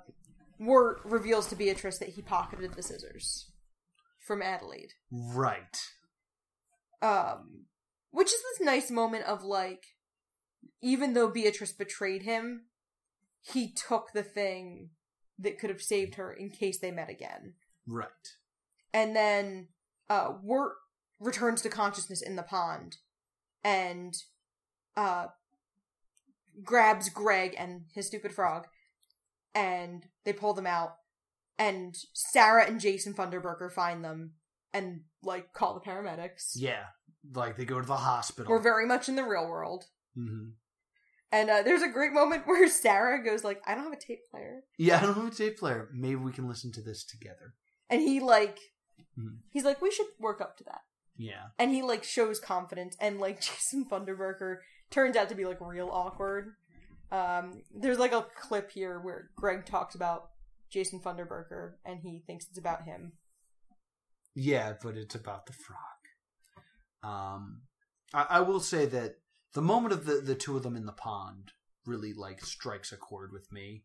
Wirt 0.58 1.00
reveals 1.04 1.46
to 1.48 1.56
Beatrice 1.56 1.98
that 1.98 2.10
he 2.10 2.22
pocketed 2.22 2.74
the 2.74 2.82
scissors 2.82 3.50
from 4.26 4.42
Adelaide. 4.42 4.94
Right. 5.10 5.76
Um 7.02 7.66
which 8.10 8.28
is 8.28 8.42
this 8.42 8.66
nice 8.66 8.90
moment 8.90 9.24
of 9.24 9.44
like 9.44 9.84
even 10.80 11.14
though 11.14 11.28
Beatrice 11.28 11.72
betrayed 11.72 12.22
him, 12.22 12.64
he 13.52 13.72
took 13.72 14.12
the 14.12 14.22
thing 14.22 14.90
that 15.38 15.58
could 15.58 15.70
have 15.70 15.82
saved 15.82 16.16
her 16.16 16.32
in 16.32 16.50
case 16.50 16.78
they 16.78 16.90
met 16.90 17.08
again. 17.10 17.54
Right. 17.86 18.08
and 18.92 19.14
then 19.16 19.68
uh 20.10 20.32
Wirt 20.42 20.74
returns 21.20 21.62
to 21.62 21.68
consciousness 21.70 22.20
in 22.22 22.36
the 22.36 22.42
pond 22.42 22.96
and 23.64 24.14
uh 24.96 25.26
grabs 26.62 27.08
Greg 27.08 27.54
and 27.58 27.82
his 27.94 28.06
stupid 28.06 28.32
frog 28.34 28.66
and 29.54 30.04
they 30.24 30.32
pull 30.32 30.54
them 30.54 30.66
out 30.66 30.96
and 31.58 31.96
Sarah 32.12 32.66
and 32.66 32.80
Jason 32.80 33.14
Funderburker 33.14 33.72
find 33.72 34.04
them 34.04 34.32
and 34.72 35.00
like 35.22 35.52
call 35.52 35.74
the 35.74 35.80
paramedics. 35.80 36.52
Yeah, 36.54 36.84
like 37.32 37.56
they 37.56 37.64
go 37.64 37.80
to 37.80 37.86
the 37.86 37.96
hospital. 37.96 38.50
We're 38.50 38.60
very 38.62 38.86
much 38.86 39.08
in 39.08 39.16
the 39.16 39.24
real 39.24 39.48
world. 39.48 39.84
hmm 40.14 40.50
And 41.30 41.50
uh, 41.50 41.62
there's 41.62 41.82
a 41.82 41.88
great 41.88 42.12
moment 42.12 42.42
where 42.46 42.68
Sarah 42.68 43.22
goes 43.22 43.44
like, 43.44 43.60
"I 43.66 43.74
don't 43.74 43.84
have 43.84 43.92
a 43.92 43.96
tape 44.00 44.20
player," 44.30 44.62
Yeah, 44.78 44.98
I 44.98 45.02
don't 45.02 45.14
have 45.14 45.26
a 45.26 45.30
tape 45.34 45.58
player. 45.58 45.88
Maybe 45.92 46.16
we 46.16 46.32
can 46.32 46.48
listen 46.48 46.72
to 46.72 46.80
this 46.82 47.04
together. 47.04 47.54
and 47.90 48.00
he 48.02 48.20
like, 48.20 48.58
Mhm. 49.18 49.38
he's 49.50 49.64
like, 49.64 49.80
"We 49.82 49.90
should 49.90 50.06
work 50.18 50.40
up 50.40 50.56
to 50.58 50.64
that," 50.64 50.82
Yeah. 51.16 51.48
and 51.58 51.70
he 51.70 51.82
like 51.82 52.04
shows 52.04 52.38
confidence, 52.40 52.96
and 53.00 53.18
like 53.20 53.40
Jason 53.42 53.86
Funderburker 53.90 54.58
turns 54.90 55.16
out 55.16 55.28
to 55.28 55.34
be 55.34 55.44
like 55.44 55.60
real 55.60 55.88
awkward. 55.90 56.54
Um, 57.10 57.62
there's 57.74 57.98
like 57.98 58.12
a 58.12 58.26
clip 58.34 58.70
here 58.70 58.98
where 59.00 59.30
Greg 59.36 59.64
talks 59.66 59.94
about 59.94 60.30
Jason 60.70 61.00
Funderburker, 61.00 61.74
and 61.84 62.00
he 62.00 62.22
thinks 62.26 62.46
it's 62.48 62.58
about 62.58 62.84
him. 62.84 63.12
Yeah, 64.34 64.74
but 64.82 64.96
it's 64.96 65.14
about 65.14 65.46
the 65.46 65.52
frog. 65.54 65.78
Um, 67.02 67.62
I, 68.14 68.26
I 68.30 68.40
will 68.40 68.60
say 68.60 68.86
that 68.86 69.16
the 69.54 69.62
moment 69.62 69.92
of 69.92 70.04
the, 70.06 70.14
the 70.20 70.34
two 70.34 70.56
of 70.56 70.62
them 70.62 70.76
in 70.76 70.86
the 70.86 70.92
pond 70.92 71.52
really 71.86 72.12
like 72.12 72.44
strikes 72.44 72.92
a 72.92 72.96
chord 72.96 73.32
with 73.32 73.50
me. 73.50 73.84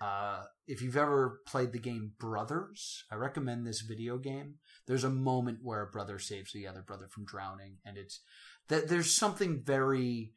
Uh, 0.00 0.42
if 0.66 0.82
you've 0.82 0.96
ever 0.96 1.40
played 1.46 1.72
the 1.72 1.78
game 1.78 2.12
Brothers, 2.18 3.04
I 3.10 3.14
recommend 3.14 3.64
this 3.66 3.80
video 3.80 4.18
game. 4.18 4.56
There's 4.86 5.04
a 5.04 5.10
moment 5.10 5.60
where 5.62 5.82
a 5.82 5.86
brother 5.90 6.18
saves 6.18 6.52
the 6.52 6.66
other 6.66 6.82
brother 6.82 7.06
from 7.08 7.24
drowning, 7.24 7.78
and 7.86 7.96
it's 7.96 8.20
that 8.68 8.88
there's 8.88 9.14
something 9.14 9.62
very 9.64 10.32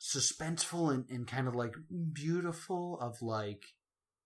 suspenseful 0.00 0.92
and, 0.92 1.04
and 1.10 1.26
kind 1.26 1.48
of 1.48 1.54
like 1.54 1.74
beautiful 2.12 2.98
of 3.00 3.20
like 3.22 3.64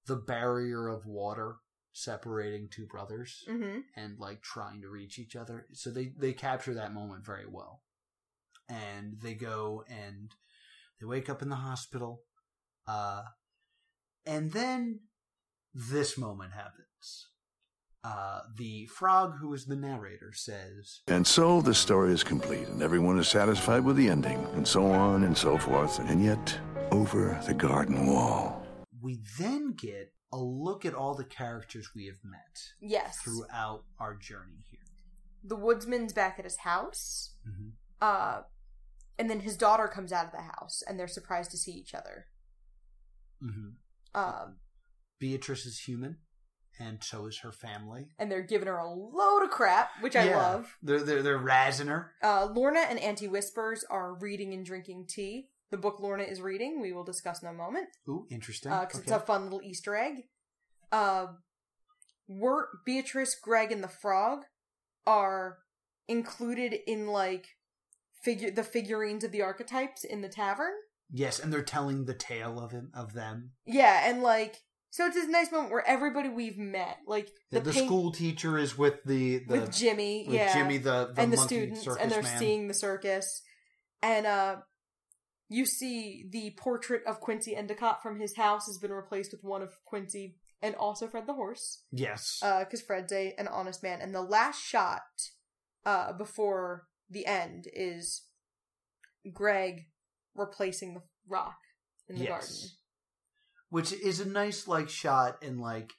the 0.06 0.16
barrier 0.16 0.89
of 0.89 1.06
water 1.06 1.56
separating 1.93 2.68
two 2.70 2.86
brothers 2.86 3.44
Mm-hmm. 3.48 3.80
and 3.97 4.18
like 4.18 4.43
trying 4.43 4.80
to 4.82 4.89
reach 4.89 5.18
each 5.18 5.36
other. 5.36 5.66
So 5.72 5.90
they 5.90 6.12
they 6.18 6.32
capture 6.32 6.74
that 6.74 6.94
moment 6.94 7.24
very 7.26 7.47
well. 7.48 7.82
And 8.73 9.20
they 9.23 9.35
go 9.35 9.85
and 9.89 10.31
they 11.01 11.07
wake 11.07 11.28
up 11.28 11.43
in 11.43 11.49
the 11.51 11.57
hospital. 11.69 12.23
Uh 12.86 13.23
and 14.24 14.53
then 14.53 15.01
this 15.74 16.16
moment 16.16 16.53
happens. 16.53 17.28
Uh 18.05 18.40
the 18.57 18.86
frog 18.86 19.35
who 19.40 19.53
is 19.55 19.66
the 19.66 19.77
narrator 19.77 20.32
says 20.32 21.01
And 21.07 21.27
so 21.27 21.61
the 21.61 21.74
story 21.74 22.12
is 22.12 22.24
complete, 22.24 22.66
and 22.69 22.82
everyone 22.82 23.19
is 23.19 23.28
satisfied 23.28 23.85
with 23.85 23.97
the 23.97 24.09
ending, 24.09 24.40
and 24.55 24.66
so 24.66 24.86
on 24.86 25.24
and 25.24 25.36
so 25.36 25.59
forth. 25.59 25.99
And 26.11 26.24
yet, 26.24 26.59
over 26.90 27.40
the 27.47 27.55
garden 27.55 28.07
wall. 28.07 28.65
we 29.01 29.19
then 29.39 29.74
get 29.77 30.12
a 30.32 30.39
look 30.39 30.85
at 30.85 30.94
all 30.94 31.15
the 31.15 31.24
characters 31.40 31.90
we 31.94 32.07
have 32.07 32.23
met 32.24 32.57
Yes, 32.81 33.19
throughout 33.19 33.85
our 33.99 34.15
journey 34.16 34.62
here. 34.70 34.86
the 35.44 35.57
woodsman's 35.57 36.12
back 36.12 36.39
at 36.39 36.44
his 36.44 36.59
house. 36.59 37.35
Mhm. 37.47 37.73
Uh, 38.01 38.43
and 39.18 39.28
then 39.30 39.40
his 39.40 39.56
daughter 39.56 39.89
comes 39.89 40.12
out 40.12 40.26
of 40.26 40.32
the 40.32 40.43
house, 40.43 40.82
and 40.86 40.98
they're 40.98 41.09
surprised 41.09 41.51
to 41.52 41.56
see 41.56 41.72
each 41.72 41.94
other. 41.94 42.26
hmm 43.40 43.70
Um, 44.14 44.59
Beatrice 45.18 45.66
is 45.66 45.80
human, 45.80 46.18
and 46.78 47.02
so 47.02 47.26
is 47.26 47.39
her 47.39 47.52
family. 47.52 48.09
and 48.18 48.30
they're 48.30 48.43
giving 48.43 48.68
her 48.68 48.78
a 48.78 48.89
load 48.93 49.43
of 49.44 49.51
crap, 49.51 49.90
which 50.01 50.16
I 50.16 50.24
Yeah. 50.24 50.36
love. 50.36 50.76
They're 50.82 51.02
they're 51.02 51.22
they're 51.22 51.39
razzing 51.39 51.89
her. 51.89 52.14
Uh, 52.22 52.47
Lorna 52.47 52.80
and 52.80 52.98
Auntie 52.98 53.28
Whispers 53.28 53.84
are 53.84 54.14
reading 54.14 54.52
and 54.55 54.64
drinking 54.66 55.06
tea. 55.09 55.51
The 55.70 55.76
book 55.78 56.01
Lorna 56.01 56.24
is 56.24 56.40
reading, 56.43 56.80
we 56.82 56.93
will 56.93 57.05
discuss 57.05 57.40
in 57.43 57.48
a 57.48 57.52
moment, 57.52 57.89
Ooh, 58.09 58.26
interesting. 58.30 58.70
because 58.72 58.98
it's 59.01 59.10
Okay. 59.12 59.22
a 59.22 59.24
fun 59.24 59.44
little 59.44 59.62
Easter 59.62 59.97
egg. 59.97 60.28
Uh, 60.90 61.28
Wirt, 62.28 62.84
Beatrice, 62.84 63.34
Greg, 63.34 63.72
and 63.72 63.82
the 63.82 63.89
frog 63.89 64.44
are 65.06 65.60
included 66.09 66.74
in 66.86 67.06
like 67.06 67.56
figure 68.23 68.51
the 68.51 68.62
figurines 68.65 69.24
of 69.24 69.32
the 69.32 69.43
archetypes 69.43 70.05
in 70.05 70.20
the 70.23 70.28
tavern. 70.28 70.73
Yes, 71.11 71.39
and 71.39 71.53
they're 71.53 71.62
telling 71.62 72.05
the 72.07 72.15
tale 72.15 72.59
of 72.59 72.73
him 72.73 72.90
of 72.94 73.12
them. 73.12 73.51
Yeah, 73.66 74.09
and 74.09 74.23
like 74.23 74.57
so 74.90 75.07
it's 75.07 75.15
this 75.15 75.28
nice 75.28 75.51
moment 75.51 75.73
where 75.73 75.86
everybody 75.89 76.28
we've 76.28 76.59
met, 76.59 76.99
like 77.07 77.28
The, 77.51 77.61
the, 77.61 77.70
the 77.70 77.73
paint- 77.73 77.86
school 77.86 78.12
teacher 78.12 78.59
is 78.59 78.77
with 78.77 79.03
the, 79.05 79.39
the 79.39 79.61
with 79.61 79.73
Jimmy, 79.74 80.24
with 80.27 80.36
yeah, 80.36 80.53
Jimmy 80.55 80.78
the, 80.78 81.12
the 81.15 81.23
and 81.23 81.32
the 81.32 81.36
students, 81.39 81.86
and 81.86 82.11
they're 82.11 82.23
man. 82.23 82.39
seeing 82.39 82.69
the 82.69 82.74
circus, 82.74 83.43
and 84.03 84.27
uh, 84.27 84.57
you 85.49 85.65
see 85.66 86.27
the 86.31 86.55
portrait 86.59 87.03
of 87.07 87.20
Quincy 87.20 87.57
Endicott 87.57 88.03
from 88.03 88.20
his 88.20 88.36
house 88.36 88.66
has 88.66 88.78
been 88.78 88.93
replaced 88.93 89.32
with 89.32 89.43
one 89.44 89.62
of 89.62 89.70
Quincy 89.85 90.36
and 90.62 90.74
also 90.77 91.09
Fred 91.09 91.27
the 91.27 91.35
horse, 91.35 91.82
Yes. 91.90 92.39
Uh 92.43 92.61
because 92.61 92.81
Fred's 92.82 93.12
a 93.12 93.35
an 93.39 93.49
honest 93.49 93.82
man, 93.82 94.01
and 94.01 94.15
the 94.15 94.23
last 94.23 94.62
shot, 94.62 95.03
uh, 95.85 96.12
before 96.12 96.86
the 97.12 97.26
end 97.26 97.66
is 97.72 98.22
Greg 99.32 99.86
replacing 100.34 100.94
the 100.94 101.02
rock 101.28 101.56
in 102.09 102.18
the 102.18 102.26
garden. 102.26 102.48
Which 103.70 103.93
is 103.93 104.20
a 104.20 104.28
nice 104.28 104.66
like 104.68 104.89
shot 104.89 105.43
and 105.43 105.60
like 105.60 105.93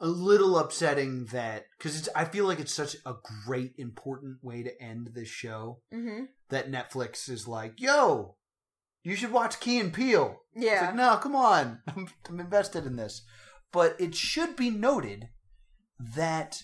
a 0.00 0.08
little 0.08 0.58
upsetting 0.58 1.26
that 1.26 1.66
because 1.78 2.08
I 2.16 2.24
feel 2.24 2.46
like 2.46 2.58
it's 2.58 2.74
such 2.74 2.96
a 3.06 3.14
great 3.46 3.72
important 3.78 4.38
way 4.42 4.62
to 4.64 4.82
end 4.82 5.10
this 5.14 5.28
show 5.28 5.80
Mm-hmm. 5.92 6.24
that 6.50 6.70
Netflix 6.70 7.28
is 7.30 7.46
like, 7.46 7.80
yo, 7.80 8.36
you 9.04 9.14
should 9.14 9.30
watch 9.32 9.60
Key 9.60 9.78
and 9.78 9.92
Peele. 9.92 10.40
It's 10.54 10.64
Yeah. 10.64 10.86
like, 10.86 10.94
no, 10.96 11.16
come 11.18 11.36
on. 11.36 11.82
I'm, 11.88 12.08
I'm 12.28 12.40
invested 12.40 12.86
in 12.86 12.96
this. 12.96 13.22
But 13.72 14.00
it 14.00 14.14
should 14.14 14.56
be 14.56 14.70
noted 14.70 15.28
that 16.00 16.62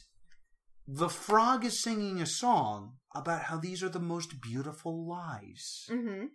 the 0.87 1.09
frog 1.09 1.65
is 1.65 1.81
singing 1.83 2.21
a 2.21 2.27
song 2.27 2.95
about 3.15 3.43
how 3.43 3.57
these 3.57 3.83
are 3.83 3.89
the 3.89 3.99
most 3.99 4.41
beautiful 4.41 5.07
lies. 5.07 5.89
Mm-hmm. 5.91 6.27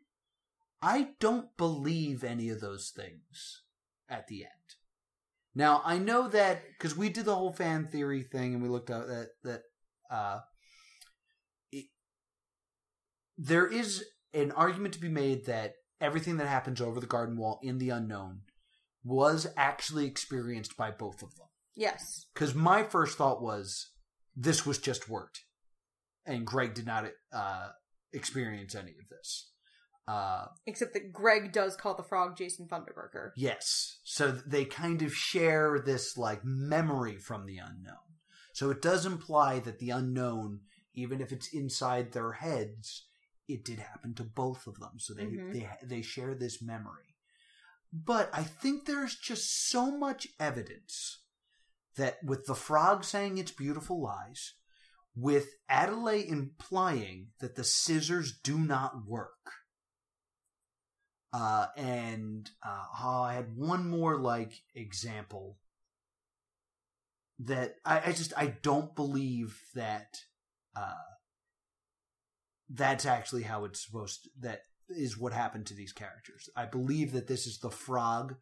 I 0.81 1.09
don't 1.19 1.55
believe 1.57 2.23
any 2.23 2.49
of 2.49 2.61
those 2.61 2.91
things 2.95 3.63
at 4.09 4.27
the 4.27 4.43
end. 4.43 4.51
Now 5.55 5.81
I 5.85 5.97
know 5.97 6.27
that 6.27 6.63
because 6.77 6.97
we 6.97 7.09
did 7.09 7.25
the 7.25 7.35
whole 7.35 7.53
fan 7.53 7.87
theory 7.87 8.23
thing 8.23 8.53
and 8.53 8.61
we 8.61 8.69
looked 8.69 8.89
at 8.89 9.07
that 9.07 9.29
that 9.43 9.61
uh, 10.11 10.39
it, 11.71 11.85
there 13.37 13.65
is 13.65 14.03
an 14.33 14.51
argument 14.51 14.93
to 14.95 14.99
be 14.99 15.07
made 15.07 15.45
that 15.45 15.75
everything 16.01 16.37
that 16.37 16.47
happens 16.47 16.81
over 16.81 16.99
the 16.99 17.07
garden 17.07 17.37
wall 17.37 17.59
in 17.63 17.77
the 17.77 17.89
unknown 17.89 18.41
was 19.03 19.47
actually 19.55 20.05
experienced 20.05 20.75
by 20.75 20.91
both 20.91 21.23
of 21.23 21.35
them. 21.35 21.47
Yes. 21.75 22.25
Because 22.33 22.53
my 22.53 22.83
first 22.83 23.17
thought 23.17 23.41
was 23.41 23.91
this 24.35 24.65
was 24.65 24.77
just 24.77 25.09
Wirt, 25.09 25.39
and 26.25 26.45
Greg 26.45 26.73
did 26.73 26.85
not 26.85 27.05
uh, 27.33 27.69
experience 28.13 28.75
any 28.75 28.91
of 28.91 29.09
this. 29.09 29.51
Uh, 30.07 30.45
Except 30.67 30.93
that 30.93 31.11
Greg 31.11 31.51
does 31.51 31.75
call 31.75 31.95
the 31.95 32.03
frog 32.03 32.37
Jason 32.37 32.67
Funderburker. 32.67 33.31
yes, 33.35 33.97
so 34.03 34.31
they 34.31 34.63
kind 34.65 35.01
of 35.01 35.13
share 35.15 35.79
this 35.83 36.15
like 36.17 36.45
memory 36.45 37.17
from 37.17 37.45
the 37.45 37.57
unknown. 37.57 37.95
So 38.53 38.69
it 38.69 38.81
does 38.81 39.05
imply 39.05 39.59
that 39.59 39.79
the 39.79 39.89
unknown, 39.89 40.61
even 40.93 41.21
if 41.21 41.31
it's 41.31 41.47
inside 41.53 42.11
their 42.11 42.33
heads, 42.33 43.07
it 43.47 43.65
did 43.65 43.79
happen 43.79 44.13
to 44.15 44.23
both 44.23 44.67
of 44.67 44.79
them. 44.79 44.93
So 44.99 45.13
they 45.13 45.25
Mhm. 45.25 45.51
they 45.51 45.69
they 45.83 46.01
share 46.01 46.35
this 46.35 46.61
memory. 46.61 47.15
But 47.91 48.29
I 48.33 48.43
think 48.43 48.85
there's 48.85 49.15
just 49.15 49.69
so 49.69 49.97
much 49.97 50.27
evidence 50.39 51.19
that 51.95 52.23
with 52.23 52.45
the 52.45 52.55
frog 52.55 53.03
saying 53.03 53.37
it's 53.37 53.51
beautiful 53.51 54.01
lies, 54.01 54.53
with 55.15 55.47
Adelaide 55.69 56.27
implying 56.27 57.27
that 57.39 57.55
the 57.55 57.63
scissors 57.63 58.33
do 58.43 58.57
not 58.57 59.05
work. 59.07 59.31
Uh, 61.33 61.67
and 61.75 62.49
uh, 62.65 62.83
oh, 63.03 63.21
I 63.21 63.33
had 63.33 63.55
one 63.55 63.89
more 63.89 64.17
like 64.17 64.53
example 64.73 65.57
that 67.39 67.75
I, 67.85 68.01
I 68.05 68.11
just 68.13 68.33
I 68.37 68.47
don't 68.61 68.95
believe 68.95 69.59
that 69.73 70.15
uh, 70.75 70.93
that's 72.69 73.05
actually 73.05 73.43
how 73.43 73.65
it's 73.65 73.85
supposed 73.85 74.23
to, 74.23 74.29
that 74.41 74.61
is 74.89 75.17
what 75.17 75.33
happened 75.33 75.65
to 75.67 75.73
these 75.73 75.91
characters. 75.91 76.49
I 76.55 76.65
believe 76.65 77.11
that 77.13 77.27
this 77.27 77.47
is 77.47 77.59
the 77.59 77.69
frog 77.69 78.35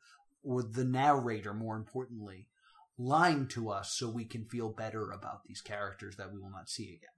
or 0.44 0.62
the 0.62 0.84
narrator, 0.84 1.54
more 1.54 1.76
importantly, 1.76 2.48
lying 2.98 3.48
to 3.48 3.70
us 3.70 3.92
so 3.98 4.10
we 4.10 4.26
can 4.26 4.46
feel 4.46 4.70
better 4.70 5.12
about 5.12 5.44
these 5.46 5.62
characters 5.62 6.16
that 6.18 6.32
we 6.32 6.40
will 6.40 6.52
not 6.52 6.70
see 6.70 6.90
again. 6.90 7.10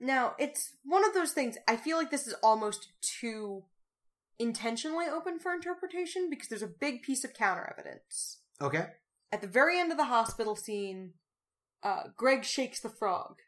Now, 0.00 0.34
it's 0.38 0.72
one 0.84 1.04
of 1.04 1.14
those 1.14 1.32
things, 1.32 1.56
I 1.66 1.76
feel 1.76 1.96
like 1.96 2.10
this 2.10 2.26
is 2.26 2.34
almost 2.42 2.88
too 3.20 3.64
intentionally 4.38 5.06
open 5.06 5.38
for 5.38 5.52
interpretation 5.52 6.28
because 6.28 6.48
there's 6.48 6.62
a 6.62 6.66
big 6.68 7.02
piece 7.02 7.24
of 7.24 7.32
counter 7.32 7.72
evidence. 7.76 8.40
Okay. 8.60 8.86
At 9.32 9.40
the 9.40 9.46
very 9.46 9.78
end 9.78 9.90
of 9.92 9.98
the 9.98 10.04
hospital 10.04 10.56
scene, 10.56 11.14
Uh, 11.82 12.08
Greg 12.16 12.44
shakes 12.44 12.80
the 12.80 12.88
frog, 12.88 13.40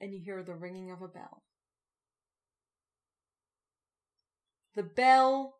and 0.00 0.14
you 0.14 0.20
hear 0.20 0.44
the 0.44 0.54
ringing 0.54 0.92
of 0.92 1.02
a 1.02 1.08
bell. 1.08 1.42
The 4.76 4.84
bell, 4.84 5.58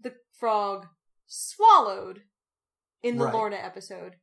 the 0.00 0.14
frog 0.38 0.88
swallowed 1.26 2.22
in 3.02 3.18
the 3.18 3.26
Right. 3.26 3.34
Lorna 3.34 3.56
episode, 3.56 4.16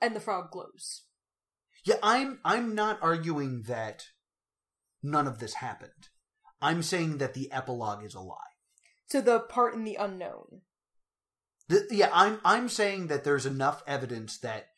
and 0.00 0.14
the 0.14 0.20
frog 0.20 0.50
glows. 0.50 1.02
Yeah, 1.84 1.96
I'm 2.02 2.40
I'm 2.44 2.74
not 2.74 2.98
arguing 3.02 3.62
that 3.62 4.06
none 5.02 5.26
of 5.26 5.38
this 5.38 5.54
happened. 5.54 6.08
I'm 6.62 6.82
saying 6.82 7.18
that 7.18 7.34
the 7.34 7.52
epilogue 7.52 8.04
is 8.04 8.14
a 8.14 8.20
lie. 8.20 8.36
So 9.06 9.20
the 9.20 9.40
part 9.40 9.74
in 9.74 9.84
the 9.84 9.96
unknown. 9.96 10.62
The, 11.68 11.86
yeah, 11.90 12.10
I'm 12.12 12.40
I'm 12.44 12.68
saying 12.68 13.08
that 13.08 13.24
there's 13.24 13.46
enough 13.46 13.82
evidence 13.86 14.38
that 14.38 14.68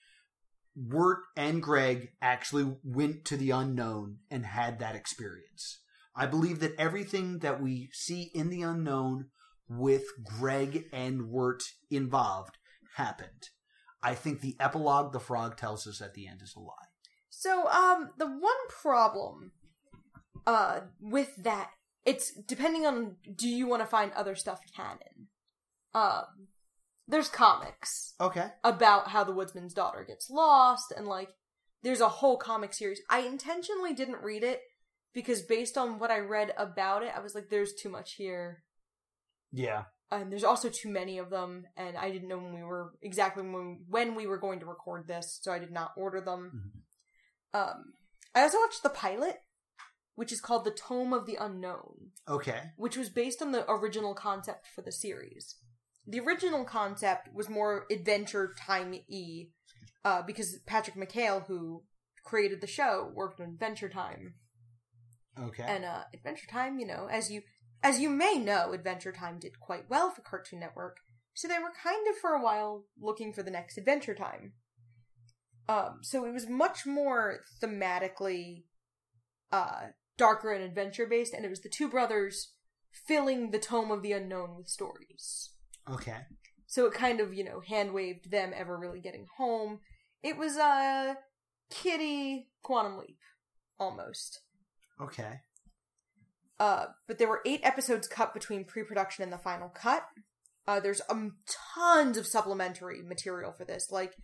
Wirt 0.77 1.21
and 1.37 1.63
Greg 1.63 2.11
actually 2.21 2.77
went 2.85 3.25
to 3.27 3.37
the 3.37 3.51
unknown 3.51 4.19
and 4.31 4.45
had 4.45 4.79
that 4.81 4.95
experience. 4.95 5.81
I 6.15 6.27
believe 6.27 6.61
that 6.61 6.79
everything 6.79 7.39
that 7.41 7.63
we 7.63 7.89
see 7.93 8.31
in 8.35 8.51
the 8.51 8.63
unknown 8.63 9.27
with 9.69 10.05
Greg 10.23 10.87
and 10.93 11.29
Wirt 11.29 11.63
involved 11.91 12.59
happened. 12.97 13.51
I 14.03 14.15
think 14.15 14.41
the 14.41 14.57
epilogue 14.61 15.13
the 15.13 15.21
frog 15.21 15.57
tells 15.57 15.87
us 15.87 16.01
at 16.01 16.15
the 16.15 16.29
end 16.29 16.43
is 16.43 16.55
a 16.57 16.61
lie. 16.61 16.75
So, 17.31 17.69
um, 17.69 18.11
the 18.19 18.27
one 18.27 18.69
problem, 18.69 19.53
uh, 20.47 20.81
with 21.01 21.37
that, 21.37 21.71
it's 22.05 22.33
depending 22.33 22.87
on 22.87 23.17
do 23.35 23.49
you 23.49 23.67
want 23.67 23.83
to 23.83 23.87
find 23.87 24.13
other 24.13 24.35
stuff 24.35 24.61
canon. 24.75 25.29
Um, 25.93 26.49
there's 27.09 27.29
comics 27.29 28.15
Okay. 28.21 28.49
about 28.65 29.09
how 29.09 29.25
the 29.25 29.33
woodsman's 29.33 29.75
daughter 29.75 30.05
gets 30.07 30.31
lost, 30.31 30.93
and 30.97 31.07
like, 31.07 31.31
there's 31.83 32.01
a 32.01 32.09
whole 32.09 32.37
comic 32.37 32.73
series. 32.75 33.01
I 33.11 33.21
intentionally 33.21 33.93
didn't 33.95 34.23
read 34.23 34.43
it 34.43 34.61
because 35.15 35.43
based 35.43 35.79
on 35.79 35.99
what 35.99 36.11
I 36.11 36.19
read 36.19 36.53
about 36.57 37.03
it, 37.03 37.13
I 37.17 37.21
was 37.21 37.35
like, 37.35 37.49
there's 37.49 37.75
too 37.75 37.89
much 37.89 38.15
here. 38.15 38.65
Yeah. 39.53 39.85
And 40.11 40.31
there's 40.31 40.45
also 40.45 40.69
too 40.69 40.89
many 40.89 41.19
of 41.19 41.31
them 41.31 41.65
and 41.77 41.97
i 41.97 42.11
didn't 42.11 42.29
know 42.29 42.39
when 42.39 42.55
we 42.55 42.63
were 42.63 42.93
exactly 43.03 43.43
when, 43.43 43.81
when 43.89 44.15
we 44.15 44.27
were 44.27 44.39
going 44.39 44.61
to 44.61 44.67
record 44.67 45.07
this 45.07 45.39
so 45.43 45.53
i 45.53 45.59
did 45.59 45.73
not 45.73 45.93
order 45.97 46.21
them. 46.21 46.73
Um 47.55 47.93
i 48.35 48.43
also 48.43 48.59
watched 48.59 48.83
the 48.83 48.91
pilot 48.91 49.37
which 50.15 50.33
is 50.33 50.41
called 50.41 50.65
the 50.65 50.71
tome 50.71 51.13
of 51.13 51.27
the 51.27 51.37
unknown. 51.39 52.13
Okay. 52.29 52.61
which 52.77 52.97
was 52.97 53.11
based 53.11 53.43
on 53.43 53.53
the 53.53 53.71
original 53.71 54.15
concept 54.15 54.67
for 54.75 54.81
the 54.83 54.93
series. 54.93 55.57
The 56.07 56.21
original 56.21 56.65
concept 56.65 57.29
was 57.35 57.49
more 57.51 57.85
adventure 57.91 58.55
time-y 58.59 59.49
uh, 60.05 60.23
because 60.23 60.59
patrick 60.67 60.97
mchale 60.97 61.47
who 61.47 61.83
created 62.25 62.61
the 62.61 62.67
show 62.67 63.11
worked 63.15 63.41
on 63.41 63.49
adventure 63.49 63.89
time. 63.89 64.35
Okay. 65.39 65.65
and 65.67 65.85
uh, 65.85 66.05
Adventure 66.15 66.47
Time, 66.47 66.79
you 66.79 66.87
know, 66.87 67.09
as 67.11 67.31
you 67.31 67.43
as 67.83 68.01
you 68.01 68.09
may 68.11 68.39
know, 68.39 68.73
Adventure 68.73 69.13
Time 69.13 69.39
did 69.39 69.61
quite 69.61 69.89
well 69.89 70.11
for 70.11 70.23
Cartoon 70.23 70.61
Network, 70.61 70.99
so 71.35 71.47
they 71.49 71.59
were 71.59 71.73
kind 71.83 72.07
of 72.09 72.17
for 72.17 72.31
a 72.31 72.43
while 72.43 72.85
looking 73.01 73.33
for 73.33 73.43
the 73.43 73.51
next 73.51 73.77
Adventure 73.79 74.15
Time. 74.15 74.53
Um, 75.69 75.99
so 76.03 76.25
it 76.25 76.33
was 76.33 76.49
much 76.49 76.87
more 76.87 77.41
thematically 77.63 78.65
uh 79.53 79.89
darker 80.17 80.53
and 80.53 80.65
adventure 80.65 81.07
based, 81.07 81.35
and 81.35 81.45
it 81.45 81.51
was 81.51 81.61
the 81.61 81.69
two 81.69 81.89
brothers 81.89 82.53
filling 83.07 83.51
the 83.51 83.59
tome 83.59 83.91
of 83.91 84.03
the 84.03 84.13
unknown 84.13 84.57
with 84.57 84.69
stories. 84.69 85.51
okay. 85.91 86.19
So 86.69 86.87
it 86.87 86.95
kind 86.95 87.21
of, 87.21 87.33
you 87.33 87.45
know, 87.45 87.61
hand 87.61 87.93
waved 87.95 88.31
them 88.31 88.53
ever 88.55 88.77
really 88.77 89.01
getting 89.01 89.27
home. 89.37 89.81
It 90.23 90.37
was 90.37 90.57
uh 90.57 91.15
Kitty 91.71 92.49
Quantum 92.63 92.99
Leap, 92.99 93.19
almost. 93.79 94.41
Okay. 95.01 95.41
Uh, 96.59 96.87
but 97.07 97.19
there 97.19 97.29
were 97.29 97.43
eight 97.45 97.61
episodes 97.63 98.09
cut 98.09 98.33
between 98.33 98.65
pre-production 98.65 99.23
and 99.23 99.33
the 99.33 99.39
final 99.39 99.69
cut. 99.69 100.05
Uh, 100.67 100.81
there's 100.81 101.03
um 101.09 101.37
tons 101.75 102.17
of 102.17 102.27
supplementary 102.27 103.03
material 103.03 103.53
for 103.53 103.65
this. 103.65 103.89
Like 103.91 104.15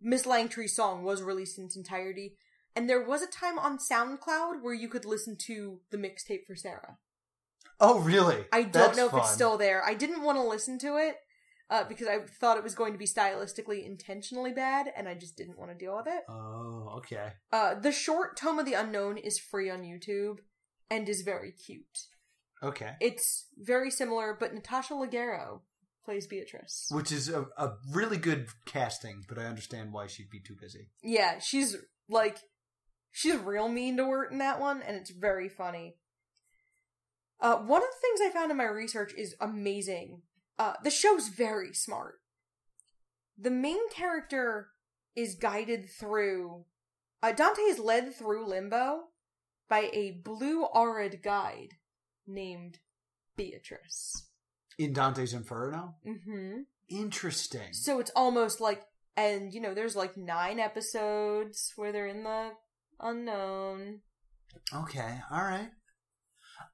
Miss 0.00 0.26
Langtry's 0.26 0.74
song 0.74 1.04
was 1.04 1.22
released 1.22 1.58
in 1.58 1.66
its 1.66 1.76
entirety, 1.76 2.36
and 2.74 2.88
there 2.88 3.02
was 3.02 3.22
a 3.22 3.26
time 3.26 3.58
on 3.58 3.78
SoundCloud 3.78 4.62
where 4.62 4.74
you 4.74 4.88
could 4.88 5.04
listen 5.04 5.36
to 5.46 5.80
the 5.90 5.98
mixtape 5.98 6.44
for 6.46 6.56
Sarah. 6.56 6.98
Oh, 7.80 8.00
really? 8.00 8.44
I 8.52 8.62
don't 8.62 8.72
That's 8.72 8.96
know 8.96 9.06
if 9.06 9.14
it's 9.14 9.32
still 9.32 9.56
there. 9.56 9.84
I 9.84 9.94
didn't 9.94 10.22
want 10.22 10.38
to 10.38 10.42
listen 10.42 10.78
to 10.80 10.96
it 10.98 11.16
uh, 11.70 11.84
because 11.84 12.06
I 12.06 12.18
thought 12.40 12.56
it 12.56 12.62
was 12.62 12.74
going 12.74 12.92
to 12.92 12.98
be 12.98 13.06
stylistically 13.06 13.84
intentionally 13.84 14.52
bad, 14.52 14.92
and 14.96 15.08
I 15.08 15.14
just 15.14 15.36
didn't 15.36 15.58
want 15.58 15.72
to 15.72 15.76
deal 15.76 15.96
with 15.96 16.06
it. 16.06 16.22
Oh, 16.28 16.94
okay. 16.98 17.32
Uh, 17.52 17.74
the 17.74 17.90
short 17.90 18.36
Tome 18.36 18.58
of 18.58 18.66
the 18.66 18.74
Unknown 18.74 19.16
is 19.16 19.38
free 19.38 19.70
on 19.70 19.82
YouTube 19.82 20.38
and 20.92 21.08
is 21.08 21.22
very 21.22 21.52
cute. 21.52 22.06
Okay. 22.62 22.92
It's 23.00 23.46
very 23.58 23.90
similar, 23.90 24.36
but 24.38 24.54
Natasha 24.54 24.92
Leggero 24.92 25.60
plays 26.04 26.26
Beatrice. 26.26 26.88
Which 26.90 27.10
is 27.10 27.30
a, 27.30 27.46
a 27.56 27.72
really 27.90 28.18
good 28.18 28.48
casting, 28.66 29.24
but 29.26 29.38
I 29.38 29.46
understand 29.46 29.92
why 29.92 30.06
she'd 30.06 30.30
be 30.30 30.40
too 30.40 30.54
busy. 30.60 30.90
Yeah, 31.02 31.38
she's 31.38 31.76
like 32.08 32.38
she's 33.10 33.36
real 33.36 33.68
mean 33.68 33.96
to 33.96 34.04
Wirt 34.04 34.32
in 34.32 34.38
that 34.38 34.60
one, 34.60 34.82
and 34.82 34.96
it's 34.96 35.10
very 35.10 35.48
funny. 35.48 35.96
Uh, 37.40 37.56
one 37.56 37.82
of 37.82 37.88
the 37.88 38.00
things 38.00 38.20
I 38.22 38.38
found 38.38 38.50
in 38.50 38.58
my 38.58 38.64
research 38.64 39.12
is 39.16 39.34
amazing. 39.40 40.22
Uh, 40.58 40.74
the 40.84 40.90
show's 40.90 41.28
very 41.28 41.72
smart. 41.72 42.16
The 43.36 43.50
main 43.50 43.88
character 43.90 44.68
is 45.16 45.34
guided 45.34 45.88
through. 45.88 46.66
Uh, 47.22 47.32
Dante 47.32 47.62
is 47.62 47.78
led 47.78 48.14
through 48.14 48.46
limbo 48.46 49.08
by 49.72 49.88
a 49.94 50.10
blue 50.22 50.66
arid 50.74 51.22
guide 51.22 51.76
named 52.26 52.78
Beatrice. 53.38 54.28
In 54.78 54.92
Dante's 54.92 55.32
Inferno? 55.32 55.94
Mm-hmm. 56.06 56.64
Interesting. 56.90 57.72
So 57.72 57.98
it's 57.98 58.10
almost 58.14 58.60
like, 58.60 58.82
and 59.16 59.50
you 59.50 59.62
know, 59.62 59.72
there's 59.72 59.96
like 59.96 60.14
nine 60.14 60.60
episodes 60.60 61.72
where 61.76 61.90
they're 61.90 62.06
in 62.06 62.22
the 62.22 62.50
unknown. 63.00 64.00
Okay, 64.74 65.20
alright. 65.32 65.70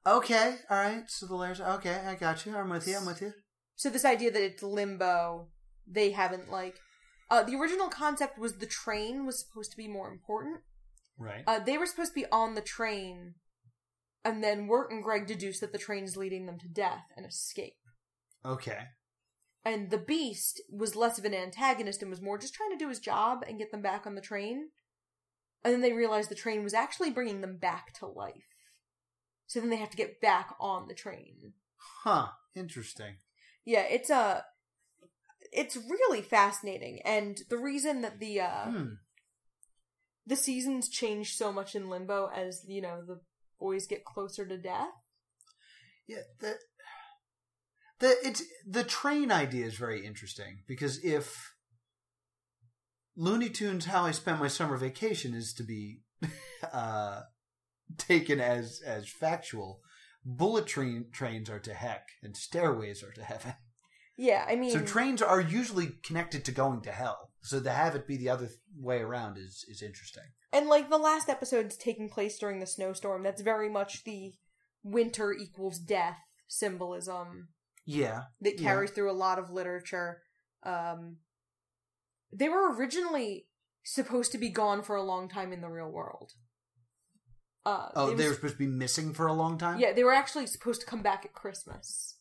Okay, 0.05 0.57
alright. 0.69 1.03
So 1.07 1.25
the 1.25 1.35
layers. 1.35 1.61
Okay, 1.61 2.01
I 2.05 2.15
got 2.15 2.45
you. 2.45 2.57
I'm 2.57 2.69
with 2.69 2.85
you. 2.85 2.97
I'm 2.97 3.05
with 3.05 3.21
you. 3.21 3.31
So 3.77 3.89
this 3.89 4.03
idea 4.03 4.29
that 4.29 4.43
it's 4.43 4.61
limbo, 4.61 5.47
they 5.87 6.11
haven't 6.11 6.51
like. 6.51 6.75
Uh, 7.31 7.43
the 7.43 7.55
original 7.55 7.87
concept 7.87 8.37
was 8.37 8.57
the 8.57 8.65
train 8.65 9.25
was 9.25 9.39
supposed 9.39 9.71
to 9.71 9.77
be 9.77 9.87
more 9.87 10.11
important. 10.11 10.63
Right. 11.19 11.43
Uh, 11.45 11.59
they 11.59 11.77
were 11.77 11.85
supposed 11.85 12.13
to 12.13 12.21
be 12.21 12.25
on 12.31 12.55
the 12.55 12.61
train, 12.61 13.35
and 14.23 14.43
then 14.43 14.67
Wirt 14.67 14.91
and 14.91 15.03
Greg 15.03 15.27
deduce 15.27 15.59
that 15.59 15.73
the 15.73 15.77
train 15.77 16.05
is 16.05 16.17
leading 16.17 16.45
them 16.45 16.57
to 16.59 16.67
death 16.67 17.05
and 17.15 17.25
escape. 17.25 17.75
Okay. 18.45 18.79
And 19.65 19.89
the 19.91 19.97
Beast 19.97 20.61
was 20.71 20.95
less 20.95 21.19
of 21.19 21.25
an 21.25 21.33
antagonist 21.33 22.01
and 22.01 22.09
was 22.09 22.21
more 22.21 22.37
just 22.37 22.53
trying 22.53 22.71
to 22.71 22.77
do 22.77 22.87
his 22.87 22.99
job 22.99 23.43
and 23.47 23.59
get 23.59 23.71
them 23.71 23.81
back 23.81 24.07
on 24.07 24.15
the 24.15 24.21
train. 24.21 24.69
And 25.63 25.73
then 25.73 25.81
they 25.81 25.91
realized 25.91 26.31
the 26.31 26.35
train 26.35 26.63
was 26.63 26.73
actually 26.73 27.09
bringing 27.09 27.41
them 27.41 27.57
back 27.57 27.93
to 27.95 28.07
life. 28.07 28.55
So 29.47 29.59
then 29.59 29.69
they 29.69 29.75
have 29.75 29.89
to 29.89 29.97
get 29.97 30.21
back 30.21 30.55
on 30.59 30.87
the 30.87 30.93
train. 30.93 31.53
Huh. 32.03 32.27
Interesting. 32.55 33.17
Yeah, 33.65 33.81
it's 33.81 34.09
a 34.09 34.45
it's 35.51 35.75
really 35.75 36.21
fascinating 36.21 37.01
and 37.03 37.41
the 37.49 37.57
reason 37.57 38.01
that 38.01 38.19
the 38.19 38.39
uh 38.39 38.65
Hmm. 38.65 38.85
The 40.29 40.35
seasons 40.35 40.87
change 40.87 41.35
so 41.35 41.51
much 41.51 41.75
in 41.75 41.89
limbo 41.89 42.29
as 42.33 42.63
you 42.67 42.81
know 42.81 43.01
the 43.05 43.19
boys 43.59 43.87
get 43.87 44.05
closer 44.05 44.45
to 44.45 44.57
death. 44.57 44.91
Yeah, 46.07 46.21
the 46.39 46.55
the 47.99 48.15
it's 48.23 48.43
the 48.65 48.83
train 48.83 49.31
idea 49.31 49.65
is 49.65 49.75
very 49.75 50.05
interesting 50.05 50.59
because 50.67 51.03
if 51.03 51.53
Looney 53.17 53.49
Tunes 53.49 53.85
How 53.85 54.05
I 54.05 54.11
Spent 54.11 54.39
My 54.39 54.47
Summer 54.47 54.77
Vacation 54.77 55.33
is 55.33 55.51
to 55.55 55.63
be 55.63 56.01
uh 56.71 57.21
taken 57.97 58.39
as 58.39 58.81
as 58.85 59.09
factual, 59.09 59.81
bullet 60.23 60.67
train 60.67 61.07
trains 61.11 61.49
are 61.49 61.59
to 61.59 61.73
heck 61.73 62.07
and 62.21 62.37
stairways 62.37 63.03
are 63.03 63.11
to 63.13 63.23
heaven. 63.23 63.55
Yeah, 64.15 64.45
I 64.47 64.57
mean 64.57 64.71
So 64.71 64.81
trains 64.81 65.21
are 65.21 65.41
usually 65.41 65.93
connected 66.03 66.45
to 66.45 66.51
going 66.51 66.81
to 66.81 66.91
hell. 66.91 67.28
So 67.41 67.61
to 67.61 67.69
have 67.71 67.95
it 67.95 68.05
be 68.07 68.17
the 68.17 68.29
other 68.29 68.47
th- 68.47 68.59
way 68.77 68.99
around 68.99 69.37
is 69.37 69.65
is 69.67 69.81
interesting. 69.81 70.23
And 70.51 70.67
like 70.67 70.89
the 70.89 70.97
last 70.97 71.29
episode's 71.29 71.77
taking 71.77 72.09
place 72.09 72.37
during 72.39 72.59
the 72.59 72.65
snowstorm, 72.65 73.23
that's 73.23 73.41
very 73.41 73.69
much 73.69 74.03
the 74.03 74.33
winter 74.83 75.31
equals 75.33 75.79
death 75.79 76.17
symbolism 76.47 77.49
Yeah. 77.85 78.23
that 78.41 78.55
yeah. 78.59 78.63
carries 78.69 78.91
through 78.91 79.11
a 79.11 79.13
lot 79.13 79.37
of 79.39 79.51
literature. 79.51 80.23
Um, 80.63 81.17
they 82.33 82.49
were 82.49 82.73
originally 82.75 83.47
supposed 83.83 84.31
to 84.33 84.37
be 84.37 84.49
gone 84.49 84.81
for 84.81 84.95
a 84.95 85.03
long 85.03 85.29
time 85.29 85.53
in 85.53 85.61
the 85.61 85.69
real 85.69 85.89
world. 85.89 86.33
Uh, 87.65 87.89
Oh, 87.95 88.09
they 88.11 88.15
they 88.15 88.23
were 88.23 88.29
were 88.29 88.35
supposed 88.35 88.53
to 88.55 88.59
be 88.59 88.67
missing 88.67 89.13
for 89.13 89.27
a 89.27 89.33
long 89.33 89.57
time. 89.57 89.79
Yeah, 89.79 89.93
they 89.93 90.03
were 90.03 90.13
actually 90.13 90.47
supposed 90.47 90.81
to 90.81 90.87
come 90.87 91.01
back 91.01 91.25
at 91.25 91.33
Christmas. 91.33 92.15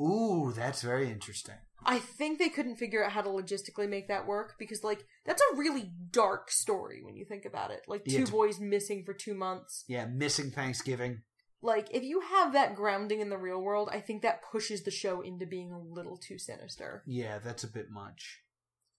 Ooh, 0.00 0.52
that's 0.54 0.82
very 0.82 1.10
interesting. 1.10 1.56
I 1.84 1.98
think 1.98 2.38
they 2.38 2.48
couldn't 2.48 2.76
figure 2.76 3.04
out 3.04 3.12
how 3.12 3.22
to 3.22 3.28
logistically 3.30 3.88
make 3.88 4.08
that 4.08 4.26
work 4.26 4.54
because, 4.58 4.82
like, 4.84 5.04
that's 5.24 5.42
a 5.52 5.56
really 5.56 5.92
dark 6.10 6.50
story 6.50 7.02
when 7.02 7.16
you 7.16 7.24
think 7.24 7.44
about 7.44 7.70
it. 7.70 7.82
Like, 7.86 8.02
Yeah, 8.04 8.18
two 8.18 8.22
it's- 8.24 8.30
boys 8.30 8.60
missing 8.60 9.04
for 9.04 9.14
two 9.14 9.34
months. 9.34 9.84
Yeah, 9.88 10.06
missing 10.06 10.50
Thanksgiving. 10.50 11.22
Like, 11.62 11.88
if 11.94 12.02
you 12.04 12.20
have 12.20 12.52
that 12.52 12.76
grounding 12.76 13.20
in 13.20 13.30
the 13.30 13.38
real 13.38 13.60
world, 13.60 13.88
I 13.90 14.00
think 14.00 14.22
that 14.22 14.42
pushes 14.42 14.82
the 14.84 14.90
show 14.90 15.20
into 15.22 15.46
being 15.46 15.72
a 15.72 15.78
little 15.80 16.16
too 16.16 16.38
sinister. 16.38 17.02
Yeah, 17.06 17.38
that's 17.38 17.64
a 17.64 17.68
bit 17.68 17.90
much. 17.90 18.42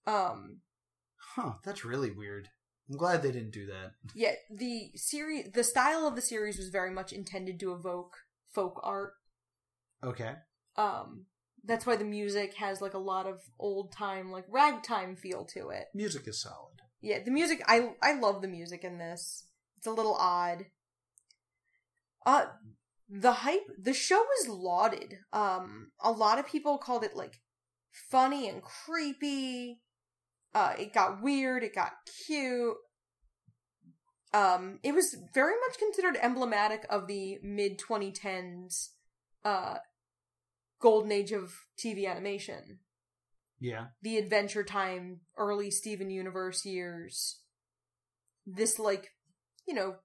Um, 0.05 0.61
Huh, 1.35 1.53
that's 1.63 1.85
really 1.85 2.11
weird. 2.11 2.49
I'm 2.89 2.97
glad 2.97 3.21
they 3.21 3.31
didn't 3.31 3.51
do 3.51 3.65
that. 3.67 3.91
yeah, 4.15 4.33
the 4.49 4.91
series, 4.95 5.51
the 5.51 5.63
style 5.63 6.07
of 6.07 6.15
the 6.15 6.21
series 6.21 6.57
was 6.57 6.69
very 6.69 6.91
much 6.91 7.13
intended 7.13 7.59
to 7.59 7.73
evoke 7.73 8.15
folk 8.51 8.79
art. 8.83 9.13
Okay. 10.03 10.35
Um, 10.79 11.25
that's 11.65 11.85
why 11.85 11.97
the 11.97 12.05
music 12.05 12.55
has 12.55 12.81
like 12.81 12.93
a 12.93 12.99
lot 12.99 13.27
of 13.27 13.41
old 13.59 13.91
time, 13.91 14.31
like 14.31 14.45
ragtime 14.49 15.17
feel 15.17 15.43
to 15.53 15.69
it. 15.69 15.87
Music 15.93 16.25
is 16.25 16.41
solid. 16.41 16.81
Yeah, 17.01 17.19
the 17.23 17.31
music 17.31 17.61
I 17.67 17.91
I 18.01 18.13
love 18.13 18.41
the 18.41 18.47
music 18.47 18.83
in 18.83 18.97
this. 18.97 19.43
It's 19.77 19.87
a 19.87 19.91
little 19.91 20.15
odd. 20.15 20.65
Uh 22.25 22.45
the 23.09 23.31
hype 23.31 23.67
the 23.77 23.93
show 23.93 24.19
was 24.19 24.47
lauded. 24.47 25.15
Um 25.33 25.91
a 26.01 26.11
lot 26.11 26.39
of 26.39 26.47
people 26.47 26.77
called 26.77 27.03
it 27.03 27.15
like 27.15 27.41
funny 28.09 28.47
and 28.47 28.61
creepy. 28.61 29.81
Uh 30.53 30.73
it 30.79 30.93
got 30.93 31.21
weird, 31.21 31.63
it 31.63 31.75
got 31.75 31.91
cute. 32.25 32.77
Um 34.33 34.79
it 34.81 34.93
was 34.93 35.15
very 35.33 35.55
much 35.67 35.77
considered 35.77 36.17
emblematic 36.21 36.85
of 36.89 37.07
the 37.07 37.37
mid 37.43 37.79
2010s 37.79 38.89
uh 39.43 39.77
golden 40.79 41.11
age 41.11 41.31
of 41.31 41.53
TV 41.77 42.05
animation 42.07 42.79
Yeah. 43.59 43.87
the 44.01 44.17
Adventure 44.17 44.63
Time, 44.63 45.21
early 45.37 45.69
Steven 45.71 46.09
Universe 46.09 46.65
years. 46.65 47.41
This, 48.45 48.79
like, 48.79 49.11
you 49.67 49.73
know, 49.73 49.97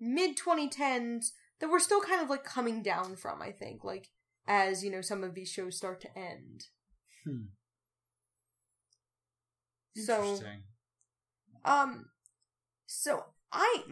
mid 0.00 0.36
2010s 0.36 1.32
that 1.60 1.70
we're 1.70 1.78
still 1.78 2.00
kind 2.00 2.20
of 2.20 2.28
like 2.30 2.44
coming 2.44 2.82
down 2.82 3.16
from, 3.16 3.40
I 3.42 3.52
think, 3.52 3.84
like, 3.84 4.08
as, 4.46 4.84
you 4.84 4.90
know, 4.90 5.00
some 5.00 5.22
of 5.24 5.34
these 5.34 5.50
shows 5.50 5.76
start 5.76 6.00
to 6.02 6.18
end. 6.18 6.66
Hmm. 7.24 7.46
So, 9.96 10.22
Interesting. 10.22 10.62
um, 11.64 12.06
so 12.86 13.24
I, 13.52 13.82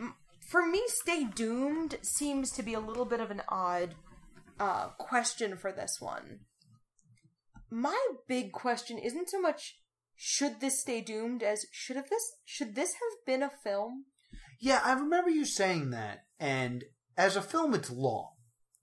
for 0.40 0.64
me, 0.66 0.82
Stay 0.86 1.24
Doomed 1.24 1.98
seems 2.02 2.52
to 2.52 2.62
be 2.62 2.74
a 2.74 2.80
little 2.80 3.04
bit 3.04 3.20
of 3.20 3.30
an 3.30 3.42
odd, 3.48 3.94
uh, 4.58 4.88
question 4.98 5.56
for 5.56 5.72
this 5.72 5.98
one. 6.00 6.40
My 7.70 7.98
big 8.28 8.52
question 8.52 8.98
isn't 8.98 9.30
so 9.30 9.40
much 9.40 9.78
should 10.14 10.60
this 10.60 10.80
stay 10.80 11.00
doomed 11.00 11.42
as 11.42 11.66
should 11.72 11.96
have 11.96 12.08
this 12.08 12.32
should 12.44 12.74
this 12.74 12.94
have 12.94 13.26
been 13.26 13.42
a 13.42 13.50
film? 13.50 14.06
Yeah, 14.60 14.80
I 14.82 14.94
remember 14.94 15.30
you 15.30 15.44
saying 15.44 15.90
that, 15.90 16.24
and 16.40 16.84
as 17.16 17.36
a 17.36 17.42
film, 17.42 17.74
it's 17.74 17.90
long. 17.90 18.32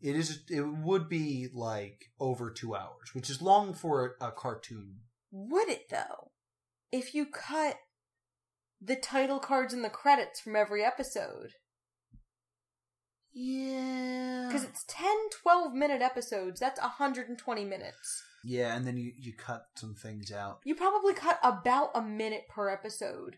It 0.01 0.15
is. 0.15 0.43
It 0.49 0.61
would 0.61 1.09
be 1.09 1.47
like 1.51 2.11
over 2.19 2.51
two 2.51 2.75
hours, 2.75 3.13
which 3.13 3.29
is 3.29 3.41
long 3.41 3.73
for 3.73 4.15
a, 4.21 4.27
a 4.27 4.31
cartoon. 4.31 4.99
Would 5.31 5.69
it 5.69 5.89
though? 5.89 6.31
If 6.91 7.15
you 7.15 7.25
cut 7.25 7.77
the 8.85 8.95
title 8.97 9.39
cards 9.39 9.73
and 9.73 9.83
the 9.83 9.89
credits 9.89 10.41
from 10.41 10.55
every 10.55 10.83
episode. 10.83 11.53
Yeah. 13.33 14.45
Because 14.47 14.63
it's 14.63 14.85
10, 14.87 15.07
12 15.41 15.73
minute 15.73 16.01
episodes. 16.01 16.59
That's 16.59 16.79
120 16.79 17.65
minutes. 17.65 18.23
Yeah, 18.43 18.75
and 18.75 18.85
then 18.85 18.97
you 18.97 19.13
you 19.17 19.33
cut 19.33 19.67
some 19.75 19.95
things 19.95 20.31
out. 20.31 20.59
You 20.65 20.75
probably 20.75 21.13
cut 21.13 21.39
about 21.43 21.91
a 21.95 22.01
minute 22.01 22.43
per 22.49 22.69
episode 22.69 23.37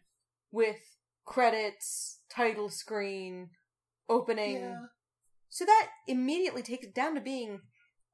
with 0.51 0.80
credits, 1.26 2.22
title 2.30 2.69
screen, 2.69 3.49
opening. 4.09 4.55
Yeah. 4.61 4.80
So 5.49 5.63
that 5.65 5.89
immediately 6.07 6.63
takes 6.63 6.88
it 6.88 6.95
down 6.95 7.15
to 7.15 7.22
being 7.22 7.61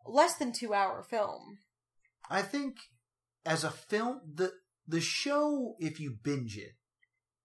less 0.06 0.36
than 0.36 0.52
two 0.52 0.74
hour 0.74 1.02
film. 1.02 1.60
I 2.30 2.42
think 2.42 2.76
as 3.46 3.64
a 3.64 3.72
film, 3.72 4.22
the 4.34 4.52
the 4.86 5.02
show, 5.02 5.76
if 5.80 6.00
you 6.00 6.18
binge 6.24 6.58
it, 6.58 6.74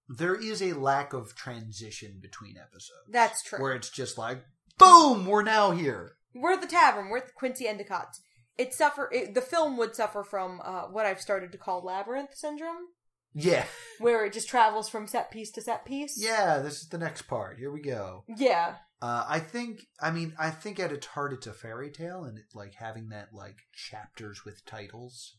there 0.09 0.35
is 0.35 0.63
a 0.63 0.73
lack 0.75 1.13
of 1.13 1.35
transition 1.35 2.19
between 2.21 2.57
episodes. 2.57 3.09
That's 3.11 3.43
true. 3.43 3.61
Where 3.61 3.73
it's 3.75 3.91
just 3.91 4.17
like, 4.19 4.45
boom, 4.79 5.27
we're 5.27 5.43
now 5.43 5.73
here. 5.73 6.13
We're 6.35 6.53
at 6.53 6.61
the 6.61 6.67
tavern. 6.67 7.09
We're 7.09 7.19
at 7.19 7.35
Quincy 7.35 7.65
Endicott's. 7.67 8.21
It 8.59 8.73
suffer. 8.75 9.11
It, 9.13 9.35
the 9.35 9.41
film 9.41 9.77
would 9.77 9.95
suffer 9.95 10.23
from 10.25 10.61
uh, 10.65 10.83
what 10.85 11.07
I've 11.07 11.21
started 11.21 11.53
to 11.53 11.59
call 11.59 11.83
labyrinth 11.85 12.35
syndrome, 12.35 12.87
Yeah, 13.35 13.67
where 13.99 14.25
it 14.25 14.33
just 14.33 14.49
travels 14.49 14.89
from 14.89 15.07
set 15.07 15.31
piece 15.31 15.51
to 15.53 15.61
set 15.63 15.85
piece. 15.85 16.17
yeah. 16.23 16.59
This 16.61 16.83
is 16.83 16.89
the 16.89 16.99
next 16.99 17.23
part. 17.23 17.59
Here 17.59 17.71
we 17.71 17.81
go. 17.83 18.25
Yeah. 18.37 18.77
Uh, 19.03 19.27
I 19.29 19.41
think. 19.41 19.81
I 20.01 20.11
mean, 20.11 20.35
I 20.39 20.49
think 20.51 20.81
at 20.81 20.91
its 20.93 21.07
heart, 21.07 21.35
it's 21.35 21.47
a 21.47 21.53
fairy 21.53 21.91
tale, 21.91 22.25
and 22.25 22.39
it, 22.39 22.45
like 22.55 22.75
having 22.77 23.09
that 23.11 23.29
like 23.35 23.57
chapters 23.75 24.45
with 24.47 24.65
titles, 24.65 25.37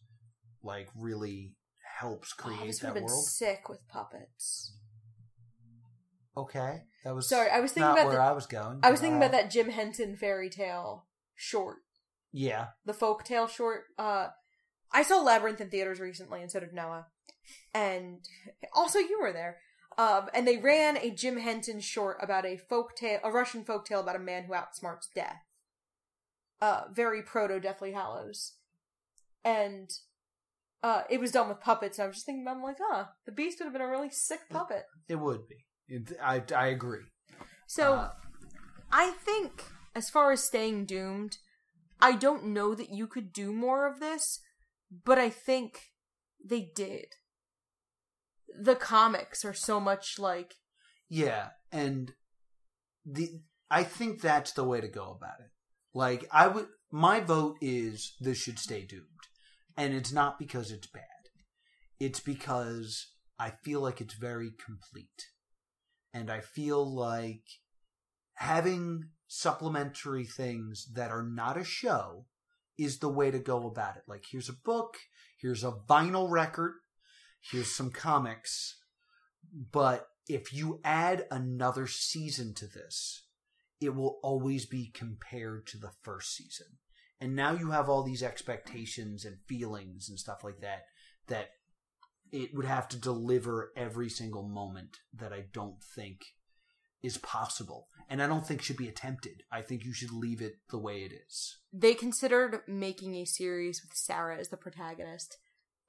like 0.61 0.89
really 0.95 1.53
helps 1.99 2.33
Oh, 2.37 2.43
create 2.43 2.67
this 2.67 2.81
would 2.81 2.87
have 2.87 2.93
that 2.95 2.99
been 3.01 3.05
world. 3.07 3.25
sick 3.25 3.69
with 3.69 3.87
puppets. 3.87 4.73
Okay, 6.35 6.83
that 7.03 7.15
was 7.15 7.27
Sorry, 7.27 7.49
I 7.49 7.59
was 7.59 7.71
thinking 7.71 7.87
not 7.89 7.97
about 7.97 8.07
where 8.07 8.15
the- 8.17 8.21
I 8.21 8.31
was 8.31 8.45
going. 8.45 8.79
I 8.83 8.91
was 8.91 8.99
thinking 8.99 9.17
about 9.17 9.33
Uh, 9.33 9.41
that 9.41 9.49
Jim 9.51 9.69
Henson 9.69 10.15
fairy 10.15 10.49
tale 10.49 11.07
short, 11.35 11.79
Yeah, 12.31 12.69
the 12.85 12.93
folk 12.93 13.23
tale 13.23 13.47
short. 13.47 13.85
Uh, 13.97 14.29
I 14.91 15.01
saw 15.03 15.21
Labyrinth 15.21 15.59
in 15.61 15.69
theaters 15.71 15.99
recently, 15.99 16.41
and 16.43 16.51
so 16.51 16.59
did 16.59 16.73
Noah, 16.73 17.07
and 17.73 18.27
also 18.73 18.99
you 18.99 19.19
were 19.19 19.33
there. 19.33 19.61
Um, 19.97 20.29
and 20.31 20.47
they 20.47 20.57
ran 20.57 20.95
a 20.97 21.09
Jim 21.09 21.37
Henson 21.37 21.79
short 21.79 22.17
about 22.21 22.45
a 22.45 22.55
folk 22.57 22.95
tale, 22.95 23.19
a 23.23 23.31
Russian 23.31 23.65
folk 23.65 23.85
tale 23.85 24.01
about 24.01 24.15
a 24.15 24.19
man 24.19 24.43
who 24.43 24.53
outsmarts 24.53 25.11
death. 25.11 25.41
Uh, 26.61 26.87
very 26.91 27.23
proto 27.23 27.59
Deathly 27.59 27.93
Hallows, 27.93 28.53
and 29.43 29.89
uh, 30.83 31.03
it 31.09 31.19
was 31.19 31.31
done 31.31 31.49
with 31.49 31.61
puppets. 31.61 31.97
And 31.97 32.05
I 32.05 32.07
was 32.07 32.17
just 32.17 32.25
thinking, 32.25 32.47
I'm 32.47 32.61
like, 32.61 32.77
ah, 32.91 33.11
the 33.25 33.31
Beast 33.31 33.59
would 33.59 33.65
have 33.65 33.73
been 33.73 33.81
a 33.81 33.87
really 33.89 34.09
sick 34.11 34.41
puppet. 34.49 34.83
it 35.07 35.15
would 35.15 35.47
be. 35.47 35.65
It, 35.87 36.11
I 36.21 36.43
I 36.55 36.67
agree. 36.67 37.05
So, 37.67 37.93
Uh, 37.93 38.11
I 38.91 39.11
think, 39.11 39.63
as 39.95 40.09
far 40.09 40.31
as 40.31 40.43
staying 40.43 40.85
doomed, 40.85 41.37
I 41.99 42.13
don't 42.13 42.45
know 42.45 42.75
that 42.75 42.89
you 42.89 43.07
could 43.07 43.33
do 43.33 43.51
more 43.51 43.87
of 43.87 43.99
this, 43.99 44.39
but 45.05 45.17
I 45.17 45.29
think 45.29 45.91
they 46.43 46.71
did. 46.75 47.07
The 48.61 48.75
comics 48.75 49.43
are 49.43 49.53
so 49.53 49.79
much 49.79 50.17
like 50.19 50.55
Yeah, 51.09 51.49
and 51.71 52.13
the 53.05 53.41
I 53.69 53.83
think 53.83 54.21
that's 54.21 54.51
the 54.53 54.63
way 54.63 54.81
to 54.81 54.87
go 54.87 55.11
about 55.11 55.39
it. 55.39 55.51
Like 55.93 56.25
I 56.31 56.47
would 56.47 56.67
my 56.91 57.19
vote 57.19 57.57
is 57.61 58.15
this 58.19 58.37
should 58.37 58.59
stay 58.59 58.85
doomed. 58.85 59.16
And 59.77 59.93
it's 59.93 60.11
not 60.11 60.39
because 60.39 60.71
it's 60.71 60.87
bad. 60.87 61.03
It's 61.99 62.19
because 62.19 63.13
I 63.39 63.51
feel 63.63 63.79
like 63.79 64.01
it's 64.01 64.15
very 64.15 64.51
complete. 64.63 65.27
And 66.13 66.31
I 66.31 66.41
feel 66.41 66.83
like 66.83 67.43
having 68.35 69.09
supplementary 69.27 70.25
things 70.25 70.87
that 70.93 71.11
are 71.11 71.23
not 71.23 71.57
a 71.57 71.63
show 71.63 72.25
is 72.77 72.99
the 72.99 73.09
way 73.09 73.31
to 73.31 73.39
go 73.39 73.67
about 73.67 73.97
it. 73.97 74.03
Like 74.07 74.25
here's 74.29 74.49
a 74.49 74.53
book, 74.53 74.97
here's 75.39 75.63
a 75.63 75.71
vinyl 75.71 76.29
record, 76.29 76.73
here's 77.51 77.73
some 77.73 77.91
comics, 77.91 78.77
but 79.71 80.07
if 80.27 80.53
you 80.53 80.79
add 80.83 81.25
another 81.31 81.87
season 81.87 82.53
to 82.55 82.67
this, 82.67 83.23
it 83.79 83.95
will 83.95 84.19
always 84.23 84.65
be 84.65 84.91
compared 84.93 85.67
to 85.67 85.77
the 85.77 85.91
first 86.03 86.35
season. 86.35 86.77
And 87.19 87.35
now 87.35 87.53
you 87.53 87.71
have 87.71 87.89
all 87.89 88.03
these 88.03 88.21
expectations 88.23 89.25
and 89.25 89.37
feelings 89.47 90.09
and 90.09 90.19
stuff 90.19 90.43
like 90.43 90.61
that 90.61 90.85
that 91.27 91.49
it 92.31 92.53
would 92.53 92.65
have 92.65 92.87
to 92.89 92.97
deliver 92.97 93.71
every 93.75 94.09
single 94.09 94.47
moment 94.47 94.97
that 95.13 95.33
I 95.33 95.45
don't 95.51 95.81
think 95.81 96.21
is 97.01 97.17
possible. 97.17 97.87
And 98.09 98.21
I 98.21 98.27
don't 98.27 98.45
think 98.45 98.61
should 98.61 98.77
be 98.77 98.87
attempted. 98.87 99.43
I 99.51 99.61
think 99.61 99.83
you 99.83 99.93
should 99.93 100.11
leave 100.11 100.41
it 100.41 100.55
the 100.69 100.77
way 100.77 101.03
it 101.03 101.11
is. 101.13 101.57
they 101.73 101.93
considered 101.93 102.61
making 102.67 103.15
a 103.15 103.25
series 103.25 103.81
with 103.81 103.97
Sarah 103.97 104.37
as 104.37 104.49
the 104.49 104.57
protagonist, 104.57 105.37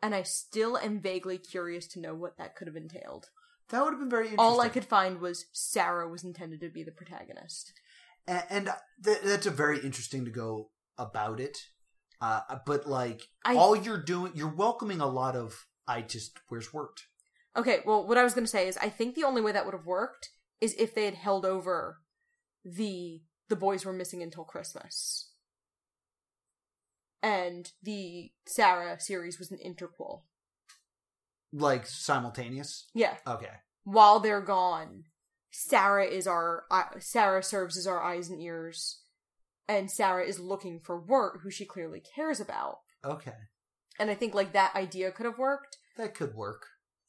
and 0.02 0.14
I 0.14 0.22
still 0.24 0.76
am 0.76 1.00
vaguely 1.00 1.38
curious 1.38 1.86
to 1.88 2.00
know 2.00 2.14
what 2.14 2.36
that 2.38 2.56
could 2.56 2.66
have 2.66 2.76
entailed. 2.76 3.26
That 3.70 3.84
would 3.84 3.92
have 3.92 4.00
been 4.00 4.10
very 4.10 4.26
interesting. 4.26 4.44
All 4.44 4.60
I 4.60 4.68
could 4.68 4.84
find 4.84 5.20
was 5.20 5.46
Sarah 5.52 6.08
was 6.08 6.24
intended 6.24 6.60
to 6.60 6.70
be 6.70 6.82
the 6.82 6.90
protagonist. 6.90 7.72
and, 8.26 8.38
uh, 8.38 8.42
and 8.50 8.70
th- 9.04 9.20
that's 9.22 9.46
a 9.46 9.50
very 9.50 9.78
interesting 9.78 10.24
to 10.24 10.30
go 10.30 10.70
about 10.98 11.40
it. 11.40 11.58
Uh, 12.20 12.40
but 12.66 12.86
like 12.88 13.22
I- 13.44 13.54
all 13.56 13.76
you're 13.76 14.02
doing, 14.02 14.32
you're 14.34 14.54
welcoming 14.54 15.00
a 15.00 15.06
lot 15.06 15.36
of 15.36 15.66
I 15.86 16.02
just 16.02 16.38
where's 16.48 16.72
worked. 16.74 17.06
Okay, 17.56 17.80
well, 17.86 18.06
what 18.06 18.18
I 18.18 18.22
was 18.24 18.34
going 18.34 18.44
to 18.44 18.50
say 18.50 18.68
is 18.68 18.76
I 18.76 18.88
think 18.88 19.14
the 19.14 19.24
only 19.24 19.40
way 19.42 19.52
that 19.52 19.64
would 19.64 19.74
have 19.74 19.86
worked 19.86 20.30
is 20.60 20.74
if 20.78 20.94
they 20.94 21.04
had 21.06 21.14
held 21.14 21.44
over 21.46 21.98
the 22.64 23.22
the 23.48 23.56
boys 23.56 23.84
were 23.84 23.92
missing 23.92 24.22
until 24.22 24.44
Christmas. 24.44 25.30
and 27.22 27.72
the 27.82 28.30
Sarah 28.46 29.00
series 29.00 29.38
was 29.38 29.50
an 29.50 29.58
interquel. 29.64 30.22
Like 31.52 31.86
simultaneous. 31.86 32.88
Yeah. 32.94 33.14
Okay. 33.26 33.50
While 33.84 34.20
they're 34.20 34.40
gone, 34.42 35.04
Sarah 35.50 36.04
is 36.04 36.26
our 36.26 36.64
uh, 36.70 36.84
Sarah 37.00 37.42
serves 37.42 37.76
as 37.76 37.86
our 37.86 38.02
eyes 38.02 38.28
and 38.28 38.40
ears, 38.40 39.00
and 39.68 39.90
Sarah 39.90 40.24
is 40.24 40.40
looking 40.40 40.80
for 40.80 40.98
Wirt, 40.98 41.40
who 41.42 41.50
she 41.50 41.66
clearly 41.66 42.02
cares 42.14 42.40
about. 42.40 42.78
Okay. 43.04 43.34
And 43.98 44.10
I 44.10 44.14
think 44.14 44.34
like 44.34 44.52
that 44.52 44.74
idea 44.74 45.12
could 45.12 45.26
have 45.26 45.38
worked. 45.38 45.76
That 45.96 46.14
could 46.14 46.34
work. 46.34 46.66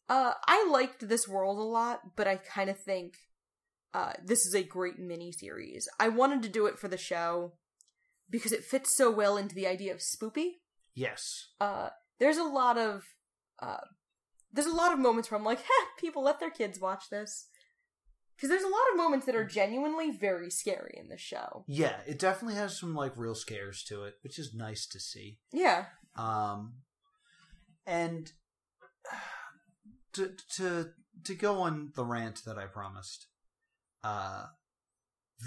Uh, 0.09 0.33
I 0.47 0.67
liked 0.69 1.07
this 1.07 1.27
world 1.27 1.57
a 1.57 1.61
lot, 1.61 2.01
but 2.15 2.27
I 2.27 2.37
kind 2.37 2.69
of 2.69 2.79
think 2.79 3.13
uh, 3.93 4.13
this 4.23 4.45
is 4.45 4.55
a 4.55 4.63
great 4.63 4.99
mini 4.99 5.31
series. 5.31 5.87
I 5.99 6.09
wanted 6.09 6.41
to 6.43 6.49
do 6.49 6.65
it 6.65 6.79
for 6.79 6.87
the 6.87 6.97
show 6.97 7.53
because 8.29 8.51
it 8.51 8.63
fits 8.63 8.95
so 8.95 9.11
well 9.11 9.37
into 9.37 9.55
the 9.55 9.67
idea 9.67 9.93
of 9.93 9.99
spoopy. 9.99 10.53
Yes. 10.95 11.49
Uh, 11.61 11.89
there's 12.19 12.37
a 12.37 12.43
lot 12.43 12.77
of 12.77 13.03
uh, 13.61 13.77
there's 14.51 14.67
a 14.67 14.75
lot 14.75 14.91
of 14.91 14.99
moments 14.99 15.29
where 15.29 15.37
I'm 15.37 15.45
like, 15.45 15.59
people 15.99 16.23
let 16.23 16.39
their 16.39 16.49
kids 16.49 16.79
watch 16.79 17.05
this," 17.09 17.47
because 18.39 18.49
there's 18.49 18.63
a 18.63 18.67
lot 18.67 18.89
of 18.91 18.97
moments 18.97 19.25
that 19.25 19.35
are 19.35 19.43
genuinely 19.43 20.11
very 20.11 20.49
scary 20.49 20.95
in 20.97 21.09
this 21.09 21.19
show. 21.19 21.65
Yeah, 21.67 21.97
it 22.07 22.17
definitely 22.19 22.55
has 22.55 22.79
some 22.79 22.95
like 22.95 23.11
real 23.17 23.35
scares 23.35 23.83
to 23.89 24.05
it, 24.05 24.13
which 24.21 24.39
is 24.39 24.53
nice 24.53 24.87
to 24.87 24.99
see. 24.99 25.39
Yeah, 25.51 25.85
Um, 26.15 26.75
and 27.85 28.31
to 30.13 30.31
to 30.55 30.91
to 31.25 31.35
go 31.35 31.59
on 31.59 31.91
the 31.95 32.05
rant 32.05 32.45
that 32.45 32.57
I 32.57 32.65
promised, 32.65 33.27
uh, 34.05 34.45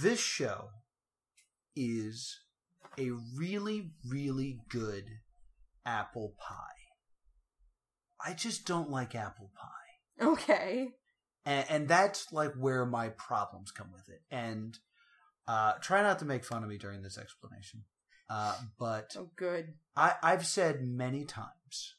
this 0.02 0.20
show 0.20 0.68
is 1.74 2.40
a 2.98 3.10
really 3.34 3.92
really 4.06 4.60
good 4.68 5.04
apple 5.86 6.34
pie. 6.38 6.56
I 8.24 8.34
just 8.34 8.66
don't 8.66 8.90
like 8.90 9.14
apple 9.14 9.50
pie. 9.56 10.26
okay. 10.26 10.90
And, 11.44 11.66
and 11.68 11.88
that's 11.88 12.32
like 12.32 12.52
where 12.54 12.84
my 12.86 13.08
problems 13.10 13.70
come 13.70 13.90
with 13.92 14.08
it. 14.08 14.22
And 14.30 14.78
uh, 15.48 15.72
try 15.80 16.02
not 16.02 16.18
to 16.20 16.24
make 16.24 16.44
fun 16.44 16.62
of 16.62 16.68
me 16.68 16.78
during 16.78 17.02
this 17.02 17.18
explanation. 17.18 17.84
Uh, 18.30 18.56
but 18.78 19.14
Oh, 19.18 19.30
good. 19.36 19.74
I, 19.96 20.14
I've 20.22 20.46
said 20.46 20.82
many 20.82 21.24
times 21.24 21.96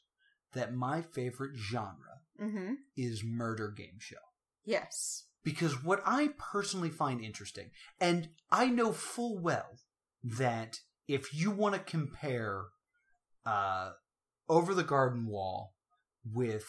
that 0.53 0.73
my 0.73 1.01
favorite 1.01 1.55
genre 1.55 1.97
Mm-hmm. 2.41 2.73
is 2.97 3.23
murder 3.23 3.69
game 3.69 3.99
show 3.99 4.15
Yes. 4.65 5.25
because 5.43 5.83
what 5.83 6.01
I 6.03 6.29
personally 6.39 6.89
find 6.89 7.21
interesting, 7.21 7.69
and 8.01 8.29
I 8.51 8.67
know 8.67 8.91
full 8.91 9.37
well 9.37 9.77
that 10.23 10.79
if 11.07 11.31
you 11.33 11.51
want 11.51 11.75
to 11.75 11.79
compare 11.81 12.63
uh, 13.45 13.91
Over 14.49 14.73
the 14.73 14.83
Garden 14.83 15.27
Wall 15.27 15.75
with 16.25 16.65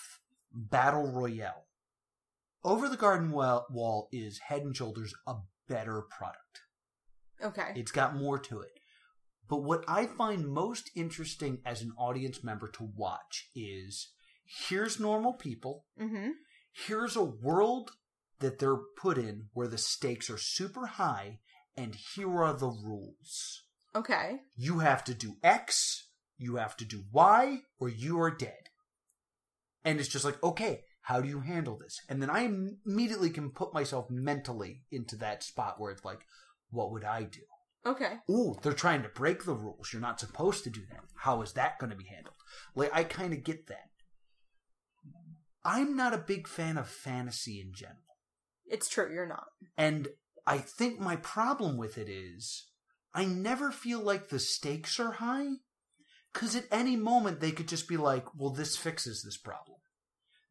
Battle 0.53 1.11
Royale, 1.11 1.65
Over 2.65 2.89
the 2.89 2.97
Garden 2.97 3.31
Wa- 3.31 3.65
Wall 3.71 4.09
is 4.11 4.39
head 4.39 4.63
and 4.63 4.75
shoulders 4.75 5.15
a 5.27 5.35
better 5.69 6.01
product. 6.01 6.63
Okay. 7.43 7.73
It's 7.77 7.93
got 7.93 8.17
more 8.17 8.39
to 8.39 8.61
it. 8.61 8.73
But 9.49 9.63
what 9.63 9.85
I 9.87 10.07
find 10.07 10.49
most 10.49 10.91
interesting 10.97 11.59
as 11.67 11.83
an 11.83 11.93
audience 11.99 12.43
member 12.43 12.69
to 12.69 12.91
watch 12.97 13.51
is 13.55 14.09
here's 14.69 14.99
normal 14.99 15.35
people, 15.35 15.85
mm-hmm. 16.01 16.31
here's 16.73 17.17
a 17.17 17.23
world 17.23 17.91
that 18.41 18.59
they're 18.59 18.81
put 18.97 19.19
in 19.19 19.49
where 19.53 19.69
the 19.69 19.79
stakes 19.79 20.31
are 20.31 20.39
super 20.39 20.87
high, 20.87 21.41
and 21.77 21.95
here 22.15 22.43
are 22.43 22.55
the 22.55 22.69
rules. 22.69 23.65
Okay. 23.95 24.41
You 24.57 24.79
have 24.79 25.05
to 25.05 25.15
do 25.15 25.37
X, 25.43 26.09
you 26.39 26.57
have 26.57 26.77
to 26.79 26.85
do 26.87 27.05
Y, 27.13 27.61
or 27.79 27.89
you 27.91 28.19
are 28.21 28.31
dead. 28.31 28.71
And 29.85 30.01
it's 30.01 30.09
just 30.09 30.25
like, 30.25 30.43
okay, 30.43 30.81
how 31.05 31.21
do 31.21 31.29
you 31.29 31.41
handle 31.41 31.77
this? 31.77 32.01
And 32.09 32.23
then 32.23 32.31
I 32.31 32.49
immediately 32.87 33.29
can 33.29 33.51
put 33.51 33.75
myself 33.75 34.09
mentally 34.09 34.85
into 34.91 35.17
that 35.17 35.43
spot 35.43 35.79
where 35.79 35.93
it's 35.93 36.05
like, 36.05 36.21
what 36.71 36.93
would 36.93 37.05
I 37.05 37.25
do? 37.25 37.43
Okay. 37.85 38.15
Ooh, 38.31 38.57
they're 38.63 38.73
trying 38.73 39.03
to 39.03 39.11
break 39.11 39.45
the 39.45 39.53
rules. 39.53 39.93
You're 39.93 40.01
not 40.01 40.19
supposed 40.19 40.65
to 40.65 40.71
do 40.71 40.81
that. 40.89 41.01
How 41.17 41.43
is 41.43 41.53
that 41.53 41.79
going 41.79 41.91
to 41.91 41.97
be 41.97 42.07
handled? 42.07 42.37
Like, 42.75 42.91
I 42.95 43.05
kind 43.05 43.35
of 43.35 43.45
get 43.45 43.67
that. 43.67 43.91
I'm 45.63 45.95
not 45.95 46.15
a 46.15 46.19
big 46.19 46.49
fan 46.49 46.79
of 46.79 46.89
fantasy 46.89 47.61
in 47.61 47.75
general. 47.75 47.99
It's 48.67 48.89
true. 48.89 49.13
You're 49.13 49.27
not. 49.27 49.49
And 49.77 50.09
I 50.47 50.57
think 50.57 50.99
my 50.99 51.17
problem 51.17 51.77
with 51.77 51.99
it 51.99 52.09
is 52.09 52.71
I 53.15 53.27
never 53.27 53.71
feel 53.71 54.01
like 54.01 54.31
the 54.31 54.39
stakes 54.39 54.99
are 54.99 55.13
high. 55.13 55.57
Because 56.33 56.57
at 56.57 56.65
any 56.73 56.97
moment 56.97 57.41
they 57.41 57.53
could 57.53 57.69
just 57.69 57.89
be 57.89 57.99
like, 57.99 58.25
well, 58.35 58.51
this 58.51 58.75
fixes 58.75 59.23
this 59.23 59.37
problem. 59.37 59.77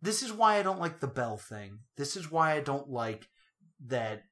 This 0.04 0.22
is 0.22 0.34
why 0.34 0.58
I 0.58 0.64
don't 0.64 0.82
like 0.82 1.00
the 1.00 1.08
bell 1.08 1.38
thing. 1.38 1.80
This 1.96 2.18
is 2.18 2.30
why 2.30 2.52
I 2.52 2.60
don't 2.60 2.90
like 2.90 3.30
that 3.88 4.24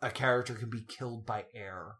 a 0.00 0.08
character 0.08 0.54
can 0.54 0.70
be 0.70 0.82
killed 0.82 1.26
by 1.26 1.46
air. 1.52 1.96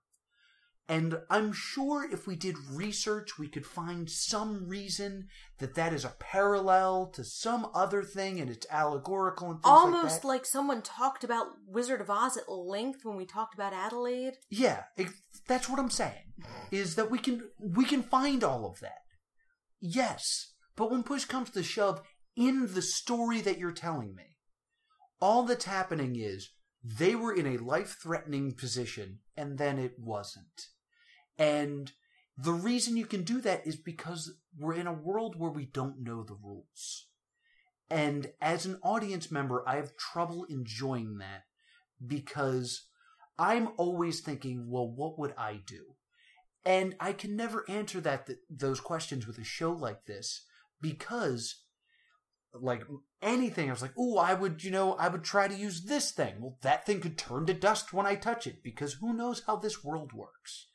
And 0.88 1.18
I'm 1.28 1.52
sure 1.52 2.08
if 2.08 2.28
we 2.28 2.36
did 2.36 2.54
research, 2.70 3.36
we 3.36 3.48
could 3.48 3.66
find 3.66 4.08
some 4.08 4.68
reason 4.68 5.26
that 5.58 5.74
that 5.74 5.92
is 5.92 6.04
a 6.04 6.14
parallel 6.20 7.06
to 7.14 7.24
some 7.24 7.68
other 7.74 8.04
thing 8.04 8.40
and 8.40 8.48
it's 8.48 8.66
allegorical 8.70 9.50
and 9.50 9.56
things 9.56 9.66
like 9.66 9.90
that. 9.90 9.96
Almost 9.96 10.24
like 10.24 10.46
someone 10.46 10.80
talked 10.80 11.24
about 11.24 11.48
Wizard 11.66 12.00
of 12.00 12.10
Oz 12.10 12.36
at 12.36 12.48
length 12.48 13.00
when 13.02 13.16
we 13.16 13.26
talked 13.26 13.54
about 13.54 13.72
Adelaide. 13.72 14.34
Yeah, 14.50 14.84
it, 14.96 15.08
that's 15.48 15.68
what 15.68 15.80
I'm 15.80 15.90
saying. 15.90 16.32
Is 16.70 16.94
that 16.94 17.10
we 17.10 17.18
can 17.18 17.42
we 17.58 17.84
can 17.84 18.04
find 18.04 18.44
all 18.44 18.66
of 18.66 18.78
that. 18.80 19.02
Yes, 19.80 20.52
but 20.76 20.92
when 20.92 21.02
push 21.02 21.24
comes 21.24 21.50
to 21.50 21.62
shove, 21.64 22.02
in 22.40 22.72
the 22.72 22.80
story 22.80 23.42
that 23.42 23.58
you're 23.58 23.70
telling 23.70 24.14
me, 24.14 24.38
all 25.20 25.42
that's 25.42 25.66
happening 25.66 26.16
is 26.16 26.52
they 26.82 27.14
were 27.14 27.34
in 27.34 27.46
a 27.46 27.62
life-threatening 27.62 28.52
position 28.52 29.18
and 29.36 29.58
then 29.58 29.78
it 29.78 29.98
wasn't. 29.98 30.68
And 31.38 31.92
the 32.38 32.54
reason 32.54 32.96
you 32.96 33.04
can 33.04 33.24
do 33.24 33.42
that 33.42 33.66
is 33.66 33.76
because 33.76 34.32
we're 34.58 34.74
in 34.74 34.86
a 34.86 34.92
world 34.92 35.38
where 35.38 35.50
we 35.50 35.66
don't 35.66 36.02
know 36.02 36.22
the 36.22 36.38
rules. 36.42 37.08
And 37.90 38.32
as 38.40 38.64
an 38.64 38.78
audience 38.82 39.30
member, 39.30 39.62
I 39.68 39.76
have 39.76 39.98
trouble 39.98 40.44
enjoying 40.44 41.18
that 41.18 41.42
because 42.04 42.86
I'm 43.38 43.68
always 43.76 44.20
thinking, 44.20 44.70
well, 44.70 44.88
what 44.88 45.18
would 45.18 45.34
I 45.36 45.60
do? 45.66 45.96
And 46.64 46.94
I 47.00 47.12
can 47.12 47.36
never 47.36 47.68
answer 47.68 48.00
that 48.00 48.26
th- 48.26 48.38
those 48.48 48.80
questions 48.80 49.26
with 49.26 49.36
a 49.36 49.44
show 49.44 49.72
like 49.72 50.06
this 50.06 50.46
because 50.80 51.64
like 52.54 52.82
anything 53.22 53.68
I 53.68 53.72
was 53.72 53.82
like, 53.82 53.94
"Oh, 53.96 54.18
I 54.18 54.34
would, 54.34 54.64
you 54.64 54.70
know, 54.70 54.94
I 54.94 55.08
would 55.08 55.24
try 55.24 55.48
to 55.48 55.54
use 55.54 55.84
this 55.84 56.10
thing." 56.10 56.40
Well, 56.40 56.58
that 56.62 56.86
thing 56.86 57.00
could 57.00 57.18
turn 57.18 57.46
to 57.46 57.54
dust 57.54 57.92
when 57.92 58.06
I 58.06 58.14
touch 58.14 58.46
it 58.46 58.62
because 58.62 58.94
who 58.94 59.12
knows 59.12 59.44
how 59.46 59.56
this 59.56 59.84
world 59.84 60.12
works. 60.12 60.68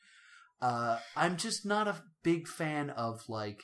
Uh 0.61 0.99
I'm 1.15 1.38
just 1.38 1.65
not 1.65 1.88
a 1.88 2.03
big 2.23 2.47
fan 2.47 2.89
of 2.89 3.27
like 3.27 3.64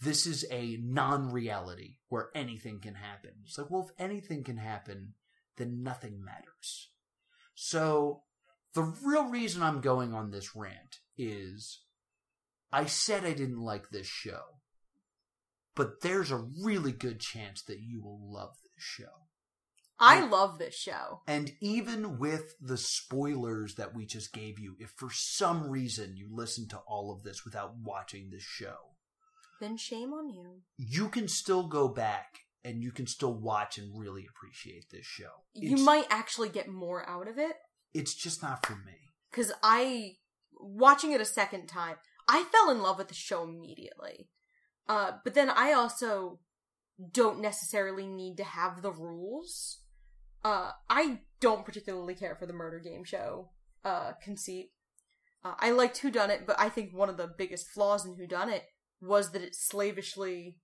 this 0.00 0.26
is 0.26 0.46
a 0.50 0.78
non-reality 0.82 1.96
where 2.08 2.30
anything 2.34 2.80
can 2.80 2.94
happen. 2.94 3.32
It's 3.44 3.58
like, 3.58 3.70
well, 3.70 3.86
if 3.88 4.02
anything 4.02 4.42
can 4.42 4.56
happen, 4.56 5.14
then 5.56 5.82
nothing 5.82 6.24
matters. 6.24 6.90
So, 7.54 8.22
the 8.74 8.94
real 9.04 9.28
reason 9.28 9.62
I'm 9.62 9.80
going 9.80 10.14
on 10.14 10.30
this 10.30 10.56
rant 10.56 11.00
is 11.18 11.82
I 12.72 12.86
said 12.86 13.24
I 13.24 13.32
didn't 13.32 13.60
like 13.60 13.90
this 13.90 14.06
show, 14.06 14.40
but 15.74 16.00
there's 16.02 16.30
a 16.30 16.44
really 16.62 16.92
good 16.92 17.20
chance 17.20 17.62
that 17.62 17.80
you 17.80 18.02
will 18.02 18.20
love 18.32 18.54
this 18.62 18.84
show. 18.84 19.26
I 20.02 20.24
love 20.26 20.58
this 20.58 20.74
show. 20.74 21.20
And 21.26 21.52
even 21.60 22.18
with 22.18 22.54
the 22.58 22.78
spoilers 22.78 23.74
that 23.74 23.94
we 23.94 24.06
just 24.06 24.32
gave 24.32 24.58
you, 24.58 24.74
if 24.78 24.90
for 24.96 25.10
some 25.12 25.68
reason 25.68 26.16
you 26.16 26.26
listen 26.30 26.68
to 26.68 26.78
all 26.86 27.12
of 27.12 27.22
this 27.22 27.44
without 27.44 27.74
watching 27.82 28.30
this 28.30 28.42
show, 28.42 28.76
Then 29.60 29.76
shame 29.76 30.14
on 30.14 30.30
you. 30.30 30.62
you 30.78 31.10
can 31.10 31.28
still 31.28 31.66
go 31.68 31.86
back 31.88 32.38
and 32.64 32.82
you 32.82 32.92
can 32.92 33.06
still 33.06 33.34
watch 33.34 33.76
and 33.76 33.90
really 33.94 34.24
appreciate 34.26 34.86
this 34.90 35.04
show. 35.04 35.44
You 35.52 35.76
might 35.76 36.06
actually 36.08 36.48
get 36.48 36.68
more 36.68 37.06
out 37.06 37.28
of 37.28 37.36
it. 37.38 37.56
It's 37.92 38.14
just 38.14 38.42
not 38.42 38.64
for 38.64 38.76
me. 38.76 39.12
Because 39.30 39.52
I, 39.62 40.12
watching 40.58 41.12
it 41.12 41.20
a 41.20 41.26
second 41.26 41.66
time, 41.66 41.96
I 42.26 42.44
fell 42.44 42.70
in 42.70 42.80
love 42.80 42.96
with 42.96 43.08
the 43.08 43.14
show 43.14 43.42
immediately. 43.42 44.28
Uh, 44.90 45.12
but 45.22 45.34
then 45.34 45.48
I 45.48 45.72
also 45.72 46.40
don't 47.12 47.40
necessarily 47.40 48.08
need 48.08 48.36
to 48.38 48.44
have 48.44 48.82
the 48.82 48.90
rules. 48.90 49.78
Uh, 50.44 50.72
I 50.88 51.20
don't 51.38 51.64
particularly 51.64 52.16
care 52.16 52.34
for 52.34 52.44
the 52.44 52.52
murder 52.52 52.80
game 52.80 53.04
show 53.04 53.50
uh, 53.84 54.12
conceit. 54.20 54.72
Uh, 55.44 55.54
I 55.60 55.70
liked 55.70 55.98
Who 55.98 56.10
Done 56.10 56.30
It, 56.30 56.44
but 56.44 56.58
I 56.58 56.68
think 56.68 56.92
one 56.92 57.08
of 57.08 57.16
the 57.16 57.30
biggest 57.38 57.68
flaws 57.70 58.04
in 58.04 58.16
Who 58.16 58.26
Done 58.26 58.50
It 58.50 58.64
was 59.00 59.30
that 59.30 59.42
it 59.42 59.54
slavishly 59.54 60.56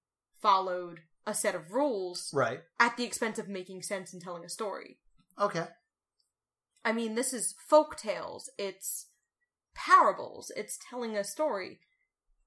followed 0.43 1.03
a 1.24 1.32
set 1.32 1.55
of 1.55 1.70
rules 1.70 2.31
Right. 2.35 2.62
at 2.81 2.97
the 2.97 3.05
expense 3.05 3.39
of 3.39 3.48
making 3.48 3.82
sense 3.82 4.12
and 4.12 4.20
telling 4.20 4.44
a 4.44 4.48
story. 4.48 4.98
Okay. 5.39 5.69
I 6.85 6.93
mean, 6.93 7.15
this 7.15 7.32
is 7.32 7.55
folk 7.69 7.97
tales. 7.97 8.51
It's 8.59 9.07
parables. 9.73 10.51
It's 10.57 10.78
telling 10.90 11.16
a 11.16 11.23
story. 11.23 11.78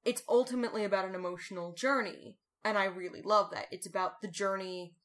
It's 0.06 0.24
ultimately 0.28 0.84
about 0.84 1.06
an 1.06 1.16
emotional 1.16 1.74
journey. 1.74 2.38
And 2.64 2.78
I 2.78 2.86
really 2.86 3.22
love 3.22 3.52
that. 3.52 3.68
It's 3.72 3.88
about 3.88 4.22
the 4.22 4.28
journey, 4.28 4.96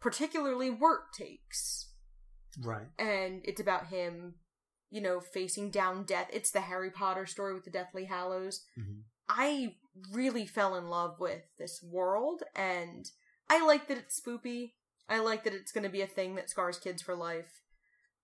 particularly 0.00 0.70
Wirt 0.70 1.12
takes. 1.16 1.92
Right. 2.60 2.88
And 2.98 3.42
it's 3.44 3.60
about 3.60 3.86
him, 3.86 4.34
you 4.90 5.00
know, 5.00 5.20
facing 5.20 5.70
down 5.70 6.04
death. 6.04 6.28
It's 6.32 6.50
the 6.50 6.62
Harry 6.62 6.90
Potter 6.90 7.26
story 7.26 7.54
with 7.54 7.64
the 7.64 7.70
Deathly 7.70 8.06
Hallows. 8.06 8.64
Mhm. 8.78 9.02
I 9.28 9.76
really 10.10 10.46
fell 10.46 10.74
in 10.74 10.88
love 10.88 11.20
with 11.20 11.42
this 11.58 11.82
world, 11.82 12.42
and 12.54 13.10
I 13.48 13.64
like 13.64 13.86
that 13.88 13.98
it's 13.98 14.18
spoopy. 14.20 14.74
I 15.08 15.18
like 15.18 15.44
that 15.44 15.54
it's 15.54 15.72
going 15.72 15.84
to 15.84 15.90
be 15.90 16.02
a 16.02 16.06
thing 16.06 16.34
that 16.34 16.50
scars 16.50 16.78
kids 16.78 17.02
for 17.02 17.14
life. 17.14 17.62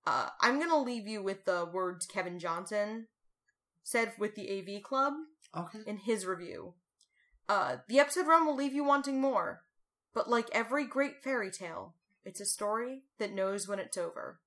Uh, 0.07 0.31
I'm 0.41 0.59
going 0.59 0.71
to 0.71 0.77
leave 0.77 1.07
you 1.07 1.23
with 1.23 1.45
the 1.45 1.65
words 1.65 2.07
Kevin 2.07 2.39
Johnson 2.39 3.09
said 3.83 4.13
with 4.19 4.35
the 4.35 4.49
AV 4.51 4.83
Club 4.83 5.15
Okay. 5.57 5.81
in 5.87 5.99
his 5.99 6.27
review. 6.27 6.75
Uh, 7.49 7.77
the 7.89 7.99
episode 7.99 8.27
run 8.27 8.47
will 8.47 8.57
leave 8.57 8.73
you 8.73 8.85
wanting 8.85 9.21
more, 9.21 9.63
but 10.15 10.29
like 10.31 10.49
every 10.53 10.87
great 10.87 11.23
fairy 11.23 11.51
tale, 11.51 11.95
it's 12.25 12.41
a 12.41 12.47
story 12.47 13.03
that 13.19 13.35
knows 13.35 13.69
when 13.69 13.79
it's 13.79 13.97
over. 13.99 14.41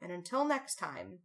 And 0.00 0.12
until 0.12 0.44
next 0.44 0.76
time, 0.76 1.18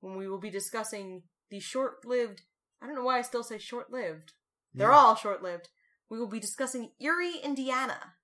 when 0.00 0.16
we 0.16 0.28
will 0.28 0.38
be 0.38 0.50
discussing 0.50 1.22
the 1.50 1.58
short 1.60 2.04
lived, 2.04 2.42
I 2.80 2.86
don't 2.86 2.94
know 2.94 3.02
why 3.04 3.18
I 3.18 3.22
still 3.22 3.42
say 3.42 3.58
short 3.58 3.90
lived, 3.90 4.32
they're 4.74 4.90
Yeah. 4.90 4.96
all 4.96 5.16
short 5.16 5.42
lived, 5.42 5.68
we 6.08 6.18
will 6.18 6.28
be 6.28 6.38
discussing 6.40 6.92
Erie, 7.00 7.38
Indiana. 7.42 8.14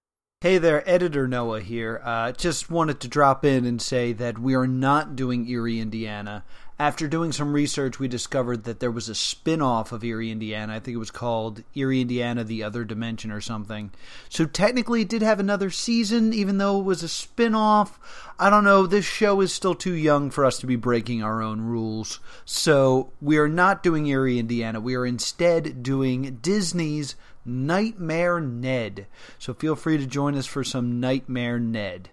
Hey 0.41 0.59
there, 0.59 0.89
Editor 0.89 1.27
Noah 1.29 1.61
here. 1.61 2.01
Uh, 2.05 2.33
just 2.33 2.69
wanted 2.71 2.99
to 3.01 3.09
drop 3.09 3.45
in 3.45 3.65
and 3.65 3.81
say 3.81 4.13
that 4.13 4.39
we 4.41 4.55
are 4.55 4.67
not 4.67 5.15
doing 5.17 5.49
Erie, 5.49 5.79
Indiana. 5.81 6.45
After 6.83 7.07
doing 7.07 7.31
some 7.31 7.53
research, 7.53 8.01
we 8.01 8.09
discovered 8.09 8.65
that 8.65 8.81
there 8.81 8.91
was 8.91 9.09
a 9.09 9.15
spin 9.15 9.63
off 9.63 9.93
of 9.93 10.03
Erie, 10.03 10.33
Indiana. 10.33 10.75
I 10.75 10.81
think 10.81 10.97
it 10.97 10.99
was 10.99 11.13
called 11.13 11.63
Erie, 11.77 12.01
Indiana, 12.01 12.43
The 12.43 12.65
Other 12.65 12.83
Dimension 12.83 13.31
or 13.31 13.41
something. 13.41 13.93
So 14.29 14.47
technically, 14.47 15.03
it 15.03 15.09
did 15.09 15.23
have 15.23 15.39
another 15.39 15.71
season, 15.71 16.33
even 16.33 16.59
though 16.59 16.81
it 16.81 16.85
was 16.85 17.05
a 17.05 17.09
spin 17.09 17.55
off. 17.55 18.01
I 18.37 18.51
don't 18.51 18.65
know, 18.65 18.89
this 18.89 19.05
show 19.05 19.41
is 19.43 19.53
still 19.53 19.77
too 19.77 19.95
young 19.95 20.31
for 20.31 20.45
us 20.45 20.59
to 20.59 20.67
be 20.67 20.75
breaking 20.75 21.23
our 21.23 21.41
own 21.41 21.61
rules. 21.61 22.19
So 22.45 23.13
we 23.21 23.39
are 23.39 23.47
not 23.47 23.85
doing 23.85 24.09
Erie, 24.09 24.41
Indiana. 24.41 24.81
We 24.81 24.97
are 24.97 25.07
instead 25.07 25.85
doing 25.85 26.41
Disney's 26.43 27.15
Nightmare 27.45 28.41
Ned. 28.41 29.07
So 29.39 29.55
feel 29.55 29.77
free 29.77 29.99
to 29.99 30.07
join 30.07 30.35
us 30.35 30.47
for 30.47 30.65
some 30.65 30.99
Nightmare 30.99 31.61
Ned. 31.61 32.11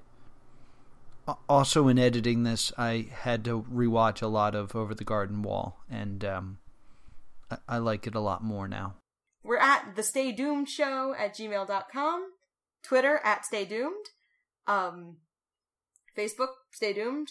A- 1.30 1.38
Also, 1.48 1.88
in 1.88 2.00
editing 2.00 2.44
this, 2.44 2.72
I 2.78 3.08
had 3.12 3.44
to 3.46 3.62
rewatch 3.64 4.22
a 4.22 4.28
lot 4.28 4.56
of 4.56 4.76
Over 4.76 4.94
the 4.96 5.04
Garden 5.04 5.42
Wall, 5.44 5.80
and 5.90 6.24
um, 6.26 6.58
I-, 7.52 7.58
I 7.68 7.78
like 7.78 8.08
it 8.08 8.16
a 8.16 8.20
lot 8.20 8.44
more 8.44 8.68
now. 8.68 8.96
We're 9.44 9.58
at 9.58 9.96
the 9.96 10.04
Stay 10.04 10.32
Doomed 10.32 10.70
Show 10.70 11.14
at 11.18 11.36
gmail.com, 11.36 12.32
Twitter 12.84 13.20
at 13.24 13.46
Stay 13.46 13.66
Doomed, 13.66 14.06
um, 14.68 15.18
Facebook, 16.18 16.50
Stay 16.72 16.94
Doomed. 16.94 17.30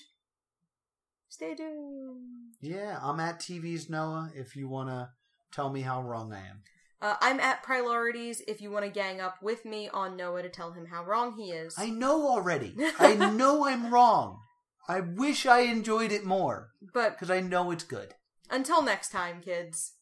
Stay 1.30 1.54
doomed. 1.54 2.54
Yeah, 2.60 2.98
I'm 3.02 3.20
at 3.20 3.38
TV's 3.38 3.88
Noah 3.90 4.30
if 4.34 4.56
you 4.56 4.66
want 4.66 4.88
to 4.88 5.10
tell 5.52 5.70
me 5.70 5.82
how 5.82 6.02
wrong 6.02 6.32
I 6.32 6.38
am. 6.38 6.62
Uh, 7.00 7.14
I'm 7.20 7.38
at 7.38 7.62
Priorities 7.62 8.42
if 8.48 8.60
you 8.60 8.70
want 8.72 8.84
to 8.84 8.90
gang 8.90 9.20
up 9.20 9.40
with 9.40 9.64
me 9.64 9.88
on 9.88 10.16
Noah 10.16 10.42
to 10.42 10.48
tell 10.48 10.72
him 10.72 10.86
how 10.86 11.04
wrong 11.04 11.36
he 11.36 11.52
is. 11.52 11.74
I 11.78 11.90
know 11.90 12.26
already. 12.28 12.74
I 12.98 13.14
know 13.14 13.64
I'm 13.66 13.92
wrong. 13.92 14.40
I 14.88 15.00
wish 15.00 15.46
I 15.46 15.60
enjoyed 15.60 16.10
it 16.12 16.24
more 16.24 16.70
But 16.94 17.12
because 17.12 17.30
I 17.30 17.40
know 17.40 17.70
it's 17.70 17.84
good. 17.84 18.14
until 18.50 18.82
next 18.82 19.10
time, 19.10 19.40
kids, 19.40 19.92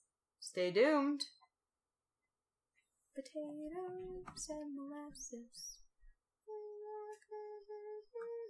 stay 0.41 0.71
doomed. 0.71 1.25
Potatoes 3.15 4.49
and 4.51 4.75
molasses. 4.77 5.79